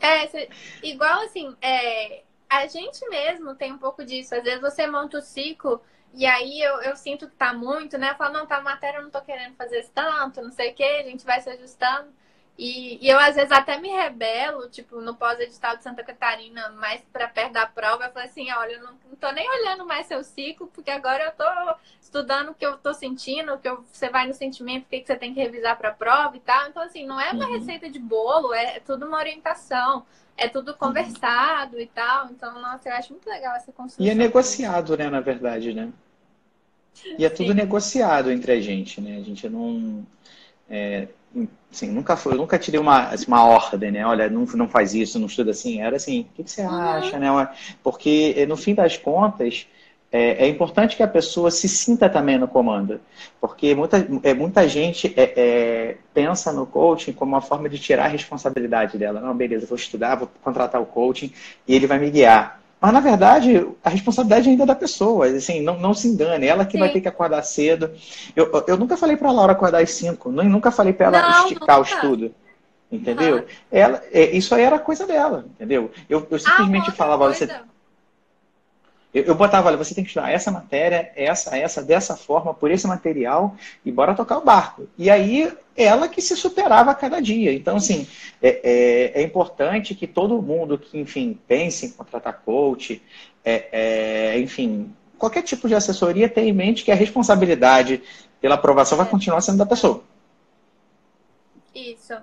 É, 0.00 0.48
igual 0.82 1.24
assim, 1.24 1.54
é, 1.60 2.22
a 2.48 2.66
gente 2.66 3.06
mesmo 3.08 3.54
tem 3.54 3.72
um 3.72 3.78
pouco 3.78 4.04
disso. 4.04 4.34
Às 4.34 4.42
vezes 4.42 4.60
você 4.60 4.86
monta 4.86 5.18
o 5.18 5.22
ciclo 5.22 5.80
e 6.14 6.26
aí 6.26 6.60
eu, 6.60 6.80
eu 6.82 6.96
sinto 6.96 7.28
que 7.28 7.36
tá 7.36 7.52
muito, 7.52 7.96
né? 7.98 8.10
Eu 8.10 8.16
falo, 8.16 8.34
não, 8.34 8.46
tá 8.46 8.60
matéria, 8.60 8.98
eu 8.98 9.02
não 9.02 9.10
tô 9.10 9.20
querendo 9.20 9.54
fazer 9.56 9.86
tanto, 9.94 10.42
não 10.42 10.52
sei 10.52 10.70
o 10.70 10.74
quê, 10.74 11.00
a 11.00 11.08
gente 11.08 11.24
vai 11.24 11.40
se 11.40 11.50
ajustando. 11.50 12.08
E, 12.62 12.98
e, 13.00 13.08
eu, 13.08 13.18
às 13.18 13.36
vezes, 13.36 13.50
até 13.50 13.80
me 13.80 13.88
rebelo, 13.88 14.68
tipo, 14.68 15.00
no 15.00 15.14
pós-edital 15.14 15.78
de 15.78 15.82
Santa 15.82 16.04
Catarina, 16.04 16.68
mais 16.72 17.00
para 17.10 17.26
perto 17.26 17.54
da 17.54 17.64
prova, 17.64 18.04
eu 18.04 18.12
falo 18.12 18.26
assim, 18.26 18.52
olha, 18.52 18.72
eu 18.72 18.82
não, 18.82 18.92
não 19.08 19.16
tô 19.18 19.32
nem 19.32 19.48
olhando 19.48 19.86
mais 19.86 20.04
seu 20.04 20.22
ciclo, 20.22 20.66
porque 20.66 20.90
agora 20.90 21.24
eu 21.24 21.32
tô 21.32 21.74
estudando 22.02 22.50
o 22.50 22.54
que 22.54 22.66
eu 22.66 22.76
tô 22.76 22.92
sentindo, 22.92 23.54
o 23.54 23.58
que 23.58 23.66
eu, 23.66 23.82
você 23.90 24.10
vai 24.10 24.28
no 24.28 24.34
sentimento, 24.34 24.84
o 24.84 24.88
que, 24.90 25.00
que 25.00 25.06
você 25.06 25.16
tem 25.16 25.32
que 25.32 25.40
revisar 25.40 25.78
para 25.78 25.88
a 25.88 25.94
prova 25.94 26.36
e 26.36 26.40
tal. 26.40 26.68
Então, 26.68 26.82
assim, 26.82 27.06
não 27.06 27.18
é 27.18 27.30
uma 27.30 27.46
uhum. 27.46 27.52
receita 27.54 27.88
de 27.88 27.98
bolo, 27.98 28.52
é, 28.52 28.76
é 28.76 28.80
tudo 28.80 29.06
uma 29.06 29.16
orientação, 29.16 30.04
é 30.36 30.46
tudo 30.46 30.74
conversado 30.74 31.76
uhum. 31.76 31.82
e 31.82 31.86
tal. 31.86 32.26
Então, 32.26 32.60
nossa, 32.60 32.90
eu 32.90 32.94
acho 32.94 33.14
muito 33.14 33.26
legal 33.26 33.56
essa 33.56 33.72
construção. 33.72 34.04
E 34.04 34.10
é 34.10 34.14
negociado, 34.14 34.98
né, 34.98 35.08
na 35.08 35.20
verdade, 35.20 35.72
né? 35.72 35.90
E 37.16 37.24
é 37.24 37.30
tudo 37.30 37.52
Sim. 37.52 37.54
negociado 37.54 38.30
entre 38.30 38.52
a 38.52 38.60
gente, 38.60 39.00
né? 39.00 39.16
A 39.16 39.22
gente 39.22 39.48
não... 39.48 40.06
É, 40.68 41.08
assim, 41.70 41.90
nunca 41.90 42.16
foi, 42.16 42.32
eu 42.32 42.38
nunca 42.38 42.58
tirei 42.58 42.80
uma, 42.80 43.08
assim, 43.08 43.26
uma 43.26 43.44
ordem, 43.44 43.92
né? 43.92 44.04
Olha, 44.04 44.28
não, 44.28 44.44
não 44.44 44.68
faz 44.68 44.94
isso, 44.94 45.18
não 45.18 45.26
estuda 45.26 45.52
assim. 45.52 45.80
Era 45.80 45.96
assim, 45.96 46.22
o 46.22 46.24
que, 46.34 46.44
que 46.44 46.50
você 46.50 46.62
uhum. 46.62 46.74
acha, 46.74 47.18
né? 47.18 47.28
Porque 47.82 48.34
eh, 48.36 48.46
no 48.46 48.56
fim 48.56 48.74
das 48.74 48.96
contas 48.96 49.66
é, 50.12 50.44
é, 50.44 50.48
importante 50.48 50.96
que 50.96 51.02
a 51.02 51.08
pessoa 51.08 51.50
se 51.52 51.68
sinta 51.68 52.08
também 52.08 52.36
no 52.36 52.48
comando, 52.48 53.00
porque 53.40 53.74
muita, 53.76 54.04
é, 54.24 54.34
muita 54.34 54.68
gente 54.68 55.14
é, 55.16 55.32
é, 55.36 55.96
pensa 56.12 56.52
no 56.52 56.66
coaching 56.66 57.12
como 57.12 57.32
uma 57.32 57.40
forma 57.40 57.68
de 57.68 57.78
tirar 57.78 58.06
a 58.06 58.08
responsabilidade 58.08 58.98
dela. 58.98 59.20
Não, 59.20 59.36
beleza, 59.36 59.66
vou 59.66 59.76
estudar, 59.76 60.16
vou 60.16 60.28
contratar 60.42 60.80
o 60.82 60.86
coaching 60.86 61.32
e 61.66 61.74
ele 61.74 61.86
vai 61.86 61.98
me 61.98 62.10
guiar. 62.10 62.59
Mas, 62.80 62.92
na 62.92 63.00
verdade, 63.00 63.66
a 63.84 63.90
responsabilidade 63.90 64.48
ainda 64.48 64.62
é 64.62 64.66
da 64.66 64.74
pessoa. 64.74 65.26
Assim, 65.26 65.60
não, 65.60 65.78
não 65.78 65.92
se 65.92 66.08
engane, 66.08 66.46
ela 66.46 66.64
que 66.64 66.72
Sim. 66.72 66.78
vai 66.78 66.88
ter 66.90 67.00
que 67.00 67.08
acordar 67.08 67.42
cedo. 67.42 67.90
Eu, 68.34 68.50
eu 68.66 68.76
nunca 68.76 68.96
falei 68.96 69.16
para 69.16 69.28
a 69.28 69.32
Laura 69.32 69.52
acordar 69.52 69.82
às 69.82 69.90
5, 69.90 70.32
nunca 70.32 70.70
falei 70.70 70.92
para 70.92 71.06
ela 71.06 71.22
não, 71.22 71.42
esticar 71.44 71.78
nunca. 71.78 71.90
o 71.90 71.94
estudo. 71.94 72.34
Entendeu? 72.90 73.36
Uhum. 73.36 73.44
Ela, 73.70 74.02
é, 74.10 74.36
isso 74.36 74.52
aí 74.54 74.62
era 74.62 74.78
coisa 74.78 75.06
dela, 75.06 75.44
entendeu? 75.54 75.92
Eu, 76.08 76.26
eu 76.28 76.38
simplesmente 76.38 76.90
ah, 76.90 76.92
falava, 76.92 77.32
você, 77.32 77.48
eu, 79.12 79.24
eu 79.24 79.34
botava, 79.34 79.68
olha, 79.68 79.76
você 79.76 79.94
tem 79.94 80.04
que 80.04 80.10
estudar 80.10 80.30
essa 80.30 80.50
matéria, 80.50 81.12
essa, 81.16 81.56
essa, 81.56 81.82
dessa 81.82 82.16
forma, 82.16 82.54
por 82.54 82.70
esse 82.70 82.86
material, 82.86 83.56
e 83.84 83.90
bora 83.90 84.14
tocar 84.14 84.38
o 84.38 84.44
barco. 84.44 84.88
E 84.96 85.10
aí, 85.10 85.52
ela 85.76 86.08
que 86.08 86.22
se 86.22 86.36
superava 86.36 86.90
a 86.90 86.94
cada 86.94 87.20
dia. 87.20 87.52
Então, 87.52 87.76
assim, 87.76 88.06
é, 88.40 88.60
é, 88.62 89.20
é 89.20 89.22
importante 89.22 89.94
que 89.94 90.06
todo 90.06 90.40
mundo 90.40 90.78
que, 90.78 90.98
enfim, 90.98 91.38
pense 91.48 91.86
em 91.86 91.90
contratar 91.90 92.40
coach, 92.44 93.02
é, 93.44 93.68
é, 93.72 94.38
enfim, 94.38 94.94
qualquer 95.18 95.42
tipo 95.42 95.66
de 95.66 95.74
assessoria, 95.74 96.28
tenha 96.28 96.48
em 96.48 96.52
mente 96.52 96.84
que 96.84 96.92
a 96.92 96.96
responsabilidade 96.96 98.02
pela 98.40 98.54
aprovação 98.54 98.96
vai 98.96 99.08
continuar 99.08 99.40
sendo 99.40 99.58
da 99.58 99.66
pessoa. 99.66 100.02
Isso. 101.74 102.14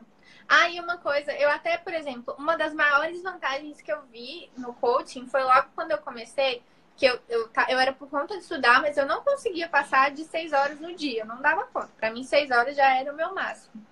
Ah, 0.48 0.70
e 0.70 0.80
uma 0.80 0.98
coisa, 0.98 1.32
eu 1.34 1.50
até, 1.50 1.78
por 1.78 1.94
exemplo, 1.94 2.34
uma 2.40 2.56
das 2.56 2.74
maiores 2.74 3.22
vantagens 3.22 3.82
que 3.82 3.92
eu 3.92 4.02
vi 4.12 4.50
no 4.58 4.74
coaching 4.74 5.28
foi 5.28 5.44
logo 5.44 5.68
quando 5.76 5.92
eu 5.92 5.98
comecei, 5.98 6.62
que 6.98 7.06
eu, 7.06 7.20
eu, 7.30 7.50
eu 7.70 7.80
era 7.80 7.94
por 7.94 8.10
conta 8.10 8.36
de 8.36 8.42
estudar, 8.42 8.82
mas 8.82 8.98
eu 8.98 9.06
não 9.06 9.22
conseguia 9.24 9.70
passar 9.70 10.10
de 10.10 10.24
seis 10.26 10.52
horas 10.52 10.80
no 10.80 10.96
dia, 10.96 11.22
eu 11.22 11.26
não 11.28 11.40
dava 11.40 11.64
conta. 11.68 11.92
Para 11.96 12.12
mim, 12.12 12.24
seis 12.24 12.50
horas 12.50 12.76
já 12.76 12.96
era 12.96 13.14
o 13.14 13.16
meu 13.16 13.36
máximo. 13.36 13.86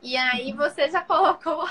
E 0.00 0.16
aí 0.16 0.52
uhum. 0.52 0.56
você 0.56 0.88
já 0.88 1.02
colocou 1.04 1.68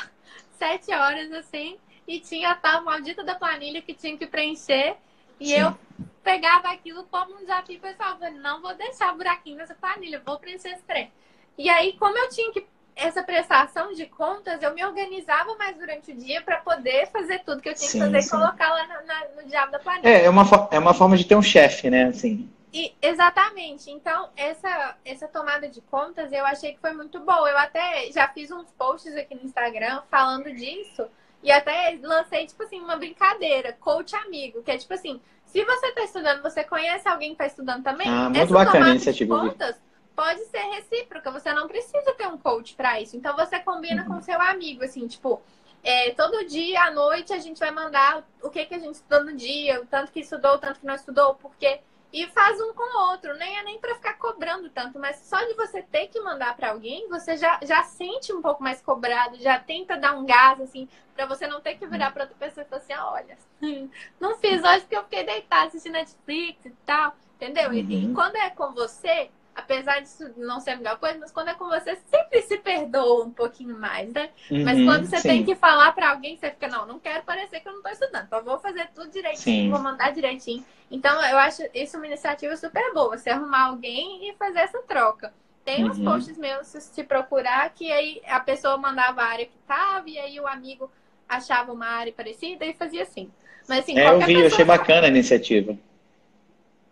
sete 0.59 0.93
horas 0.93 1.31
assim 1.31 1.79
e 2.05 2.19
tinha 2.19 2.51
a 2.51 2.55
tal 2.55 2.83
maldita 2.83 3.23
da 3.23 3.35
planilha 3.35 3.81
que 3.81 3.93
tinha 3.93 4.17
que 4.17 4.27
preencher. 4.27 4.97
E 5.39 5.47
Sim. 5.47 5.59
eu 5.59 5.77
pegava 6.21 6.69
aquilo 6.69 7.05
como 7.05 7.35
um 7.35 7.39
desafio 7.39 7.79
pessoal. 7.79 8.17
Falei, 8.19 8.33
não 8.33 8.61
vou 8.61 8.75
deixar 8.75 9.15
buraquinho 9.15 9.57
nessa 9.57 9.73
planilha, 9.73 10.21
vou 10.25 10.37
preencher 10.39 10.73
esse 10.73 10.83
trem. 10.83 11.11
E 11.57 11.69
aí, 11.69 11.93
como 11.97 12.17
eu 12.17 12.29
tinha 12.29 12.51
que 12.51 12.65
essa 12.95 13.23
prestação 13.23 13.93
de 13.93 14.05
contas, 14.05 14.61
eu 14.61 14.73
me 14.73 14.83
organizava 14.83 15.55
mais 15.55 15.77
durante 15.77 16.11
o 16.11 16.15
dia 16.15 16.41
para 16.41 16.57
poder 16.57 17.07
fazer 17.07 17.39
tudo 17.39 17.61
que 17.61 17.69
eu 17.69 17.73
tinha 17.73 17.89
sim, 17.89 17.99
que 17.99 18.05
fazer 18.05 18.21
sim. 18.21 18.27
e 18.27 18.39
colocar 18.39 18.69
lá 18.69 18.87
no, 18.87 19.07
na, 19.07 19.41
no 19.41 19.49
diabo 19.49 19.71
da 19.71 19.79
planilha. 19.79 20.07
É, 20.07 20.25
é 20.25 20.29
uma, 20.29 20.43
é 20.71 20.79
uma 20.79 20.93
forma 20.93 21.17
de 21.17 21.25
ter 21.25 21.35
um 21.35 21.41
chefe, 21.41 21.89
né? 21.89 22.05
Assim. 22.05 22.49
E, 22.73 22.93
exatamente. 23.01 23.89
Então, 23.91 24.29
essa, 24.35 24.95
essa 25.03 25.27
tomada 25.27 25.67
de 25.67 25.81
contas 25.81 26.31
eu 26.31 26.45
achei 26.45 26.73
que 26.73 26.79
foi 26.79 26.93
muito 26.93 27.19
boa. 27.19 27.49
Eu 27.49 27.57
até 27.57 28.09
já 28.11 28.27
fiz 28.27 28.51
uns 28.51 28.71
posts 28.71 29.15
aqui 29.15 29.35
no 29.35 29.43
Instagram 29.43 30.01
falando 30.09 30.51
disso. 30.53 31.05
E 31.43 31.51
até 31.51 31.97
lancei, 32.01 32.45
tipo 32.45 32.63
assim, 32.63 32.79
uma 32.79 32.95
brincadeira, 32.95 33.73
coach 33.73 34.15
amigo, 34.15 34.61
que 34.61 34.69
é 34.69 34.77
tipo 34.77 34.93
assim, 34.93 35.19
se 35.45 35.65
você 35.65 35.87
está 35.87 36.03
estudando, 36.03 36.41
você 36.43 36.63
conhece 36.63 37.07
alguém 37.07 37.29
que 37.29 37.33
está 37.33 37.47
estudando 37.47 37.83
também? 37.83 38.07
Ah, 38.07 38.29
muito 38.29 38.37
essa 38.37 38.53
bacana 38.53 38.85
a 38.85 38.89
iniciativa. 38.91 39.39
Contas, 39.39 39.75
pode 40.15 40.43
ser 40.45 40.61
recíproca, 40.75 41.31
você 41.31 41.53
não 41.53 41.67
precisa 41.67 42.13
ter 42.13 42.27
um 42.27 42.37
coach 42.37 42.75
para 42.75 42.99
isso. 43.01 43.15
Então 43.15 43.35
você 43.35 43.59
combina 43.59 44.03
uhum. 44.03 44.15
com 44.15 44.21
seu 44.21 44.39
amigo, 44.41 44.83
assim, 44.83 45.07
tipo, 45.07 45.41
é, 45.83 46.11
todo 46.11 46.45
dia 46.45 46.83
à 46.83 46.91
noite 46.91 47.33
a 47.33 47.39
gente 47.39 47.59
vai 47.59 47.71
mandar 47.71 48.23
o 48.41 48.49
que, 48.49 48.65
que 48.65 48.75
a 48.75 48.79
gente 48.79 48.95
estudou 48.95 49.23
no 49.23 49.35
dia, 49.35 49.81
o 49.81 49.85
tanto 49.85 50.11
que 50.11 50.19
estudou, 50.19 50.55
o 50.55 50.59
tanto 50.59 50.79
que 50.79 50.85
não 50.85 50.95
estudou, 50.95 51.35
porque. 51.35 51.81
E 52.13 52.27
faz 52.27 52.59
um 52.59 52.73
com 52.73 52.83
o 52.83 53.09
outro, 53.09 53.33
nem 53.37 53.57
é 53.57 53.63
nem 53.63 53.79
para 53.79 53.95
ficar 53.95 54.15
cobrando 54.15 54.69
tanto, 54.69 54.99
mas 54.99 55.15
só 55.19 55.41
de 55.45 55.53
você 55.53 55.81
ter 55.81 56.07
que 56.07 56.19
mandar 56.19 56.57
para 56.57 56.71
alguém, 56.71 57.07
você 57.07 57.37
já, 57.37 57.57
já 57.63 57.83
sente 57.83 58.33
um 58.33 58.41
pouco 58.41 58.61
mais 58.61 58.81
cobrado, 58.81 59.37
já 59.37 59.57
tenta 59.57 59.95
dar 59.95 60.17
um 60.17 60.25
gás, 60.25 60.59
assim, 60.59 60.89
para 61.15 61.25
você 61.25 61.47
não 61.47 61.61
ter 61.61 61.75
que 61.75 61.87
virar 61.87 62.11
para 62.11 62.23
outra 62.23 62.37
pessoa 62.37 62.65
e 62.65 62.67
falar 62.67 62.81
assim: 62.81 62.93
olha, 62.93 63.37
não 64.19 64.37
fiz 64.37 64.61
hoje 64.61 64.81
porque 64.81 64.97
eu 64.97 65.03
fiquei 65.03 65.23
deitada 65.23 65.67
assistindo 65.67 65.93
Netflix 65.93 66.65
e 66.65 66.71
tal, 66.85 67.15
entendeu? 67.35 67.69
Uhum. 67.69 67.75
E, 67.75 68.05
e 68.11 68.13
quando 68.13 68.35
é 68.35 68.49
com 68.49 68.73
você, 68.73 69.31
apesar 69.61 70.01
disso 70.01 70.29
não 70.37 70.59
ser 70.59 70.71
a 70.71 70.75
melhor 70.75 70.97
coisa, 70.97 71.17
mas 71.19 71.31
quando 71.31 71.49
é 71.49 71.53
com 71.53 71.65
você, 71.65 71.95
sempre 72.09 72.41
se 72.41 72.57
perdoa 72.57 73.25
um 73.25 73.31
pouquinho 73.31 73.77
mais, 73.77 74.11
né? 74.11 74.29
Uhum, 74.49 74.63
mas 74.63 74.83
quando 74.83 75.05
você 75.05 75.17
sim. 75.17 75.27
tem 75.27 75.45
que 75.45 75.55
falar 75.55 75.91
para 75.93 76.11
alguém, 76.11 76.35
você 76.35 76.49
fica, 76.49 76.67
não, 76.67 76.85
não 76.85 76.99
quero 76.99 77.23
parecer 77.23 77.59
que 77.59 77.67
eu 77.67 77.73
não 77.73 77.81
tô 77.81 77.89
estudando, 77.89 78.25
então 78.25 78.43
vou 78.43 78.59
fazer 78.59 78.89
tudo 78.93 79.09
direitinho, 79.09 79.65
sim. 79.65 79.69
vou 79.69 79.79
mandar 79.79 80.11
direitinho. 80.11 80.65
Então, 80.89 81.23
eu 81.25 81.37
acho 81.37 81.63
isso 81.73 81.97
uma 81.97 82.07
iniciativa 82.07 82.55
super 82.57 82.93
boa, 82.93 83.17
você 83.17 83.29
arrumar 83.29 83.67
alguém 83.67 84.29
e 84.29 84.33
fazer 84.35 84.59
essa 84.59 84.81
troca. 84.81 85.33
Tem 85.63 85.85
uns 85.85 85.99
uhum. 85.99 86.05
posts 86.05 86.37
meus, 86.37 86.67
se 86.67 87.03
procurar, 87.03 87.69
que 87.69 87.91
aí 87.91 88.21
a 88.27 88.39
pessoa 88.39 88.77
mandava 88.77 89.21
a 89.21 89.25
área 89.25 89.45
que 89.45 89.57
tava, 89.67 90.09
e 90.09 90.17
aí 90.17 90.39
o 90.39 90.47
amigo 90.47 90.91
achava 91.29 91.71
uma 91.71 91.85
área 91.85 92.11
parecida 92.11 92.65
e 92.65 92.73
fazia 92.73 93.03
assim. 93.03 93.31
Mas 93.69 93.79
assim, 93.79 93.97
é, 93.97 94.09
eu 94.09 94.19
vi, 94.21 94.33
eu 94.33 94.47
achei 94.47 94.65
bacana 94.65 95.05
a 95.05 95.09
iniciativa. 95.09 95.77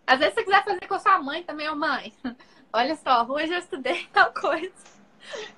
Às 0.06 0.18
vezes 0.18 0.34
você 0.34 0.42
quiser 0.42 0.64
fazer 0.64 0.86
com 0.88 0.94
a 0.94 0.98
sua 0.98 1.20
mãe 1.20 1.42
também, 1.42 1.68
ô 1.68 1.76
mãe. 1.76 2.12
Olha 2.72 2.96
só, 2.96 3.26
hoje 3.28 3.52
eu 3.52 3.58
estudei 3.58 4.06
tal 4.12 4.32
coisa. 4.32 4.70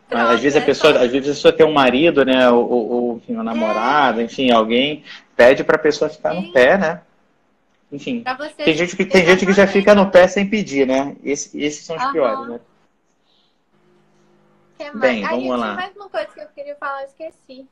Pronto, 0.08 0.30
às 0.30 0.40
vezes 0.40 0.60
a 0.60 0.64
pessoa, 0.64 0.92
às 0.92 1.10
vezes 1.10 1.30
a 1.30 1.32
pessoa 1.32 1.52
tem 1.52 1.64
um 1.64 1.72
marido, 1.72 2.24
né, 2.24 2.48
ou, 2.50 2.68
ou 2.68 3.16
enfim, 3.16 3.34
uma 3.34 3.44
namorada, 3.44 4.20
é. 4.20 4.24
enfim, 4.24 4.50
alguém 4.50 5.04
pede 5.34 5.64
para 5.64 5.76
a 5.76 5.78
pessoa 5.78 6.10
ficar 6.10 6.34
Sim. 6.34 6.46
no 6.46 6.52
pé, 6.52 6.76
né? 6.76 7.00
Enfim, 7.90 8.24
tem 8.56 8.74
gente 8.74 8.96
que 8.96 9.04
tem 9.04 9.24
gente 9.24 9.44
que 9.44 9.52
já 9.52 9.66
fica 9.66 9.94
no 9.94 10.10
pé 10.10 10.26
sem 10.26 10.48
pedir, 10.48 10.86
né? 10.86 11.14
Esse, 11.22 11.58
esses 11.60 11.84
são 11.84 11.96
os 11.96 12.02
Aham. 12.02 12.12
piores, 12.12 12.48
né? 12.48 12.60
Bem, 14.94 15.22
vamos 15.22 15.44
Aí, 15.44 15.48
lá. 15.48 15.74
mais 15.74 15.96
uma 15.96 16.08
coisa 16.08 16.26
que 16.26 16.40
eu 16.40 16.48
queria 16.54 16.74
falar, 16.76 17.02
eu 17.02 17.06
esqueci. 17.06 17.66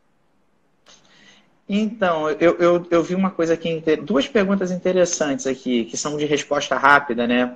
Então, 1.68 2.30
eu, 2.30 2.56
eu, 2.58 2.86
eu 2.90 3.02
vi 3.02 3.14
uma 3.14 3.30
coisa 3.30 3.54
aqui, 3.54 3.82
duas 4.02 4.26
perguntas 4.26 4.70
interessantes 4.70 5.46
aqui, 5.46 5.84
que 5.84 5.96
são 5.96 6.16
de 6.16 6.24
resposta 6.24 6.76
rápida, 6.76 7.26
né? 7.26 7.54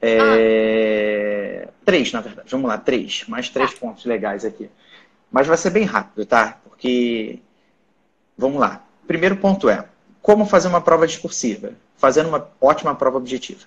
É... 0.00 1.68
Ah. 1.68 1.72
Três, 1.84 2.12
na 2.12 2.20
verdade. 2.20 2.48
Vamos 2.50 2.68
lá, 2.68 2.78
três. 2.78 3.24
Mais 3.28 3.48
três 3.48 3.70
ah. 3.72 3.76
pontos 3.78 4.04
legais 4.04 4.44
aqui. 4.44 4.68
Mas 5.30 5.46
vai 5.46 5.56
ser 5.56 5.70
bem 5.70 5.84
rápido, 5.84 6.26
tá? 6.26 6.58
Porque. 6.64 7.38
Vamos 8.36 8.60
lá. 8.60 8.84
Primeiro 9.06 9.36
ponto 9.36 9.68
é: 9.68 9.84
como 10.20 10.44
fazer 10.44 10.68
uma 10.68 10.80
prova 10.80 11.06
discursiva? 11.06 11.72
Fazendo 11.96 12.28
uma 12.28 12.48
ótima 12.60 12.94
prova 12.94 13.18
objetiva. 13.18 13.60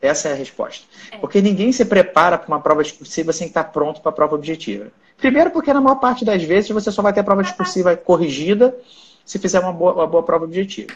Essa 0.00 0.28
é 0.28 0.32
a 0.32 0.36
resposta. 0.36 0.86
É. 1.10 1.18
Porque 1.18 1.40
ninguém 1.40 1.72
se 1.72 1.84
prepara 1.84 2.38
para 2.38 2.48
uma 2.48 2.60
prova 2.60 2.82
discursiva 2.82 3.32
sem 3.32 3.48
estar 3.48 3.64
pronto 3.64 4.00
para 4.00 4.10
a 4.10 4.14
prova 4.14 4.34
objetiva. 4.34 4.92
Primeiro, 5.16 5.50
porque 5.50 5.72
na 5.72 5.80
maior 5.80 5.96
parte 5.96 6.24
das 6.24 6.42
vezes 6.42 6.70
você 6.70 6.92
só 6.92 7.02
vai 7.02 7.12
ter 7.12 7.20
a 7.20 7.24
prova 7.24 7.42
discursiva 7.42 7.96
corrigida 7.96 8.76
se 9.24 9.38
fizer 9.38 9.60
uma 9.60 9.72
boa, 9.72 9.94
uma 9.94 10.06
boa 10.06 10.22
prova 10.22 10.44
objetiva. 10.44 10.92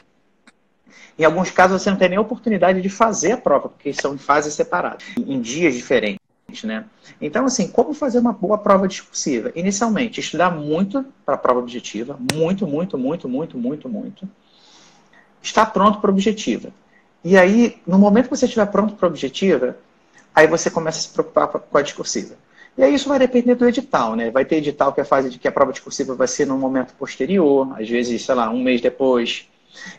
Em 1.18 1.24
alguns 1.24 1.50
casos, 1.50 1.82
você 1.82 1.90
não 1.90 1.96
tem 1.96 2.08
nem 2.08 2.18
oportunidade 2.18 2.80
de 2.80 2.88
fazer 2.88 3.32
a 3.32 3.36
prova, 3.36 3.68
porque 3.68 3.92
são 3.92 4.14
em 4.14 4.18
fases 4.18 4.54
separadas, 4.54 5.04
em 5.16 5.40
dias 5.40 5.74
diferentes. 5.74 6.20
né? 6.62 6.84
Então, 7.20 7.44
assim, 7.44 7.68
como 7.68 7.92
fazer 7.92 8.18
uma 8.18 8.32
boa 8.32 8.58
prova 8.58 8.88
discursiva? 8.88 9.52
Inicialmente, 9.54 10.20
estudar 10.20 10.50
muito 10.50 11.04
para 11.24 11.34
a 11.34 11.38
prova 11.38 11.60
objetiva, 11.60 12.18
muito, 12.32 12.66
muito, 12.66 12.96
muito, 12.96 13.28
muito, 13.28 13.58
muito, 13.58 13.88
muito. 13.88 14.28
Estar 15.42 15.66
pronto 15.66 16.00
para 16.00 16.10
a 16.10 16.12
objetiva. 16.12 16.70
E 17.24 17.36
aí, 17.36 17.80
no 17.86 17.98
momento 17.98 18.24
que 18.24 18.36
você 18.36 18.46
estiver 18.46 18.66
pronto 18.66 18.94
para 18.94 19.06
a 19.06 19.10
objetiva, 19.10 19.76
aí 20.34 20.46
você 20.46 20.70
começa 20.70 20.98
a 20.98 21.02
se 21.02 21.08
preocupar 21.08 21.48
com 21.48 21.78
a 21.78 21.82
discursiva. 21.82 22.36
E 22.78 22.82
aí 22.84 22.94
isso 22.94 23.08
vai 23.08 23.18
depender 23.18 23.56
do 23.56 23.68
edital, 23.68 24.14
né? 24.14 24.30
Vai 24.30 24.44
ter 24.44 24.56
edital 24.56 24.92
que 24.92 25.00
a 25.00 25.04
fase 25.04 25.28
de 25.28 25.36
que 25.36 25.48
a 25.48 25.52
prova 25.52 25.72
discursiva 25.72 26.14
vai 26.14 26.28
ser 26.28 26.46
no 26.46 26.56
momento 26.56 26.94
posterior, 26.94 27.76
às 27.76 27.88
vezes, 27.88 28.24
sei 28.24 28.34
lá, 28.36 28.48
um 28.50 28.62
mês 28.62 28.80
depois. 28.80 29.48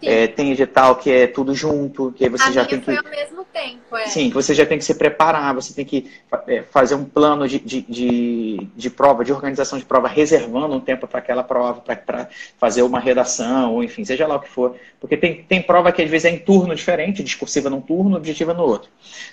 É, 0.02 0.28
tem 0.28 0.52
edital 0.52 0.96
que 0.96 1.12
é 1.12 1.28
tudo 1.28 1.54
junto, 1.54 2.12
que 2.14 2.30
você 2.30 2.50
a 2.50 2.52
já 2.52 2.66
tem 2.66 2.80
que. 2.80 2.90
ao 2.90 3.04
mesmo 3.04 3.46
tempo, 3.46 3.98
é. 3.98 4.08
Sim, 4.08 4.30
que 4.30 4.36
você 4.36 4.54
já 4.54 4.66
tem 4.66 4.78
que 4.78 4.84
se 4.84 4.96
preparar, 4.96 5.54
você 5.54 5.74
tem 5.74 5.86
que 5.86 6.10
é, 6.48 6.64
fazer 6.64 6.96
um 6.96 7.04
plano 7.04 7.48
de, 7.48 7.60
de, 7.60 7.82
de, 7.82 8.68
de, 8.76 8.90
prova, 8.90 9.26
de 9.26 9.34
organização 9.34 9.78
de 9.78 9.86
prova, 9.86 10.08
reservando 10.08 10.76
um 10.76 10.80
tempo 10.80 11.08
para 11.08 11.20
aquela 11.20 11.44
prova, 11.44 11.82
para 11.82 12.30
fazer 12.58 12.82
uma 12.82 13.00
redação, 13.00 13.74
ou 13.74 13.84
enfim, 13.84 14.06
seja 14.06 14.26
lá 14.26 14.36
o 14.36 14.40
que 14.40 14.50
for. 14.50 14.76
Porque 15.00 15.18
tem, 15.18 15.44
tem 15.44 15.62
prova 15.62 15.92
que 15.92 16.02
às 16.02 16.10
vezes 16.10 16.26
é 16.26 16.30
em 16.30 16.40
turno 16.40 16.74
diferente, 16.76 17.24
discursiva 17.24 17.70
num 17.70 17.82
turno, 17.82 18.18
objetiva 18.18 18.54
no 18.54 18.64
outro. 18.64 18.90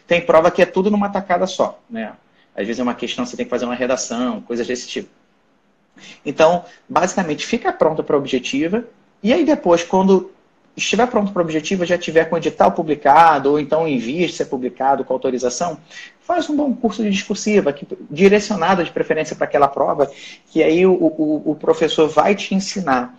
Tem 0.06 0.20
prova 0.20 0.50
que 0.50 0.62
é 0.62 0.66
tudo 0.66 0.90
numa 0.90 1.08
tacada 1.08 1.46
só, 1.46 1.80
né? 1.88 2.12
Às 2.56 2.66
vezes 2.66 2.80
é 2.80 2.82
uma 2.82 2.94
questão, 2.94 3.26
você 3.26 3.36
tem 3.36 3.44
que 3.44 3.50
fazer 3.50 3.66
uma 3.66 3.74
redação, 3.74 4.40
coisas 4.40 4.66
desse 4.66 4.88
tipo. 4.88 5.10
Então, 6.24 6.64
basicamente, 6.88 7.46
fica 7.46 7.72
pronto 7.72 8.02
para 8.02 8.16
a 8.16 8.18
objetiva, 8.18 8.84
e 9.22 9.32
aí 9.32 9.44
depois, 9.44 9.82
quando 9.82 10.30
estiver 10.76 11.06
pronto 11.06 11.32
para 11.32 11.40
o 11.40 11.44
objetivo, 11.44 11.86
já 11.86 11.96
tiver 11.96 12.26
com 12.26 12.34
o 12.34 12.38
edital 12.38 12.72
publicado, 12.72 13.52
ou 13.52 13.60
então 13.60 13.88
em 13.88 13.98
vista 13.98 14.26
de 14.26 14.32
ser 14.34 14.44
publicado 14.46 15.04
com 15.04 15.12
autorização, 15.12 15.78
faz 16.20 16.50
um 16.50 16.56
bom 16.56 16.74
curso 16.74 17.02
de 17.02 17.10
discursiva, 17.10 17.72
que, 17.72 17.86
direcionado 18.10 18.84
de 18.84 18.90
preferência 18.90 19.34
para 19.34 19.46
aquela 19.46 19.68
prova, 19.68 20.10
que 20.50 20.62
aí 20.62 20.84
o, 20.84 20.92
o, 20.92 21.52
o 21.52 21.54
professor 21.54 22.08
vai 22.08 22.34
te 22.34 22.54
ensinar 22.54 23.18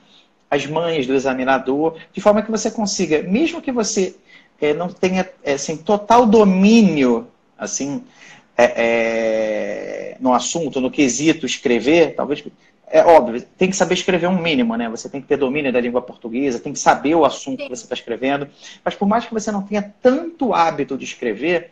as 0.49 0.65
manhas 0.65 1.07
do 1.07 1.13
examinador, 1.13 1.97
de 2.13 2.21
forma 2.21 2.41
que 2.41 2.51
você 2.51 2.69
consiga, 2.69 3.21
mesmo 3.23 3.61
que 3.61 3.71
você 3.71 4.15
é, 4.61 4.73
não 4.73 4.87
tenha 4.89 5.27
é, 5.43 5.53
assim, 5.53 5.77
total 5.77 6.25
domínio 6.25 7.27
assim, 7.57 8.03
é, 8.55 8.73
é, 8.75 10.17
no 10.19 10.33
assunto, 10.33 10.79
no 10.79 10.91
quesito 10.91 11.45
escrever, 11.45 12.15
talvez 12.15 12.43
é 12.89 13.03
óbvio, 13.03 13.41
tem 13.57 13.69
que 13.69 13.75
saber 13.75 13.95
escrever 13.95 14.27
um 14.27 14.41
mínimo, 14.41 14.75
né? 14.75 14.89
Você 14.89 15.09
tem 15.09 15.21
que 15.21 15.27
ter 15.27 15.37
domínio 15.37 15.73
da 15.73 15.81
língua 15.81 16.01
portuguesa, 16.01 16.59
tem 16.59 16.71
que 16.71 16.79
saber 16.79 17.15
o 17.15 17.25
assunto 17.25 17.59
Sim. 17.59 17.67
que 17.67 17.75
você 17.75 17.83
está 17.83 17.95
escrevendo. 17.95 18.47
Mas 18.83 18.95
por 18.95 19.07
mais 19.07 19.25
que 19.25 19.33
você 19.33 19.51
não 19.51 19.61
tenha 19.61 19.93
tanto 20.01 20.53
hábito 20.53 20.97
de 20.97 21.03
escrever, 21.03 21.71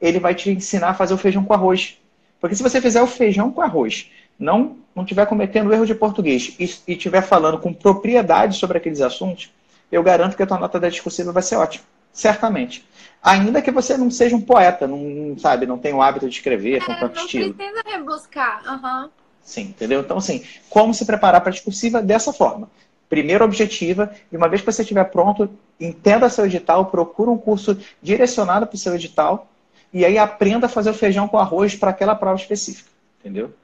ele 0.00 0.18
vai 0.18 0.34
te 0.34 0.50
ensinar 0.50 0.90
a 0.90 0.94
fazer 0.94 1.12
o 1.12 1.18
feijão 1.18 1.44
com 1.44 1.52
arroz. 1.52 1.98
Porque 2.40 2.56
se 2.56 2.62
você 2.62 2.80
fizer 2.80 3.02
o 3.02 3.06
feijão 3.06 3.50
com 3.50 3.60
arroz, 3.60 4.10
não 4.38 4.78
não 4.94 5.04
estiver 5.04 5.26
cometendo 5.26 5.74
erro 5.74 5.84
de 5.84 5.94
português 5.94 6.56
e 6.58 6.64
estiver 6.90 7.20
falando 7.20 7.58
com 7.58 7.70
propriedade 7.70 8.56
sobre 8.56 8.78
aqueles 8.78 9.02
assuntos, 9.02 9.52
eu 9.92 10.02
garanto 10.02 10.34
que 10.34 10.42
a 10.42 10.46
tua 10.46 10.58
nota 10.58 10.80
da 10.80 10.88
discursiva 10.88 11.32
vai 11.32 11.42
ser 11.42 11.56
ótima. 11.56 11.84
Certamente. 12.14 12.82
Ainda 13.22 13.60
que 13.60 13.70
você 13.70 13.94
não 13.98 14.10
seja 14.10 14.34
um 14.34 14.40
poeta, 14.40 14.86
não 14.86 15.36
sabe, 15.38 15.66
não 15.66 15.76
tenha 15.76 15.94
o 15.94 16.00
hábito 16.00 16.26
de 16.26 16.34
escrever 16.34 16.82
com 16.82 16.92
é, 16.92 16.98
tanto 16.98 17.16
não 17.16 17.24
estilo. 17.26 17.48
Não 17.48 17.52
precisa 17.52 17.82
rebuscar. 17.84 18.62
Uhum. 18.66 19.10
Sim, 19.46 19.62
entendeu? 19.62 20.00
Então, 20.00 20.18
assim, 20.18 20.44
como 20.68 20.92
se 20.92 21.06
preparar 21.06 21.40
para 21.40 21.50
a 21.50 21.52
discursiva 21.52 22.02
dessa 22.02 22.32
forma? 22.32 22.68
Primeiro 23.08 23.44
objetiva, 23.44 24.12
e 24.30 24.36
uma 24.36 24.48
vez 24.48 24.60
que 24.60 24.70
você 24.70 24.82
estiver 24.82 25.04
pronto, 25.04 25.48
entenda 25.80 26.28
seu 26.28 26.44
edital, 26.44 26.86
procura 26.86 27.30
um 27.30 27.38
curso 27.38 27.78
direcionado 28.02 28.66
para 28.66 28.74
o 28.74 28.78
seu 28.78 28.92
edital, 28.96 29.48
e 29.92 30.04
aí 30.04 30.18
aprenda 30.18 30.66
a 30.66 30.68
fazer 30.68 30.90
o 30.90 30.94
feijão 30.94 31.28
com 31.28 31.38
arroz 31.38 31.76
para 31.76 31.90
aquela 31.90 32.16
prova 32.16 32.40
específica, 32.40 32.90
entendeu? 33.20 33.54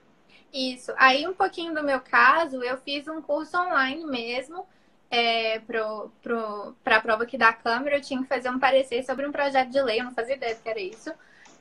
Isso. 0.54 0.92
Aí, 0.96 1.26
um 1.26 1.34
pouquinho 1.34 1.74
do 1.74 1.82
meu 1.82 1.98
caso, 1.98 2.62
eu 2.62 2.76
fiz 2.78 3.08
um 3.08 3.20
curso 3.20 3.58
online 3.58 4.04
mesmo, 4.04 4.64
é, 5.10 5.60
para 6.84 6.96
a 6.96 7.00
prova 7.00 7.24
aqui 7.24 7.36
da 7.36 7.52
Câmara, 7.52 7.96
eu 7.96 8.00
tinha 8.00 8.22
que 8.22 8.28
fazer 8.28 8.50
um 8.50 8.58
parecer 8.60 9.04
sobre 9.04 9.26
um 9.26 9.32
projeto 9.32 9.70
de 9.70 9.82
lei, 9.82 9.98
eu 9.98 10.04
não 10.04 10.14
fazia 10.14 10.36
ideia 10.36 10.54
do 10.54 10.62
que 10.62 10.68
era 10.68 10.80
isso. 10.80 11.12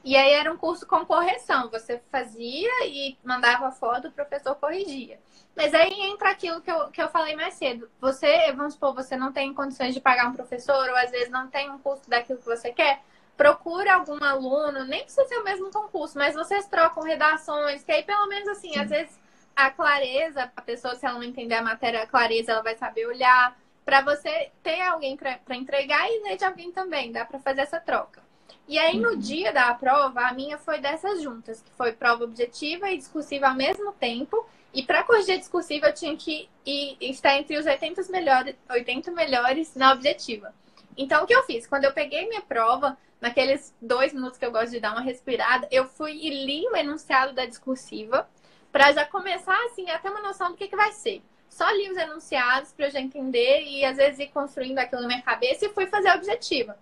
E 0.04 0.16
aí 0.18 0.34
era 0.34 0.52
um 0.52 0.58
curso 0.58 0.86
com 0.88 1.06
correção. 1.06 1.70
Você 1.70 2.02
fazia 2.12 2.70
e 2.86 3.18
mandava 3.24 3.72
foto, 3.72 4.08
o 4.08 4.12
professor 4.12 4.56
corrigia. 4.56 5.20
Mas 5.56 5.74
aí 5.74 5.94
entra 5.94 6.32
aquilo 6.32 6.62
que 6.62 6.72
eu, 6.72 6.88
que 6.90 7.02
eu 7.02 7.10
falei 7.10 7.36
mais 7.36 7.54
cedo. 7.56 7.90
Você, 8.00 8.52
vamos 8.54 8.74
supor, 8.74 8.94
você 8.94 9.16
não 9.16 9.32
tem 9.32 9.54
condições 9.54 9.94
de 9.94 10.02
pagar 10.02 10.28
um 10.28 10.34
professor, 10.34 10.90
ou 10.90 10.96
às 10.96 11.12
vezes 11.12 11.30
não 11.30 11.48
tem 11.48 11.70
um 11.70 11.78
curso 11.78 12.10
daquilo 12.10 12.40
que 12.40 12.46
você 12.46 12.72
quer. 12.72 13.02
Procure 13.38 13.90
algum 13.90 14.24
aluno, 14.24 14.86
nem 14.86 15.04
precisa 15.04 15.26
ser 15.28 15.38
o 15.38 15.44
mesmo 15.44 15.72
concurso, 15.72 16.18
mas 16.18 16.36
vocês 16.36 16.68
trocam 16.68 17.04
redações, 17.04 17.84
que 17.84 17.92
aí 17.92 18.04
pelo 18.04 18.28
menos 18.28 18.48
assim, 18.50 18.74
Sim. 18.74 18.80
às 18.80 18.90
vezes 18.90 19.20
a 19.56 19.70
clareza, 19.70 20.52
a 20.56 20.62
pessoa, 20.62 20.96
se 20.96 21.06
ela 21.06 21.16
não 21.16 21.24
entender 21.24 21.56
a 21.56 21.62
matéria, 21.62 22.04
a 22.04 22.08
clareza, 22.08 22.52
ela 22.52 22.64
vai 22.64 22.76
saber 22.76 23.06
olhar. 23.06 23.56
Para 23.84 24.02
você 24.02 24.52
ter 24.64 24.82
alguém 24.82 25.18
para 25.18 25.56
entregar 25.56 26.08
e 26.08 26.24
ler 26.24 26.38
de 26.38 26.46
alguém 26.46 26.72
também, 26.72 27.12
dá 27.12 27.26
para 27.26 27.40
fazer 27.40 27.62
essa 27.62 27.80
troca. 27.80 28.22
E 28.68 28.78
aí, 28.78 28.98
no 28.98 29.18
dia 29.18 29.52
da 29.52 29.74
prova, 29.74 30.22
a 30.22 30.34
minha 30.34 30.58
foi 30.58 30.80
dessas 30.80 31.22
juntas, 31.22 31.62
que 31.62 31.72
foi 31.72 31.92
prova 31.92 32.24
objetiva 32.24 32.90
e 32.90 32.98
discursiva 32.98 33.48
ao 33.48 33.56
mesmo 33.56 33.92
tempo. 33.94 34.46
E 34.74 34.84
para 34.84 35.04
corrigir 35.04 35.36
a 35.36 35.38
discursiva, 35.38 35.88
eu 35.88 35.94
tinha 35.94 36.16
que 36.16 36.50
ir, 36.66 36.98
estar 37.02 37.38
entre 37.38 37.58
os 37.58 37.66
80 37.66 38.04
melhores, 38.10 38.56
80 38.70 39.12
melhores 39.12 39.76
na 39.76 39.92
objetiva. 39.94 40.54
Então, 40.98 41.24
o 41.24 41.28
que 41.28 41.36
eu 41.36 41.44
fiz? 41.44 41.68
Quando 41.68 41.86
eu 41.86 41.94
peguei 41.94 42.28
minha 42.28 42.42
prova, 42.42 42.98
naqueles 43.20 43.74
dois 43.82 44.14
minutos 44.14 44.38
que 44.38 44.46
eu 44.46 44.52
gosto 44.52 44.72
de 44.72 44.80
dar 44.80 44.92
uma 44.94 45.02
respirada, 45.02 45.68
eu 45.72 45.86
fui 45.86 46.14
e 46.14 46.46
li 46.46 46.68
o 46.68 46.76
enunciado 46.76 47.34
da 47.34 47.46
discursiva 47.46 48.28
para 48.72 48.92
já 48.94 49.06
começar, 49.06 49.58
assim, 49.66 49.90
a 49.90 50.00
ter 50.00 50.10
uma 50.10 50.22
noção 50.22 50.52
do 50.52 50.58
que, 50.58 50.68
que 50.68 50.76
vai 50.76 50.92
ser. 50.94 51.22
Só 51.50 51.70
li 51.72 51.92
os 51.92 51.98
enunciados 51.98 52.72
para 52.72 52.88
eu 52.88 52.92
já 52.92 53.02
entender 53.02 53.64
e, 53.64 53.84
às 53.84 53.98
vezes, 53.98 54.20
ir 54.20 54.28
construindo 54.30 54.80
aquilo 54.80 55.02
na 55.02 55.08
minha 55.10 55.22
cabeça 55.22 55.66
e 55.66 55.70
fui 55.70 55.86
fazer 55.86 56.08
a 56.08 56.16
objetiva. 56.16 56.78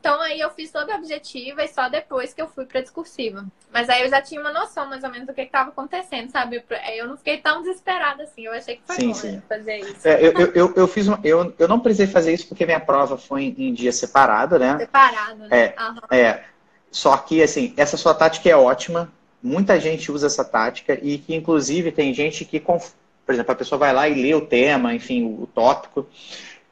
Então 0.00 0.20
aí 0.20 0.38
eu 0.38 0.50
fiz 0.50 0.70
toda 0.70 0.94
a 0.94 0.96
objetiva 0.96 1.62
e 1.64 1.68
só 1.68 1.88
depois 1.88 2.32
que 2.32 2.40
eu 2.40 2.46
fui 2.46 2.64
para 2.64 2.80
discursiva. 2.80 3.44
Mas 3.72 3.88
aí 3.88 4.02
eu 4.02 4.08
já 4.08 4.22
tinha 4.22 4.40
uma 4.40 4.52
noção 4.52 4.88
mais 4.88 5.02
ou 5.02 5.10
menos 5.10 5.26
do 5.26 5.34
que 5.34 5.42
estava 5.42 5.70
acontecendo, 5.70 6.30
sabe? 6.30 6.62
Eu 6.96 7.08
não 7.08 7.16
fiquei 7.16 7.38
tão 7.38 7.62
desesperada 7.62 8.22
assim. 8.22 8.42
Eu 8.42 8.52
achei 8.52 8.76
que 8.76 8.82
foi 8.86 8.96
sim, 8.96 9.08
bom 9.08 9.14
sim. 9.14 9.32
Né, 9.32 9.42
fazer 9.48 9.78
isso. 9.78 10.08
É, 10.08 10.24
eu, 10.24 10.32
eu, 10.54 10.72
eu, 10.76 10.88
fiz 10.88 11.08
uma, 11.08 11.18
eu, 11.24 11.52
eu 11.58 11.68
não 11.68 11.80
precisei 11.80 12.06
fazer 12.06 12.32
isso 12.32 12.46
porque 12.46 12.64
minha 12.64 12.80
prova 12.80 13.18
foi 13.18 13.44
em, 13.44 13.68
em 13.68 13.74
dia 13.74 13.92
separado, 13.92 14.58
né? 14.58 14.78
Separado, 14.78 15.48
né? 15.48 15.48
É, 15.50 15.74
uhum. 15.80 16.16
é. 16.16 16.44
Só 16.90 17.16
que, 17.16 17.42
assim, 17.42 17.74
essa 17.76 17.96
sua 17.96 18.14
tática 18.14 18.48
é 18.48 18.56
ótima. 18.56 19.12
Muita 19.42 19.78
gente 19.78 20.10
usa 20.10 20.26
essa 20.26 20.44
tática 20.44 20.98
e 21.02 21.18
que, 21.18 21.34
inclusive, 21.34 21.92
tem 21.92 22.14
gente 22.14 22.44
que, 22.44 22.60
por 22.60 23.34
exemplo, 23.34 23.52
a 23.52 23.56
pessoa 23.56 23.78
vai 23.78 23.92
lá 23.92 24.08
e 24.08 24.20
lê 24.20 24.34
o 24.34 24.40
tema, 24.40 24.94
enfim, 24.94 25.24
o, 25.24 25.42
o 25.42 25.46
tópico, 25.46 26.06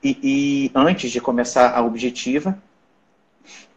e, 0.03 0.19
e 0.23 0.71
antes 0.75 1.11
de 1.11 1.21
começar 1.21 1.77
a 1.77 1.83
objetiva, 1.83 2.57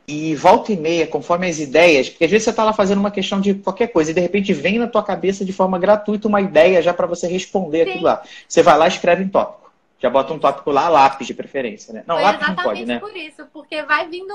e 0.09 0.35
volta 0.35 0.73
e 0.73 0.75
meia, 0.75 1.05
conforme 1.05 1.47
as 1.47 1.59
ideias, 1.59 2.09
porque 2.09 2.25
às 2.25 2.31
vezes 2.31 2.45
você 2.45 2.49
está 2.49 2.63
lá 2.63 2.73
fazendo 2.73 2.97
uma 2.97 3.11
questão 3.11 3.39
de 3.39 3.53
qualquer 3.53 3.89
coisa 3.89 4.09
e 4.09 4.13
de 4.13 4.19
repente 4.19 4.51
vem 4.51 4.79
na 4.79 4.87
tua 4.87 5.03
cabeça 5.03 5.45
de 5.45 5.53
forma 5.53 5.77
gratuita 5.77 6.27
uma 6.27 6.41
ideia 6.41 6.81
já 6.81 6.91
para 6.91 7.05
você 7.05 7.27
responder 7.27 7.83
Sim. 7.83 7.89
aquilo 7.91 8.05
lá. 8.05 8.23
Você 8.47 8.63
vai 8.63 8.75
lá 8.75 8.85
e 8.85 8.89
escreve 8.89 9.23
em 9.23 9.29
tópico. 9.29 9.71
Já 9.99 10.09
bota 10.09 10.33
um 10.33 10.39
tópico 10.39 10.71
lá, 10.71 10.89
lápis 10.89 11.27
de 11.27 11.33
preferência, 11.35 11.93
né? 11.93 12.03
Não, 12.07 12.15
Foi 12.15 12.23
lápis 12.23 12.47
não 12.47 12.55
pode, 12.55 12.85
né? 12.85 12.99
por 12.99 13.15
isso, 13.15 13.45
porque 13.53 13.83
vai 13.83 14.07
vindo. 14.07 14.33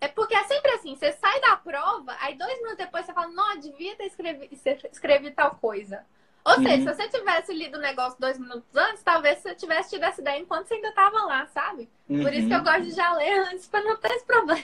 É 0.00 0.06
porque 0.06 0.34
é 0.34 0.44
sempre 0.44 0.70
assim, 0.72 0.94
você 0.94 1.10
sai 1.12 1.40
da 1.40 1.56
prova, 1.56 2.14
aí 2.20 2.36
dois 2.36 2.54
minutos 2.58 2.76
depois 2.76 3.04
você 3.04 3.12
fala, 3.12 3.28
não, 3.28 3.58
devia 3.58 3.96
ter 3.96 4.04
escrevido, 4.04 4.48
escrevi 4.92 5.32
tal 5.32 5.56
coisa. 5.60 6.00
Ou 6.44 6.56
uhum. 6.56 6.62
seja, 6.62 6.76
se 6.76 6.84
você 6.84 7.08
tivesse 7.08 7.52
lido 7.52 7.78
o 7.78 7.80
negócio 7.80 8.20
dois 8.20 8.38
minutos 8.38 8.76
antes, 8.76 9.02
talvez 9.02 9.38
você 9.38 9.54
tivesse 9.56 9.90
tido 9.90 10.04
essa 10.04 10.20
ideia 10.20 10.38
enquanto 10.38 10.68
você 10.68 10.74
ainda 10.74 10.88
estava 10.88 11.24
lá, 11.24 11.46
sabe? 11.46 11.88
Uhum. 12.08 12.22
Por 12.22 12.32
isso 12.32 12.46
que 12.46 12.54
eu 12.54 12.58
uhum. 12.58 12.64
gosto 12.64 12.82
de 12.82 12.90
já 12.92 13.12
ler 13.14 13.40
antes 13.52 13.66
para 13.66 13.82
não 13.82 13.96
ter 13.96 14.12
esse 14.12 14.24
problema. 14.24 14.62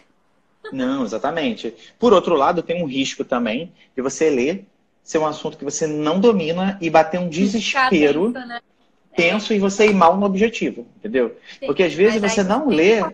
Não, 0.72 1.04
exatamente. 1.04 1.74
Por 1.98 2.12
outro 2.12 2.34
lado, 2.34 2.62
tem 2.62 2.82
um 2.82 2.86
risco 2.86 3.24
também 3.24 3.72
de 3.94 4.02
você 4.02 4.30
ler 4.30 4.66
ser 5.06 5.18
um 5.18 5.26
assunto 5.26 5.56
que 5.56 5.64
você 5.64 5.86
não 5.86 6.18
domina 6.18 6.76
e 6.80 6.90
bater 6.90 7.20
um 7.20 7.28
desespero 7.28 8.32
tenso, 8.32 8.46
né? 8.48 8.60
tenso 9.14 9.52
é. 9.52 9.56
e 9.56 9.58
você 9.60 9.86
ir 9.86 9.94
mal 9.94 10.16
no 10.16 10.26
objetivo, 10.26 10.84
entendeu? 10.96 11.36
Porque 11.64 11.84
às 11.84 11.94
vezes 11.94 12.20
você 12.20 12.42
não 12.42 12.68
lê. 12.68 12.94
É, 12.94 13.04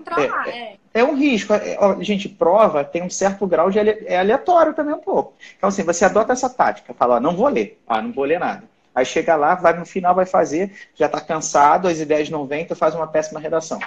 é, 0.48 0.76
é, 0.94 1.04
um 1.04 1.14
risco. 1.14 1.52
É, 1.52 1.76
gente, 2.00 2.30
prova 2.30 2.82
tem 2.82 3.02
um 3.02 3.10
certo 3.10 3.46
grau 3.46 3.70
de 3.70 3.78
é 3.78 4.18
aleatório 4.18 4.72
também 4.72 4.94
um 4.94 5.00
pouco. 5.00 5.34
Então, 5.56 5.68
assim, 5.68 5.82
você 5.82 6.06
adota 6.06 6.32
essa 6.32 6.48
tática, 6.48 6.94
fala, 6.94 7.16
ó, 7.16 7.20
não 7.20 7.36
vou 7.36 7.48
ler, 7.48 7.78
ah, 7.86 8.00
não 8.00 8.10
vou 8.10 8.24
ler 8.24 8.40
nada. 8.40 8.64
Aí 8.94 9.04
chega 9.04 9.36
lá, 9.36 9.54
vai 9.54 9.78
no 9.78 9.84
final, 9.84 10.14
vai 10.14 10.26
fazer, 10.26 10.72
já 10.94 11.06
está 11.06 11.20
cansado, 11.20 11.88
as 11.88 12.00
ideias 12.00 12.30
não 12.30 12.46
vêm, 12.46 12.66
tu 12.66 12.74
faz 12.74 12.94
uma 12.94 13.06
péssima 13.06 13.38
redação. 13.38 13.78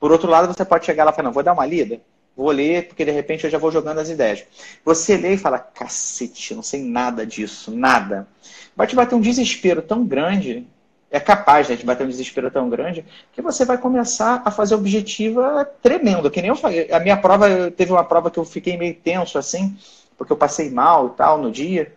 Por 0.00 0.12
outro 0.12 0.30
lado, 0.30 0.52
você 0.52 0.64
pode 0.64 0.86
chegar 0.86 1.04
lá 1.04 1.10
e 1.10 1.14
falar, 1.14 1.26
não, 1.26 1.32
vou 1.32 1.42
dar 1.42 1.52
uma 1.52 1.66
lida, 1.66 2.00
Vou 2.38 2.52
ler, 2.52 2.86
porque 2.86 3.04
de 3.04 3.10
repente 3.10 3.42
eu 3.42 3.50
já 3.50 3.58
vou 3.58 3.72
jogando 3.72 3.98
as 3.98 4.08
ideias. 4.08 4.44
Você 4.84 5.16
lê 5.16 5.34
e 5.34 5.36
fala, 5.36 5.58
cacete, 5.58 6.54
não 6.54 6.62
sei 6.62 6.80
nada 6.80 7.26
disso, 7.26 7.72
nada. 7.72 8.28
Vai 8.76 8.86
te 8.86 8.94
bater 8.94 9.16
um 9.16 9.20
desespero 9.20 9.82
tão 9.82 10.06
grande, 10.06 10.64
é 11.10 11.18
capaz 11.18 11.68
né, 11.68 11.74
de 11.74 11.84
bater 11.84 12.04
um 12.04 12.08
desespero 12.08 12.48
tão 12.48 12.70
grande, 12.70 13.04
que 13.32 13.42
você 13.42 13.64
vai 13.64 13.76
começar 13.76 14.40
a 14.44 14.52
fazer 14.52 14.76
objetiva 14.76 15.68
tremendo. 15.82 16.30
Que 16.30 16.40
nem 16.40 16.50
eu 16.50 16.54
falei. 16.54 16.88
A 16.92 17.00
minha 17.00 17.16
prova, 17.16 17.72
teve 17.72 17.90
uma 17.90 18.04
prova 18.04 18.30
que 18.30 18.38
eu 18.38 18.44
fiquei 18.44 18.76
meio 18.76 18.94
tenso 18.94 19.36
assim, 19.36 19.76
porque 20.16 20.32
eu 20.32 20.36
passei 20.36 20.70
mal 20.70 21.08
e 21.08 21.10
tal 21.16 21.38
no 21.38 21.50
dia. 21.50 21.92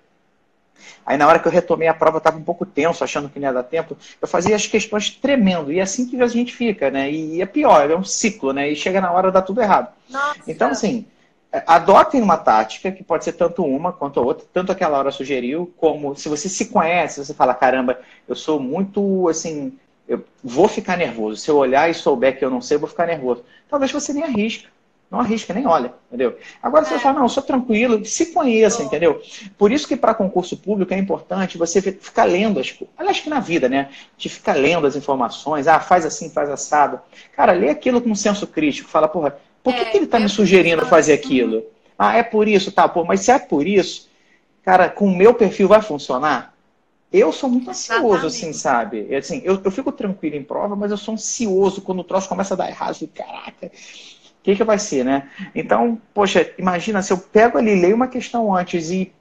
Aí 1.06 1.18
na 1.18 1.28
hora 1.28 1.40
que 1.40 1.48
eu 1.48 1.52
retomei 1.52 1.88
a 1.88 1.94
prova, 1.94 2.18
eu 2.18 2.20
estava 2.20 2.38
um 2.38 2.44
pouco 2.44 2.66
tenso, 2.66 3.04
achando 3.04 3.30
que 3.30 3.40
não 3.40 3.48
ia 3.48 3.54
dar 3.54 3.64
tempo. 3.64 3.98
Eu 4.22 4.28
fazia 4.28 4.56
as 4.56 4.68
questões 4.68 5.10
tremendo. 5.10 5.72
E 5.72 5.80
é 5.80 5.82
assim 5.82 6.08
que 6.08 6.22
a 6.22 6.28
gente 6.28 6.54
fica, 6.54 6.90
né? 6.90 7.12
E 7.12 7.42
é 7.42 7.46
pior, 7.46 7.90
é 7.90 7.96
um 7.96 8.04
ciclo, 8.04 8.54
né? 8.54 8.70
E 8.70 8.76
chega 8.76 9.02
na 9.02 9.12
hora 9.12 9.32
dá 9.32 9.42
tudo 9.42 9.62
errado. 9.62 9.90
Nossa. 10.10 10.40
Então, 10.48 10.70
assim, 10.70 11.06
adotem 11.68 12.22
uma 12.22 12.38
tática, 12.38 12.92
que 12.92 13.04
pode 13.04 13.24
ser 13.24 13.34
tanto 13.34 13.64
uma 13.64 13.92
quanto 13.92 14.20
a 14.20 14.24
outra, 14.24 14.46
tanto 14.54 14.72
aquela 14.72 14.98
hora 14.98 15.12
sugeriu, 15.12 15.74
como 15.78 16.16
se 16.16 16.30
você 16.30 16.48
se 16.48 16.68
conhece, 16.68 17.24
você 17.24 17.34
fala, 17.34 17.54
caramba, 17.54 18.00
eu 18.28 18.36
sou 18.36 18.60
muito, 18.60 19.28
assim, 19.28 19.78
eu 20.08 20.24
vou 20.44 20.68
ficar 20.68 20.98
nervoso. 20.98 21.38
Se 21.38 21.50
eu 21.50 21.58
olhar 21.58 21.90
e 21.90 21.94
souber 21.94 22.38
que 22.38 22.46
eu 22.46 22.50
não 22.50 22.62
sei, 22.62 22.76
eu 22.76 22.80
vou 22.80 22.90
ficar 22.90 23.06
nervoso. 23.06 23.44
Talvez 23.70 23.92
você 23.92 24.14
nem 24.14 24.24
arrisca. 24.24 24.70
Não 25.12 25.20
arrisca, 25.20 25.54
nem 25.54 25.68
olha, 25.68 25.94
entendeu? 26.08 26.38
Agora 26.64 26.86
você 26.86 26.94
é. 26.94 27.00
fala, 27.00 27.16
não, 27.16 27.24
eu 27.24 27.30
sou 27.30 27.44
tranquilo, 27.44 28.06
se 28.06 28.28
conheça, 28.28 28.82
entendeu? 28.82 29.22
Por 29.58 29.70
isso 29.70 29.86
que 29.86 29.98
para 29.98 30.14
concurso 30.14 30.56
público 30.56 30.94
é 30.94 30.98
importante 30.98 31.58
você 31.58 31.82
ficar 31.82 32.24
lendo 32.24 32.62
as 32.62 32.72
coisas. 32.72 32.96
Aliás, 32.98 33.20
que 33.20 33.30
na 33.30 33.42
vida, 33.42 33.68
né? 33.68 33.90
De 34.18 34.30
ficar 34.30 34.56
lendo 34.56 34.88
as 34.88 34.96
informações, 34.96 35.68
ah, 35.68 35.82
faz 35.82 36.06
assim, 36.06 36.30
faz 36.30 36.50
assado. 36.50 37.02
Cara, 37.36 37.52
lê 37.52 37.70
aquilo 37.70 38.00
com 38.00 38.10
um 38.10 38.16
senso 38.16 38.48
crítico, 38.48 38.90
fala, 38.90 39.06
porra, 39.06 39.38
por 39.62 39.76
que, 39.76 39.82
é, 39.82 39.86
que 39.86 39.98
ele 39.98 40.06
está 40.06 40.18
me 40.18 40.30
sugerindo 40.30 40.86
fazer 40.86 41.12
aquilo? 41.12 41.66
Ah, 42.00 42.16
é 42.16 42.24
por 42.24 42.48
isso, 42.48 42.72
tá, 42.72 42.88
pô, 42.88 43.04
mas 43.04 43.20
se 43.20 43.32
é 43.32 43.38
por 43.38 43.68
isso, 43.68 44.10
cara, 44.64 44.88
com 44.88 45.08
o 45.08 45.16
meu 45.16 45.34
perfil 45.34 45.68
vai 45.68 45.82
funcionar? 45.82 46.56
Eu 47.12 47.34
sou 47.34 47.50
muito 47.50 47.70
ansioso, 47.70 48.28
assim, 48.28 48.54
sabe? 48.54 49.14
Assim, 49.14 49.42
eu, 49.44 49.60
eu 49.62 49.72
fico 49.72 49.92
tranquilo 49.92 50.38
em 50.38 50.44
prova, 50.44 50.74
mas 50.74 50.90
eu 50.90 50.98
sou 50.98 51.16
ansioso 51.16 51.82
quando 51.82 52.00
o 52.00 52.04
troço 52.06 52.30
começa 52.30 52.54
a 52.54 52.58
dar 52.58 52.70
errado. 52.70 52.96
Eu 53.02 53.10
caraca, 53.14 53.70
o 54.42 54.44
que, 54.44 54.56
que 54.56 54.64
vai 54.64 54.80
ser, 54.80 55.06
né? 55.06 55.30
Então, 55.54 56.02
poxa, 56.16 56.52
imagina 56.58 57.04
se 57.04 57.14
eu 57.14 57.18
pego 57.18 57.60
ali, 57.60 57.80
leio 57.80 57.96
uma 57.96 58.08
questão 58.08 58.56
antes 58.56 58.90
e 58.90 59.12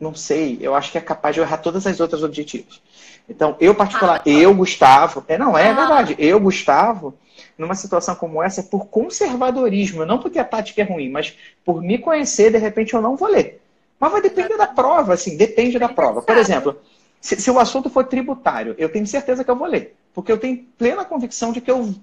não 0.00 0.12
sei, 0.14 0.58
eu 0.60 0.74
acho 0.74 0.90
que 0.90 0.98
é 0.98 1.00
capaz 1.00 1.34
de 1.34 1.40
errar 1.40 1.58
todas 1.58 1.86
as 1.86 2.00
outras 2.00 2.24
objetivos. 2.24 2.82
Então, 3.28 3.56
eu 3.60 3.72
particular, 3.72 4.18
ah, 4.18 4.28
eu, 4.28 4.52
Gustavo, 4.52 5.24
é, 5.28 5.38
não, 5.38 5.56
é 5.56 5.70
ah. 5.70 5.74
verdade, 5.74 6.16
eu, 6.18 6.40
Gustavo, 6.40 7.14
numa 7.56 7.76
situação 7.76 8.16
como 8.16 8.42
essa, 8.42 8.60
é 8.60 8.64
por 8.64 8.86
conservadorismo, 8.86 10.04
não 10.04 10.18
porque 10.18 10.40
a 10.40 10.44
tática 10.44 10.82
é 10.82 10.84
ruim, 10.84 11.08
mas 11.08 11.36
por 11.64 11.80
me 11.80 11.96
conhecer, 11.96 12.50
de 12.50 12.58
repente 12.58 12.94
eu 12.94 13.00
não 13.00 13.16
vou 13.16 13.28
ler. 13.28 13.62
Mas 13.98 14.10
vai 14.10 14.20
depender 14.20 14.56
da 14.56 14.66
prova, 14.66 15.14
assim, 15.14 15.36
depende 15.36 15.78
da 15.78 15.88
prova. 15.88 16.20
Por 16.20 16.36
exemplo, 16.36 16.76
se, 17.20 17.40
se 17.40 17.48
o 17.48 17.60
assunto 17.60 17.88
for 17.88 18.04
tributário, 18.04 18.74
eu 18.76 18.88
tenho 18.88 19.06
certeza 19.06 19.44
que 19.44 19.50
eu 19.50 19.56
vou 19.56 19.68
ler, 19.68 19.94
porque 20.12 20.32
eu 20.32 20.38
tenho 20.38 20.66
plena 20.76 21.04
convicção 21.04 21.52
de 21.52 21.60
que 21.60 21.70
eu 21.70 21.94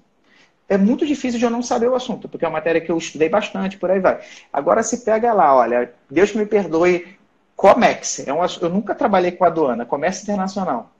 é 0.72 0.78
muito 0.78 1.06
difícil 1.06 1.38
de 1.38 1.44
eu 1.44 1.50
não 1.50 1.62
saber 1.62 1.88
o 1.88 1.94
assunto, 1.94 2.28
porque 2.28 2.46
é 2.46 2.48
uma 2.48 2.56
matéria 2.56 2.80
que 2.80 2.90
eu 2.90 2.96
estudei 2.96 3.28
bastante, 3.28 3.76
por 3.76 3.90
aí 3.90 4.00
vai. 4.00 4.20
Agora 4.50 4.82
se 4.82 5.04
pega 5.04 5.32
lá, 5.34 5.54
olha, 5.54 5.92
Deus 6.10 6.32
me 6.32 6.46
perdoe, 6.46 7.06
Comex, 7.54 8.26
é 8.26 8.32
um, 8.32 8.38
eu 8.60 8.70
nunca 8.70 8.94
trabalhei 8.94 9.32
com 9.32 9.44
aduana, 9.44 9.84
comércio 9.84 10.22
internacional. 10.22 10.90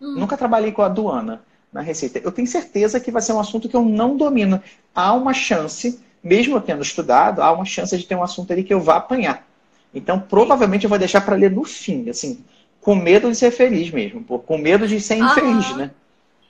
Hum. 0.00 0.16
Nunca 0.18 0.36
trabalhei 0.36 0.72
com 0.72 0.82
aduana 0.82 1.40
na 1.72 1.80
Receita. 1.80 2.18
Eu 2.18 2.32
tenho 2.32 2.48
certeza 2.48 2.98
que 2.98 3.12
vai 3.12 3.22
ser 3.22 3.32
um 3.32 3.38
assunto 3.38 3.68
que 3.68 3.76
eu 3.76 3.82
não 3.82 4.16
domino. 4.16 4.60
Há 4.92 5.12
uma 5.12 5.32
chance, 5.32 6.00
mesmo 6.20 6.56
eu 6.56 6.60
tendo 6.60 6.82
estudado, 6.82 7.40
há 7.40 7.52
uma 7.52 7.64
chance 7.64 7.96
de 7.96 8.04
ter 8.04 8.16
um 8.16 8.24
assunto 8.24 8.52
ali 8.52 8.64
que 8.64 8.74
eu 8.74 8.80
vá 8.80 8.96
apanhar. 8.96 9.46
Então, 9.94 10.18
provavelmente 10.18 10.82
eu 10.82 10.90
vou 10.90 10.98
deixar 10.98 11.20
para 11.20 11.36
ler 11.36 11.52
no 11.52 11.62
fim, 11.62 12.10
assim, 12.10 12.44
com 12.80 12.96
medo 12.96 13.30
de 13.30 13.36
ser 13.36 13.52
feliz 13.52 13.88
mesmo, 13.90 14.24
com 14.24 14.58
medo 14.58 14.86
de 14.88 15.00
ser 15.00 15.16
infeliz, 15.16 15.76
né? 15.76 15.92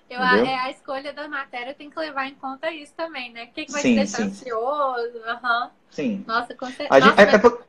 Eu, 0.09 0.23
a, 0.23 0.39
é, 0.39 0.55
a 0.55 0.71
escolha 0.71 1.13
da 1.13 1.29
matéria 1.29 1.75
tem 1.75 1.91
que 1.91 1.99
levar 1.99 2.27
em 2.27 2.35
conta 2.35 2.71
isso 2.71 2.93
também, 2.97 3.33
né? 3.33 3.45
O 3.45 3.49
que, 3.49 3.67
que 3.67 3.73
vai 3.73 3.83
sim, 3.83 3.91
te 3.91 3.97
deixar 3.97 4.17
sim. 4.19 4.25
ansioso? 4.25 5.19
Uhum. 5.19 5.71
Sim. 5.91 6.25
Nossa, 6.27 6.55
com 6.55 6.67
certeza. 6.67 7.15
É, 7.17 7.23
é, 7.23 7.39
por... 7.39 7.67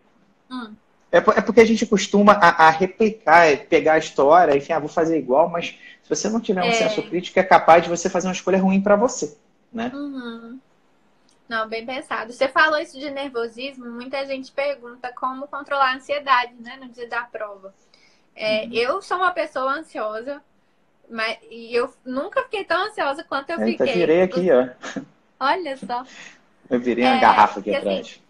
hum. 0.52 0.76
é, 1.12 1.18
é, 1.18 1.22
porque 1.22 1.62
a 1.62 1.66
gente 1.66 1.86
costuma 1.88 2.34
a, 2.34 2.68
a, 2.68 2.70
replicar, 2.70 3.48
é 3.48 3.56
pegar 3.56 3.94
a 3.94 3.98
história, 3.98 4.56
enfim, 4.56 4.72
ah, 4.72 4.80
vou 4.80 4.90
fazer 4.90 5.18
igual, 5.18 5.50
mas 5.50 5.80
se 6.04 6.10
você 6.10 6.30
não 6.30 6.40
tiver 6.40 6.62
um 6.62 6.68
é. 6.68 6.74
senso 6.74 7.02
crítico, 7.04 7.40
é 7.40 7.44
capaz 7.44 7.84
de 7.84 7.90
você 7.90 8.08
fazer 8.08 8.28
uma 8.28 8.34
escolha 8.34 8.60
ruim 8.60 8.82
para 8.82 8.96
você, 8.96 9.36
né? 9.74 9.92
Uhum. 9.94 10.60
Não, 11.50 11.68
bem 11.68 11.86
pensado. 11.86 12.34
Você 12.34 12.48
falou 12.48 12.78
isso 12.78 13.00
de 13.00 13.10
nervosismo, 13.10 13.90
muita 13.90 14.26
gente 14.28 14.52
pergunta 14.52 15.12
como 15.14 15.48
controlar 15.48 15.92
a 15.92 15.96
ansiedade, 15.96 16.54
né, 16.60 16.78
no 16.80 16.90
dia 16.90 17.08
da 17.08 17.24
prova. 17.24 17.74
É, 18.36 18.66
uhum. 18.66 18.74
Eu 18.74 19.02
sou 19.02 19.18
uma 19.18 19.32
pessoa 19.32 19.72
ansiosa, 19.72 20.42
mas 21.10 21.38
e 21.50 21.74
eu 21.74 21.94
nunca 22.06 22.44
fiquei 22.44 22.64
tão 22.64 22.88
ansiosa 22.88 23.24
quanto 23.24 23.50
eu 23.50 23.60
Eita, 23.62 23.86
fiquei. 23.86 24.00
virei 24.00 24.22
aqui, 24.22 24.48
ó. 24.52 24.70
Olha 25.40 25.78
só. 25.78 26.04
Eu 26.70 26.80
virei 26.80 27.06
uma 27.06 27.18
é, 27.18 27.20
garrafa 27.20 27.60
aqui 27.60 27.74
atrás. 27.74 28.00
Assim, 28.00 28.22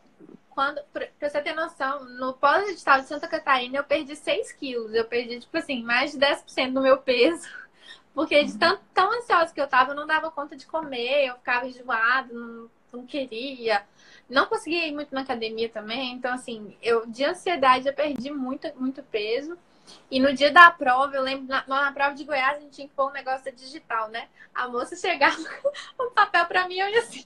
quando, 0.49 0.81
pra 0.91 1.07
você 1.21 1.41
ter 1.41 1.53
noção, 1.53 2.03
no 2.03 2.33
pós-estado 2.33 3.03
de 3.03 3.09
Santa 3.09 3.27
Catarina 3.27 3.77
eu 3.77 3.83
perdi 3.83 4.15
6 4.15 4.51
quilos. 4.53 4.93
Eu 4.93 5.05
perdi, 5.05 5.39
tipo 5.39 5.55
assim, 5.57 5.83
mais 5.83 6.11
de 6.11 6.17
10% 6.17 6.73
do 6.73 6.81
meu 6.81 6.97
peso. 6.97 7.47
Porque 8.13 8.43
de 8.43 8.57
tão, 8.57 8.79
tão 8.91 9.13
ansiosa 9.13 9.53
que 9.53 9.61
eu 9.61 9.67
tava, 9.67 9.91
eu 9.91 9.95
não 9.95 10.07
dava 10.07 10.31
conta 10.31 10.55
de 10.55 10.65
comer, 10.65 11.27
eu 11.27 11.35
ficava 11.35 11.67
enjoado, 11.67 12.33
não, 12.33 12.69
não 12.91 13.05
queria. 13.05 13.83
Não 14.27 14.47
conseguia 14.47 14.87
ir 14.87 14.93
muito 14.93 15.13
na 15.13 15.21
academia 15.21 15.69
também. 15.69 16.13
Então, 16.13 16.33
assim, 16.33 16.75
eu 16.81 17.05
de 17.05 17.23
ansiedade 17.23 17.87
eu 17.87 17.93
perdi 17.93 18.31
muito, 18.31 18.67
muito 18.75 19.03
peso. 19.03 19.55
E 20.09 20.19
no 20.19 20.33
dia 20.33 20.51
da 20.51 20.71
prova, 20.71 21.15
eu 21.15 21.21
lembro, 21.21 21.47
na, 21.47 21.63
na 21.67 21.91
prova 21.91 22.15
de 22.15 22.23
Goiás, 22.23 22.57
a 22.57 22.59
gente 22.59 22.75
tinha 22.75 22.87
que 22.87 22.93
pôr 22.93 23.09
um 23.09 23.13
negócio 23.13 23.51
digital, 23.53 24.09
né? 24.09 24.27
A 24.53 24.67
moça 24.67 24.95
chegava 24.95 25.37
com 25.97 26.03
um 26.07 26.11
papel 26.11 26.45
pra 26.45 26.67
mim, 26.67 26.77
eu 26.77 26.89
ia 26.89 26.99
assim. 26.99 27.25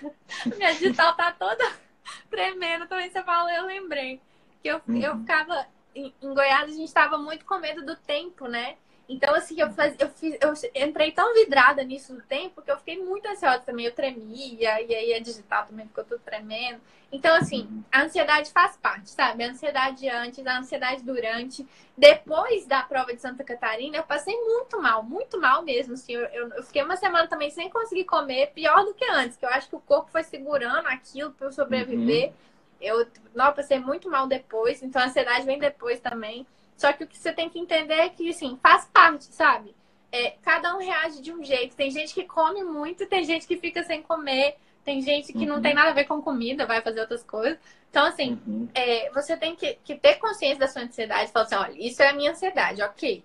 Minha 0.56 0.72
digital 0.72 1.14
tá 1.16 1.32
toda 1.32 1.64
tremendo. 2.30 2.86
Também 2.86 3.10
você 3.10 3.22
falou, 3.22 3.50
eu 3.50 3.66
lembrei. 3.66 4.20
Que 4.62 4.68
eu, 4.68 4.80
uhum. 4.88 5.00
eu 5.00 5.18
ficava. 5.18 5.66
Em, 5.94 6.12
em 6.20 6.34
Goiás, 6.34 6.72
a 6.72 6.76
gente 6.76 6.92
tava 6.92 7.16
muito 7.18 7.44
com 7.44 7.58
medo 7.58 7.84
do 7.84 7.94
tempo, 7.94 8.48
né? 8.48 8.76
Então, 9.08 9.34
assim, 9.34 9.60
eu, 9.60 9.70
faz, 9.70 9.94
eu, 9.98 10.08
fiz, 10.08 10.36
eu 10.40 10.54
entrei 10.86 11.12
tão 11.12 11.34
vidrada 11.34 11.82
nisso 11.82 12.14
do 12.14 12.22
tempo 12.22 12.62
que 12.62 12.70
eu 12.70 12.78
fiquei 12.78 12.98
muito 12.98 13.26
ansiosa 13.28 13.58
também. 13.60 13.84
Eu 13.84 13.92
tremia, 13.92 14.80
e 14.80 14.94
aí 14.94 15.12
a 15.14 15.20
digital 15.20 15.66
também 15.66 15.86
ficou 15.86 16.04
tudo 16.04 16.20
tremendo. 16.20 16.80
Então, 17.12 17.36
assim, 17.36 17.84
a 17.92 18.02
ansiedade 18.02 18.50
faz 18.50 18.76
parte, 18.76 19.10
sabe? 19.10 19.44
A 19.44 19.50
ansiedade 19.50 20.08
antes, 20.08 20.44
a 20.46 20.58
ansiedade 20.58 21.02
durante. 21.04 21.66
Depois 21.96 22.66
da 22.66 22.82
prova 22.82 23.14
de 23.14 23.20
Santa 23.20 23.44
Catarina, 23.44 23.98
eu 23.98 24.02
passei 24.02 24.34
muito 24.34 24.80
mal, 24.80 25.02
muito 25.02 25.38
mal 25.38 25.62
mesmo. 25.62 25.94
Assim, 25.94 26.14
eu, 26.14 26.24
eu, 26.26 26.48
eu 26.54 26.62
fiquei 26.64 26.82
uma 26.82 26.96
semana 26.96 27.28
também 27.28 27.50
sem 27.50 27.68
conseguir 27.68 28.04
comer, 28.04 28.52
pior 28.52 28.84
do 28.84 28.94
que 28.94 29.04
antes, 29.04 29.36
que 29.36 29.44
eu 29.44 29.50
acho 29.50 29.68
que 29.68 29.76
o 29.76 29.80
corpo 29.80 30.10
foi 30.10 30.24
segurando 30.24 30.88
aquilo 30.88 31.30
para 31.32 31.46
eu 31.46 31.52
sobreviver. 31.52 32.28
Uhum. 32.28 32.34
Eu, 32.80 33.06
não, 33.34 33.46
eu 33.46 33.52
passei 33.52 33.78
muito 33.78 34.10
mal 34.10 34.26
depois, 34.26 34.82
então 34.82 35.00
a 35.00 35.06
ansiedade 35.06 35.46
vem 35.46 35.58
depois 35.58 36.00
também. 36.00 36.46
Só 36.76 36.92
que 36.92 37.04
o 37.04 37.06
que 37.06 37.18
você 37.18 37.32
tem 37.32 37.48
que 37.48 37.58
entender 37.58 37.94
é 37.94 38.08
que, 38.08 38.28
assim, 38.28 38.58
faz 38.62 38.84
parte, 38.92 39.24
sabe? 39.24 39.74
É, 40.10 40.32
cada 40.42 40.74
um 40.76 40.78
reage 40.78 41.20
de 41.20 41.32
um 41.32 41.42
jeito. 41.42 41.76
Tem 41.76 41.90
gente 41.90 42.14
que 42.14 42.24
come 42.24 42.62
muito, 42.62 43.06
tem 43.06 43.24
gente 43.24 43.46
que 43.46 43.56
fica 43.56 43.82
sem 43.84 44.02
comer, 44.02 44.56
tem 44.84 45.00
gente 45.00 45.32
que 45.32 45.40
uhum. 45.40 45.46
não 45.46 45.62
tem 45.62 45.72
uhum. 45.72 45.78
nada 45.78 45.90
a 45.90 45.94
ver 45.94 46.04
com 46.04 46.20
comida, 46.20 46.66
vai 46.66 46.80
fazer 46.82 47.00
outras 47.00 47.24
coisas. 47.24 47.58
Então, 47.90 48.06
assim, 48.06 48.40
uhum. 48.46 48.68
é, 48.74 49.10
você 49.12 49.36
tem 49.36 49.56
que, 49.56 49.78
que, 49.84 49.94
ter 49.94 50.16
consciência 50.16 50.58
da 50.58 50.68
sua 50.68 50.82
ansiedade. 50.82 51.32
Falar 51.32 51.46
assim, 51.46 51.54
olha, 51.54 51.74
isso 51.78 52.02
é 52.02 52.08
a 52.08 52.12
minha 52.12 52.32
ansiedade, 52.32 52.82
ok. 52.82 53.24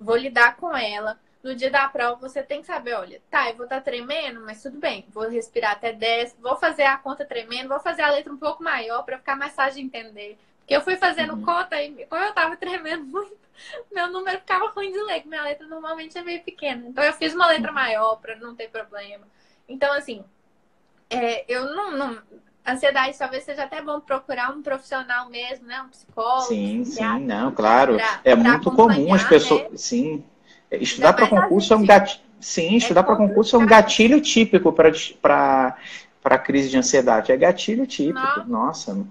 Vou 0.00 0.16
lidar 0.16 0.56
com 0.56 0.74
ela. 0.76 1.18
No 1.42 1.54
dia 1.54 1.70
da 1.70 1.86
prova, 1.88 2.16
você 2.16 2.42
tem 2.42 2.62
que 2.62 2.66
saber, 2.66 2.94
olha, 2.94 3.20
tá, 3.28 3.50
eu 3.50 3.56
vou 3.56 3.64
estar 3.64 3.76
tá 3.76 3.82
tremendo, 3.82 4.40
mas 4.40 4.62
tudo 4.62 4.78
bem. 4.78 5.04
Vou 5.10 5.28
respirar 5.28 5.72
até 5.72 5.92
10, 5.92 6.36
vou 6.40 6.56
fazer 6.56 6.84
a 6.84 6.96
conta 6.96 7.22
tremendo, 7.22 7.68
vou 7.68 7.80
fazer 7.80 8.00
a 8.00 8.10
letra 8.10 8.32
um 8.32 8.38
pouco 8.38 8.62
maior 8.62 9.02
para 9.02 9.18
ficar 9.18 9.36
mais 9.36 9.54
fácil 9.54 9.74
de 9.74 9.86
entender. 9.86 10.38
Porque 10.64 10.74
eu 10.74 10.80
fui 10.80 10.96
fazendo 10.96 11.34
uhum. 11.34 11.42
conta 11.42 11.80
e 11.82 12.06
como 12.06 12.22
eu 12.22 12.32
tava 12.32 12.56
tremendo 12.56 13.04
muito, 13.04 13.36
meu 13.92 14.10
número 14.10 14.38
ficava 14.38 14.70
ruim 14.70 14.90
de 14.90 15.02
ler, 15.02 15.20
que 15.20 15.28
minha 15.28 15.42
letra 15.42 15.66
normalmente 15.66 16.16
é 16.16 16.22
meio 16.22 16.42
pequena. 16.42 16.86
Então 16.88 17.04
eu 17.04 17.12
fiz 17.12 17.34
uma 17.34 17.46
letra 17.46 17.70
maior 17.70 18.16
para 18.16 18.34
não 18.36 18.54
ter 18.54 18.70
problema. 18.70 19.26
Então, 19.68 19.92
assim, 19.92 20.24
é, 21.10 21.44
eu 21.46 21.66
não, 21.74 21.96
não. 21.96 22.18
Ansiedade 22.66 23.18
talvez 23.18 23.44
seja 23.44 23.64
até 23.64 23.82
bom 23.82 24.00
procurar 24.00 24.50
um 24.50 24.62
profissional 24.62 25.28
mesmo, 25.28 25.66
né? 25.66 25.82
Um 25.82 25.88
psicólogo. 25.88 26.48
Sim, 26.48 26.80
um 26.80 26.84
sim, 26.86 27.18
não, 27.20 27.52
claro. 27.52 27.96
Pra, 27.96 28.20
é 28.24 28.34
pra 28.34 28.50
muito 28.52 28.72
comum 28.72 29.12
as 29.12 29.24
pessoas. 29.24 29.64
Né? 29.64 29.76
Sim. 29.76 30.24
Estudar 30.70 31.12
para 31.12 31.28
concurso 31.28 31.74
é 31.74 31.76
um 31.76 31.84
gatilho. 31.84 32.24
Sim, 32.40 32.76
estudar 32.76 33.00
é 33.00 33.04
para 33.04 33.16
concurso 33.16 33.54
é 33.54 33.58
um 33.58 33.66
gatilho 33.66 34.18
típico 34.20 34.72
para 34.72 36.38
crise 36.42 36.70
de 36.70 36.78
ansiedade. 36.78 37.32
É 37.32 37.36
gatilho 37.36 37.86
típico. 37.86 38.18
Nossa. 38.46 38.94
Nossa 38.94 39.06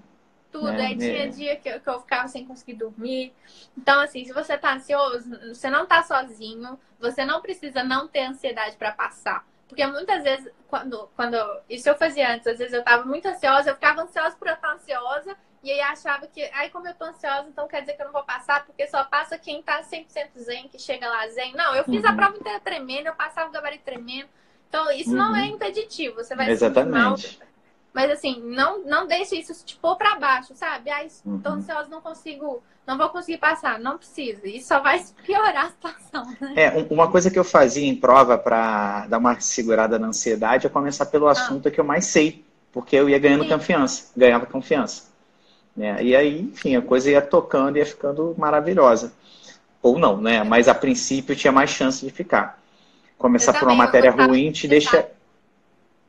tudo. 0.53 0.69
É, 0.69 0.85
aí 0.85 0.97
tinha 0.97 1.25
é. 1.25 1.27
dia 1.27 1.55
que 1.55 1.67
eu, 1.67 1.81
que 1.81 1.89
eu 1.89 1.99
ficava 1.99 2.27
sem 2.27 2.45
conseguir 2.45 2.75
dormir. 2.75 3.33
Então, 3.75 3.99
assim, 3.99 4.23
se 4.23 4.31
você 4.31 4.55
tá 4.55 4.75
ansioso, 4.75 5.29
você 5.53 5.69
não 5.69 5.87
tá 5.87 6.03
sozinho, 6.03 6.79
você 6.99 7.25
não 7.25 7.41
precisa 7.41 7.83
não 7.83 8.07
ter 8.07 8.21
ansiedade 8.21 8.77
para 8.77 8.91
passar. 8.91 9.45
Porque 9.67 9.85
muitas 9.87 10.23
vezes, 10.23 10.51
quando, 10.67 11.09
quando. 11.15 11.35
Isso 11.67 11.89
eu 11.89 11.95
fazia 11.95 12.31
antes, 12.31 12.45
às 12.45 12.59
vezes 12.59 12.73
eu 12.73 12.83
tava 12.83 13.03
muito 13.05 13.27
ansiosa, 13.27 13.71
eu 13.71 13.75
ficava 13.75 14.03
ansiosa 14.03 14.35
por 14.35 14.47
eu 14.47 14.53
estar 14.53 14.73
ansiosa, 14.73 15.35
e 15.63 15.71
aí 15.71 15.81
achava 15.81 16.27
que, 16.27 16.43
ai, 16.53 16.69
como 16.69 16.87
eu 16.87 16.93
tô 16.93 17.05
ansiosa, 17.05 17.47
então 17.47 17.67
quer 17.67 17.81
dizer 17.81 17.93
que 17.93 18.01
eu 18.01 18.05
não 18.05 18.13
vou 18.13 18.23
passar, 18.23 18.63
porque 18.65 18.85
só 18.85 19.03
passa 19.05 19.37
quem 19.37 19.63
tá 19.63 19.81
100% 19.81 20.29
zen, 20.37 20.67
que 20.67 20.77
chega 20.77 21.09
lá 21.09 21.27
zen. 21.29 21.55
Não, 21.55 21.75
eu 21.75 21.83
fiz 21.85 22.03
uhum. 22.03 22.09
a 22.09 22.13
prova 22.13 22.37
inteira 22.37 22.59
tremendo, 22.59 23.07
eu 23.07 23.15
passava 23.15 23.49
o 23.49 23.51
gabarito 23.51 23.83
tremendo. 23.83 24.29
Então, 24.69 24.91
isso 24.91 25.11
uhum. 25.11 25.17
não 25.17 25.35
é 25.35 25.45
impeditivo. 25.45 26.15
Você 26.15 26.35
vai 26.35 26.49
Exatamente. 26.49 27.39
Mas 27.93 28.09
assim, 28.09 28.41
não, 28.41 28.83
não 28.83 29.05
deixe 29.05 29.35
isso 29.35 29.53
te 29.63 29.75
pôr 29.75 29.95
pra 29.95 30.15
baixo, 30.15 30.53
sabe? 30.55 30.89
Ai, 30.89 31.07
uhum. 31.23 31.39
tô 31.39 31.49
ansiosa, 31.49 31.89
não 31.89 32.01
consigo, 32.01 32.63
não 32.87 32.97
vou 32.97 33.09
conseguir 33.09 33.37
passar. 33.37 33.79
Não 33.79 33.97
precisa. 33.97 34.47
Isso 34.47 34.69
só 34.69 34.79
vai 34.79 34.99
piorar 35.23 35.65
a 35.65 35.69
situação, 35.69 36.35
né? 36.41 36.53
É, 36.55 36.87
uma 36.89 37.11
coisa 37.11 37.29
que 37.29 37.37
eu 37.37 37.43
fazia 37.43 37.87
em 37.87 37.95
prova 37.95 38.37
para 38.37 39.05
dar 39.05 39.19
uma 39.19 39.39
segurada 39.39 39.99
na 39.99 40.07
ansiedade 40.07 40.65
é 40.65 40.69
começar 40.69 41.05
pelo 41.05 41.27
ah. 41.27 41.31
assunto 41.31 41.67
ah. 41.67 41.71
que 41.71 41.79
eu 41.79 41.85
mais 41.85 42.05
sei. 42.05 42.43
Porque 42.71 42.95
eu 42.95 43.07
ia 43.07 43.19
ganhando 43.19 43.43
Sim. 43.43 43.49
confiança, 43.49 44.11
ganhava 44.17 44.47
confiança. 44.47 45.03
Né? 45.77 46.03
E 46.03 46.15
aí, 46.15 46.41
enfim, 46.41 46.75
a 46.75 46.81
coisa 46.81 47.11
ia 47.11 47.21
tocando 47.21 47.77
e 47.77 47.79
ia 47.79 47.85
ficando 47.85 48.33
maravilhosa. 48.35 49.13
Ou 49.79 49.99
não, 49.99 50.19
né? 50.19 50.43
Mas 50.43 50.67
a 50.67 50.73
princípio 50.73 51.35
tinha 51.35 51.51
mais 51.51 51.69
chance 51.69 52.03
de 52.03 52.11
ficar. 52.11 52.59
Começar 53.17 53.53
por 53.53 53.67
uma 53.67 53.75
matéria 53.75 54.09
ruim 54.09 54.51
te 54.51 54.67
deixa. 54.67 55.07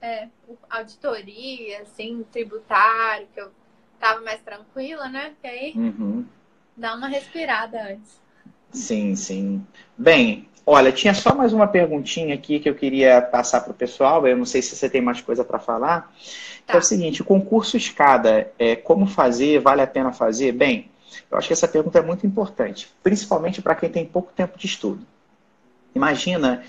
É, 0.00 0.28
auditoria, 0.78 1.82
assim, 1.82 2.24
tributário, 2.32 3.26
que 3.32 3.40
eu 3.40 3.50
tava 3.98 4.20
mais 4.20 4.40
tranquila, 4.40 5.08
né? 5.08 5.32
Que 5.40 5.46
aí 5.46 5.72
uhum. 5.74 6.24
dá 6.76 6.94
uma 6.94 7.08
respirada 7.08 7.80
antes. 7.80 8.20
Sim, 8.72 9.14
sim. 9.14 9.64
Bem, 9.96 10.48
olha, 10.66 10.90
tinha 10.90 11.14
só 11.14 11.34
mais 11.34 11.52
uma 11.52 11.66
perguntinha 11.66 12.34
aqui 12.34 12.58
que 12.58 12.68
eu 12.68 12.74
queria 12.74 13.22
passar 13.22 13.60
para 13.60 13.70
o 13.70 13.74
pessoal. 13.74 14.26
Eu 14.26 14.36
não 14.36 14.44
sei 14.44 14.60
se 14.60 14.74
você 14.74 14.90
tem 14.90 15.00
mais 15.00 15.20
coisa 15.20 15.44
para 15.44 15.58
falar. 15.58 16.12
Tá. 16.66 16.74
é 16.74 16.76
o 16.78 16.82
seguinte, 16.82 17.20
o 17.20 17.24
concurso 17.24 17.76
escada, 17.76 18.50
é, 18.58 18.74
como 18.74 19.06
fazer, 19.06 19.60
vale 19.60 19.82
a 19.82 19.86
pena 19.86 20.12
fazer? 20.12 20.52
Bem, 20.52 20.90
eu 21.30 21.36
acho 21.36 21.46
que 21.46 21.52
essa 21.52 21.68
pergunta 21.68 21.98
é 21.98 22.02
muito 22.02 22.26
importante, 22.26 22.90
principalmente 23.02 23.60
para 23.60 23.74
quem 23.74 23.90
tem 23.90 24.06
pouco 24.06 24.32
tempo 24.34 24.58
de 24.58 24.66
estudo. 24.66 25.06
Imagina 25.94 26.64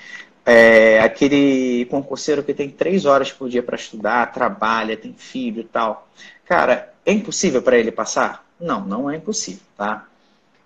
é, 0.45 0.99
aquele 0.99 1.85
concurseiro 1.85 2.43
que 2.43 2.53
tem 2.53 2.69
três 2.69 3.05
horas 3.05 3.31
por 3.31 3.49
dia 3.49 3.63
para 3.63 3.75
estudar, 3.75 4.31
trabalha, 4.31 4.95
tem 4.95 5.13
filho 5.13 5.61
e 5.61 5.63
tal. 5.63 6.07
Cara, 6.45 6.93
é 7.05 7.11
impossível 7.11 7.61
para 7.61 7.77
ele 7.77 7.91
passar? 7.91 8.45
Não, 8.59 8.85
não 8.85 9.09
é 9.09 9.15
impossível, 9.15 9.63
tá? 9.75 10.05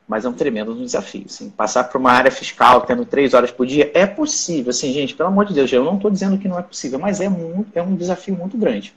Mas 0.08 0.26
é 0.26 0.30
um 0.30 0.34
tremendo 0.34 0.76
desafio. 0.76 1.26
Assim. 1.28 1.50
Passar 1.50 1.86
para 1.86 1.98
uma 1.98 2.12
área 2.12 2.32
fiscal 2.32 2.82
tendo 2.82 3.06
três 3.06 3.34
horas 3.34 3.52
por 3.52 3.66
dia 3.66 3.90
é 3.94 4.06
possível. 4.06 4.72
Assim, 4.72 4.92
gente, 4.92 5.16
pelo 5.16 5.30
amor 5.30 5.46
de 5.46 5.54
Deus, 5.54 5.72
eu 5.72 5.84
não 5.84 5.96
estou 5.96 6.12
dizendo 6.12 6.38
que 6.38 6.48
não 6.48 6.60
é 6.60 6.64
possível, 6.64 7.00
mas 7.00 7.22
é, 7.22 7.30
muito, 7.30 7.72
é 7.74 7.82
um 7.82 7.96
desafio 7.96 8.36
muito 8.36 8.58
grande. 8.58 8.94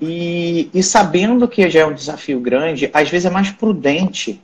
E, 0.00 0.70
e 0.72 0.82
sabendo 0.82 1.46
que 1.48 1.68
já 1.68 1.80
é 1.80 1.86
um 1.86 1.94
desafio 1.94 2.40
grande, 2.40 2.90
às 2.92 3.10
vezes 3.10 3.26
é 3.26 3.30
mais 3.30 3.50
prudente 3.50 4.40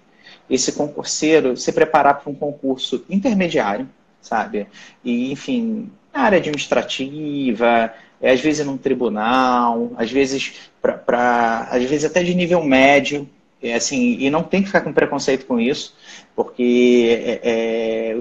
esse 0.49 0.73
concurseiro 0.73 1.57
se 1.57 1.73
preparar 1.73 2.21
para 2.21 2.31
um 2.31 2.35
concurso 2.35 3.05
intermediário, 3.09 3.89
sabe? 4.25 4.67
E, 5.05 5.31
enfim, 5.31 5.91
na 6.13 6.23
área 6.23 6.39
administrativa, 6.39 7.93
é, 8.21 8.31
às 8.33 8.41
vezes 8.41 8.65
num 8.67 8.77
tribunal, 8.77 9.93
às 9.97 10.11
vezes 10.11 10.71
para, 10.81 11.69
às 11.71 11.85
vezes 11.85 12.05
até 12.05 12.23
de 12.23 12.35
nível 12.35 12.63
médio, 12.65 13.29
é, 13.63 13.75
assim, 13.75 14.17
e 14.19 14.31
não 14.31 14.43
tem 14.43 14.61
que 14.61 14.67
ficar 14.67 14.81
com 14.81 14.93
preconceito 14.93 15.47
com 15.47 15.61
isso, 15.61 15.95
porque 16.35 17.41
é, 17.43 18.11
é, 18.13 18.19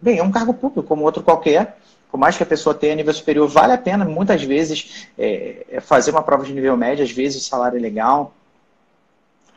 bem, 0.00 0.18
é 0.18 0.22
um 0.22 0.30
cargo 0.30 0.54
público 0.54 0.82
como 0.82 1.04
outro 1.04 1.22
qualquer, 1.22 1.78
por 2.10 2.18
mais 2.18 2.36
que 2.36 2.42
a 2.42 2.46
pessoa 2.46 2.74
tenha 2.74 2.94
nível 2.94 3.12
superior, 3.12 3.46
vale 3.46 3.72
a 3.72 3.78
pena 3.78 4.04
muitas 4.04 4.42
vezes 4.42 5.08
é, 5.18 5.66
é, 5.70 5.80
fazer 5.80 6.10
uma 6.10 6.22
prova 6.22 6.44
de 6.44 6.52
nível 6.52 6.76
médio, 6.76 7.04
às 7.04 7.10
vezes 7.10 7.42
o 7.42 7.44
salário 7.44 7.76
é 7.78 7.80
legal. 7.80 8.34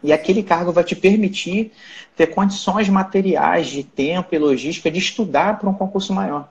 E 0.04 0.12
aquele 0.12 0.42
cargo 0.44 0.72
vai 0.72 0.84
te 0.84 0.96
permitir 0.96 1.72
ter 2.16 2.28
condições 2.28 2.90
materiais 2.90 3.68
de 3.68 3.84
tempo 3.84 4.34
e 4.34 4.40
logística 4.40 4.90
de 4.90 5.00
estudar 5.00 5.60
para 5.60 5.70
um 5.70 5.74
concurso 5.74 6.14
maior. 6.14 6.50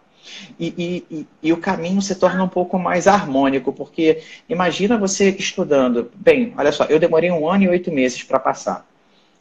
E, 0.59 0.75
e, 0.77 1.17
e, 1.17 1.27
e, 1.43 1.53
o 1.53 1.57
caminho 1.57 2.01
se 2.01 2.15
torna 2.15 2.45
um 2.45 2.49
pouco 2.49 2.79
mais 2.79 3.07
harmônico, 3.07 3.73
porque 3.73 4.23
imagina 4.49 4.99
você 4.99 5.31
estudando. 5.31 6.11
Bem, 6.15 6.55
olha 6.57 6.71
só, 6.71 6.85
eu 6.85 6.99
demorei 6.99 7.31
um 7.31 7.49
ano 7.49 7.65
e 7.65 7.69
oito 7.69 7.91
meses 7.91 8.23
para 8.23 8.39
passar. 8.39 8.87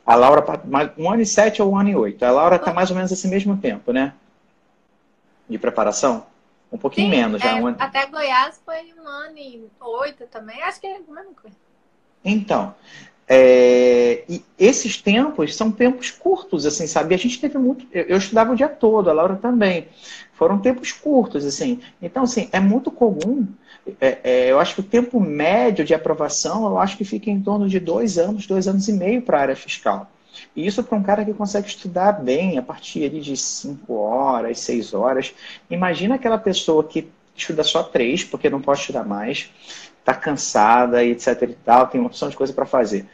A 0.06 0.16
Laura, 0.16 0.44
um 0.98 1.12
ano 1.12 1.22
e 1.22 1.26
sete 1.26 1.62
ou 1.62 1.74
um 1.74 1.78
ano 1.78 1.90
e 1.90 1.96
oito. 1.96 2.24
A 2.24 2.32
Laura 2.32 2.56
está 2.56 2.74
mais 2.74 2.90
ou 2.90 2.96
menos 2.96 3.12
esse 3.12 3.28
mesmo 3.28 3.58
tempo, 3.58 3.92
né? 3.92 4.14
De 5.48 5.58
preparação. 5.58 6.26
Um 6.72 6.78
pouquinho 6.78 7.12
Sim, 7.12 7.18
menos 7.18 7.42
já. 7.42 7.58
É, 7.58 7.62
um... 7.62 7.68
Até 7.68 8.06
Goiás 8.06 8.60
foi 8.66 8.94
um 8.98 9.08
ano 9.08 9.38
e 9.38 9.64
oito 9.80 10.26
também. 10.28 10.62
Acho 10.64 10.80
que 10.80 10.88
é 10.88 10.96
a 10.96 11.00
mesma 11.00 11.34
coisa. 11.40 11.58
Então, 12.24 12.76
é, 13.32 14.24
e 14.28 14.44
esses 14.58 15.00
tempos 15.00 15.56
são 15.56 15.72
tempos 15.72 16.10
curtos, 16.10 16.66
assim, 16.66 16.88
sabe? 16.88 17.14
A 17.14 17.18
gente 17.18 17.40
teve 17.40 17.60
muito. 17.60 17.86
Eu, 17.94 18.06
eu, 18.06 18.18
estudava 18.18 18.52
o 18.52 18.56
dia 18.56 18.68
todo, 18.68 19.08
a 19.08 19.14
Laura 19.14 19.36
também. 19.36 19.88
Foram 20.34 20.58
tempos 20.58 20.92
curtos, 20.92 21.46
assim. 21.46 21.80
Então, 22.02 22.24
assim, 22.24 22.50
é 22.52 22.60
muito 22.60 22.90
comum. 22.90 23.48
É, 24.02 24.18
é, 24.24 24.52
eu 24.52 24.60
acho 24.60 24.74
que 24.74 24.82
o 24.82 24.84
tempo 24.84 25.20
médio 25.20 25.86
de 25.86 25.94
aprovação, 25.94 26.66
eu 26.66 26.80
acho 26.80 26.98
que 26.98 27.06
fica 27.06 27.30
em 27.30 27.40
torno 27.40 27.70
de 27.70 27.80
dois 27.80 28.18
anos, 28.18 28.48
dois 28.48 28.68
anos 28.68 28.88
e 28.88 28.94
meio 28.94 29.22
para 29.22 29.38
a 29.38 29.42
área 29.42 29.56
fiscal. 29.56 30.10
E 30.56 30.66
isso 30.66 30.84
para 30.84 30.98
um 30.98 31.04
cara 31.04 31.24
que 31.24 31.34
consegue 31.34 31.68
estudar 31.68 32.14
bem, 32.14 32.58
a 32.58 32.64
partir 32.64 33.10
de 33.10 33.38
5 33.38 33.94
horas, 33.94 34.60
6 34.60 34.94
horas. 34.96 35.36
Imagina 35.70 36.16
aquela 36.16 36.38
pessoa 36.40 36.84
que 36.84 37.08
estuda 37.36 37.64
só 37.64 37.84
3, 37.84 38.24
porque 38.24 38.50
não 38.50 38.62
pode 38.62 38.80
estudar 38.82 39.06
mais, 39.06 39.50
está 40.00 40.14
cansada, 40.14 41.04
etc 41.04 41.42
e 41.44 41.48
tal, 41.48 41.88
tem 41.88 42.00
uma 42.00 42.08
opção 42.08 42.30
de 42.30 42.36
coisa 42.36 42.54
para 42.54 42.66
fazer. 42.66 43.06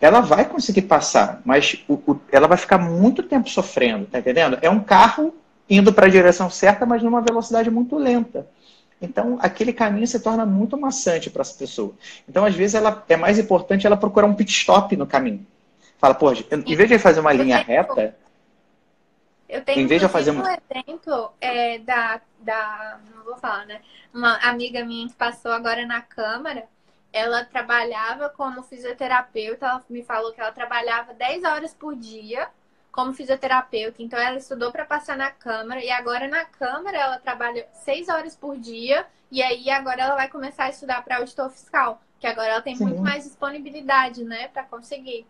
Ela 0.00 0.20
vai 0.20 0.46
conseguir 0.46 0.82
passar, 0.82 1.42
mas 1.44 1.84
o, 1.86 1.94
o, 1.94 2.20
ela 2.32 2.48
vai 2.48 2.56
ficar 2.56 2.78
muito 2.78 3.22
tempo 3.22 3.48
sofrendo, 3.48 4.06
tá 4.06 4.18
entendendo? 4.18 4.58
É 4.62 4.70
um 4.70 4.80
carro 4.80 5.34
indo 5.68 5.92
para 5.92 6.06
a 6.06 6.10
direção 6.10 6.50
certa, 6.50 6.86
mas 6.86 7.02
numa 7.02 7.20
velocidade 7.20 7.70
muito 7.70 7.96
lenta. 7.96 8.46
Então, 9.00 9.38
aquele 9.40 9.72
caminho 9.72 10.06
se 10.06 10.20
torna 10.20 10.44
muito 10.44 10.76
maçante 10.76 11.30
para 11.30 11.42
essa 11.42 11.56
pessoa. 11.56 11.94
Então, 12.28 12.44
às 12.44 12.54
vezes, 12.54 12.74
ela, 12.74 13.02
é 13.08 13.16
mais 13.16 13.38
importante 13.38 13.86
ela 13.86 13.96
procurar 13.96 14.26
um 14.26 14.34
pit 14.34 14.50
stop 14.52 14.94
no 14.96 15.06
caminho. 15.06 15.46
Fala, 15.98 16.14
pô, 16.14 16.32
em 16.32 16.76
vez 16.76 16.88
de 16.88 16.98
fazer 16.98 17.20
uma 17.20 17.32
linha 17.32 17.58
reta. 17.58 18.14
Eu 19.50 19.64
tenho 19.64 19.80
em 19.80 19.86
vez 19.86 20.00
de 20.00 20.08
fazer 20.08 20.30
um 20.30 20.42
exemplo 20.42 21.32
é, 21.40 21.78
da, 21.78 22.20
da. 22.38 23.00
Não 23.14 23.24
vou 23.24 23.36
falar, 23.36 23.66
né? 23.66 23.82
Uma 24.14 24.36
amiga 24.36 24.84
minha 24.84 25.08
que 25.08 25.14
passou 25.14 25.50
agora 25.50 25.84
na 25.84 26.00
Câmara. 26.00 26.68
Ela 27.12 27.44
trabalhava 27.44 28.28
como 28.28 28.62
fisioterapeuta. 28.62 29.66
Ela 29.66 29.84
me 29.90 30.04
falou 30.04 30.32
que 30.32 30.40
ela 30.40 30.52
trabalhava 30.52 31.12
10 31.12 31.42
horas 31.42 31.74
por 31.74 31.96
dia 31.96 32.48
como 32.92 33.12
fisioterapeuta. 33.12 34.02
Então, 34.02 34.18
ela 34.18 34.36
estudou 34.36 34.70
para 34.70 34.84
passar 34.84 35.16
na 35.16 35.30
Câmara. 35.30 35.82
E 35.82 35.90
agora, 35.90 36.28
na 36.28 36.44
Câmara, 36.44 36.96
ela 36.96 37.18
trabalha 37.18 37.66
6 37.72 38.08
horas 38.08 38.36
por 38.36 38.56
dia. 38.56 39.04
E 39.32 39.42
aí, 39.42 39.68
agora, 39.68 40.02
ela 40.02 40.14
vai 40.14 40.28
começar 40.28 40.64
a 40.64 40.70
estudar 40.70 41.02
para 41.02 41.16
auditor 41.16 41.50
fiscal. 41.50 42.00
Que 42.20 42.26
agora 42.28 42.48
ela 42.48 42.62
tem 42.62 42.76
Sim. 42.76 42.84
muito 42.84 43.00
mais 43.00 43.24
disponibilidade, 43.24 44.22
né, 44.22 44.46
para 44.48 44.62
conseguir. 44.62 45.26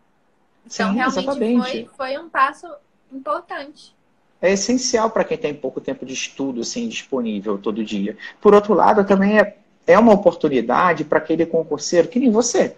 Então, 0.66 0.90
Sim, 0.90 0.96
realmente 0.96 1.62
foi, 1.62 1.90
foi 1.96 2.18
um 2.18 2.28
passo 2.28 2.66
importante. 3.10 3.94
É 4.42 4.50
essencial 4.52 5.10
para 5.10 5.24
quem 5.24 5.36
tem 5.36 5.54
pouco 5.54 5.80
tempo 5.80 6.06
de 6.06 6.14
estudo 6.14 6.62
assim, 6.62 6.88
disponível 6.88 7.58
todo 7.58 7.84
dia. 7.84 8.16
Por 8.40 8.54
outro 8.54 8.72
lado, 8.72 9.04
também 9.04 9.38
é, 9.38 9.56
é 9.86 9.98
uma 9.98 10.12
oportunidade 10.12 11.04
para 11.04 11.18
aquele 11.18 11.44
concurseiro 11.44 12.08
que 12.08 12.18
nem 12.18 12.30
você. 12.30 12.76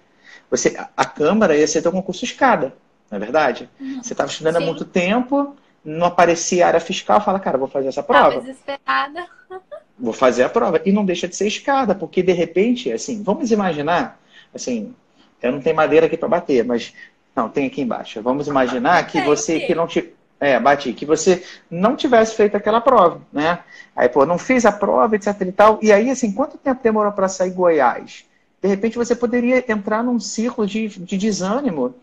você. 0.51 0.77
A 0.97 1.05
Câmara 1.05 1.57
ia 1.57 1.67
ser 1.67 1.83
teu 1.83 1.93
concurso 1.93 2.25
escada, 2.25 2.75
não 3.11 3.17
é 3.17 3.21
verdade? 3.21 3.69
Uhum. 3.81 4.03
Você 4.03 4.13
estava 4.13 4.31
estudando 4.31 4.57
Sim. 4.57 4.63
há 4.63 4.67
muito 4.67 4.85
tempo, 4.85 5.55
não 5.85 6.07
aparecia 6.07 6.65
a 6.65 6.69
área 6.69 6.81
fiscal, 6.81 7.21
fala, 7.21 7.39
cara, 7.39 7.59
vou 7.59 7.69
fazer 7.69 7.89
essa 7.89 8.03
prova. 8.03 8.29
Estava 8.29 8.47
desesperada. 8.47 9.27
Vou 9.99 10.13
fazer 10.13 10.43
a 10.43 10.49
prova. 10.49 10.81
E 10.85 10.91
não 10.91 11.05
deixa 11.05 11.29
de 11.29 11.37
ser 11.37 11.47
escada, 11.47 11.95
porque 11.95 12.25
de 12.25 12.33
repente, 12.33 12.91
assim, 12.91 13.23
vamos 13.23 13.53
imaginar, 13.53 14.21
assim, 14.53 14.93
eu 15.41 15.53
não 15.53 15.61
tenho 15.61 15.77
madeira 15.77 16.07
aqui 16.07 16.17
para 16.17 16.29
bater, 16.29 16.65
mas 16.65 16.93
não, 17.37 17.49
tem 17.49 17.67
aqui 17.67 17.83
embaixo. 17.83 18.21
Vamos 18.21 18.49
imaginar 18.49 19.07
que 19.07 19.21
você 19.21 19.61
que 19.61 19.75
não 19.75 19.87
te 19.87 20.13
é, 20.43 20.59
bati, 20.59 20.93
que 20.93 21.07
você 21.07 21.45
não 21.71 21.95
tivesse 21.95 22.35
feito 22.35 22.57
aquela 22.57 22.81
prova, 22.81 23.21
né? 23.33 23.61
Aí, 23.95 24.09
pô, 24.09 24.27
não 24.27 24.37
fiz 24.37 24.67
a 24.67 24.73
prova, 24.73 25.15
etc 25.15 25.41
e 25.41 25.53
tal. 25.53 25.79
E 25.81 25.93
aí, 25.93 26.11
assim, 26.11 26.33
quanto 26.33 26.59
tempo 26.59 26.83
demorou 26.83 27.13
para 27.13 27.29
sair 27.29 27.53
Goiás? 27.53 28.25
De 28.61 28.69
repente 28.69 28.99
você 28.99 29.15
poderia 29.15 29.65
entrar 29.71 30.03
num 30.03 30.19
ciclo 30.19 30.67
de, 30.67 30.89
de 30.89 31.17
desânimo 31.17 31.95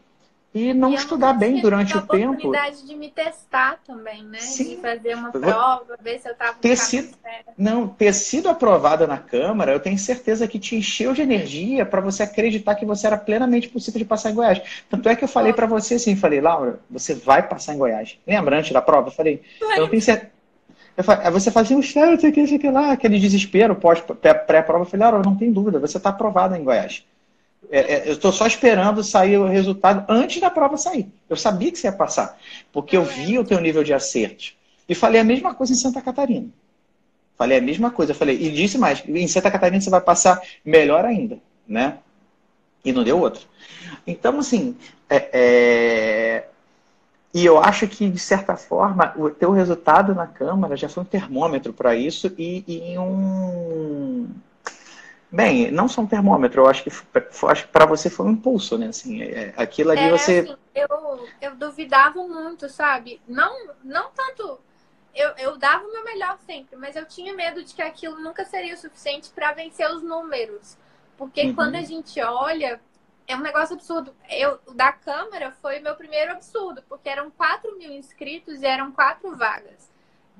e 0.53 0.73
não 0.73 0.91
e 0.91 0.95
estudar 0.95 1.33
bem 1.33 1.61
durante 1.61 1.95
o 1.95 2.01
tempo. 2.01 2.33
oportunidade 2.33 2.85
de 2.87 2.95
me 2.95 3.09
testar 3.09 3.79
também, 3.85 4.23
né? 4.23 4.39
Sim. 4.39 4.75
De 4.75 4.77
fazer 4.77 5.15
uma 5.15 5.31
prova, 5.31 5.97
ver 6.01 6.19
se 6.19 6.27
eu 6.27 6.33
estava 6.33 6.53
ter 6.55 6.75
sido, 6.75 7.15
Não, 7.57 7.87
ter 7.87 8.13
sido 8.13 8.49
aprovada 8.49 9.05
na 9.05 9.17
Câmara, 9.17 9.71
eu 9.71 9.79
tenho 9.79 9.97
certeza 9.97 10.47
que 10.47 10.57
te 10.57 10.75
encheu 10.75 11.13
de 11.13 11.21
energia 11.21 11.85
para 11.85 12.01
você 12.01 12.23
acreditar 12.23 12.75
que 12.75 12.85
você 12.85 13.05
era 13.05 13.17
plenamente 13.17 13.69
possível 13.69 13.99
de 13.99 14.05
passar 14.05 14.31
em 14.31 14.35
Goiás. 14.35 14.61
Tanto 14.89 15.07
é 15.07 15.15
que 15.15 15.23
eu 15.23 15.27
falei 15.27 15.53
para 15.53 15.67
você 15.67 15.95
assim, 15.95 16.15
falei, 16.15 16.41
Laura, 16.41 16.79
você 16.89 17.13
vai 17.13 17.47
passar 17.47 17.75
em 17.75 17.77
Goiás. 17.77 18.17
Lembra 18.25 18.57
antes 18.57 18.71
da 18.71 18.81
prova? 18.81 19.09
Eu 19.09 19.13
falei, 19.13 19.41
eu 19.61 19.81
não 19.81 19.87
tenho 19.89 20.01
certeza. 20.01 20.31
Aí 21.23 21.31
você 21.31 21.49
fala 21.49 21.65
assim, 21.65 21.75
o 21.75 21.81
que, 22.31 22.47
sei 22.47 22.59
que 22.59 22.69
lá, 22.69 22.91
aquele 22.91 23.19
desespero 23.19 23.75
pós-pré-prova. 23.75 24.83
Eu 24.83 24.85
falei, 24.85 25.05
Laura, 25.05 25.23
não 25.23 25.37
tem 25.37 25.51
dúvida, 25.51 25.79
você 25.79 25.97
está 25.97 26.09
aprovada 26.09 26.57
em 26.57 26.63
Goiás. 26.63 27.05
É, 27.69 27.79
é, 27.79 28.09
eu 28.09 28.13
estou 28.13 28.31
só 28.31 28.47
esperando 28.47 29.03
sair 29.03 29.37
o 29.37 29.47
resultado 29.47 30.05
antes 30.09 30.39
da 30.39 30.49
prova 30.49 30.77
sair. 30.77 31.07
Eu 31.29 31.35
sabia 31.35 31.71
que 31.71 31.77
você 31.77 31.87
ia 31.87 31.93
passar, 31.93 32.37
porque 32.71 32.95
eu 32.95 33.03
vi 33.03 33.37
o 33.37 33.43
teu 33.43 33.59
nível 33.59 33.83
de 33.83 33.93
acerto. 33.93 34.53
E 34.87 34.95
falei 34.95 35.21
a 35.21 35.23
mesma 35.23 35.53
coisa 35.53 35.73
em 35.73 35.75
Santa 35.75 36.01
Catarina. 36.01 36.47
Falei 37.37 37.57
a 37.57 37.61
mesma 37.61 37.91
coisa. 37.91 38.13
Falei, 38.13 38.35
e 38.35 38.51
disse 38.51 38.77
mais, 38.77 39.03
em 39.07 39.27
Santa 39.27 39.51
Catarina 39.51 39.79
você 39.79 39.89
vai 39.89 40.01
passar 40.01 40.41
melhor 40.65 41.05
ainda. 41.05 41.39
né? 41.67 41.99
E 42.83 42.91
não 42.91 43.03
deu 43.03 43.19
outro. 43.19 43.41
Então, 44.07 44.39
assim, 44.39 44.75
é, 45.09 45.29
é... 45.33 46.47
e 47.33 47.45
eu 47.45 47.59
acho 47.59 47.87
que, 47.87 48.09
de 48.09 48.19
certa 48.19 48.55
forma, 48.55 49.13
o 49.15 49.29
teu 49.29 49.51
resultado 49.51 50.15
na 50.15 50.25
Câmara 50.25 50.75
já 50.75 50.89
foi 50.89 51.03
um 51.03 51.05
termômetro 51.05 51.71
para 51.71 51.95
isso 51.95 52.33
e, 52.37 52.63
e 52.67 52.97
um 52.97 54.27
Bem, 55.31 55.69
não 55.69 55.87
só 55.87 56.01
um 56.01 56.07
termômetro, 56.07 56.61
eu 56.61 56.67
acho 56.67 56.83
que, 56.83 56.89
para 57.71 57.85
você 57.85 58.09
foi 58.09 58.25
um 58.25 58.31
impulso, 58.31 58.77
né? 58.77 58.87
Assim, 58.87 59.21
é, 59.21 59.53
aquilo 59.55 59.91
ali 59.91 60.01
é, 60.01 60.09
você. 60.09 60.39
Assim, 60.39 60.57
eu, 60.73 61.27
eu 61.39 61.55
duvidava 61.55 62.21
muito, 62.27 62.67
sabe? 62.67 63.21
Não, 63.27 63.69
não 63.83 64.09
tanto. 64.09 64.59
Eu, 65.13 65.29
eu 65.37 65.57
dava 65.57 65.85
o 65.85 65.91
meu 65.91 66.03
melhor 66.03 66.37
sempre, 66.45 66.75
mas 66.77 66.95
eu 66.95 67.05
tinha 67.05 67.33
medo 67.33 67.63
de 67.63 67.73
que 67.73 67.81
aquilo 67.81 68.19
nunca 68.19 68.43
seria 68.45 68.73
o 68.73 68.77
suficiente 68.77 69.29
para 69.29 69.53
vencer 69.53 69.89
os 69.91 70.01
números. 70.01 70.77
Porque 71.17 71.43
uhum. 71.43 71.55
quando 71.55 71.75
a 71.75 71.81
gente 71.81 72.19
olha, 72.21 72.79
é 73.27 73.35
um 73.35 73.41
negócio 73.41 73.75
absurdo. 73.75 74.15
Eu, 74.29 74.59
da 74.73 74.91
Câmara 74.91 75.51
foi 75.61 75.79
meu 75.79 75.95
primeiro 75.95 76.31
absurdo, 76.31 76.81
porque 76.89 77.07
eram 77.07 77.29
4 77.29 77.77
mil 77.77 77.91
inscritos 77.91 78.61
e 78.61 78.65
eram 78.65 78.91
quatro 78.91 79.35
vagas. 79.35 79.88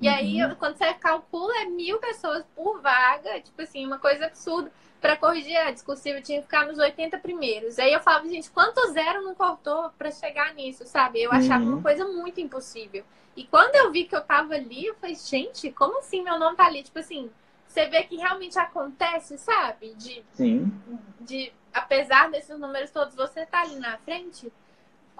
E 0.00 0.08
uhum. 0.08 0.14
aí, 0.14 0.54
quando 0.56 0.76
você 0.76 0.92
calcula, 0.94 1.54
é 1.58 1.66
mil 1.66 1.98
pessoas 1.98 2.44
por 2.56 2.80
vaga, 2.80 3.40
tipo 3.40 3.60
assim, 3.60 3.86
uma 3.86 3.98
coisa 3.98 4.26
absurda. 4.26 4.72
Para 5.00 5.16
corrigir 5.16 5.56
a 5.56 5.70
discursiva, 5.70 6.20
tinha 6.20 6.38
que 6.38 6.44
ficar 6.44 6.66
nos 6.66 6.78
80 6.78 7.18
primeiros. 7.18 7.78
Aí 7.78 7.92
eu 7.92 8.00
falava, 8.00 8.28
gente, 8.28 8.50
quanto 8.50 8.92
zero 8.92 9.22
não 9.22 9.34
cortou 9.34 9.90
para 9.96 10.10
chegar 10.10 10.54
nisso, 10.54 10.84
sabe? 10.86 11.22
Eu 11.22 11.32
achava 11.32 11.64
uhum. 11.64 11.74
uma 11.74 11.82
coisa 11.82 12.06
muito 12.06 12.40
impossível. 12.40 13.04
E 13.36 13.44
quando 13.44 13.74
eu 13.76 13.90
vi 13.90 14.04
que 14.04 14.14
eu 14.14 14.20
tava 14.20 14.54
ali, 14.54 14.86
eu 14.86 14.94
falei, 14.96 15.14
gente, 15.14 15.70
como 15.72 15.98
assim 15.98 16.22
meu 16.22 16.38
nome 16.38 16.56
tá 16.56 16.66
ali? 16.66 16.82
Tipo 16.82 16.98
assim, 16.98 17.30
você 17.66 17.86
vê 17.86 18.02
que 18.02 18.16
realmente 18.16 18.58
acontece, 18.58 19.38
sabe? 19.38 19.94
De, 19.94 20.22
Sim. 20.32 20.72
de 21.20 21.52
apesar 21.72 22.30
desses 22.30 22.58
números 22.58 22.90
todos, 22.90 23.14
você 23.14 23.46
tá 23.46 23.62
ali 23.62 23.76
na 23.76 23.96
frente. 23.98 24.52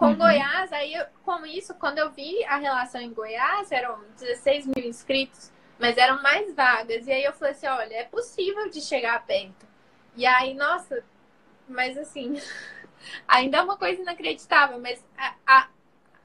Com 0.01 0.07
uhum. 0.07 0.17
Goiás, 0.17 0.73
aí 0.73 0.95
com 1.23 1.45
isso, 1.45 1.75
quando 1.75 1.99
eu 1.99 2.09
vi 2.09 2.43
a 2.45 2.57
relação 2.57 2.99
em 2.99 3.13
Goiás, 3.13 3.71
eram 3.71 4.03
16 4.19 4.65
mil 4.65 4.83
inscritos, 4.83 5.51
mas 5.77 5.95
eram 5.95 6.23
mais 6.23 6.55
vagas. 6.55 7.05
E 7.05 7.11
aí 7.11 7.23
eu 7.23 7.31
falei 7.33 7.53
assim, 7.53 7.67
olha, 7.67 7.93
é 7.93 8.03
possível 8.05 8.67
de 8.67 8.81
chegar 8.81 9.23
perto. 9.27 9.63
E 10.15 10.25
aí, 10.25 10.55
nossa, 10.55 11.03
mas 11.67 11.99
assim, 11.99 12.33
ainda 13.27 13.59
é 13.59 13.61
uma 13.61 13.77
coisa 13.77 14.01
inacreditável, 14.01 14.79
mas 14.79 15.05
a, 15.15 15.35
a, 15.45 15.67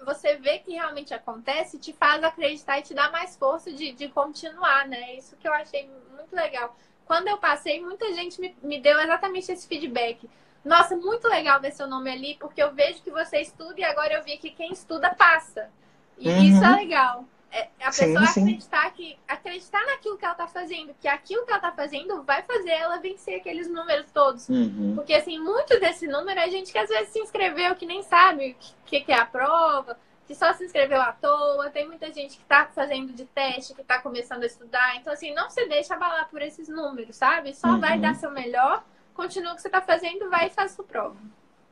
você 0.07 0.37
vê 0.37 0.59
que 0.61 0.73
realmente 0.73 1.13
acontece, 1.13 1.79
te 1.79 1.93
faz 1.93 2.25
acreditar 2.25 2.79
e 2.79 2.83
te 2.83 2.95
dá 2.95 3.11
mais 3.11 3.37
força 3.37 3.71
de, 3.71 3.93
de 3.93 4.09
continuar, 4.09 4.89
né? 4.89 5.17
Isso 5.17 5.37
que 5.37 5.47
eu 5.47 5.53
achei 5.53 5.87
muito 6.15 6.35
legal. 6.35 6.75
Quando 7.05 7.29
eu 7.29 7.37
passei, 7.37 7.79
muita 7.79 8.11
gente 8.15 8.41
me, 8.41 8.57
me 8.63 8.81
deu 8.81 8.99
exatamente 9.01 9.53
esse 9.53 9.69
feedback 9.69 10.27
nossa, 10.67 10.97
muito 10.97 11.29
legal 11.29 11.61
ver 11.61 11.71
seu 11.71 11.87
nome 11.87 12.11
ali, 12.11 12.37
porque 12.41 12.61
eu 12.61 12.75
vejo 12.75 13.01
que 13.01 13.11
você 13.11 13.41
estuda 13.41 13.75
e 13.79 13.85
agora 13.85 14.15
eu 14.15 14.25
vi 14.25 14.37
que 14.37 14.51
quem 14.51 14.73
estuda 14.73 15.15
passa. 15.15 15.71
E 16.19 16.29
uhum. 16.29 16.43
isso 16.43 16.65
é 16.65 16.71
legal. 16.71 17.25
É, 17.53 17.69
a 17.81 17.87
pessoa 17.87 18.27
sim, 18.27 18.41
acreditar 18.41 18.91
que 18.91 19.17
acreditar 19.29 19.87
naquilo 19.87 20.19
que 20.19 20.25
ela 20.25 20.35
está 20.35 20.49
fazendo, 20.49 20.93
que 21.01 21.07
aquilo 21.07 21.47
que 21.47 21.53
ela 21.53 21.59
está 21.59 21.71
fazendo 21.71 22.23
vai 22.25 22.43
fazer 22.43 22.71
ela 22.71 22.99
vencer 22.99 23.37
aqueles 23.37 23.71
números 23.71 24.11
todos. 24.13 24.49
Uhum. 24.49 24.95
Porque 24.97 25.15
assim, 25.15 25.39
muito 25.39 25.79
desse 25.79 26.09
número 26.09 26.41
é 26.41 26.51
gente 26.51 26.73
que 26.73 26.79
às 26.79 26.89
vezes 26.89 27.11
se 27.11 27.21
inscreveu 27.21 27.77
que 27.77 27.87
nem 27.87 28.03
sabe 28.03 28.57
o 28.59 28.85
que, 28.87 29.01
que 29.01 29.13
é 29.13 29.19
a 29.21 29.25
prova, 29.25 29.97
que 30.27 30.35
só 30.35 30.53
se 30.53 30.65
inscreveu 30.65 31.01
à 31.01 31.13
toa, 31.13 31.71
tem 31.71 31.87
muita 31.87 32.13
gente 32.13 32.37
que 32.37 32.43
está 32.43 32.67
fazendo 32.67 33.13
de 33.13 33.25
teste, 33.25 33.73
que 33.73 33.83
está 33.83 34.01
começando 34.01 34.43
a 34.43 34.47
estudar. 34.47 34.97
Então, 34.97 35.13
assim, 35.13 35.33
não 35.33 35.49
se 35.49 35.65
deixa 35.67 35.95
abalar 35.95 36.29
por 36.29 36.43
esses 36.43 36.69
números, 36.69 37.15
sabe? 37.15 37.55
Só 37.55 37.69
uhum. 37.69 37.81
vai 37.81 38.01
dar 38.01 38.17
seu 38.17 38.33
melhor 38.33 38.83
continua 39.17 39.53
o 39.53 39.57
que 39.57 39.63
você 39.63 39.69
está 39.69 39.81
fazendo, 39.81 40.29
vai 40.31 40.47
e 40.47 40.51
faz 40.51 40.73
sua 40.73 40.85
prova. 40.85 41.17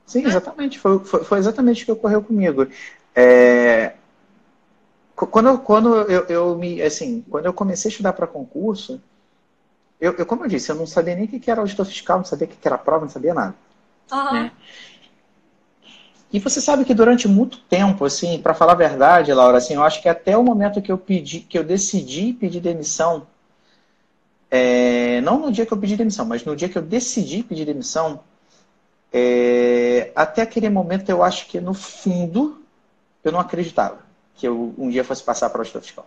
Sim, 0.06 0.22
né? 0.22 0.28
exatamente. 0.28 0.78
Foi, 0.78 0.98
foi, 1.04 1.24
foi, 1.24 1.38
exatamente 1.38 1.82
o 1.82 1.86
que 1.86 1.92
ocorreu 1.92 2.22
comigo. 2.22 2.66
É... 3.14 3.94
Quando, 5.14 5.48
eu, 5.48 5.58
quando 5.58 5.94
eu, 6.10 6.24
eu, 6.26 6.58
me, 6.58 6.82
assim, 6.82 7.24
quando 7.30 7.46
eu 7.46 7.52
comecei 7.52 7.88
a 7.88 7.92
estudar 7.92 8.12
para 8.14 8.26
concurso, 8.26 9.00
eu, 10.00 10.12
eu, 10.14 10.26
como 10.26 10.44
eu 10.44 10.48
disse, 10.48 10.70
eu 10.70 10.76
não 10.76 10.86
sabia 10.86 11.14
nem 11.14 11.24
o 11.24 11.28
que 11.28 11.50
era 11.50 11.60
auditor 11.60 11.86
fiscal, 11.86 12.18
não 12.18 12.24
sabia 12.24 12.48
o 12.48 12.50
que 12.50 12.66
era 12.66 12.76
prova, 12.76 13.04
não 13.04 13.10
sabia 13.10 13.32
nada. 13.32 13.54
Uhum. 14.10 14.32
Né? 14.32 14.52
E 16.32 16.40
você 16.40 16.60
sabe 16.60 16.84
que 16.84 16.92
durante 16.92 17.28
muito 17.28 17.60
tempo, 17.60 18.04
assim, 18.04 18.42
para 18.42 18.54
falar 18.54 18.72
a 18.72 18.76
verdade, 18.76 19.32
Laura, 19.32 19.58
assim, 19.58 19.74
eu 19.74 19.84
acho 19.84 20.02
que 20.02 20.08
até 20.08 20.36
o 20.36 20.42
momento 20.42 20.82
que 20.82 20.90
eu 20.90 20.98
pedi, 20.98 21.38
que 21.38 21.56
eu 21.56 21.62
decidi 21.62 22.32
pedir 22.32 22.58
demissão, 22.60 23.24
é, 24.56 25.20
não 25.20 25.40
no 25.40 25.50
dia 25.50 25.66
que 25.66 25.72
eu 25.72 25.76
pedi 25.76 25.96
demissão, 25.96 26.24
mas 26.24 26.44
no 26.44 26.54
dia 26.54 26.68
que 26.68 26.78
eu 26.78 26.82
decidi 26.82 27.42
pedir 27.42 27.64
demissão, 27.64 28.20
é, 29.12 30.12
até 30.14 30.42
aquele 30.42 30.70
momento 30.70 31.10
eu 31.10 31.24
acho 31.24 31.48
que 31.48 31.60
no 31.60 31.74
fundo 31.74 32.62
eu 33.24 33.32
não 33.32 33.40
acreditava 33.40 33.98
que 34.36 34.46
eu 34.46 34.72
um 34.78 34.88
dia 34.88 35.02
fosse 35.02 35.24
passar 35.24 35.50
para 35.50 35.58
o 35.58 35.62
auditor 35.62 35.82
fiscal. 35.82 36.06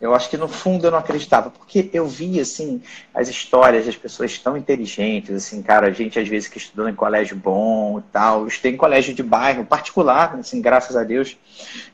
Eu 0.00 0.14
acho 0.14 0.30
que 0.30 0.36
no 0.38 0.48
fundo 0.48 0.86
eu 0.86 0.90
não 0.90 0.98
acreditava, 0.98 1.50
porque 1.50 1.90
eu 1.92 2.06
via 2.06 2.40
assim 2.40 2.82
as 3.14 3.28
histórias 3.28 3.84
das 3.84 3.96
pessoas 3.96 4.38
tão 4.38 4.56
inteligentes, 4.56 5.34
assim, 5.34 5.60
cara, 5.60 5.88
a 5.88 5.90
gente 5.90 6.18
às 6.18 6.26
vezes 6.26 6.48
que 6.48 6.56
estudou 6.56 6.88
em 6.88 6.94
colégio 6.94 7.36
bom 7.36 7.98
e 7.98 8.02
tal, 8.10 8.40
eu 8.40 8.46
estudei 8.48 8.72
em 8.72 8.76
colégio 8.78 9.14
de 9.14 9.22
bairro 9.22 9.64
particular, 9.64 10.36
assim, 10.36 10.62
graças 10.62 10.96
a 10.96 11.04
Deus, 11.04 11.36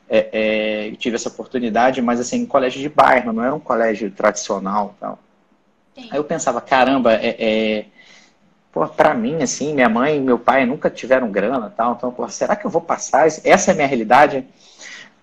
é, 0.09 0.29
é, 0.31 0.87
eu 0.87 0.95
tive 0.95 1.17
essa 1.17 1.27
oportunidade, 1.27 2.01
mas 2.01 2.19
assim, 2.21 2.37
em 2.37 2.45
colégio 2.45 2.79
de 2.79 2.87
bairro, 2.87 3.33
não 3.33 3.43
era 3.43 3.53
um 3.53 3.59
colégio 3.59 4.09
tradicional, 4.09 4.95
tal. 4.99 5.19
Sim. 5.93 6.07
Aí 6.09 6.17
eu 6.17 6.23
pensava, 6.23 6.61
caramba, 6.61 7.13
é, 7.13 7.35
é 7.37 7.85
pô, 8.71 8.87
pra 8.87 9.13
mim, 9.13 9.41
assim, 9.41 9.73
minha 9.73 9.89
mãe 9.89 10.15
e 10.15 10.21
meu 10.21 10.39
pai 10.39 10.65
nunca 10.65 10.89
tiveram 10.89 11.29
grana, 11.29 11.73
tal, 11.75 11.95
então, 11.97 12.11
pô, 12.11 12.29
será 12.29 12.55
que 12.55 12.65
eu 12.65 12.69
vou 12.69 12.81
passar? 12.81 13.27
Essa 13.27 13.71
é 13.71 13.73
a 13.73 13.75
minha 13.75 13.87
realidade. 13.87 14.45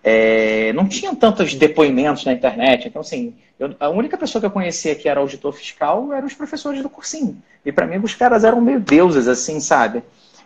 É, 0.06 0.70
não 0.74 0.86
tinha 0.86 1.16
tantos 1.16 1.54
depoimentos 1.54 2.26
na 2.26 2.34
internet. 2.34 2.86
Então, 2.86 3.00
assim, 3.00 3.34
eu, 3.58 3.74
a 3.80 3.88
única 3.88 4.18
pessoa 4.18 4.38
que 4.38 4.44
eu 4.44 4.50
conhecia 4.50 4.94
que 4.94 5.08
era 5.08 5.18
auditor 5.18 5.54
fiscal 5.54 6.12
eram 6.12 6.26
os 6.26 6.34
professores 6.34 6.82
do 6.82 6.90
cursinho. 6.90 7.42
E 7.64 7.72
para 7.72 7.86
mim, 7.86 7.96
os 7.96 8.14
caras 8.14 8.44
eram 8.44 8.60
meio 8.60 8.78
deuses, 8.78 9.26
assim, 9.26 9.58
sabe? 9.60 10.02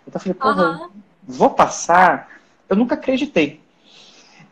Então, 0.07 0.15
eu 0.15 0.21
falei, 0.21 0.35
porra, 0.35 0.81
uhum. 0.81 0.91
vou 1.27 1.51
passar. 1.51 2.29
Eu 2.69 2.77
nunca 2.77 2.95
acreditei. 2.95 3.61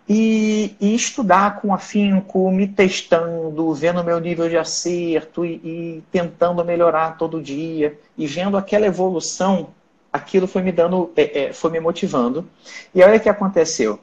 E, 0.09 0.75
e, 0.81 0.95
estudar 0.95 1.61
com 1.61 1.73
afinco, 1.73 2.51
me 2.51 2.67
testando, 2.67 3.73
vendo 3.75 4.01
o 4.01 4.05
meu 4.05 4.19
nível 4.19 4.49
de 4.49 4.57
acerto 4.57 5.45
e, 5.45 5.55
e 5.65 6.05
tentando 6.11 6.65
melhorar 6.65 7.17
todo 7.17 7.41
dia. 7.41 7.97
E 8.19 8.27
vendo 8.27 8.57
aquela 8.57 8.87
evolução, 8.87 9.69
aquilo 10.13 10.49
foi 10.49 10.63
me 10.63 10.73
dando, 10.73 11.13
é, 11.17 11.45
é, 11.45 11.53
foi 11.53 11.71
me 11.71 11.79
motivando. 11.79 12.45
E 12.93 13.03
olha 13.03 13.19
o 13.19 13.21
que 13.21 13.29
aconteceu 13.29 14.01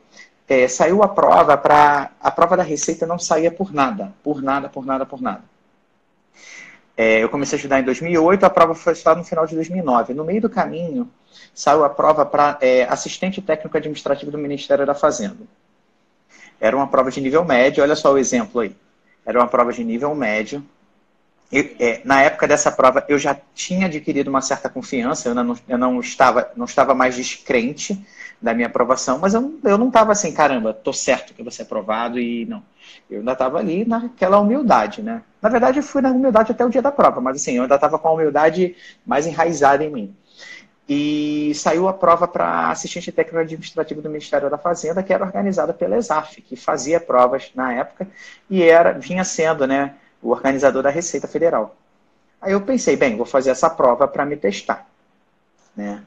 é, 0.48 0.68
saiu 0.68 1.02
a 1.03 1.07
prova 1.07 1.57
para 1.57 2.11
a 2.20 2.32
prova 2.32 2.57
da 2.57 2.64
receita 2.64 3.06
não 3.06 3.18
saía 3.18 3.52
por 3.52 3.74
nada, 3.74 4.14
por 4.24 4.41
nada, 4.41 4.70
por 4.70 4.86
nada, 4.86 5.06
por 5.06 5.22
nada. 5.22 5.44
É, 6.95 7.24
eu 7.24 7.30
comecei 7.30 7.56
a 7.56 7.57
estudar 7.57 7.80
em 7.80 7.84
2008, 7.84 8.44
a 8.45 8.49
prova 8.49 8.76
foi 8.76 8.94
só 8.94 9.15
no 9.15 9.24
final 9.24 9.48
de 9.48 9.56
2009. 9.56 10.14
No 10.14 10.24
meio 10.24 10.41
do 10.41 10.49
caminho, 10.49 11.10
saiu 11.53 11.84
a 11.84 11.90
prova 11.90 12.26
para 12.26 12.57
é, 12.61 12.84
assistente 12.84 13.41
técnico 13.41 13.76
administrativo 13.76 14.32
do 14.32 14.38
Ministério 14.38 14.86
da 14.86 14.94
Fazenda. 14.94 15.44
Era 16.60 16.76
uma 16.76 16.88
prova 16.88 17.10
de 17.10 17.20
nível 17.20 17.44
médio, 17.44 17.84
olha 17.84 17.95
só 17.95 18.14
o 18.14 18.18
exemplo 18.18 18.61
aí. 18.61 18.76
Era 19.26 19.40
uma 19.40 19.48
prova 19.48 19.74
de 19.74 19.84
nível 19.84 20.14
médio. 20.14 20.64
Eu, 21.53 21.69
é, 21.80 22.01
na 22.03 22.19
época 22.19 22.47
dessa 22.47 22.71
prova, 22.71 23.05
eu 23.07 23.19
já 23.19 23.38
tinha 23.53 23.85
adquirido 23.85 24.27
uma 24.27 24.41
certa 24.41 24.67
confiança, 24.67 25.30
eu 25.30 25.35
não, 25.35 25.55
eu 25.69 25.77
não, 25.77 25.99
estava, 25.99 26.51
não 26.55 26.65
estava 26.65 26.95
mais 26.95 27.15
descrente 27.15 28.03
da 28.41 28.55
minha 28.55 28.65
aprovação, 28.65 29.19
mas 29.19 29.35
eu, 29.35 29.59
eu 29.63 29.77
não 29.77 29.89
estava 29.89 30.11
assim, 30.11 30.34
caramba, 30.34 30.73
tô 30.73 30.91
certo 30.91 31.31
que 31.31 31.43
vou 31.43 31.51
ser 31.51 31.61
aprovado 31.61 32.19
e 32.19 32.45
não. 32.47 32.63
Eu 33.07 33.19
ainda 33.19 33.34
estava 33.34 33.59
ali 33.59 33.85
naquela 33.85 34.39
humildade, 34.39 35.03
né? 35.03 35.21
Na 35.39 35.47
verdade, 35.47 35.77
eu 35.77 35.84
fui 35.84 36.01
na 36.01 36.09
humildade 36.09 36.51
até 36.51 36.65
o 36.65 36.69
dia 36.69 36.81
da 36.81 36.91
prova, 36.91 37.21
mas 37.21 37.35
assim, 37.35 37.53
eu 37.53 37.61
ainda 37.61 37.75
estava 37.75 37.99
com 37.99 38.07
a 38.07 38.13
humildade 38.13 38.75
mais 39.05 39.27
enraizada 39.27 39.84
em 39.84 39.91
mim. 39.91 40.15
E 40.89 41.53
saiu 41.53 41.88
a 41.88 41.93
prova 41.93 42.27
para 42.27 42.71
assistente 42.71 43.11
técnico 43.11 43.39
administrativo 43.39 44.01
do 44.01 44.09
Ministério 44.09 44.49
da 44.49 44.57
Fazenda, 44.57 45.03
que 45.03 45.13
era 45.13 45.23
organizada 45.23 45.71
pela 45.71 45.97
ESAF, 45.97 46.41
que 46.41 46.55
fazia 46.55 46.99
provas 46.99 47.51
na 47.53 47.73
época 47.73 48.07
e 48.49 48.63
era 48.63 48.91
vinha 48.93 49.23
sendo, 49.23 49.67
né, 49.67 49.93
o 50.23 50.31
organizador 50.31 50.81
da 50.81 50.89
Receita 50.89 51.27
Federal. 51.27 51.75
Aí 52.41 52.53
eu 52.53 52.61
pensei, 52.61 52.95
bem, 52.95 53.15
vou 53.15 53.25
fazer 53.25 53.51
essa 53.51 53.69
prova 53.69 54.07
para 54.07 54.25
me 54.25 54.35
testar, 54.35 54.87
né? 55.75 56.03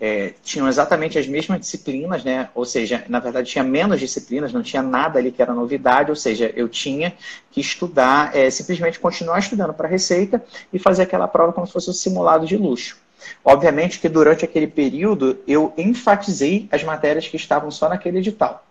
é, 0.00 0.34
tinham 0.42 0.68
exatamente 0.68 1.18
as 1.18 1.26
mesmas 1.26 1.60
disciplinas, 1.60 2.24
né? 2.24 2.48
Ou 2.54 2.64
seja, 2.64 3.04
na 3.08 3.20
verdade 3.20 3.50
tinha 3.50 3.64
menos 3.64 4.00
disciplinas, 4.00 4.52
não 4.52 4.62
tinha 4.62 4.82
nada 4.82 5.18
ali 5.18 5.30
que 5.30 5.40
era 5.40 5.54
novidade, 5.54 6.10
ou 6.10 6.16
seja, 6.16 6.52
eu 6.56 6.68
tinha 6.68 7.14
que 7.50 7.60
estudar, 7.60 8.36
é, 8.36 8.50
simplesmente 8.50 8.98
continuar 8.98 9.38
estudando 9.38 9.72
para 9.72 9.86
a 9.86 9.90
Receita 9.90 10.42
e 10.72 10.78
fazer 10.78 11.02
aquela 11.02 11.28
prova 11.28 11.52
como 11.52 11.66
se 11.66 11.72
fosse 11.72 11.90
um 11.90 11.94
simulado 11.94 12.46
de 12.46 12.56
luxo. 12.56 12.98
Obviamente 13.42 13.98
que 14.00 14.08
durante 14.08 14.44
aquele 14.44 14.66
período 14.66 15.38
eu 15.46 15.72
enfatizei 15.78 16.68
as 16.70 16.82
matérias 16.82 17.26
que 17.26 17.36
estavam 17.36 17.70
só 17.70 17.88
naquele 17.88 18.18
edital. 18.18 18.66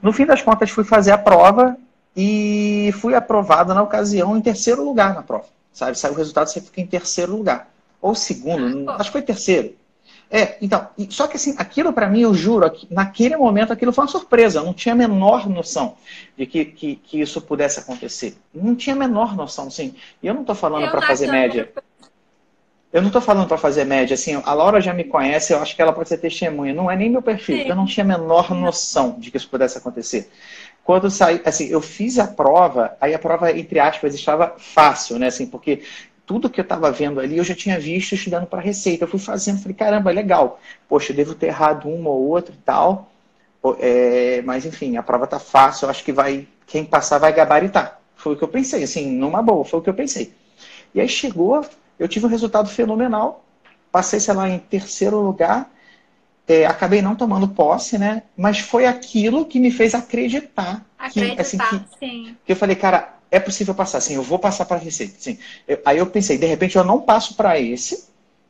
No 0.00 0.12
fim 0.12 0.26
das 0.26 0.42
contas, 0.42 0.70
fui 0.70 0.84
fazer 0.84 1.10
a 1.10 1.18
prova 1.18 1.76
e 2.16 2.92
fui 3.00 3.14
aprovado 3.14 3.72
na 3.74 3.82
ocasião 3.82 4.36
em 4.36 4.40
terceiro 4.40 4.84
lugar 4.84 5.14
na 5.14 5.22
prova. 5.22 5.46
Sabe? 5.72 5.98
Saiu 5.98 6.14
o 6.14 6.16
resultado, 6.16 6.48
você 6.48 6.60
fica 6.60 6.80
em 6.80 6.86
terceiro 6.86 7.36
lugar. 7.36 7.70
ou 8.00 8.14
segundo, 8.14 8.90
acho 8.90 9.10
que 9.10 9.12
foi 9.12 9.22
terceiro. 9.22 9.74
É, 10.32 10.56
então, 10.62 10.88
só 11.08 11.26
que 11.26 11.36
assim, 11.36 11.56
aquilo 11.58 11.92
para 11.92 12.08
mim, 12.08 12.20
eu 12.20 12.32
juro, 12.32 12.70
naquele 12.88 13.36
momento 13.36 13.72
aquilo 13.72 13.92
foi 13.92 14.04
uma 14.04 14.10
surpresa. 14.10 14.60
Eu 14.60 14.64
não 14.64 14.72
tinha 14.72 14.92
a 14.92 14.96
menor 14.96 15.48
noção 15.48 15.96
de 16.38 16.46
que, 16.46 16.64
que, 16.64 16.96
que 16.96 17.20
isso 17.20 17.40
pudesse 17.40 17.80
acontecer. 17.80 18.36
Não 18.54 18.76
tinha 18.76 18.94
a 18.94 18.98
menor 18.98 19.34
noção, 19.34 19.68
sim. 19.68 19.94
E 20.22 20.28
eu 20.28 20.34
não 20.34 20.42
estou 20.42 20.54
falando 20.54 20.88
para 20.88 21.02
fazer 21.02 21.26
média. 21.26 21.72
Eu 22.92 23.00
não 23.02 23.08
estou 23.08 23.22
falando 23.22 23.46
para 23.46 23.56
fazer 23.56 23.84
média, 23.84 24.14
assim, 24.14 24.42
a 24.44 24.52
Laura 24.52 24.80
já 24.80 24.92
me 24.92 25.04
conhece, 25.04 25.52
eu 25.52 25.62
acho 25.62 25.76
que 25.76 25.82
ela 25.82 25.92
pode 25.92 26.08
ser 26.08 26.18
testemunha. 26.18 26.74
Não 26.74 26.90
é 26.90 26.96
nem 26.96 27.08
meu 27.08 27.22
perfil, 27.22 27.58
sim. 27.58 27.68
eu 27.68 27.76
não 27.76 27.86
tinha 27.86 28.02
a 28.02 28.06
menor 28.06 28.52
noção 28.52 29.14
de 29.16 29.30
que 29.30 29.36
isso 29.36 29.48
pudesse 29.48 29.78
acontecer. 29.78 30.28
Quando 30.84 31.10
saí, 31.10 31.40
assim, 31.44 31.68
eu 31.68 31.80
fiz 31.80 32.18
a 32.18 32.26
prova, 32.26 32.96
aí 33.00 33.14
a 33.14 33.18
prova, 33.18 33.52
entre 33.52 33.78
aspas, 33.78 34.14
estava 34.14 34.54
fácil, 34.58 35.18
né, 35.18 35.28
assim, 35.28 35.46
porque 35.46 35.82
tudo 36.30 36.48
que 36.48 36.60
eu 36.60 36.62
estava 36.62 36.92
vendo 36.92 37.18
ali 37.18 37.38
eu 37.38 37.44
já 37.44 37.56
tinha 37.56 37.76
visto 37.76 38.14
estudando 38.14 38.46
para 38.46 38.60
receita. 38.60 39.02
Eu 39.02 39.08
fui 39.08 39.18
fazendo, 39.18 39.58
falei, 39.58 39.74
caramba, 39.74 40.12
legal. 40.12 40.60
Poxa, 40.88 41.10
eu 41.10 41.16
devo 41.16 41.34
ter 41.34 41.46
errado 41.46 41.88
uma 41.88 42.08
ou 42.08 42.28
outra 42.28 42.54
e 42.54 42.58
tal. 42.58 43.10
É, 43.80 44.40
mas 44.42 44.64
enfim, 44.64 44.96
a 44.96 45.02
prova 45.02 45.26
tá 45.26 45.40
fácil, 45.40 45.86
eu 45.86 45.90
acho 45.90 46.04
que 46.04 46.12
vai. 46.12 46.46
Quem 46.68 46.84
passar 46.84 47.18
vai 47.18 47.32
gabaritar. 47.32 48.00
Foi 48.14 48.34
o 48.34 48.36
que 48.36 48.44
eu 48.44 48.48
pensei, 48.48 48.84
assim, 48.84 49.10
numa 49.10 49.42
boa, 49.42 49.64
foi 49.64 49.80
o 49.80 49.82
que 49.82 49.90
eu 49.90 49.94
pensei. 49.94 50.32
E 50.94 51.00
aí 51.00 51.08
chegou, 51.08 51.66
eu 51.98 52.06
tive 52.06 52.26
um 52.26 52.28
resultado 52.28 52.68
fenomenal. 52.68 53.44
Passei, 53.90 54.20
sei 54.20 54.34
lá, 54.34 54.48
em 54.48 54.60
terceiro 54.60 55.20
lugar. 55.20 55.68
É, 56.50 56.66
acabei 56.66 57.00
não 57.00 57.14
tomando 57.14 57.46
posse, 57.46 57.96
né? 57.96 58.24
Mas 58.36 58.58
foi 58.58 58.84
aquilo 58.84 59.46
que 59.46 59.60
me 59.60 59.70
fez 59.70 59.94
acreditar. 59.94 60.84
Acreditar, 60.98 61.36
que, 61.36 61.40
assim, 61.40 61.58
que, 61.58 61.80
sim. 62.00 62.36
Que 62.44 62.50
eu 62.50 62.56
falei, 62.56 62.74
cara, 62.74 63.14
é 63.30 63.38
possível 63.38 63.72
passar, 63.72 64.00
sim, 64.00 64.14
eu 64.16 64.22
vou 64.24 64.36
passar 64.36 64.64
para 64.64 64.76
a 64.76 64.80
receita, 64.80 65.14
sim. 65.16 65.38
Eu, 65.68 65.80
aí 65.84 65.98
eu 65.98 66.06
pensei, 66.06 66.36
de 66.36 66.46
repente 66.46 66.74
eu 66.74 66.82
não 66.82 67.00
passo 67.02 67.34
para 67.34 67.60
esse, 67.60 68.08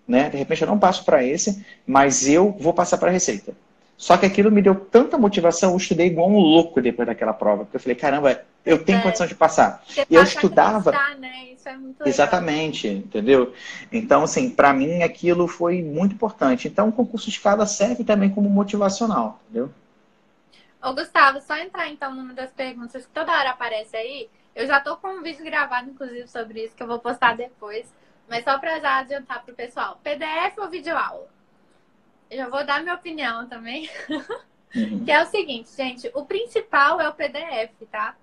né? 0.09 0.31
De 0.31 0.39
repente 0.39 0.62
eu 0.62 0.68
não 0.68 0.78
passo 0.78 1.05
para 1.05 1.22
esse, 1.22 1.62
mas 1.86 2.27
eu 2.27 2.56
vou 2.59 2.72
passar 2.72 2.97
para 2.97 3.10
a 3.10 3.12
receita. 3.12 3.52
Só 4.01 4.16
que 4.16 4.24
aquilo 4.24 4.51
me 4.51 4.62
deu 4.62 4.74
tanta 4.74 5.18
motivação, 5.18 5.72
eu 5.72 5.77
estudei 5.77 6.06
igual 6.06 6.31
um 6.31 6.39
louco 6.39 6.81
depois 6.81 7.06
daquela 7.06 7.35
prova, 7.35 7.64
porque 7.64 7.77
eu 7.77 7.81
falei, 7.81 7.94
caramba, 7.94 8.43
eu 8.64 8.82
tenho 8.82 8.98
é. 8.98 9.02
condição 9.02 9.27
de 9.27 9.35
passar. 9.35 9.85
E 10.09 10.14
eu 10.14 10.22
estudava. 10.22 10.90
Né? 11.18 11.55
É 11.66 12.09
Exatamente, 12.09 12.89
entendeu? 12.89 13.52
Então, 13.93 14.22
assim, 14.22 14.48
para 14.48 14.72
mim 14.72 15.02
aquilo 15.02 15.47
foi 15.47 15.82
muito 15.82 16.14
importante. 16.14 16.66
Então, 16.66 16.89
o 16.89 16.93
concurso 16.93 17.27
de 17.27 17.32
escala 17.32 17.66
serve 17.66 18.02
também 18.02 18.31
como 18.31 18.48
motivacional, 18.48 19.39
entendeu? 19.44 19.70
Ô, 20.82 20.94
Gustavo, 20.94 21.43
só 21.43 21.59
entrar 21.59 21.90
então 21.90 22.14
numa 22.14 22.32
das 22.32 22.51
perguntas 22.52 23.05
que 23.05 23.12
toda 23.12 23.31
hora 23.31 23.51
aparece 23.51 23.94
aí. 23.94 24.31
Eu 24.56 24.66
já 24.66 24.81
tô 24.81 24.97
com 24.97 25.09
um 25.09 25.22
vídeo 25.22 25.44
gravado, 25.44 25.90
inclusive, 25.90 26.27
sobre 26.27 26.64
isso, 26.64 26.74
que 26.74 26.82
eu 26.82 26.86
vou 26.86 27.01
postar 27.01 27.36
depois. 27.36 27.86
Mas 28.31 28.44
só 28.44 28.59
para 28.59 28.81
já 28.81 29.01
adiantar 29.01 29.44
pro 29.44 29.55
pessoal. 29.55 30.01
PDF 30.02 30.56
ou 30.56 30.70
videoaula? 30.70 31.27
Eu 31.27 31.40
já 32.31 32.48
vou 32.48 32.65
dar 32.65 32.82
minha 32.82 32.94
opinião 32.94 33.48
também. 33.48 33.89
Uhum. 34.74 35.05
que 35.05 35.11
é 35.11 35.23
o 35.23 35.27
seguinte, 35.27 35.70
gente. 35.77 36.11
O 36.15 36.24
principal 36.24 37.01
é 37.01 37.09
o 37.09 37.15
PDF, 37.15 37.74
tá? 37.90 38.16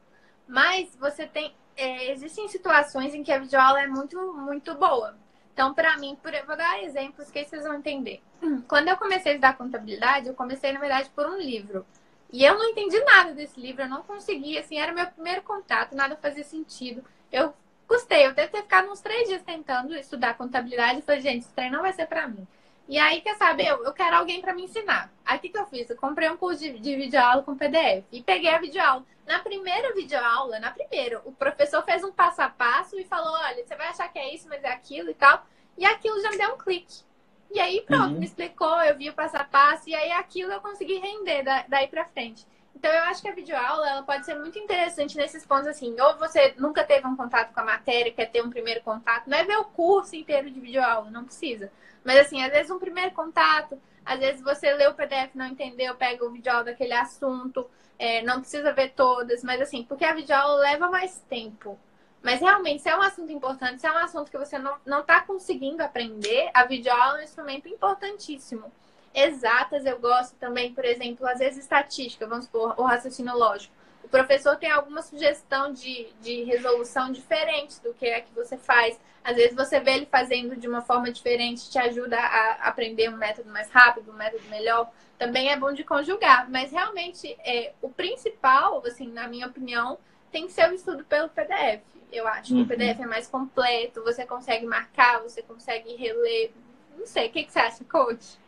Mas 0.47 0.95
você 0.95 1.25
tem... 1.25 1.53
É, 1.75 2.11
existem 2.11 2.47
situações 2.47 3.13
em 3.13 3.23
que 3.23 3.31
a 3.31 3.37
videoaula 3.37 3.81
é 3.81 3.87
muito, 3.87 4.17
muito 4.33 4.73
boa. 4.75 5.15
Então, 5.53 5.73
para 5.73 5.97
mim, 5.97 6.17
por, 6.21 6.33
eu 6.33 6.45
vou 6.45 6.55
dar 6.55 6.83
exemplos 6.83 7.29
que 7.29 7.43
vocês 7.43 7.63
vão 7.63 7.75
entender. 7.75 8.21
Quando 8.67 8.87
eu 8.87 8.97
comecei 8.97 9.31
a 9.31 9.35
estudar 9.35 9.57
contabilidade, 9.57 10.27
eu 10.27 10.33
comecei, 10.33 10.71
na 10.71 10.79
verdade, 10.79 11.09
por 11.15 11.25
um 11.25 11.37
livro. 11.37 11.85
E 12.31 12.43
eu 12.43 12.57
não 12.57 12.65
entendi 12.65 12.99
nada 13.03 13.33
desse 13.33 13.59
livro, 13.59 13.83
eu 13.83 13.89
não 13.89 14.03
conseguia, 14.03 14.59
assim, 14.59 14.77
era 14.77 14.91
meu 14.91 15.07
primeiro 15.07 15.41
contato, 15.43 15.95
nada 15.95 16.17
fazia 16.17 16.43
sentido. 16.43 17.03
Eu 17.31 17.53
gostei, 17.87 18.25
eu 18.25 18.33
devo 18.33 18.51
ter 18.51 18.61
ficado 18.61 18.91
uns 18.91 18.99
três 18.99 19.27
dias 19.29 19.41
tentando 19.41 19.95
estudar 19.95 20.37
contabilidade 20.37 20.99
e 20.99 21.01
falei, 21.01 21.21
gente, 21.21 21.43
esse 21.43 21.53
trem 21.53 21.71
não 21.71 21.81
vai 21.81 21.93
ser 21.93 22.05
pra 22.05 22.27
mim. 22.27 22.45
E 22.87 22.97
aí, 22.97 23.19
quer 23.21 23.35
saber, 23.35 23.67
eu, 23.67 23.83
eu 23.83 23.91
quero 23.91 24.15
alguém 24.15 24.39
para 24.39 24.53
me 24.53 24.63
ensinar. 24.63 25.11
Aí, 25.25 25.37
o 25.37 25.41
que, 25.41 25.49
que 25.49 25.57
eu 25.57 25.65
fiz? 25.65 25.89
Eu 25.89 25.97
comprei 25.97 26.29
um 26.29 26.37
curso 26.37 26.59
de, 26.59 26.79
de 26.79 26.95
videoaula 26.95 27.43
com 27.43 27.57
PDF 27.57 28.05
e 28.11 28.23
peguei 28.23 28.49
a 28.49 28.59
videoaula. 28.59 29.03
Na 29.25 29.39
primeira 29.39 29.93
videoaula, 29.93 30.57
na 30.57 30.71
primeira, 30.71 31.21
o 31.25 31.33
professor 31.33 31.83
fez 31.83 32.01
um 32.03 32.13
passo 32.13 32.41
a 32.41 32.49
passo 32.49 32.97
e 32.97 33.03
falou, 33.03 33.33
olha, 33.33 33.65
você 33.65 33.75
vai 33.75 33.87
achar 33.87 34.07
que 34.07 34.17
é 34.17 34.33
isso, 34.33 34.47
mas 34.47 34.63
é 34.63 34.71
aquilo 34.71 35.09
e 35.09 35.13
tal. 35.13 35.45
E 35.77 35.85
aquilo 35.85 36.21
já 36.21 36.29
me 36.29 36.37
deu 36.37 36.53
um 36.53 36.57
clique. 36.57 37.03
E 37.51 37.59
aí, 37.59 37.81
pronto, 37.81 38.13
uhum. 38.13 38.19
me 38.19 38.25
explicou, 38.25 38.81
eu 38.83 38.97
vi 38.97 39.09
o 39.09 39.13
passo 39.13 39.37
a 39.37 39.43
passo, 39.43 39.89
e 39.89 39.95
aí 39.95 40.11
aquilo 40.11 40.51
eu 40.51 40.61
consegui 40.61 40.97
render 40.97 41.43
daí 41.67 41.87
pra 41.87 42.05
frente. 42.05 42.45
Então, 42.75 42.91
eu 42.91 43.03
acho 43.03 43.21
que 43.21 43.27
a 43.27 43.33
videoaula 43.33 43.89
ela 43.89 44.03
pode 44.03 44.25
ser 44.25 44.35
muito 44.35 44.59
interessante 44.59 45.17
nesses 45.17 45.45
pontos, 45.45 45.67
assim, 45.67 45.99
ou 45.99 46.17
você 46.17 46.53
nunca 46.57 46.83
teve 46.83 47.07
um 47.07 47.15
contato 47.15 47.53
com 47.53 47.59
a 47.59 47.65
matéria, 47.65 48.13
quer 48.13 48.27
ter 48.27 48.43
um 48.43 48.49
primeiro 48.49 48.81
contato, 48.81 49.27
não 49.27 49.37
é 49.37 49.43
ver 49.43 49.57
o 49.57 49.65
curso 49.65 50.15
inteiro 50.15 50.49
de 50.51 50.59
videoaula, 50.59 51.09
não 51.09 51.25
precisa. 51.25 51.71
Mas, 52.07 52.19
assim, 52.19 52.41
às 52.41 52.53
vezes 52.53 52.71
um 52.71 52.79
primeiro 52.79 53.11
contato, 53.11 53.77
às 54.05 54.17
vezes 54.17 54.41
você 54.41 54.73
lê 54.73 54.87
o 54.87 54.93
PDF 54.93 55.35
não 55.35 55.45
entendeu, 55.45 55.93
pega 55.93 56.23
o 56.23 56.31
videoaula 56.31 56.63
daquele 56.63 56.93
assunto, 56.93 57.69
é, 57.99 58.21
não 58.21 58.39
precisa 58.39 58.71
ver 58.71 58.93
todas, 58.93 59.43
mas, 59.43 59.59
assim, 59.59 59.83
porque 59.83 60.05
a 60.05 60.13
videoaula 60.13 60.61
leva 60.61 60.89
mais 60.89 61.19
tempo. 61.29 61.77
Mas 62.23 62.39
realmente, 62.39 62.81
se 62.81 62.87
é 62.87 62.97
um 62.97 63.01
assunto 63.01 63.29
importante, 63.33 63.81
se 63.81 63.87
é 63.87 63.91
um 63.91 63.97
assunto 63.97 64.31
que 64.31 64.37
você 64.37 64.57
não 64.57 65.01
está 65.01 65.19
conseguindo 65.19 65.83
aprender, 65.83 66.49
a 66.53 66.63
videoaula 66.63 67.17
é 67.17 67.19
um 67.19 67.23
instrumento 67.25 67.67
importantíssimo. 67.67 68.71
Exatas, 69.13 69.85
eu 69.85 69.99
gosto 69.99 70.33
também, 70.37 70.73
por 70.73 70.85
exemplo, 70.85 71.27
às 71.27 71.39
vezes 71.39 71.59
estatística, 71.65 72.25
vamos 72.25 72.45
supor, 72.45 72.73
o 72.77 72.83
raciocínio 72.83 73.37
lógico. 73.37 73.75
O 74.07 74.09
professor 74.09 74.55
tem 74.55 74.71
alguma 74.71 75.01
sugestão 75.01 75.73
de, 75.73 76.07
de 76.21 76.41
resolução 76.45 77.11
diferente 77.11 77.81
do 77.83 77.93
que 77.93 78.05
é 78.05 78.21
que 78.21 78.33
você 78.33 78.57
faz. 78.57 78.97
Às 79.21 79.35
vezes 79.35 79.53
você 79.53 79.81
vê 79.81 79.95
ele 79.95 80.05
fazendo 80.05 80.55
de 80.55 80.65
uma 80.65 80.81
forma 80.81 81.11
diferente, 81.11 81.69
te 81.69 81.77
ajuda 81.77 82.17
a 82.17 82.69
aprender 82.69 83.09
um 83.09 83.17
método 83.17 83.49
mais 83.49 83.69
rápido, 83.69 84.09
um 84.09 84.15
método 84.15 84.47
melhor. 84.49 84.89
Também 85.19 85.51
é 85.51 85.57
bom 85.57 85.73
de 85.73 85.83
conjugar. 85.83 86.49
Mas 86.49 86.71
realmente, 86.71 87.35
é, 87.43 87.73
o 87.81 87.89
principal, 87.89 88.81
assim, 88.85 89.11
na 89.11 89.27
minha 89.27 89.45
opinião, 89.45 89.97
tem 90.31 90.47
que 90.47 90.53
ser 90.53 90.69
o 90.69 90.73
estudo 90.73 91.03
pelo 91.03 91.27
PDF. 91.27 91.81
Eu 92.09 92.25
acho 92.29 92.55
uhum. 92.55 92.65
que 92.65 92.73
o 92.73 92.77
uhum. 92.77 92.79
PDF 92.87 93.01
é 93.01 93.05
mais 93.05 93.27
completo, 93.27 94.05
você 94.05 94.25
consegue 94.25 94.65
marcar, 94.65 95.21
você 95.21 95.41
consegue 95.41 95.97
reler. 95.97 96.51
Não 96.97 97.05
sei, 97.05 97.27
o 97.27 97.29
que, 97.29 97.43
que 97.43 97.51
você 97.51 97.59
acha, 97.59 97.83
coach? 97.83 98.39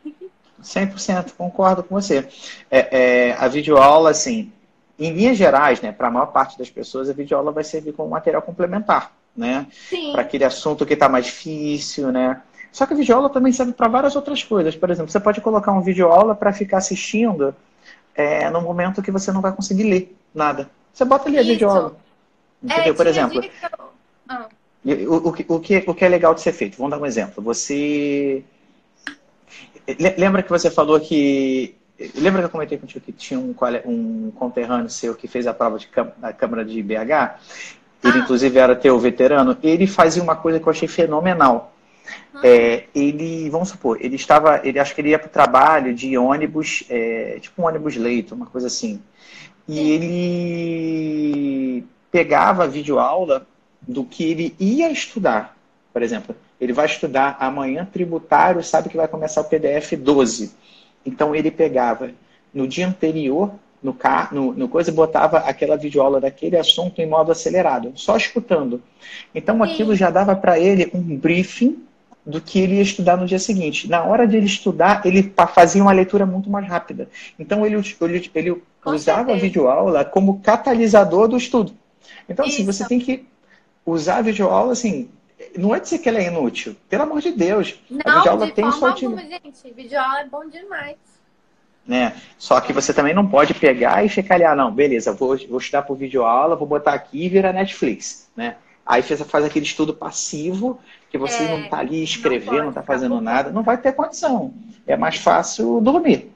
100% 0.61 1.34
concordo 1.34 1.84
com 1.84 1.95
você. 1.95 2.30
É, 2.72 3.27
é, 3.27 3.34
a 3.34 3.49
videoaula, 3.49 4.11
assim, 4.11 4.53
em 5.00 5.14
linhas 5.14 5.38
gerais, 5.38 5.82
né, 5.82 5.92
para 5.92 6.10
a 6.10 6.12
maior 6.12 6.28
parte 6.28 6.58
das 6.58 6.70
pessoas, 6.70 7.10
a 7.10 7.14
videoaula 7.14 7.52
vai 7.52 7.64
servir 7.64 7.94
como 7.94 8.10
material 8.10 8.42
complementar, 8.42 9.14
né? 9.36 9.66
Para 10.12 10.24
aquele 10.24 10.44
assunto 10.44 10.86
que 10.86 10.94
está 10.94 11.08
mais 11.08 11.26
difícil, 11.26 12.12
né? 12.12 12.42
Só 12.72 12.86
que 12.86 12.94
a 12.94 12.98
videoaula 12.98 13.30
também 13.30 13.52
serve 13.52 13.74
para 13.74 13.88
várias 13.88 14.16
outras 14.16 14.44
coisas. 14.44 14.76
Por 14.76 14.90
exemplo, 14.90 15.12
você 15.12 15.20
pode 15.20 15.42
colocar 15.42 15.72
um 15.72 15.82
videoaula 15.82 16.36
para 16.36 16.54
ficar 16.54 16.78
assistindo 16.78 17.56
é, 18.14 18.50
no 18.50 18.62
momento 18.62 19.02
que 19.02 19.12
você 19.12 19.32
não 19.32 19.42
vai 19.42 19.52
conseguir 19.52 19.84
ler 19.84 20.16
nada. 20.36 20.70
Você 20.94 21.06
bota 21.06 21.30
ali 21.30 21.38
Isso. 21.38 21.50
a 21.50 21.52
videoaula. 21.54 21.96
Entendeu? 22.62 22.94
É, 22.94 22.94
Por 22.94 23.08
exemplo, 23.08 23.42
ah. 24.28 24.48
o, 24.86 25.16
o, 25.16 25.56
o, 25.56 25.60
que, 25.60 25.84
o 25.88 25.96
que 25.96 26.06
é 26.06 26.10
legal 26.10 26.36
de 26.36 26.42
ser 26.42 26.52
feito? 26.52 26.78
Vamos 26.78 26.92
dar 26.92 27.00
um 27.00 27.06
exemplo. 27.06 27.42
Você. 27.44 28.44
Lembra 30.18 30.44
que 30.44 30.50
você 30.50 30.70
falou 30.70 31.00
que. 31.00 31.76
Lembra 32.16 32.42
que 32.42 32.46
eu 32.46 32.50
comentei 32.50 32.78
contigo 32.78 33.04
que 33.04 33.12
tinha 33.12 33.40
um, 33.40 33.54
um 33.86 34.32
conterrâneo 34.32 34.90
seu 34.90 35.14
que 35.14 35.28
fez 35.28 35.46
a 35.46 35.54
prova 35.54 35.78
de 35.78 35.90
da 36.18 36.32
Câmara 36.32 36.64
de 36.64 36.82
BH? 36.82 36.96
Ele, 38.02 38.14
ah. 38.14 38.18
inclusive, 38.20 38.58
era 38.58 38.76
teu 38.76 38.98
veterano. 38.98 39.58
Ele 39.62 39.86
fazia 39.86 40.24
uma 40.24 40.36
coisa 40.36 40.60
que 40.60 40.66
eu 40.66 40.72
achei 40.72 40.88
fenomenal. 40.88 41.74
Ah. 42.34 42.40
É, 42.44 42.86
ele, 42.96 43.50
vamos 43.50 43.70
supor, 43.70 43.98
ele 44.02 44.16
estava, 44.16 44.62
ele 44.64 44.80
acho 44.80 44.96
que 44.96 45.02
ele 45.02 45.10
ia 45.10 45.20
para 45.20 45.28
o 45.28 45.32
trabalho 45.32 45.94
de 45.94 46.18
ônibus, 46.18 46.84
é, 46.90 47.38
tipo 47.40 47.62
um 47.62 47.66
ônibus 47.66 47.96
leito, 47.98 48.34
uma 48.34 48.46
coisa 48.46 48.68
assim. 48.68 49.02
E 49.68 49.76
Sim. 49.76 49.90
ele 49.92 51.86
pegava 52.12 52.64
a 52.64 52.68
videoaula 52.68 53.46
do 53.82 54.04
que 54.04 54.24
ele 54.24 54.56
ia 54.60 54.90
estudar. 54.90 55.56
Por 55.92 56.02
exemplo, 56.02 56.36
ele 56.60 56.74
vai 56.74 56.86
estudar 56.86 57.38
amanhã 57.40 57.88
tributário, 57.92 58.64
sabe 58.64 58.90
que 58.90 58.98
vai 58.98 59.08
começar 59.08 59.42
o 59.42 59.46
PDF 59.46 59.94
12. 59.98 60.52
Então 61.06 61.36
ele 61.36 61.52
pegava 61.52 62.12
no 62.54 62.68
dia 62.68 62.88
anterior, 62.88 63.52
no, 63.82 63.94
car 63.94 64.34
no, 64.34 64.54
no 64.54 64.68
coisa, 64.68 64.92
botava 64.92 65.38
aquela 65.40 65.78
videoaula 65.78 66.20
daquele 66.20 66.58
assunto 66.58 67.00
em 67.00 67.08
modo 67.08 67.32
acelerado, 67.32 67.94
só 67.96 68.18
escutando. 68.18 68.82
Então 69.34 69.64
aquilo 69.64 69.96
já 69.96 70.10
dava 70.10 70.36
para 70.36 70.60
ele 70.60 70.90
um 70.94 71.16
briefing 71.16 71.84
do 72.26 72.42
que 72.42 72.60
ele 72.60 72.76
ia 72.76 72.82
estudar 72.82 73.18
no 73.18 73.26
dia 73.26 73.40
seguinte. 73.40 73.90
Na 73.90 74.04
hora 74.04 74.28
de 74.28 74.38
ele 74.38 74.46
estudar, 74.46 75.02
ele 75.06 75.34
fazia 75.54 75.82
uma 75.82 75.92
leitura 75.92 76.26
muito 76.26 76.50
mais 76.50 76.68
rápida. 76.68 77.10
Então 77.40 77.66
ele, 77.66 77.76
ele, 78.02 78.32
ele 78.36 78.62
usava 78.86 79.32
a 79.34 79.36
videoaula 79.36 80.06
como 80.06 80.40
catalisador 80.42 81.28
do 81.28 81.38
estudo. 81.38 81.74
Então, 82.28 82.46
Isso. 82.46 82.56
assim, 82.56 82.66
você 82.66 82.88
tem 82.88 83.00
que 83.00 83.26
usar 83.86 84.18
a 84.18 84.22
videoaula, 84.22 84.74
assim, 84.74 85.10
não 85.58 85.76
é 85.76 85.80
dizer 85.80 86.00
que 86.00 86.10
ela 86.10 86.20
é 86.20 86.28
inútil. 86.28 86.76
Pelo 86.90 87.04
amor 87.04 87.22
de 87.22 87.32
Deus. 87.32 87.80
Não, 87.90 88.02
a 88.06 88.18
videoaula 88.18 88.46
de 88.48 88.52
tem 88.54 88.72
forma 88.72 88.90
alguma, 88.90 89.22
gente. 89.22 89.74
Videoaula 89.76 90.22
é 90.22 90.26
bom 90.26 90.48
demais. 90.48 90.98
Né? 91.86 92.16
Só 92.38 92.62
que 92.62 92.72
você 92.72 92.94
também 92.94 93.14
não 93.14 93.28
pode 93.28 93.54
pegar 93.54 94.06
e 94.06 94.10
ficar 94.10 94.36
ali, 94.36 94.44
ah, 94.44 94.56
não, 94.56 94.72
beleza, 94.72 95.12
vou, 95.12 95.36
vou 95.48 95.58
estudar 95.58 95.82
por 95.82 95.98
videoaula, 95.98 96.56
vou 96.56 96.68
botar 96.68 96.94
aqui 96.94 97.26
e 97.26 97.30
virar 97.30 97.52
Netflix, 97.52 98.30
né? 98.36 98.58
Aí 98.86 99.02
faz, 99.02 99.22
faz 99.22 99.46
aquele 99.46 99.66
estudo 99.66 99.94
passivo, 99.94 100.80
que 101.10 101.18
você 101.18 101.44
é, 101.44 101.48
não 101.48 101.64
está 101.64 101.80
ali 101.80 102.04
escrevendo, 102.04 102.62
não 102.64 102.70
está 102.70 102.84
fazendo 102.84 103.20
nada, 103.20 103.52
não 103.52 103.64
vai 103.64 103.78
ter 103.78 103.94
condição. 103.94 104.54
É 104.86 104.96
mais 104.96 105.16
fácil 105.18 105.82
dormir. 105.82 106.32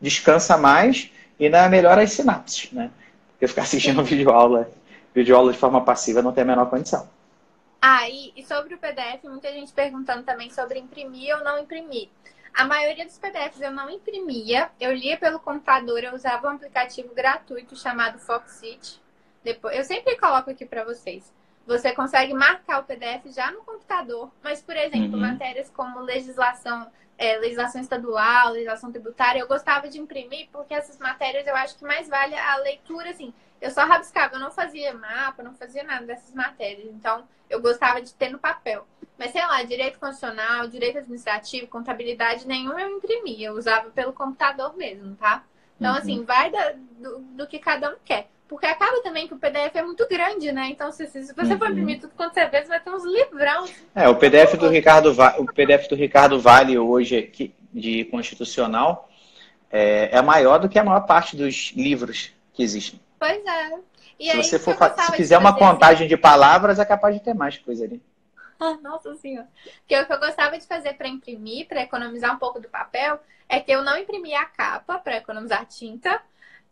Descansa 0.00 0.56
mais 0.56 1.10
e 1.38 1.46
ainda 1.46 1.68
melhora 1.68 2.02
as 2.02 2.12
sinapses, 2.12 2.70
né? 2.72 2.90
Porque 3.32 3.46
ficar 3.46 3.62
assistindo 3.64 4.02
videoaula, 4.02 4.70
videoaula 5.14 5.52
de 5.52 5.58
forma 5.58 5.80
passiva 5.82 6.22
não 6.22 6.32
tem 6.32 6.42
a 6.42 6.46
menor 6.46 6.68
condição. 6.68 7.08
Ah, 7.80 8.08
e, 8.08 8.32
e 8.36 8.44
sobre 8.44 8.74
o 8.74 8.78
PDF, 8.78 9.24
muita 9.24 9.50
gente 9.52 9.72
perguntando 9.72 10.22
também 10.22 10.50
sobre 10.50 10.78
imprimir 10.78 11.34
ou 11.36 11.42
não 11.42 11.58
imprimir. 11.58 12.10
A 12.52 12.64
maioria 12.64 13.06
dos 13.06 13.18
PDFs 13.18 13.60
eu 13.60 13.70
não 13.70 13.88
imprimia, 13.88 14.70
eu 14.78 14.92
lia 14.92 15.16
pelo 15.16 15.38
computador, 15.38 16.02
eu 16.02 16.14
usava 16.14 16.48
um 16.48 16.56
aplicativo 16.56 17.14
gratuito 17.14 17.76
chamado 17.76 18.18
Foxit. 18.18 19.00
Depois, 19.42 19.76
eu 19.76 19.84
sempre 19.84 20.18
coloco 20.18 20.50
aqui 20.50 20.66
para 20.66 20.84
vocês. 20.84 21.32
Você 21.66 21.92
consegue 21.92 22.34
marcar 22.34 22.80
o 22.80 22.84
PDF 22.84 23.32
já 23.34 23.50
no 23.52 23.62
computador, 23.62 24.30
mas, 24.42 24.60
por 24.60 24.76
exemplo, 24.76 25.14
uhum. 25.14 25.20
matérias 25.20 25.70
como 25.70 26.00
legislação, 26.00 26.90
é, 27.16 27.38
legislação 27.38 27.80
estadual, 27.80 28.52
legislação 28.52 28.90
tributária, 28.90 29.40
eu 29.40 29.46
gostava 29.46 29.88
de 29.88 29.98
imprimir 29.98 30.48
porque 30.50 30.74
essas 30.74 30.98
matérias 30.98 31.46
eu 31.46 31.54
acho 31.54 31.78
que 31.78 31.84
mais 31.84 32.08
vale 32.08 32.34
a 32.34 32.56
leitura, 32.56 33.10
assim. 33.10 33.32
Eu 33.60 33.70
só 33.70 33.84
rabiscava, 33.84 34.36
eu 34.36 34.40
não 34.40 34.50
fazia 34.50 34.94
mapa, 34.94 35.42
não 35.42 35.54
fazia 35.54 35.82
nada 35.82 36.06
dessas 36.06 36.34
matérias. 36.34 36.88
Então, 36.94 37.24
eu 37.48 37.60
gostava 37.60 38.00
de 38.00 38.14
ter 38.14 38.30
no 38.30 38.38
papel. 38.38 38.86
Mas, 39.18 39.32
sei 39.32 39.42
lá, 39.42 39.62
direito 39.62 39.98
constitucional, 39.98 40.66
direito 40.66 40.98
administrativo, 40.98 41.66
contabilidade, 41.66 42.46
nenhum 42.46 42.78
eu 42.78 42.96
imprimia. 42.96 43.48
Eu 43.48 43.54
usava 43.54 43.90
pelo 43.90 44.14
computador 44.14 44.74
mesmo, 44.76 45.14
tá? 45.16 45.44
Então, 45.78 45.94
assim, 45.94 46.18
uhum. 46.18 46.24
assim, 46.24 46.24
vai 46.24 46.50
da, 46.50 46.72
do, 46.98 47.18
do, 47.18 47.46
que 47.46 47.58
cada 47.58 47.90
um 47.90 47.96
quer. 48.04 48.28
Porque 48.48 48.66
acaba 48.66 49.02
também 49.02 49.28
que 49.28 49.34
o 49.34 49.38
PDF 49.38 49.74
é 49.74 49.82
muito 49.82 50.08
grande, 50.08 50.50
né? 50.52 50.68
Então, 50.70 50.90
se, 50.90 51.06
se 51.06 51.34
você 51.34 51.52
uhum. 51.52 51.58
for 51.58 51.70
imprimir 51.70 52.00
tudo 52.00 52.14
quanto 52.16 52.34
você 52.34 52.46
vê, 52.46 52.62
você 52.62 52.68
vai 52.68 52.80
ter 52.80 52.90
uns 52.90 53.04
livrão. 53.04 53.66
É, 53.94 54.08
o 54.08 54.16
PDF 54.16 54.56
do 54.56 54.68
Ricardo, 54.68 55.14
o 55.38 55.46
PDF 55.46 55.88
do 55.88 55.94
Ricardo 55.94 56.40
Vale 56.40 56.78
hoje 56.78 57.30
de 57.72 58.04
constitucional 58.06 59.08
é, 59.70 60.16
é 60.16 60.22
maior 60.22 60.58
do 60.58 60.68
que 60.68 60.78
a 60.78 60.84
maior 60.84 61.02
parte 61.02 61.36
dos 61.36 61.72
livros 61.76 62.32
que 62.52 62.62
existem. 62.62 63.00
Pois 63.20 63.44
é. 63.44 63.78
E 64.18 64.30
se 64.30 64.36
você 64.36 64.58
for, 64.58 64.74
se 64.74 65.12
fizer 65.12 65.36
uma 65.36 65.54
contagem 65.54 66.08
de 66.08 66.16
palavras, 66.16 66.78
é 66.78 66.84
capaz 66.86 67.14
de 67.14 67.20
ter 67.20 67.34
mais 67.34 67.58
coisa 67.58 67.84
ali. 67.84 68.02
Nossa 68.80 69.14
senhora. 69.16 69.46
Porque 69.80 69.98
o 69.98 70.06
que 70.06 70.12
eu 70.12 70.18
gostava 70.18 70.58
de 70.58 70.66
fazer 70.66 70.94
para 70.94 71.06
imprimir, 71.06 71.68
para 71.68 71.82
economizar 71.82 72.34
um 72.34 72.38
pouco 72.38 72.58
do 72.58 72.68
papel, 72.68 73.20
é 73.46 73.60
que 73.60 73.70
eu 73.70 73.82
não 73.82 73.98
imprimia 73.98 74.40
a 74.40 74.46
capa 74.46 74.98
para 74.98 75.18
economizar 75.18 75.66
tinta. 75.66 76.20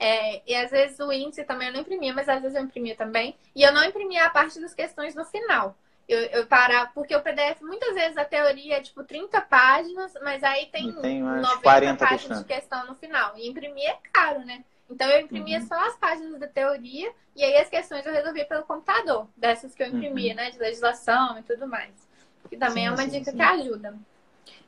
É, 0.00 0.42
e 0.50 0.54
às 0.54 0.70
vezes 0.70 0.98
o 1.00 1.12
índice 1.12 1.44
também 1.44 1.68
eu 1.68 1.74
não 1.74 1.80
imprimia, 1.80 2.14
mas 2.14 2.28
às 2.28 2.40
vezes 2.40 2.56
eu 2.56 2.64
imprimia 2.64 2.96
também. 2.96 3.36
E 3.54 3.62
eu 3.62 3.72
não 3.72 3.84
imprimia 3.84 4.24
a 4.24 4.30
parte 4.30 4.58
das 4.58 4.72
questões 4.72 5.14
no 5.14 5.26
final. 5.26 5.76
Eu, 6.08 6.18
eu 6.20 6.46
parar, 6.46 6.94
porque 6.94 7.14
o 7.14 7.20
PDF, 7.20 7.60
muitas 7.60 7.94
vezes 7.94 8.16
a 8.16 8.24
teoria 8.24 8.78
é 8.78 8.80
tipo 8.80 9.04
30 9.04 9.38
páginas, 9.42 10.14
mas 10.22 10.42
aí 10.42 10.64
tem, 10.66 10.90
tem 11.02 11.22
90 11.22 11.60
páginas 11.62 11.98
questão. 11.98 12.38
de 12.38 12.44
questão 12.44 12.86
no 12.86 12.94
final. 12.94 13.36
E 13.36 13.46
imprimir 13.46 13.90
é 13.90 13.98
caro, 14.10 14.40
né? 14.46 14.64
Então 14.90 15.08
eu 15.08 15.20
imprimia 15.20 15.58
uhum. 15.58 15.66
só 15.66 15.86
as 15.86 15.96
páginas 15.96 16.40
da 16.40 16.46
teoria 16.46 17.12
e 17.36 17.44
aí 17.44 17.56
as 17.56 17.68
questões 17.68 18.04
eu 18.06 18.12
resolvia 18.12 18.44
pelo 18.46 18.64
computador, 18.64 19.28
dessas 19.36 19.74
que 19.74 19.82
eu 19.82 19.88
imprimia, 19.88 20.30
uhum. 20.30 20.36
né? 20.36 20.50
De 20.50 20.58
legislação 20.58 21.38
e 21.38 21.42
tudo 21.42 21.66
mais. 21.66 21.92
Que 22.48 22.56
também 22.56 22.84
sim, 22.84 22.88
é 22.88 22.90
uma 22.90 23.02
sim, 23.02 23.18
dica 23.18 23.30
sim. 23.30 23.36
que 23.36 23.42
ajuda. 23.42 23.94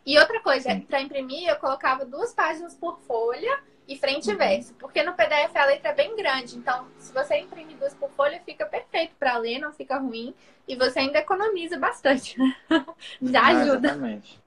E 0.04 0.18
outra 0.18 0.40
coisa, 0.40 0.80
para 0.88 1.00
imprimir, 1.00 1.48
eu 1.48 1.56
colocava 1.56 2.04
duas 2.04 2.32
páginas 2.34 2.74
por 2.74 2.98
folha 3.00 3.60
e 3.86 3.96
frente 3.96 4.28
e 4.28 4.32
uhum. 4.32 4.38
verso. 4.38 4.74
Porque 4.74 5.02
no 5.02 5.14
PDF 5.14 5.54
a 5.54 5.64
letra 5.64 5.90
é 5.90 5.94
bem 5.94 6.16
grande. 6.16 6.56
Então, 6.56 6.86
se 6.98 7.12
você 7.12 7.38
imprimir 7.38 7.76
duas 7.76 7.94
por 7.94 8.10
folha, 8.10 8.40
fica 8.44 8.66
perfeito 8.66 9.14
para 9.18 9.36
ler, 9.36 9.58
não 9.58 9.72
fica 9.72 9.98
ruim. 9.98 10.34
E 10.68 10.76
você 10.76 11.00
ainda 11.00 11.18
economiza 11.18 11.78
bastante. 11.78 12.36
Já 13.20 13.46
ajuda. 13.46 13.88
Exatamente. 13.88 14.40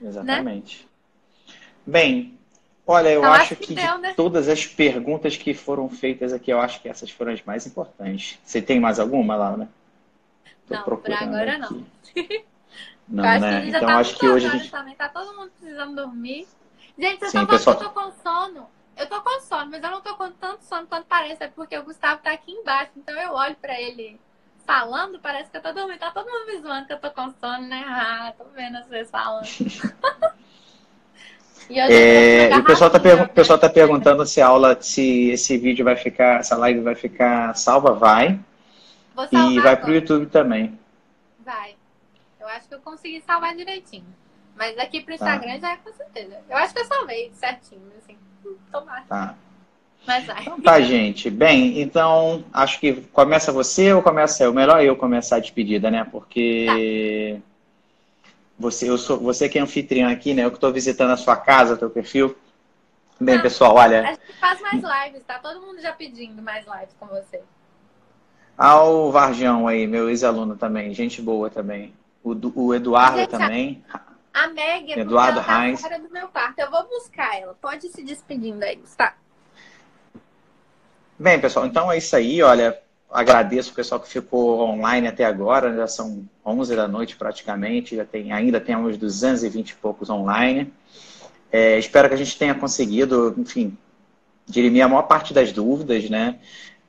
Exatamente. 0.00 0.82
Né? 0.82 0.88
Bem, 1.86 2.38
Olha, 2.86 3.10
eu 3.10 3.20
então, 3.20 3.32
acho, 3.32 3.54
acho, 3.54 3.56
que, 3.56 3.74
deu, 3.74 3.94
de 3.94 4.00
né? 4.00 4.14
todas 4.14 4.48
as 4.48 4.66
perguntas 4.66 5.36
que 5.36 5.54
foram 5.54 5.88
feitas 5.88 6.32
aqui, 6.32 6.50
eu 6.50 6.60
acho 6.60 6.80
que 6.80 6.88
essas 6.88 7.10
foram 7.10 7.32
as 7.32 7.42
mais 7.42 7.66
importantes. 7.66 8.38
Você 8.44 8.60
tem 8.60 8.80
mais 8.80 8.98
alguma, 8.98 9.36
Laura? 9.36 9.68
Tô 10.66 10.74
não, 10.74 10.82
por 10.82 11.00
agora 11.12 11.56
aqui. 11.56 11.74
não. 11.74 12.52
Não, 13.08 13.24
acho 13.24 13.40
né? 13.40 13.68
então 13.68 13.80
tá 13.80 13.98
acho 13.98 14.18
que 14.18 14.26
hoje 14.26 14.46
a 14.46 14.50
gente 14.50 14.70
também 14.70 14.94
tá 14.94 15.08
todo 15.08 15.36
mundo 15.36 15.50
precisando 15.60 15.94
dormir. 15.94 16.46
Gente, 16.98 17.18
vocês 17.18 17.34
estão 17.34 17.46
pessoal... 17.46 17.76
que 17.76 17.84
eu 17.84 17.88
tô 17.88 18.00
com 18.00 18.12
sono. 18.12 18.68
Eu 18.96 19.06
tô 19.06 19.20
com 19.20 19.40
sono, 19.40 19.70
mas 19.70 19.82
eu 19.82 19.90
não 19.90 20.00
tô 20.00 20.14
com 20.16 20.30
tanto 20.32 20.64
sono 20.64 20.86
quanto 20.86 21.06
parece, 21.06 21.44
é 21.44 21.48
porque 21.48 21.76
o 21.76 21.84
Gustavo 21.84 22.22
tá 22.22 22.32
aqui 22.32 22.52
embaixo, 22.52 22.92
então 22.96 23.18
eu 23.18 23.32
olho 23.32 23.56
para 23.56 23.80
ele 23.80 24.20
falando, 24.66 25.18
parece 25.18 25.50
que 25.50 25.56
eu 25.56 25.62
tô 25.62 25.72
dormindo. 25.72 25.98
Tá 25.98 26.10
todo 26.10 26.30
mundo 26.30 26.46
me 26.46 26.60
zoando 26.60 26.86
que 26.86 26.92
eu 26.92 27.00
tô 27.00 27.10
com 27.10 27.30
sono, 27.40 27.66
né? 27.66 27.84
Ah, 27.86 28.32
tô 28.36 28.44
vendo 28.54 28.82
vocês 28.84 29.10
falando. 29.10 29.46
E, 31.72 31.78
é, 31.78 32.56
o 32.56 32.64
pessoal 32.64 32.90
está 32.94 33.26
pessoal 33.28 33.58
tá 33.58 33.68
perguntando 33.68 34.26
se 34.26 34.40
a 34.40 34.46
aula, 34.46 34.76
se 34.80 35.30
esse 35.30 35.56
vídeo 35.56 35.84
vai 35.84 35.96
ficar, 35.96 36.40
essa 36.40 36.56
live 36.56 36.80
vai 36.80 36.94
ficar 36.94 37.54
salva, 37.54 37.92
vai. 37.92 38.38
e 39.32 39.60
vai 39.60 39.76
para 39.76 39.90
o 39.90 39.94
YouTube 39.94 40.26
também. 40.26 40.78
Vai. 41.44 41.74
Eu 42.38 42.46
acho 42.48 42.68
que 42.68 42.74
eu 42.74 42.80
consegui 42.80 43.22
salvar 43.26 43.56
direitinho. 43.56 44.04
Mas 44.56 44.78
aqui 44.78 45.00
pro 45.00 45.16
tá. 45.16 45.24
Instagram 45.24 45.60
tá. 45.60 45.68
já 45.68 45.72
é 45.72 45.76
com 45.76 45.92
certeza. 45.92 46.38
Eu 46.50 46.56
acho 46.56 46.74
que 46.74 46.80
eu 46.80 46.84
salvei 46.84 47.30
certinho, 47.34 47.82
assim. 47.96 48.16
Tomara. 48.70 49.04
Tá. 49.08 49.34
Mas 50.06 50.26
vai. 50.26 50.42
Então 50.42 50.60
tá, 50.60 50.80
gente. 50.80 51.30
Bem, 51.30 51.80
então 51.80 52.44
acho 52.52 52.78
que 52.80 52.94
começa 53.12 53.50
você 53.50 53.92
ou 53.92 54.02
começa 54.02 54.44
eu? 54.44 54.52
Melhor 54.52 54.82
eu 54.84 54.96
começar 54.96 55.36
a 55.36 55.40
despedida, 55.40 55.90
né? 55.90 56.06
Porque. 56.10 57.40
Tá. 57.40 57.51
Você, 58.62 58.88
eu 58.88 58.96
sou, 58.96 59.18
você 59.18 59.48
que 59.48 59.58
é 59.58 59.60
anfitriã 59.60 60.08
aqui, 60.12 60.32
né? 60.32 60.44
Eu 60.44 60.50
que 60.50 60.56
estou 60.56 60.72
visitando 60.72 61.10
a 61.10 61.16
sua 61.16 61.36
casa, 61.36 61.76
teu 61.76 61.90
perfil. 61.90 62.36
Bem, 63.20 63.34
Não, 63.34 63.42
pessoal, 63.42 63.74
olha. 63.74 64.02
A 64.02 64.06
gente 64.12 64.32
faz 64.38 64.60
mais 64.60 64.74
lives, 64.74 65.24
tá? 65.26 65.40
Todo 65.40 65.60
mundo 65.60 65.80
já 65.80 65.92
pedindo 65.92 66.40
mais 66.40 66.64
lives 66.64 66.94
com 66.98 67.06
você. 67.06 67.42
Ao 68.56 69.10
Varjão 69.10 69.66
aí, 69.66 69.84
meu 69.88 70.08
ex-aluno 70.08 70.56
também, 70.56 70.94
gente 70.94 71.20
boa 71.20 71.50
também. 71.50 71.92
O, 72.22 72.36
o 72.54 72.72
Eduardo 72.72 73.18
gente, 73.18 73.30
também. 73.30 73.84
A 74.32 74.46
Meg, 74.46 74.92
Eduardo 74.92 75.42
tá 75.42 75.66
Heinz. 75.66 75.80
fora 75.80 75.98
do 75.98 76.08
meu 76.10 76.28
quarto. 76.28 76.58
Eu 76.60 76.70
vou 76.70 76.86
buscar 76.88 77.36
ela. 77.36 77.54
Pode 77.60 77.88
ir 77.88 77.90
se 77.90 78.02
despedindo 78.04 78.62
aí, 78.62 78.76
Gustavo. 78.76 79.16
Bem, 81.18 81.40
pessoal, 81.40 81.66
então 81.66 81.90
é 81.90 81.98
isso 81.98 82.14
aí. 82.14 82.40
Olha, 82.42 82.80
agradeço 83.12 83.70
o 83.70 83.74
pessoal 83.74 84.00
que 84.00 84.08
ficou 84.08 84.60
online 84.60 85.06
até 85.06 85.24
agora, 85.24 85.74
já 85.74 85.86
são 85.86 86.24
11 86.44 86.74
da 86.74 86.88
noite 86.88 87.16
praticamente, 87.16 87.96
já 87.96 88.04
tem, 88.04 88.32
ainda 88.32 88.60
tem 88.60 88.76
uns 88.76 88.96
220 88.96 89.70
e 89.70 89.74
poucos 89.74 90.08
online. 90.10 90.72
É, 91.50 91.78
espero 91.78 92.08
que 92.08 92.14
a 92.14 92.18
gente 92.18 92.38
tenha 92.38 92.54
conseguido, 92.54 93.34
enfim, 93.36 93.76
dirimir 94.46 94.84
a 94.84 94.88
maior 94.88 95.02
parte 95.02 95.34
das 95.34 95.52
dúvidas, 95.52 96.08
né? 96.08 96.38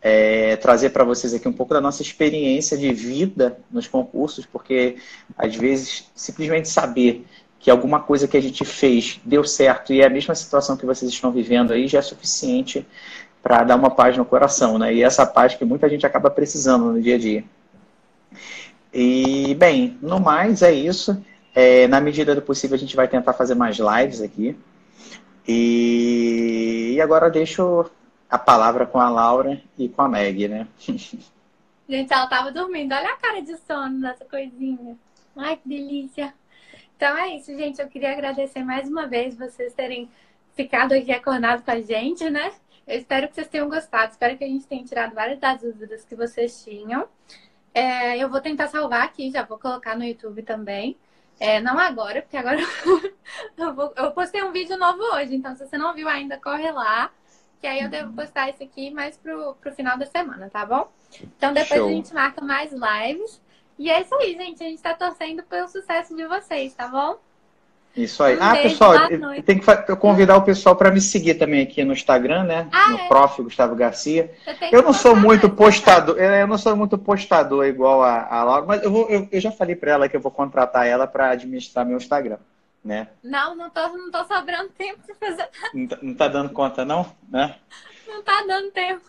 É, 0.02 0.58
trazer 0.58 0.90
para 0.90 1.04
vocês 1.04 1.34
aqui 1.34 1.48
um 1.48 1.54
pouco 1.54 1.74
da 1.74 1.80
nossa 1.80 2.02
experiência 2.02 2.78
de 2.78 2.92
vida 2.94 3.58
nos 3.72 3.88
concursos, 3.88 4.46
porque 4.46 4.98
às 5.38 5.56
vezes 5.56 6.12
simplesmente 6.14 6.68
saber 6.68 7.26
que 7.64 7.72
alguma 7.72 8.02
coisa 8.02 8.28
que 8.28 8.36
a 8.36 8.42
gente 8.42 8.66
fez 8.66 9.22
deu 9.24 9.46
certo 9.46 9.94
e 9.94 10.02
é 10.02 10.06
a 10.06 10.10
mesma 10.10 10.36
situação 10.36 10.76
que 10.76 10.86
vocês 10.86 11.10
estão 11.10 11.32
vivendo 11.32 11.72
aí 11.72 11.88
já 11.88 12.00
é 12.00 12.02
suficiente 12.02 12.86
para 13.44 13.66
dar 13.66 13.76
uma 13.76 13.92
paz 13.92 14.18
no 14.18 14.24
coração, 14.24 14.80
né? 14.80 14.94
E 14.94 15.04
essa 15.04 15.26
paz 15.26 15.54
que 15.54 15.66
muita 15.66 15.90
gente 15.90 16.06
acaba 16.06 16.32
precisando 16.32 16.94
no 16.94 17.02
dia 17.02 17.16
a 17.16 17.20
dia. 17.20 17.44
E, 18.94 19.54
bem, 19.56 19.98
no 20.02 20.20
mais 20.20 20.62
é 20.62 20.72
isso. 20.72 21.22
É, 21.54 21.86
na 21.88 22.00
medida 22.00 22.34
do 22.34 22.42
possível, 22.42 22.76
a 22.76 22.80
gente 22.80 22.96
vai 22.96 23.08
tentar 23.08 23.34
fazer 23.34 23.54
mais 23.54 23.78
lives 23.78 24.22
aqui. 24.22 24.58
E, 25.46 26.94
e 26.96 27.02
agora 27.02 27.30
deixo 27.30 27.86
a 28.30 28.38
palavra 28.38 28.86
com 28.86 28.98
a 28.98 29.10
Laura 29.10 29.62
e 29.78 29.90
com 29.90 30.02
a 30.02 30.08
Meg, 30.08 30.48
né? 30.48 30.66
Gente, 31.88 32.14
ela 32.14 32.28
tava 32.28 32.50
dormindo. 32.50 32.94
Olha 32.96 33.12
a 33.12 33.18
cara 33.18 33.42
de 33.42 33.58
sono 33.58 34.00
dessa 34.00 34.24
coisinha. 34.24 34.96
Ai, 35.36 35.58
que 35.58 35.68
delícia. 35.68 36.34
Então 36.96 37.18
é 37.18 37.36
isso, 37.36 37.56
gente. 37.58 37.82
Eu 37.82 37.90
queria 37.90 38.14
agradecer 38.14 38.64
mais 38.64 38.88
uma 38.88 39.06
vez 39.06 39.36
vocês 39.36 39.74
terem 39.74 40.10
ficado 40.56 40.94
aqui 40.94 41.12
acordados 41.12 41.66
com 41.66 41.72
a 41.72 41.82
gente, 41.82 42.30
né? 42.30 42.54
Eu 42.86 42.98
espero 42.98 43.28
que 43.28 43.36
vocês 43.36 43.48
tenham 43.48 43.70
gostado. 43.70 44.12
Espero 44.12 44.38
que 44.38 44.44
a 44.44 44.48
gente 44.48 44.68
tenha 44.68 44.84
tirado 44.84 45.16
várias 45.16 45.40
das 45.40 45.62
dúvidas 45.62 46.04
que 46.04 46.16
vocês 46.16 46.64
tinham. 46.64 47.08
É, 47.74 48.18
eu 48.18 48.30
vou 48.30 48.42
tentar 48.42 48.68
salvar 48.68 49.04
aqui, 49.04 49.32
já 49.32 49.44
vou 49.44 49.58
colocar 49.58 49.96
no 49.96 50.04
YouTube 50.04 50.44
também. 50.44 50.98
É, 51.40 51.60
não 51.60 51.80
agora, 51.80 52.22
porque 52.22 52.38
agora 52.38 52.60
eu, 53.58 53.74
vou, 53.74 53.94
eu 53.96 54.12
postei 54.12 54.44
um 54.44 54.52
vídeo 54.52 54.78
novo 54.78 55.02
hoje. 55.16 55.36
Então, 55.36 55.56
se 55.56 55.66
você 55.66 55.78
não 55.78 55.94
viu 55.94 56.08
ainda, 56.08 56.38
corre 56.38 56.72
lá. 56.72 57.12
Que 57.60 57.68
aí 57.68 57.82
eu 57.82 57.90
devo 57.90 58.10
uhum. 58.10 58.16
postar 58.16 58.50
esse 58.50 58.64
aqui 58.64 58.92
mais 58.92 59.18
pro, 59.18 59.56
pro 59.56 59.74
final 59.74 59.98
da 59.98 60.06
semana, 60.06 60.50
tá 60.50 60.66
bom? 60.66 60.92
Então, 61.38 61.54
depois 61.54 61.80
Show. 61.80 61.88
a 61.88 61.92
gente 61.92 62.14
marca 62.14 62.44
mais 62.44 62.74
lives. 62.74 63.42
E 63.80 63.90
é 63.90 64.02
isso 64.02 64.14
aí, 64.16 64.36
gente. 64.36 64.62
A 64.62 64.68
gente 64.68 64.82
tá 64.82 64.94
torcendo 64.94 65.42
pelo 65.44 65.68
sucesso 65.70 66.14
de 66.16 66.28
vocês, 66.28 66.74
tá 66.76 66.90
bom? 66.90 67.18
Isso 67.96 68.24
aí. 68.24 68.38
Um 68.38 68.44
ah, 68.44 68.56
pessoal, 68.56 68.94
tem 69.46 69.60
que 69.60 69.96
convidar 69.98 70.36
o 70.38 70.42
pessoal 70.42 70.76
para 70.76 70.90
me 70.90 71.00
seguir 71.00 71.36
também 71.36 71.62
aqui 71.62 71.84
no 71.84 71.94
Instagram, 71.94 72.44
né? 72.44 72.68
Ah, 72.72 72.90
no 72.90 72.98
é? 72.98 73.08
Prof. 73.08 73.42
Gustavo 73.44 73.76
Garcia. 73.76 74.32
Eu 74.72 74.82
não 74.82 74.94
sou 74.94 75.16
muito 75.16 75.48
postador, 75.50 76.18
eu 76.18 76.48
não 76.48 76.58
sou 76.58 76.76
muito 76.76 76.98
postador 76.98 77.66
igual 77.66 78.02
a, 78.02 78.26
a 78.28 78.44
Laura, 78.44 78.66
mas 78.66 78.84
eu, 78.84 78.92
vou, 78.92 79.08
eu, 79.10 79.28
eu 79.32 79.40
já 79.40 79.52
falei 79.52 79.76
para 79.76 79.92
ela 79.92 80.10
que 80.10 80.16
eu 80.16 80.22
vou 80.22 80.32
contratar 80.32 80.88
ela 80.88 81.06
para 81.06 81.30
administrar 81.30 81.86
meu 81.86 81.98
Instagram. 81.98 82.38
Né? 82.84 83.08
Não, 83.24 83.56
não 83.56 83.70
tô, 83.70 83.88
não 83.90 84.12
tô 84.12 84.26
sobrando 84.26 84.70
tempo 84.72 85.00
para 85.06 85.16
fazer 85.16 85.50
não, 85.74 85.88
tá, 85.88 85.98
não 86.02 86.14
tá 86.16 86.28
dando 86.28 86.50
conta, 86.50 86.84
não? 86.84 87.10
Né? 87.30 87.56
Não 88.06 88.22
tá 88.22 88.44
dando 88.46 88.72
tempo. 88.72 89.06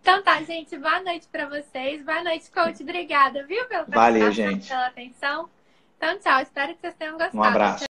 Então 0.00 0.22
tá, 0.22 0.42
gente. 0.42 0.76
Boa 0.78 1.02
noite 1.02 1.28
para 1.30 1.46
vocês. 1.46 2.02
Boa 2.02 2.24
noite, 2.24 2.50
coach. 2.50 2.82
Obrigada, 2.82 3.44
viu, 3.44 3.66
pelo 3.66 3.84
Valeu, 3.86 4.32
gente. 4.32 4.68
pela 4.68 4.86
atenção. 4.86 5.48
Então, 5.96 6.18
tchau. 6.18 6.40
Espero 6.40 6.74
que 6.74 6.80
vocês 6.80 6.94
tenham 6.94 7.18
gostado. 7.18 7.36
Um 7.36 7.42
abraço. 7.42 7.87